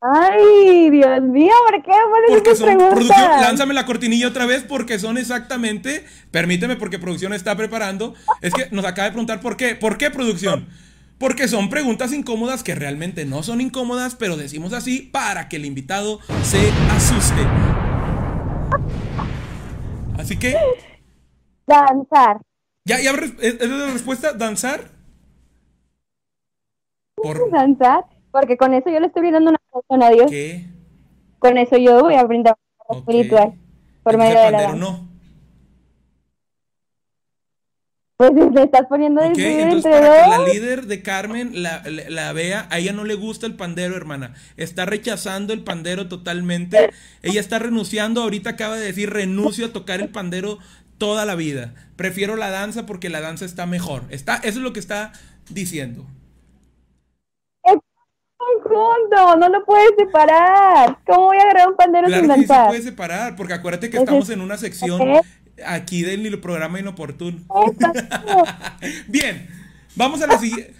Ay, 0.00 0.90
Dios 0.90 1.22
mío, 1.22 1.52
¿por 1.70 1.82
qué 1.82 1.92
Porque 2.28 2.54
son 2.54 2.76
producción, 2.76 3.40
lánzame 3.40 3.72
la 3.72 3.86
cortinilla 3.86 4.28
otra 4.28 4.44
vez 4.44 4.62
porque 4.62 4.98
son 4.98 5.16
exactamente, 5.16 6.04
permíteme 6.30 6.76
porque 6.76 6.98
producción 6.98 7.32
está 7.32 7.56
preparando, 7.56 8.14
es 8.42 8.52
que 8.52 8.68
nos 8.72 8.84
acaba 8.84 9.06
de 9.06 9.12
preguntar 9.12 9.40
por 9.40 9.56
qué, 9.56 9.74
¿por 9.74 9.96
qué 9.96 10.10
producción? 10.10 10.68
Porque 11.18 11.48
son 11.48 11.70
preguntas 11.70 12.12
incómodas 12.12 12.62
que 12.62 12.74
realmente 12.74 13.24
no 13.24 13.42
son 13.42 13.62
incómodas, 13.62 14.16
pero 14.16 14.36
decimos 14.36 14.74
así 14.74 15.00
para 15.00 15.48
que 15.48 15.56
el 15.56 15.64
invitado 15.64 16.20
se 16.42 16.70
asuste. 16.90 17.42
Así 20.18 20.38
que 20.38 20.56
danzar. 21.66 22.42
¿Ya, 22.84 23.00
ya 23.00 23.12
es 23.12 23.68
la 23.68 23.92
respuesta? 23.92 24.34
¿Danzar? 24.34 24.90
Por... 27.14 27.50
Danzar, 27.50 28.04
porque 28.38 28.58
con 28.58 28.74
eso 28.74 28.90
yo 28.90 29.00
le 29.00 29.06
estoy 29.06 29.22
brindando 29.22 29.48
una 29.48 29.58
con 29.86 30.02
a 30.02 30.10
Dios. 30.10 30.30
¿Qué? 30.30 30.66
Con 31.38 31.56
eso 31.56 31.78
yo 31.78 32.00
voy 32.00 32.16
a 32.16 32.24
brindar 32.24 32.54
espiritual 32.90 33.54
por 34.02 34.18
medio 34.18 34.38
de 34.38 34.50
la 34.50 34.72
no. 34.74 35.08
Pues 38.18 38.32
te 38.54 38.62
estás 38.62 38.86
poniendo 38.88 39.22
okay, 39.26 39.60
entonces 39.60 39.90
para 39.90 40.24
que 40.24 40.30
la 40.30 40.48
líder 40.52 40.86
de 40.86 41.02
Carmen 41.02 41.62
la, 41.62 41.82
la, 42.08 42.32
vea, 42.34 42.66
a 42.70 42.78
ella 42.78 42.92
no 42.92 43.04
le 43.04 43.14
gusta 43.14 43.46
el 43.46 43.54
pandero, 43.54 43.96
hermana. 43.96 44.34
Está 44.58 44.84
rechazando 44.84 45.54
el 45.54 45.64
pandero 45.64 46.08
totalmente. 46.08 46.90
Ella 47.22 47.40
está 47.40 47.58
renunciando, 47.58 48.22
ahorita 48.22 48.50
acaba 48.50 48.76
de 48.76 48.84
decir 48.84 49.10
renuncio 49.10 49.66
a 49.66 49.72
tocar 49.72 50.00
el 50.00 50.10
pandero 50.10 50.58
toda 50.98 51.24
la 51.24 51.36
vida. 51.36 51.74
Prefiero 51.96 52.36
la 52.36 52.50
danza 52.50 52.84
porque 52.84 53.08
la 53.08 53.22
danza 53.22 53.46
está 53.46 53.64
mejor. 53.64 54.04
Está, 54.10 54.36
eso 54.36 54.48
es 54.48 54.56
lo 54.56 54.74
que 54.74 54.80
está 54.80 55.12
diciendo 55.48 56.06
junto, 58.76 59.36
no 59.36 59.48
lo 59.48 59.64
puedes 59.64 59.90
separar. 59.98 60.98
¿Cómo 61.06 61.26
voy 61.26 61.38
a 61.38 61.42
agarrar 61.42 61.68
un 61.68 61.76
pandero 61.76 62.08
sin 62.08 62.28
danzar? 62.28 62.36
Sí 62.36 62.46
se 62.46 62.68
puede 62.68 62.82
separar, 62.82 63.36
porque 63.36 63.54
acuérdate 63.54 63.90
que 63.90 63.96
estamos 63.96 64.28
en 64.30 64.40
una 64.40 64.56
sección 64.56 65.00
aquí 65.64 66.02
del 66.02 66.38
programa 66.40 66.78
inoportuno. 66.78 67.38
Bien, 69.08 69.48
vamos 69.94 70.22
a 70.22 70.26
la 70.26 70.38
siguiente. 70.38 70.74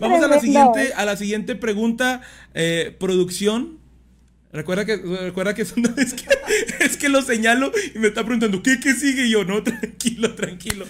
vamos 0.00 0.22
a 0.22 0.28
la 0.28 0.40
siguiente, 0.40 0.92
a 0.94 1.04
la 1.04 1.16
siguiente 1.16 1.54
pregunta. 1.56 2.20
Eh, 2.54 2.96
producción. 2.98 3.78
Recuerda 4.52 4.84
que, 4.84 4.96
recuerda 4.96 5.54
que, 5.54 5.62
es, 5.62 5.72
que, 5.72 6.28
es 6.80 6.96
que 6.98 7.08
lo 7.08 7.22
señalo 7.22 7.72
y 7.94 7.98
me 7.98 8.08
está 8.08 8.22
preguntando, 8.22 8.62
¿qué, 8.62 8.78
qué 8.80 8.92
sigue? 8.92 9.26
Y 9.26 9.30
yo, 9.30 9.44
no, 9.44 9.62
tranquilo, 9.64 10.34
tranquilo. 10.34 10.84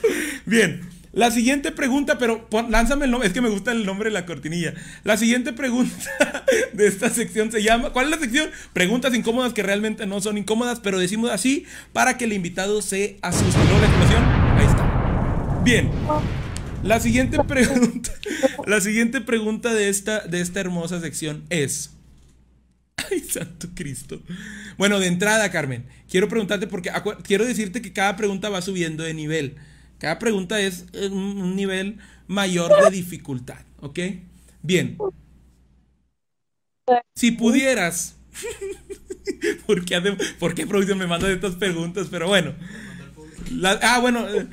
Bien, 0.44 0.80
la 1.12 1.30
siguiente 1.30 1.72
pregunta, 1.72 2.16
pero 2.16 2.48
lánzame 2.70 3.04
el 3.04 3.10
nombre, 3.10 3.28
es 3.28 3.34
que 3.34 3.42
me 3.42 3.50
gusta 3.50 3.72
el 3.72 3.84
nombre 3.84 4.08
de 4.08 4.14
la 4.14 4.24
cortinilla. 4.24 4.72
La 5.04 5.18
siguiente 5.18 5.52
pregunta 5.52 5.94
de 6.72 6.86
esta 6.86 7.10
sección 7.10 7.52
se 7.52 7.62
llama, 7.62 7.90
¿cuál 7.90 8.06
es 8.06 8.12
la 8.12 8.18
sección? 8.18 8.50
Preguntas 8.72 9.14
incómodas 9.14 9.52
que 9.52 9.62
realmente 9.62 10.06
no 10.06 10.22
son 10.22 10.38
incómodas, 10.38 10.80
pero 10.80 10.98
decimos 10.98 11.30
así 11.30 11.66
para 11.92 12.16
que 12.16 12.24
el 12.24 12.32
invitado 12.32 12.80
se 12.80 13.18
asuste. 13.20 13.58
¿No 13.58 13.78
la 13.78 13.86
explosión? 13.86 14.24
Ahí 14.24 14.66
está. 14.66 15.60
Bien. 15.62 15.90
La 16.82 16.98
siguiente 16.98 17.38
pregunta, 17.44 18.10
la 18.66 18.80
siguiente 18.80 19.20
pregunta 19.20 19.74
de 19.74 19.90
esta, 19.90 20.20
de 20.20 20.40
esta 20.40 20.60
hermosa 20.60 21.00
sección 21.00 21.44
es... 21.50 21.90
Ay, 23.10 23.20
santo 23.20 23.68
Cristo. 23.74 24.22
Bueno, 24.78 24.98
de 24.98 25.08
entrada, 25.08 25.50
Carmen, 25.50 25.84
quiero 26.10 26.28
preguntarte 26.28 26.66
porque 26.66 26.90
quiero 27.22 27.44
decirte 27.44 27.82
que 27.82 27.92
cada 27.92 28.16
pregunta 28.16 28.48
va 28.48 28.62
subiendo 28.62 29.04
de 29.04 29.12
nivel. 29.12 29.56
Cada 30.02 30.18
pregunta 30.18 30.60
es 30.60 30.86
un 31.12 31.54
nivel 31.54 31.98
mayor 32.26 32.72
de 32.82 32.90
dificultad, 32.90 33.60
¿ok? 33.78 34.00
Bien. 34.60 34.98
Si 37.14 37.30
pudieras... 37.30 38.16
¿Por 39.66 39.84
qué, 39.84 40.00
¿Por 40.40 40.56
producción 40.66 40.98
me 40.98 41.06
manda 41.06 41.30
estas 41.30 41.54
preguntas? 41.54 42.08
Pero 42.10 42.26
bueno. 42.26 42.52
ah, 43.80 44.00
bueno. 44.00 44.28
Eh, 44.28 44.48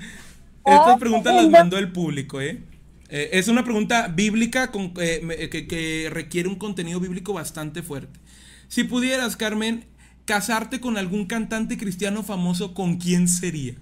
estas 0.66 1.00
preguntas 1.00 1.34
las 1.34 1.50
mandó 1.50 1.80
el 1.80 1.92
público, 1.92 2.40
¿eh? 2.42 2.62
eh 3.10 3.30
es 3.34 3.48
una 3.48 3.64
pregunta 3.64 4.08
bíblica 4.08 4.72
eh, 5.00 5.50
que, 5.52 5.66
que, 5.68 6.12
requiere 6.12 6.48
un 6.48 6.58
contenido 6.58 7.00
bíblico 7.00 7.34
bastante 7.34 7.82
fuerte. 7.82 8.20
Si 8.68 8.84
pudieras, 8.84 9.36
Carmen, 9.36 9.86
casarte 10.26 10.80
con 10.80 10.96
algún 10.96 11.26
cantante 11.26 11.76
cristiano 11.76 12.22
famoso, 12.22 12.76
¿con 12.76 12.98
quién 12.98 13.28
sería? 13.28 13.74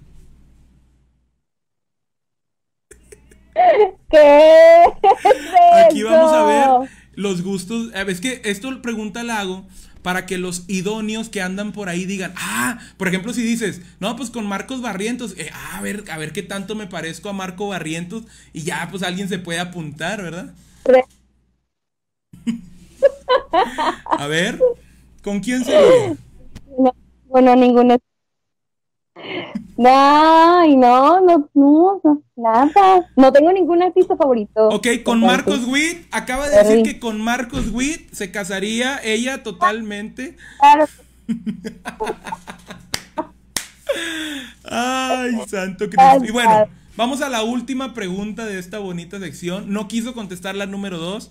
¿Qué? 4.10 4.82
Aquí 5.86 6.02
vamos 6.02 6.32
a 6.32 6.44
ver 6.44 6.90
los 7.14 7.42
gustos. 7.42 7.90
Es 7.94 8.20
que 8.20 8.40
esto 8.44 8.80
pregunta 8.80 9.24
la 9.24 9.40
hago 9.40 9.66
para 10.02 10.24
que 10.24 10.38
los 10.38 10.64
idóneos 10.68 11.28
que 11.28 11.42
andan 11.42 11.72
por 11.72 11.88
ahí 11.88 12.04
digan, 12.06 12.32
ah, 12.36 12.78
por 12.96 13.08
ejemplo, 13.08 13.32
si 13.32 13.42
dices, 13.42 13.82
no, 13.98 14.14
pues 14.16 14.30
con 14.30 14.46
Marcos 14.46 14.80
Barrientos, 14.80 15.34
eh, 15.36 15.50
a 15.72 15.80
ver, 15.82 16.04
a 16.10 16.18
ver 16.18 16.32
qué 16.32 16.42
tanto 16.42 16.76
me 16.76 16.86
parezco 16.86 17.28
a 17.28 17.32
Marco 17.32 17.68
Barrientos 17.68 18.22
y 18.52 18.62
ya, 18.62 18.86
pues 18.90 19.02
alguien 19.02 19.28
se 19.28 19.38
puede 19.38 19.58
apuntar, 19.58 20.22
¿verdad? 20.22 20.54
a 24.06 24.26
ver, 24.28 24.60
¿con 25.22 25.40
quién 25.40 25.64
se 25.64 25.76
bueno, 27.28 27.56
ninguno. 27.56 27.98
No, 29.76 30.66
no, 30.76 31.20
no, 31.20 31.50
no, 31.54 32.22
nada. 32.36 33.10
No 33.16 33.32
tengo 33.32 33.52
ningún 33.52 33.82
artista 33.82 34.16
favorito. 34.16 34.68
Ok, 34.68 34.88
con 35.04 35.20
Marcos 35.20 35.64
Witt, 35.66 36.06
acaba 36.10 36.48
de 36.48 36.56
decir 36.58 36.82
que 36.82 36.98
con 36.98 37.20
Marcos 37.20 37.70
Witt 37.72 38.12
se 38.12 38.30
casaría 38.30 39.00
ella 39.02 39.42
totalmente. 39.42 40.36
Claro. 40.58 40.86
Ay, 44.64 45.38
santo 45.46 45.88
Cristo. 45.88 46.24
Y 46.24 46.30
bueno, 46.30 46.66
vamos 46.96 47.22
a 47.22 47.28
la 47.28 47.42
última 47.42 47.94
pregunta 47.94 48.46
de 48.46 48.58
esta 48.58 48.78
bonita 48.78 49.18
sección. 49.18 49.72
No 49.72 49.88
quiso 49.88 50.14
contestar 50.14 50.54
la 50.54 50.66
número 50.66 50.98
dos. 50.98 51.30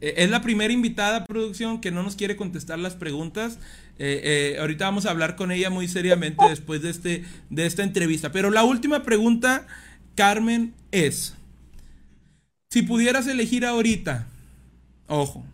Eh, 0.00 0.14
es 0.18 0.30
la 0.30 0.42
primera 0.42 0.72
invitada 0.72 1.18
a 1.18 1.24
producción 1.26 1.80
que 1.80 1.90
no 1.90 2.02
nos 2.02 2.16
quiere 2.16 2.36
contestar 2.36 2.78
las 2.78 2.96
preguntas. 2.96 3.58
Eh, 3.98 4.54
eh, 4.54 4.56
ahorita 4.58 4.86
vamos 4.86 5.06
a 5.06 5.10
hablar 5.10 5.36
con 5.36 5.52
ella 5.52 5.70
muy 5.70 5.86
seriamente 5.86 6.44
después 6.48 6.82
de, 6.82 6.90
este, 6.90 7.24
de 7.50 7.66
esta 7.66 7.82
entrevista. 7.82 8.32
Pero 8.32 8.50
la 8.50 8.64
última 8.64 9.02
pregunta, 9.02 9.66
Carmen, 10.14 10.74
es, 10.90 11.36
si 12.70 12.82
pudieras 12.82 13.26
elegir 13.26 13.66
ahorita, 13.66 14.26
ojo, 15.06 15.44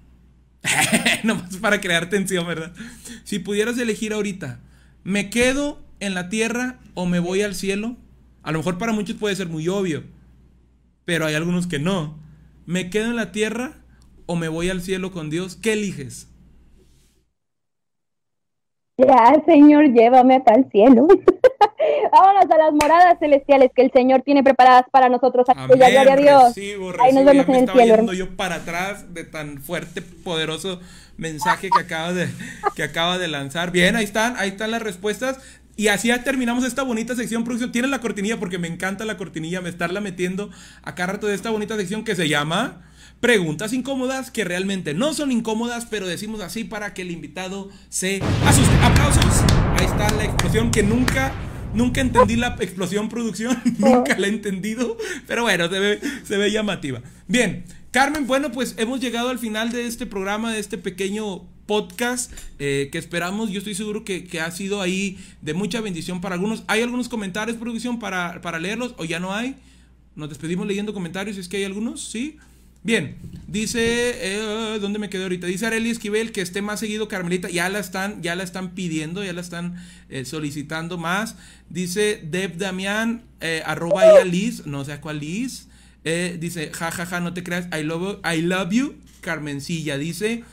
nomás 1.24 1.56
para 1.56 1.80
crear 1.80 2.08
tensión, 2.08 2.46
¿verdad? 2.46 2.72
Si 3.24 3.38
pudieras 3.38 3.78
elegir 3.78 4.12
ahorita, 4.12 4.60
¿me 5.04 5.30
quedo 5.30 5.82
en 6.00 6.14
la 6.14 6.28
tierra 6.28 6.78
o 6.94 7.06
me 7.06 7.18
voy 7.18 7.42
al 7.42 7.54
cielo? 7.54 7.96
A 8.42 8.52
lo 8.52 8.58
mejor 8.58 8.78
para 8.78 8.92
muchos 8.92 9.16
puede 9.16 9.36
ser 9.36 9.48
muy 9.48 9.68
obvio, 9.68 10.04
pero 11.04 11.26
hay 11.26 11.34
algunos 11.34 11.66
que 11.66 11.78
no. 11.78 12.18
¿Me 12.66 12.90
quedo 12.90 13.06
en 13.06 13.16
la 13.16 13.32
tierra 13.32 13.74
o 14.26 14.36
me 14.36 14.48
voy 14.48 14.68
al 14.70 14.82
cielo 14.82 15.10
con 15.10 15.30
Dios? 15.30 15.56
¿Qué 15.56 15.72
eliges? 15.72 16.28
Ya, 18.98 19.40
Señor, 19.46 19.92
llévame 19.92 20.34
acá 20.34 20.54
al 20.54 20.68
cielo. 20.72 21.06
Vámonos 22.12 22.50
a 22.50 22.58
las 22.58 22.72
moradas 22.72 23.16
celestiales 23.20 23.70
que 23.74 23.82
el 23.82 23.92
Señor 23.92 24.22
tiene 24.22 24.42
preparadas 24.42 24.86
para 24.90 25.08
nosotros. 25.08 25.46
Amén, 25.48 25.68
gloria 25.68 26.12
a 26.12 26.16
Dios. 26.16 26.56
Ahí 27.00 27.12
nos 27.12 27.24
vemos 27.24 27.48
en 27.48 27.54
el 27.54 27.70
cielo. 27.70 27.96
Yendo 27.96 28.12
yo 28.12 28.36
para 28.36 28.56
atrás 28.56 29.14
de 29.14 29.22
tan 29.22 29.58
fuerte, 29.58 30.02
poderoso 30.02 30.80
mensaje 31.16 31.70
que 31.70 31.80
acaba 31.80 32.12
de 32.12 32.28
que 32.74 32.82
acaba 32.82 33.18
de 33.18 33.28
lanzar. 33.28 33.70
Bien, 33.70 33.94
ahí 33.94 34.04
están, 34.04 34.34
ahí 34.36 34.48
están 34.48 34.72
las 34.72 34.82
respuestas. 34.82 35.38
Y 35.76 35.88
así 35.88 36.08
ya 36.08 36.24
terminamos 36.24 36.64
esta 36.64 36.82
bonita 36.82 37.14
sección 37.14 37.44
producción. 37.44 37.70
Tienen 37.70 37.92
la 37.92 38.00
cortinilla 38.00 38.40
porque 38.40 38.58
me 38.58 38.66
encanta 38.66 39.04
la 39.04 39.16
cortinilla, 39.16 39.60
me 39.60 39.68
estarla 39.68 40.00
metiendo 40.00 40.50
acá 40.82 41.06
rato 41.06 41.28
de 41.28 41.36
esta 41.36 41.50
bonita 41.50 41.76
sección 41.76 42.02
que 42.02 42.16
se 42.16 42.28
llama 42.28 42.87
preguntas 43.20 43.72
incómodas 43.72 44.30
que 44.30 44.44
realmente 44.44 44.94
no 44.94 45.14
son 45.14 45.32
incómodas, 45.32 45.86
pero 45.86 46.06
decimos 46.06 46.40
así 46.40 46.64
para 46.64 46.94
que 46.94 47.02
el 47.02 47.10
invitado 47.10 47.68
se 47.88 48.22
asuste. 48.44 48.74
¡Aplausos! 48.82 49.42
Ahí 49.76 49.86
está 49.86 50.10
la 50.14 50.24
explosión 50.24 50.70
que 50.70 50.82
nunca 50.82 51.32
Nunca 51.74 52.00
entendí 52.00 52.36
la 52.36 52.56
explosión 52.60 53.10
producción, 53.10 53.60
nunca 53.78 54.18
la 54.18 54.26
he 54.26 54.30
entendido, 54.30 54.96
pero 55.26 55.42
bueno, 55.42 55.68
se 55.68 55.78
ve, 55.78 56.00
se 56.24 56.38
ve 56.38 56.50
llamativa. 56.50 57.02
Bien, 57.26 57.64
Carmen, 57.90 58.26
bueno, 58.26 58.52
pues 58.52 58.74
hemos 58.78 59.00
llegado 59.00 59.28
al 59.28 59.38
final 59.38 59.70
de 59.70 59.86
este 59.86 60.06
programa, 60.06 60.52
de 60.52 60.60
este 60.60 60.78
pequeño 60.78 61.46
podcast 61.66 62.32
eh, 62.58 62.88
que 62.90 62.98
esperamos, 62.98 63.50
yo 63.50 63.58
estoy 63.58 63.74
seguro 63.74 64.04
que, 64.04 64.26
ha 64.40 64.50
sido 64.50 64.80
ahí 64.80 65.18
de 65.42 65.52
mucha 65.52 65.80
bendición 65.80 66.20
para 66.20 66.34
algunos. 66.34 66.64
¿Hay 66.66 66.80
algunos 66.80 67.08
comentarios, 67.08 67.58
producción, 67.58 67.98
para, 67.98 68.40
para 68.40 68.58
leerlos 68.58 68.94
o 68.96 69.04
ya 69.04 69.20
no 69.20 69.34
hay? 69.34 69.54
Nos 70.16 70.30
despedimos 70.30 70.66
leyendo 70.66 70.94
comentarios, 70.94 71.36
es 71.36 71.48
que 71.48 71.58
hay 71.58 71.64
algunos, 71.64 72.08
¿sí? 72.08 72.38
Bien, 72.84 73.16
dice, 73.48 73.80
eh, 74.20 74.78
¿dónde 74.80 74.98
me 74.98 75.10
quedé 75.10 75.24
ahorita? 75.24 75.46
Dice 75.46 75.66
Arely 75.66 75.90
Esquivel 75.90 76.30
que 76.30 76.40
esté 76.40 76.62
más 76.62 76.80
seguido 76.80 77.08
Carmelita, 77.08 77.50
ya 77.50 77.68
la 77.68 77.80
están, 77.80 78.22
ya 78.22 78.36
la 78.36 78.44
están 78.44 78.70
pidiendo, 78.70 79.24
ya 79.24 79.32
la 79.32 79.40
están 79.40 79.76
eh, 80.08 80.24
solicitando 80.24 80.96
más. 80.96 81.34
Dice 81.68 82.22
Deb 82.22 82.56
Damián, 82.56 83.24
eh, 83.40 83.62
arroba 83.66 84.02
a 84.20 84.24
Liz, 84.24 84.64
no 84.66 84.84
sé 84.84 84.92
a 84.92 85.00
cuál 85.00 85.20
Liz. 85.20 85.66
dice, 86.04 86.70
jajaja, 86.72 87.04
ja, 87.04 87.06
ja, 87.06 87.20
no 87.20 87.34
te 87.34 87.42
creas, 87.42 87.66
I 87.76 87.82
love, 87.82 88.20
I 88.24 88.42
love 88.42 88.70
you, 88.70 88.94
Carmencilla. 89.20 89.98
Dice, 89.98 90.44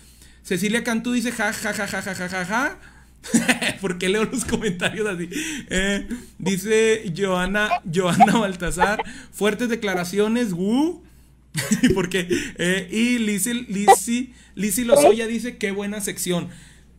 Cecilia 0.44 0.84
Cantú 0.84 1.12
dice, 1.12 1.32
jajaja, 1.32 1.74
ja, 1.74 2.02
ja, 2.02 2.16
ja, 2.16 2.30
ja, 2.30 2.46
ja. 2.46 2.80
¿Por 3.82 3.98
qué 3.98 4.10
leo 4.10 4.26
los 4.26 4.46
comentarios 4.46 5.08
así? 5.08 5.30
dice 6.38 7.14
Joana, 7.16 7.70
Joana 7.92 8.38
Baltazar, 8.38 9.04
fuertes 9.32 9.70
declaraciones, 9.70 10.52
¡woo! 10.52 11.05
Porque, 11.94 12.28
eh, 12.58 12.88
y 12.92 13.20
Lizzy, 13.20 13.66
Lizzy, 13.68 14.34
Lizzy 14.56 14.84
Lozoya 14.84 15.28
dice, 15.28 15.58
qué 15.58 15.72
buena 15.72 16.02
sección. 16.02 16.50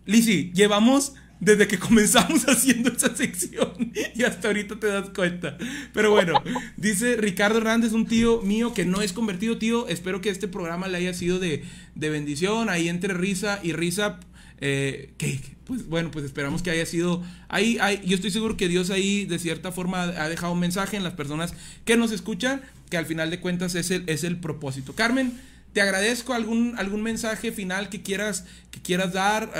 Lizzy, 0.05 0.53
llevamos 0.55 1.15
desde 1.41 1.69
que 1.69 1.79
comenzamos 1.79 2.45
haciendo 2.49 2.91
esa 2.91 3.15
sección 3.15 3.93
y 4.15 4.23
hasta 4.23 4.49
ahorita 4.49 4.79
te 4.79 4.87
das 4.87 5.11
cuenta. 5.11 5.59
Pero 5.93 6.11
bueno, 6.11 6.43
dice 6.77 7.17
Ricardo 7.17 7.59
Hernández, 7.59 7.93
un 7.93 8.07
tío 8.07 8.41
mío 8.43 8.73
que 8.73 8.85
no 8.85 9.03
es 9.03 9.13
convertido, 9.13 9.59
tío. 9.59 9.89
Espero 9.89 10.21
que 10.21 10.31
este 10.31 10.49
programa 10.49 10.89
le 10.89 10.99
haya 10.99 11.15
sido 11.15 11.39
de, 11.39 11.65
de 11.95 12.11
bendición. 12.11 12.69
Ahí 12.69 12.89
entre 12.89 13.15
risa 13.15 13.61
y 13.63 13.73
risa. 13.73 14.21
Eh, 14.61 15.13
que, 15.19 15.41
pues 15.65 15.87
bueno, 15.87 16.11
pues 16.11 16.25
esperamos 16.25 16.63
que 16.63 16.71
haya 16.71 16.87
sido 16.87 17.23
ahí, 17.49 17.77
ahí, 17.81 18.01
yo 18.07 18.15
estoy 18.15 18.31
seguro 18.31 18.57
que 18.57 18.69
Dios 18.69 18.91
ahí 18.91 19.27
de 19.27 19.39
cierta 19.39 19.71
forma 19.71 20.03
ha 20.03 20.29
dejado 20.29 20.53
un 20.53 20.61
mensaje 20.61 20.97
en 20.97 21.05
las 21.05 21.13
personas 21.13 21.53
que 21.85 21.97
nos 21.97 22.11
escuchan 22.11 22.63
que 22.89 22.97
al 22.97 23.07
final 23.07 23.31
de 23.31 23.41
cuentas 23.41 23.75
es 23.75 23.91
el, 23.91 24.05
es 24.07 24.25
el 24.25 24.39
propósito. 24.39 24.95
Carmen, 24.95 25.39
te 25.73 25.83
agradezco 25.83 26.33
algún, 26.33 26.75
algún 26.79 27.03
mensaje 27.03 27.53
final 27.53 27.91
que 27.91 28.01
quieras, 28.01 28.45
que 28.71 28.81
quieras 28.81 29.13
dar, 29.13 29.51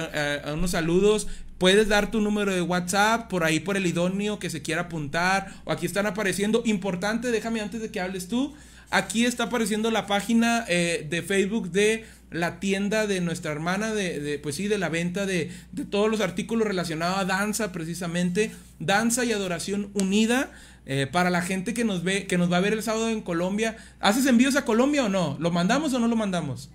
a, 0.47 0.55
unos 0.55 0.71
saludos. 0.71 1.27
Puedes 1.59 1.89
dar 1.89 2.11
tu 2.11 2.23
número 2.23 2.55
de 2.55 2.63
WhatsApp 2.63 3.29
por 3.29 3.45
ahí 3.45 3.61
por 3.61 3.77
el 3.77 3.87
idóneo 3.87 4.39
que 4.39 4.49
se 4.49 4.63
quiera 4.63 4.83
apuntar 4.83 5.55
o 5.65 5.73
aquí 5.73 5.87
están 5.87 6.07
apareciendo. 6.07 6.63
Importante, 6.65 7.31
déjame 7.31 7.61
antes 7.61 7.83
de 7.83 7.91
que 7.91 8.01
hables 8.01 8.29
tú. 8.29 8.55
Aquí 8.91 9.25
está 9.25 9.45
apareciendo 9.45 9.91
la 9.91 10.07
página 10.07 10.65
eh, 10.69 11.07
de 11.09 11.23
Facebook 11.23 11.71
de 11.71 12.05
la 12.31 12.61
tienda 12.61 13.07
de 13.07 13.21
nuestra 13.21 13.53
hermana, 13.53 13.95
de, 13.95 14.21
de, 14.21 14.39
pues 14.39 14.57
sí, 14.57 14.69
de 14.69 14.79
la 14.79 14.89
venta 14.89 15.27
de, 15.27 15.51
de 15.73 15.85
todos 15.85 16.11
los 16.11 16.21
artículos 16.21 16.67
relacionados 16.67 17.19
a 17.19 17.25
danza, 17.25 17.73
precisamente. 17.73 18.51
Danza 18.79 19.25
y 19.25 19.33
adoración 19.33 19.91
unida. 19.95 20.51
Eh, 20.89 21.09
para 21.11 21.31
la 21.31 21.43
gente 21.43 21.75
que 21.75 21.85
nos 21.85 22.05
ve, 22.05 22.29
que 22.29 22.39
nos 22.39 22.51
va 22.51 22.59
a 22.59 22.61
ver 22.61 22.73
el 22.73 22.81
sábado 22.81 23.09
en 23.09 23.21
Colombia, 23.21 23.77
¿haces 23.99 24.25
envíos 24.27 24.55
a 24.55 24.65
Colombia 24.65 25.05
o 25.05 25.09
no? 25.09 25.37
¿Lo 25.41 25.51
mandamos 25.51 25.93
o 25.95 25.99
no 25.99 26.07
lo 26.07 26.15
mandamos? 26.15 26.71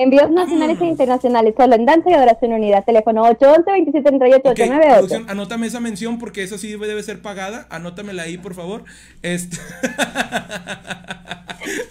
Envíos 0.00 0.30
nacionales 0.30 0.80
e 0.80 0.84
internacionales, 0.84 1.54
solo 1.56 1.74
en 1.74 1.84
Danza 1.84 2.08
y 2.08 2.12
Adoración 2.12 2.52
Unida. 2.52 2.82
Teléfono 2.82 3.24
811-2738-898. 3.24 5.22
Ok, 5.22 5.28
anótame 5.28 5.66
esa 5.66 5.80
mención 5.80 6.20
porque 6.20 6.44
esa 6.44 6.56
sí 6.56 6.76
debe 6.76 7.02
ser 7.02 7.20
pagada. 7.20 7.66
Anótamela 7.68 8.22
ahí, 8.22 8.38
por 8.38 8.54
favor. 8.54 8.84
Este... 9.22 9.56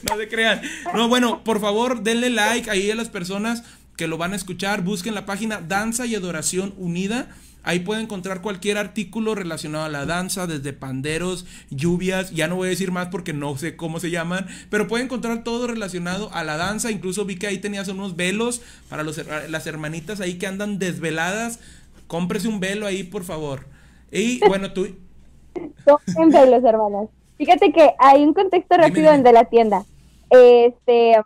no 0.10 0.18
se 0.18 0.30
crean. 0.30 0.62
No, 0.94 1.10
bueno, 1.10 1.44
por 1.44 1.60
favor, 1.60 2.02
denle 2.02 2.30
like 2.30 2.72
ahí 2.72 2.90
a 2.90 2.96
las 2.96 3.10
personas 3.10 3.64
que 3.98 4.08
lo 4.08 4.18
van 4.18 4.32
a 4.32 4.38
escuchar. 4.38 4.84
Busquen 4.84 5.14
la 5.14 5.26
página 5.26 5.60
Danza 5.60 6.06
y 6.06 6.16
Adoración 6.16 6.76
Unida. 6.78 7.28
Ahí 7.64 7.80
pueden 7.82 8.04
encontrar 8.04 8.42
cualquier 8.42 8.78
artículo 8.78 9.36
relacionado 9.36 9.84
a 9.84 9.90
la 9.90 10.06
danza, 10.06 10.48
desde 10.48 10.72
panderos, 10.72 11.46
lluvias, 11.70 12.32
ya 12.32 12.48
no 12.48 12.56
voy 12.56 12.68
a 12.68 12.70
decir 12.70 12.92
más 12.92 13.08
porque 13.08 13.34
no 13.34 13.58
sé 13.58 13.76
cómo 13.76 14.00
se 14.00 14.10
llaman, 14.10 14.48
pero 14.70 14.88
pueden 14.88 15.08
encontrar 15.08 15.44
todo 15.44 15.68
relacionado 15.68 16.30
a 16.34 16.46
la 16.46 16.56
danza. 16.56 16.92
Incluso 16.92 17.26
vi 17.26 17.38
que 17.38 17.48
ahí 17.48 17.58
tenías 17.58 17.90
unos 17.90 18.16
velos 18.16 18.62
para 18.90 19.04
los, 19.04 19.22
las 19.50 19.68
hermanitas 19.68 20.22
ahí 20.22 20.38
que 20.38 20.48
andan 20.48 20.80
desveladas. 20.80 21.60
Cómprese 22.08 22.48
un 22.48 22.62
velo 22.62 22.86
ahí, 22.86 23.04
por 23.04 23.26
favor. 23.26 23.66
Y 24.12 24.40
bueno, 24.48 24.72
tú... 24.72 24.88
Compren 25.84 26.30
velos, 26.30 26.64
hermanas. 26.64 27.10
Fíjate 27.38 27.74
que 27.74 27.92
hay 28.00 28.24
un 28.24 28.34
contexto 28.34 28.78
rápido 28.78 29.12
de 29.12 29.34
la 29.34 29.44
tienda. 29.46 29.84
Este 30.30 31.18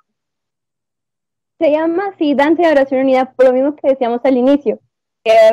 se 1.60 1.72
llama 1.72 2.08
así 2.16 2.34
Danza 2.34 2.64
y 2.64 2.66
Adoración 2.66 3.02
Unida 3.02 3.32
por 3.34 3.46
lo 3.46 3.54
mismo 3.54 3.76
que 3.76 3.90
decíamos 3.90 4.22
al 4.24 4.36
inicio 4.36 4.80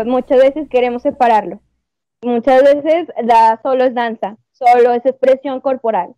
muchas 0.04 0.38
veces 0.38 0.68
queremos 0.68 1.02
separarlo. 1.02 1.60
Muchas 2.22 2.62
veces 2.62 3.08
la, 3.22 3.60
solo 3.62 3.84
es 3.84 3.94
danza, 3.94 4.36
solo 4.52 4.92
es 4.92 5.06
expresión 5.06 5.60
corporal, 5.60 6.14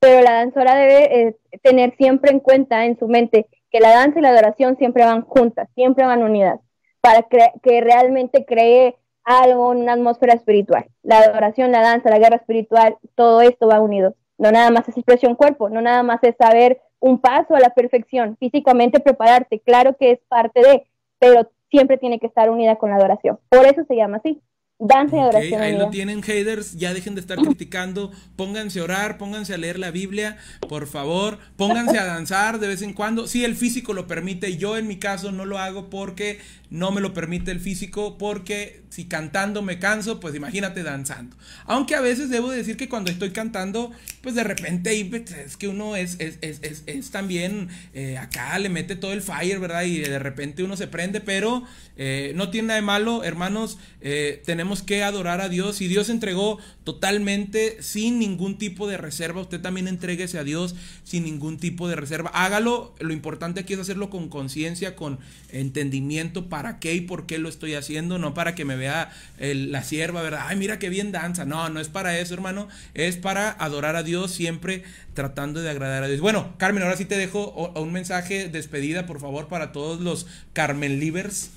pero 0.00 0.20
la 0.20 0.32
danzora 0.32 0.74
debe 0.74 1.20
eh, 1.20 1.36
tener 1.62 1.94
siempre 1.96 2.32
en 2.32 2.40
cuenta 2.40 2.84
en 2.86 2.98
su 2.98 3.06
mente 3.06 3.46
que 3.70 3.80
la 3.80 3.90
danza 3.90 4.18
y 4.18 4.22
la 4.22 4.30
adoración 4.30 4.76
siempre 4.76 5.04
van 5.04 5.22
juntas, 5.22 5.68
siempre 5.74 6.04
van 6.04 6.22
unidas, 6.22 6.60
para 7.00 7.22
que 7.22 7.80
realmente 7.80 8.44
cree 8.44 8.96
algo, 9.24 9.70
una 9.70 9.94
atmósfera 9.94 10.34
espiritual. 10.34 10.86
La 11.02 11.18
adoración, 11.18 11.72
la 11.72 11.80
danza, 11.80 12.10
la 12.10 12.18
guerra 12.18 12.36
espiritual, 12.36 12.96
todo 13.14 13.40
esto 13.40 13.66
va 13.66 13.80
unido. 13.80 14.14
No 14.38 14.50
nada 14.50 14.70
más 14.70 14.88
es 14.88 14.96
expresión 14.96 15.34
cuerpo, 15.34 15.68
no 15.68 15.80
nada 15.80 16.02
más 16.02 16.22
es 16.22 16.36
saber 16.36 16.80
un 17.00 17.20
paso 17.20 17.54
a 17.54 17.60
la 17.60 17.70
perfección, 17.70 18.36
físicamente 18.38 19.00
prepararte, 19.00 19.60
claro 19.60 19.96
que 19.96 20.12
es 20.12 20.20
parte 20.28 20.60
de, 20.60 20.86
pero 21.18 21.50
siempre 21.70 21.98
tiene 21.98 22.18
que 22.18 22.26
estar 22.26 22.50
unida 22.50 22.76
con 22.76 22.90
la 22.90 22.96
adoración. 22.96 23.38
Por 23.48 23.66
eso 23.66 23.84
se 23.86 23.96
llama 23.96 24.18
así. 24.18 24.40
Danza 24.80 25.16
y 25.16 25.20
adoración. 25.20 25.62
Ahí 25.62 25.78
lo 25.78 25.88
tienen, 25.90 26.20
haters. 26.20 26.76
Ya 26.76 26.92
dejen 26.92 27.14
de 27.14 27.20
estar 27.20 27.38
criticando. 27.42 28.10
Pónganse 28.36 28.80
a 28.80 28.84
orar, 28.84 29.18
pónganse 29.18 29.54
a 29.54 29.58
leer 29.58 29.78
la 29.78 29.90
Biblia, 29.90 30.36
por 30.68 30.86
favor. 30.86 31.38
Pónganse 31.56 31.98
a 31.98 32.04
danzar 32.06 32.58
de 32.58 32.68
vez 32.68 32.82
en 32.82 32.92
cuando. 32.92 33.26
Si 33.26 33.44
el 33.44 33.54
físico 33.54 33.92
lo 33.94 34.06
permite, 34.06 34.56
yo 34.56 34.76
en 34.76 34.88
mi 34.88 34.98
caso 34.98 35.30
no 35.30 35.44
lo 35.44 35.58
hago 35.58 35.90
porque 35.90 36.38
no 36.74 36.90
me 36.90 37.00
lo 37.00 37.14
permite 37.14 37.52
el 37.52 37.60
físico 37.60 38.18
porque 38.18 38.82
si 38.90 39.04
cantando 39.04 39.62
me 39.62 39.78
canso, 39.78 40.18
pues 40.18 40.34
imagínate 40.34 40.82
danzando. 40.82 41.36
Aunque 41.66 41.94
a 41.94 42.00
veces 42.00 42.30
debo 42.30 42.50
decir 42.50 42.76
que 42.76 42.88
cuando 42.88 43.12
estoy 43.12 43.30
cantando, 43.30 43.92
pues 44.22 44.34
de 44.34 44.42
repente 44.42 45.06
pues, 45.08 45.30
es 45.30 45.56
que 45.56 45.68
uno 45.68 45.94
es, 45.94 46.16
es, 46.18 46.38
es, 46.42 46.82
es 46.86 47.10
también 47.10 47.68
eh, 47.92 48.18
acá, 48.18 48.58
le 48.58 48.70
mete 48.70 48.96
todo 48.96 49.12
el 49.12 49.22
fire, 49.22 49.60
¿verdad? 49.60 49.84
Y 49.84 49.98
de 49.98 50.18
repente 50.18 50.64
uno 50.64 50.76
se 50.76 50.88
prende, 50.88 51.20
pero 51.20 51.64
eh, 51.96 52.32
no 52.34 52.50
tiene 52.50 52.68
nada 52.68 52.80
de 52.80 52.86
malo, 52.86 53.22
hermanos, 53.22 53.78
eh, 54.00 54.42
tenemos 54.44 54.82
que 54.82 55.04
adorar 55.04 55.40
a 55.40 55.48
Dios 55.48 55.80
y 55.80 55.86
Dios 55.86 56.08
entregó 56.08 56.58
totalmente 56.82 57.82
sin 57.82 58.18
ningún 58.18 58.58
tipo 58.58 58.88
de 58.88 58.96
reserva. 58.96 59.40
Usted 59.40 59.60
también 59.60 59.86
entréguese 59.86 60.38
a 60.38 60.44
Dios 60.44 60.74
sin 61.04 61.22
ningún 61.22 61.58
tipo 61.58 61.88
de 61.88 61.94
reserva. 61.94 62.30
Hágalo, 62.34 62.94
lo 62.98 63.12
importante 63.12 63.60
aquí 63.60 63.74
es 63.74 63.78
hacerlo 63.78 64.10
con 64.10 64.28
conciencia, 64.28 64.96
con 64.96 65.20
entendimiento 65.50 66.48
para 66.48 66.63
para 66.64 66.80
qué 66.80 66.94
y 66.94 67.02
por 67.02 67.26
qué 67.26 67.36
lo 67.36 67.50
estoy 67.50 67.74
haciendo, 67.74 68.18
no 68.18 68.32
para 68.32 68.54
que 68.54 68.64
me 68.64 68.74
vea 68.74 69.10
la 69.38 69.82
sierva, 69.82 70.22
¿verdad? 70.22 70.46
Ay, 70.46 70.56
mira 70.56 70.78
qué 70.78 70.88
bien 70.88 71.12
danza. 71.12 71.44
No, 71.44 71.68
no 71.68 71.78
es 71.78 71.90
para 71.90 72.18
eso, 72.18 72.32
hermano. 72.32 72.68
Es 72.94 73.18
para 73.18 73.50
adorar 73.50 73.96
a 73.96 74.02
Dios 74.02 74.30
siempre 74.30 74.82
tratando 75.12 75.60
de 75.60 75.68
agradar 75.68 76.04
a 76.04 76.06
Dios. 76.06 76.22
Bueno, 76.22 76.54
Carmen, 76.56 76.82
ahora 76.82 76.96
sí 76.96 77.04
te 77.04 77.18
dejo 77.18 77.50
un 77.76 77.92
mensaje 77.92 78.48
despedida, 78.48 79.04
por 79.04 79.20
favor, 79.20 79.48
para 79.48 79.72
todos 79.72 80.00
los 80.00 80.26
Carmen 80.54 81.00
Livers. 81.00 81.50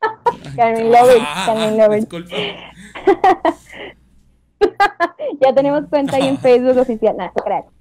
Carmen 0.54 0.92
Lovers, 0.92 1.24
ah, 1.26 1.42
Carmen 1.46 1.78
Lovers. 1.78 2.06
ya 5.40 5.52
tenemos 5.52 5.82
cuenta 5.90 6.18
ahí 6.18 6.28
en 6.28 6.38
Facebook 6.42 6.78
oficial. 6.78 7.16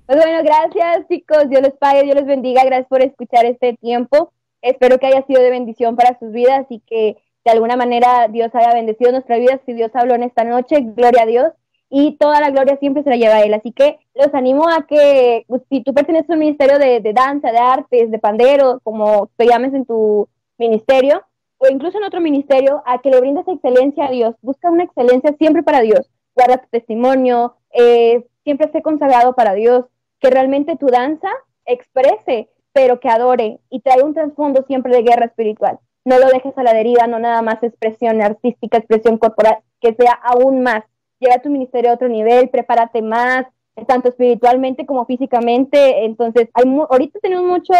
Pues 0.07 0.17
bueno, 0.17 0.41
gracias 0.43 1.07
chicos, 1.07 1.49
Dios 1.49 1.61
les 1.61 1.73
pague, 1.73 2.01
Dios 2.01 2.15
les 2.15 2.25
bendiga, 2.25 2.65
gracias 2.65 2.87
por 2.87 3.03
escuchar 3.03 3.45
este 3.45 3.77
tiempo. 3.77 4.31
Espero 4.65 4.97
que 4.97 5.05
haya 5.05 5.23
sido 5.27 5.43
de 5.43 5.51
bendición 5.51 5.95
para 5.95 6.17
sus 6.17 6.31
vidas 6.31 6.65
y 6.69 6.79
que 6.79 7.17
de 7.45 7.51
alguna 7.51 7.75
manera 7.75 8.27
Dios 8.29 8.49
haya 8.55 8.73
bendecido 8.73 9.11
nuestra 9.11 9.37
vida. 9.37 9.61
Si 9.63 9.73
Dios 9.73 9.91
habló 9.93 10.15
en 10.15 10.23
esta 10.23 10.43
noche, 10.43 10.77
gloria 10.81 11.21
a 11.21 11.27
Dios. 11.27 11.51
Y 11.87 12.17
toda 12.17 12.41
la 12.41 12.49
gloria 12.49 12.75
siempre 12.77 13.03
se 13.03 13.11
la 13.11 13.15
lleva 13.15 13.35
a 13.35 13.41
Él. 13.43 13.53
Así 13.53 13.71
que 13.71 13.99
los 14.15 14.33
animo 14.33 14.67
a 14.67 14.87
que, 14.87 15.45
pues, 15.47 15.61
si 15.69 15.83
tú 15.83 15.93
perteneces 15.93 16.31
a 16.31 16.33
un 16.33 16.39
ministerio 16.39 16.79
de, 16.79 17.13
danza, 17.13 17.51
de 17.51 17.59
artes, 17.59 18.09
de 18.09 18.17
pandero, 18.17 18.79
como 18.83 19.29
te 19.37 19.45
llames 19.45 19.71
en 19.75 19.85
tu 19.85 20.27
ministerio, 20.57 21.21
o 21.59 21.67
incluso 21.69 21.99
en 21.99 22.05
otro 22.05 22.19
ministerio, 22.19 22.81
a 22.87 23.03
que 23.03 23.11
le 23.11 23.19
brindes 23.19 23.47
excelencia 23.47 24.07
a 24.07 24.11
Dios. 24.11 24.33
Busca 24.41 24.71
una 24.71 24.85
excelencia 24.85 25.35
siempre 25.37 25.61
para 25.61 25.81
Dios. 25.81 26.09
Guarda 26.33 26.57
tu 26.57 26.67
testimonio, 26.71 27.53
eh, 27.71 28.25
siempre 28.43 28.65
esté 28.65 28.81
consagrado 28.81 29.35
para 29.35 29.53
Dios. 29.53 29.85
Que 30.19 30.31
realmente 30.31 30.75
tu 30.75 30.87
danza 30.87 31.29
exprese 31.67 32.49
pero 32.75 32.99
que 32.99 33.07
adore 33.07 33.61
y 33.69 33.79
trae 33.79 34.03
un 34.03 34.13
trasfondo 34.13 34.65
siempre 34.67 34.93
de 34.93 35.01
guerra 35.01 35.27
espiritual. 35.27 35.79
No 36.03 36.19
lo 36.19 36.27
dejes 36.27 36.57
a 36.57 36.63
la 36.63 36.73
deriva, 36.73 37.07
no 37.07 37.19
nada 37.19 37.41
más 37.41 37.63
expresión 37.63 38.21
artística, 38.21 38.77
expresión 38.77 39.17
corporal, 39.17 39.59
que 39.79 39.95
sea 39.95 40.11
aún 40.11 40.61
más. 40.61 40.83
Llega 41.21 41.35
a 41.35 41.41
tu 41.41 41.49
ministerio 41.49 41.89
a 41.89 41.93
otro 41.93 42.09
nivel, 42.09 42.49
prepárate 42.49 43.01
más, 43.01 43.45
tanto 43.87 44.09
espiritualmente 44.09 44.85
como 44.85 45.05
físicamente. 45.05 46.03
Entonces, 46.03 46.49
hay 46.53 46.65
ahorita 46.65 47.17
tenemos 47.21 47.45
mucho, 47.45 47.73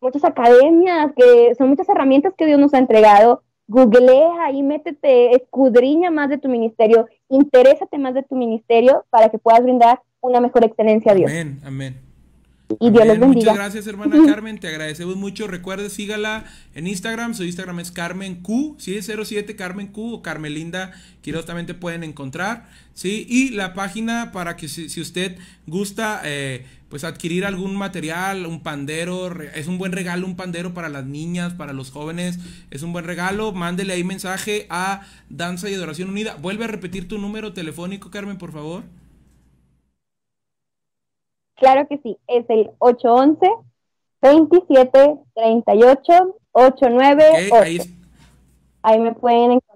muchas 0.00 0.24
academias, 0.24 1.12
que 1.14 1.54
son 1.54 1.68
muchas 1.68 1.90
herramientas 1.90 2.32
que 2.34 2.46
Dios 2.46 2.58
nos 2.58 2.72
ha 2.72 2.78
entregado. 2.78 3.42
Googlea 3.68 4.50
y 4.50 4.62
métete, 4.62 5.36
escudriña 5.36 6.10
más 6.10 6.30
de 6.30 6.38
tu 6.38 6.48
ministerio, 6.48 7.06
interésate 7.28 7.98
más 7.98 8.14
de 8.14 8.22
tu 8.22 8.34
ministerio 8.34 9.04
para 9.10 9.28
que 9.28 9.36
puedas 9.36 9.62
brindar 9.62 10.00
una 10.22 10.40
mejor 10.40 10.64
excelencia 10.64 11.12
a 11.12 11.14
Dios. 11.16 11.30
Amén, 11.30 11.60
amén. 11.66 12.11
Y 12.80 12.90
Dios 12.90 13.06
les 13.06 13.18
bendiga. 13.18 13.26
Muchas 13.26 13.54
gracias, 13.54 13.86
hermana 13.86 14.16
Carmen. 14.26 14.58
Te 14.58 14.68
agradecemos 14.68 15.16
mucho. 15.16 15.46
Recuerde, 15.46 15.90
sígala 15.90 16.44
en 16.74 16.86
Instagram. 16.86 17.34
Su 17.34 17.44
Instagram 17.44 17.80
es 17.80 17.90
Carmen 17.90 18.36
Q. 18.42 18.76
Sí, 18.78 18.96
es 18.96 19.10
07 19.10 19.56
Carmen 19.56 19.88
Q 19.88 20.14
o 20.14 20.22
Carmelinda 20.22 20.92
Quiroz 21.22 21.46
también 21.46 21.66
te 21.66 21.74
pueden 21.74 22.04
encontrar. 22.04 22.68
Sí, 22.94 23.26
y 23.28 23.50
la 23.50 23.72
página 23.74 24.32
para 24.32 24.56
que 24.56 24.68
si, 24.68 25.00
usted 25.00 25.38
gusta, 25.66 26.20
eh, 26.24 26.66
pues 26.88 27.04
adquirir 27.04 27.46
algún 27.46 27.74
material, 27.76 28.44
un 28.44 28.62
pandero, 28.62 29.32
es 29.54 29.66
un 29.66 29.78
buen 29.78 29.92
regalo, 29.92 30.26
un 30.26 30.36
pandero 30.36 30.74
para 30.74 30.88
las 30.88 31.06
niñas, 31.06 31.54
para 31.54 31.72
los 31.72 31.90
jóvenes, 31.90 32.38
es 32.70 32.82
un 32.82 32.92
buen 32.92 33.06
regalo. 33.06 33.52
Mándele 33.52 33.94
ahí 33.94 34.04
mensaje 34.04 34.66
a 34.68 35.02
Danza 35.30 35.70
y 35.70 35.74
Adoración 35.74 36.10
Unida. 36.10 36.36
Vuelve 36.36 36.64
a 36.64 36.68
repetir 36.68 37.08
tu 37.08 37.18
número 37.18 37.52
telefónico, 37.52 38.10
Carmen, 38.10 38.36
por 38.36 38.52
favor. 38.52 38.82
Claro 41.56 41.86
que 41.88 41.98
sí, 41.98 42.16
es 42.26 42.44
el 42.48 42.70
811 42.78 43.46
27 44.20 45.18
38 45.34 46.36
898. 46.52 47.54
ahí, 47.54 47.78
ahí 48.82 48.98
me 49.00 49.12
pueden 49.14 49.52
encontrar. 49.52 49.71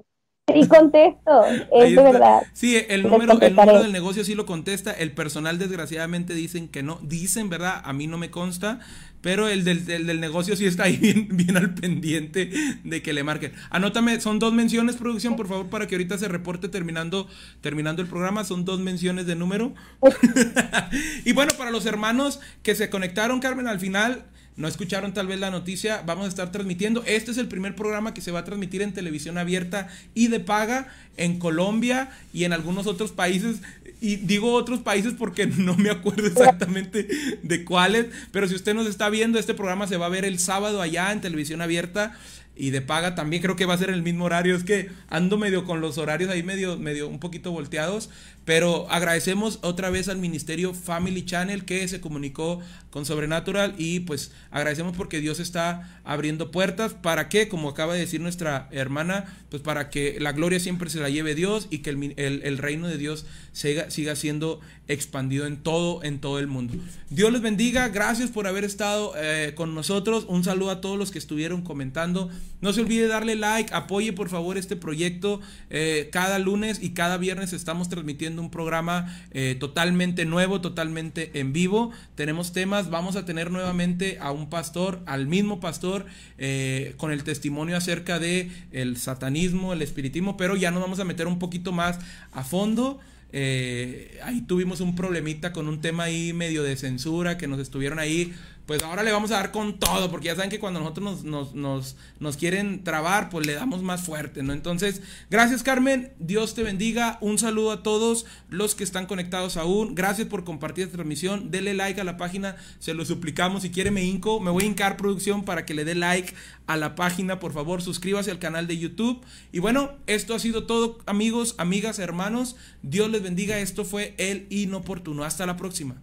Y 0.55 0.69
contesto, 0.69 1.45
es 1.73 1.97
de 1.97 2.03
verdad. 2.03 2.43
Sí, 2.53 2.77
el 2.89 3.03
número, 3.03 3.41
el 3.41 3.57
número 3.57 3.83
del 3.83 3.91
negocio 3.91 4.23
sí 4.23 4.37
lo 4.37 4.47
contesta. 4.47 4.93
El 4.93 5.11
personal, 5.11 5.59
desgraciadamente, 5.59 6.35
dicen 6.35 6.69
que 6.69 6.85
no. 6.85 7.01
Dicen, 7.03 7.51
¿verdad? 7.51 7.83
A 7.85 7.93
mí 7.93 8.07
no 8.07 8.17
me 8.17 8.31
consta. 8.31 8.79
Pero 9.23 9.49
el 9.49 9.65
del, 9.65 9.85
del, 9.87 10.21
negocio 10.21 10.55
sí 10.55 10.65
está 10.67 10.85
ahí 10.85 10.97
bien, 11.01 11.27
bien 11.33 11.57
al 11.57 11.75
pendiente 11.75 12.49
de 12.85 13.03
que 13.03 13.13
le 13.13 13.25
marquen. 13.25 13.53
Anótame, 13.71 14.21
son 14.21 14.39
dos 14.39 14.53
menciones, 14.53 14.95
producción, 14.95 15.35
por 15.35 15.49
favor, 15.49 15.67
para 15.67 15.89
que 15.89 15.97
ahorita 15.97 16.17
se 16.17 16.29
reporte 16.29 16.69
terminando, 16.69 17.27
terminando 17.61 18.01
el 18.01 18.07
programa. 18.07 18.45
Son 18.45 18.65
dos 18.65 18.79
menciones 18.79 19.27
de 19.27 19.35
número. 19.35 19.75
y 21.25 21.33
bueno, 21.33 21.55
para 21.59 21.73
los 21.73 21.87
hermanos 21.87 22.39
que 22.63 22.77
se 22.77 22.89
conectaron, 22.89 23.41
Carmen, 23.41 23.67
al 23.67 23.81
final 23.81 24.27
no 24.57 24.69
escucharon 24.69 25.13
tal 25.13 25.27
vez 25.27 25.39
la 25.39 25.51
noticia, 25.51 26.03
vamos 26.07 26.25
a 26.25 26.29
estar 26.29 26.51
transmitiendo. 26.51 27.05
Este 27.05 27.31
es 27.31 27.37
el 27.37 27.47
primer 27.47 27.77
programa 27.77 28.15
que 28.15 28.23
se 28.23 28.31
va 28.31 28.41
a 28.41 28.45
transmitir 28.45 28.81
en 28.81 28.93
televisión 28.93 29.37
abierta 29.37 29.89
y 30.15 30.29
de 30.29 30.41
paga 30.41 30.89
en 31.19 31.39
Colombia 31.39 32.11
y 32.33 32.45
en 32.45 32.55
algunos 32.55 32.87
otros 32.87 33.13
países. 33.13 33.59
Y 34.01 34.17
digo 34.17 34.53
otros 34.55 34.81
países 34.81 35.13
porque 35.19 35.47
no 35.59 35.77
me 35.77 35.91
acuerdo 35.91 36.27
exactamente 36.27 37.07
de 37.43 37.65
cuáles, 37.65 38.07
pero 38.33 38.49
si 38.49 38.55
usted 38.55 38.75
nos 38.75 38.87
está 38.87 39.11
viendo, 39.11 39.39
este 39.39 39.55
programa 39.55 39.87
se 39.87 39.99
va 39.99 40.07
a 40.07 40.11
ver 40.11 40.25
el 40.25 40.39
sábado 40.39 40.81
allá 40.81 41.13
en 41.13 41.21
televisión 41.21 41.61
abierta 41.61 42.17
y 42.57 42.71
de 42.71 42.81
paga 42.81 43.15
también 43.15 43.43
creo 43.43 43.55
que 43.55 43.67
va 43.67 43.75
a 43.75 43.79
ser 43.79 43.91
el 43.91 44.03
mismo 44.03 44.25
horario. 44.25 44.57
Es 44.57 44.65
que 44.65 44.89
ando 45.09 45.37
medio 45.37 45.65
con 45.65 45.83
los 45.83 45.99
horarios 45.99 46.31
ahí 46.31 46.43
medio, 46.43 46.79
medio 46.79 47.09
un 47.09 47.21
poquito 47.21 47.53
volteados. 47.53 48.09
Pero 48.47 48.87
agradecemos 48.91 49.59
otra 49.63 49.91
vez 49.91 50.09
al 50.09 50.19
Ministerio 50.19 50.73
Family 50.73 51.25
Channel 51.25 51.65
que 51.65 51.87
se 51.89 52.01
comunicó 52.01 52.61
con 52.91 53.05
Sobrenatural 53.05 53.75
y 53.77 54.01
pues 54.01 54.31
agradecemos 54.51 54.97
porque 54.97 55.21
Dios 55.21 55.41
está 55.41 56.01
abriendo 56.05 56.51
puertas. 56.51 56.95
¿Para 56.95 57.29
qué? 57.29 57.49
Como 57.49 57.69
acaba 57.69 57.93
de 57.93 58.01
decir 58.01 58.21
nuestra 58.21 58.69
hermana, 58.71 59.37
pues 59.51 59.63
para 59.63 59.91
que 59.91 60.17
la 60.21 60.33
gloria 60.33 60.61
siempre 60.61 60.89
se 60.89 61.01
la 61.01 61.11
lleve 61.11 61.35
Dios 61.35 61.67
y 61.71 61.79
que 61.79 61.91
el, 61.91 62.15
el, 62.17 62.41
el 62.45 62.59
reino 62.59 62.87
de 62.89 62.97
Dios 62.97 63.27
siga, 63.53 63.91
siga 63.91 64.15
siendo 64.15 64.61
expandido 64.89 65.47
en 65.47 65.57
todo, 65.57 66.05
en 66.05 66.21
todo 66.21 66.39
el 66.39 66.47
mundo. 66.47 66.75
Dios 67.11 67.33
les 67.33 67.43
bendiga, 67.43 67.89
gracias 67.89 68.31
por 68.31 68.47
haber 68.47 68.65
estado 68.65 69.13
eh, 69.17 69.53
con 69.57 69.75
nosotros. 69.75 70.25
Un 70.29 70.45
saludo 70.45 70.71
a 70.71 70.81
todos 70.81 70.97
los 70.97 71.11
que 71.11 71.19
estuvieron 71.19 71.63
comentando. 71.63 72.31
No 72.61 72.73
se 72.73 72.83
olvide 72.83 73.09
darle 73.09 73.35
like, 73.35 73.75
apoye 73.75 74.13
por 74.13 74.29
favor 74.29 74.57
este 74.57 74.77
proyecto. 74.77 75.41
Eh, 75.71 76.09
cada 76.13 76.39
lunes 76.39 76.79
y 76.81 76.91
cada 76.91 77.17
viernes 77.17 77.53
estamos 77.53 77.89
transmitiendo 77.89 78.36
un 78.43 78.51
programa 78.51 79.15
eh, 79.31 79.57
totalmente 79.59 80.25
nuevo, 80.25 80.61
totalmente 80.61 81.31
en 81.35 81.53
vivo. 81.53 81.91
Tenemos 82.15 82.53
temas, 82.53 82.91
vamos 82.91 83.17
a 83.17 83.25
tener 83.25 83.51
nuevamente 83.51 84.19
a 84.21 84.33
un 84.33 84.49
pastor, 84.49 85.01
al 85.07 85.27
mismo 85.27 85.61
pastor, 85.61 86.07
eh, 86.39 86.95
con 86.97 87.13
el 87.13 87.25
testimonio 87.25 87.77
acerca 87.77 88.19
de 88.19 88.51
el 88.73 88.97
satanismo, 88.97 89.73
el 89.73 89.83
espiritismo, 89.83 90.37
pero 90.37 90.57
ya 90.57 90.71
nos 90.71 90.83
vamos 90.83 91.01
a 91.01 91.05
meter 91.05 91.27
un 91.27 91.39
poquito 91.39 91.73
más 91.73 91.99
a 92.33 92.45
fondo. 92.45 93.01
Eh, 93.33 94.19
ahí 94.23 94.41
tuvimos 94.43 94.81
un 94.81 94.95
problemita 94.95 95.53
con 95.53 95.69
un 95.69 95.81
tema 95.81 96.05
ahí 96.05 96.33
medio 96.33 96.63
de 96.63 96.77
censura 96.77 97.37
que 97.37 97.49
nos 97.49 97.59
estuvieron 97.59 97.99
ahí 97.99 98.33
pues 98.67 98.83
ahora 98.83 99.05
le 99.05 99.13
vamos 99.13 99.31
a 99.31 99.37
dar 99.37 99.53
con 99.53 99.79
todo, 99.79 100.11
porque 100.11 100.27
ya 100.27 100.35
saben 100.35 100.51
que 100.51 100.59
cuando 100.59 100.81
nosotros 100.81 101.25
nos, 101.25 101.55
nos, 101.55 101.97
nos, 102.19 102.37
quieren 102.37 102.83
trabar, 102.83 103.31
pues 103.31 103.47
le 103.47 103.55
damos 103.55 103.83
más 103.83 104.03
fuerte, 104.03 104.43
¿no? 104.43 104.53
Entonces, 104.53 105.03
gracias 105.31 105.63
Carmen, 105.63 106.13
Dios 106.19 106.55
te 106.55 106.65
bendiga, 106.65 107.17
un 107.21 107.39
saludo 107.39 107.71
a 107.71 107.85
todos 107.85 108.27
los 108.51 108.75
que 108.75 108.83
están 108.83 109.07
conectados 109.07 109.57
aún, 109.57 109.95
gracias 109.95 110.27
por 110.27 110.43
compartir 110.43 110.85
esta 110.85 110.97
transmisión, 110.97 111.53
dele 111.53 111.75
like 111.75 112.01
a 112.01 112.05
la 112.05 112.17
página, 112.17 112.57
se 112.81 112.93
lo 112.93 113.05
suplicamos, 113.05 113.63
si 113.63 113.71
quiere 113.71 113.93
me 113.93 114.03
hinco, 114.03 114.41
me 114.41 114.51
voy 114.51 114.65
a 114.65 114.67
hincar 114.67 114.97
producción 114.97 115.45
para 115.45 115.65
que 115.65 115.75
le 115.75 115.85
dé 115.85 115.95
like 115.95 116.35
a 116.67 116.77
la 116.77 116.97
página, 116.97 117.39
por 117.39 117.53
favor, 117.53 117.83
suscríbase 117.83 118.33
al 118.33 118.41
canal 118.41 118.67
de 118.67 118.79
YouTube, 118.79 119.23
y 119.53 119.61
bueno, 119.61 119.93
esto 120.09 120.35
ha 120.35 120.41
sido 120.41 120.65
todo, 120.65 120.99
amigos, 121.07 121.55
amigas, 121.59 122.01
hermanos, 122.01 122.57
Dios 122.83 123.09
les 123.11 123.23
bendiga, 123.23 123.61
esto 123.61 123.85
fue 123.85 124.17
El 124.19 124.49
Inoportuno, 124.51 125.23
hasta 125.23 125.47
la 125.47 125.57
próxima. 125.57 126.03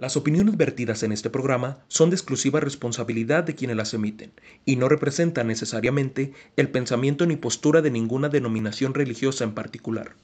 Las 0.00 0.16
opiniones 0.16 0.56
vertidas 0.56 1.02
en 1.02 1.10
este 1.10 1.28
programa 1.28 1.78
son 1.88 2.10
de 2.10 2.14
exclusiva 2.14 2.60
responsabilidad 2.60 3.42
de 3.42 3.56
quienes 3.56 3.76
las 3.76 3.94
emiten 3.94 4.30
y 4.64 4.76
no 4.76 4.88
representan 4.88 5.48
necesariamente 5.48 6.32
el 6.54 6.70
pensamiento 6.70 7.26
ni 7.26 7.34
postura 7.34 7.82
de 7.82 7.90
ninguna 7.90 8.28
denominación 8.28 8.94
religiosa 8.94 9.42
en 9.42 9.54
particular. 9.54 10.14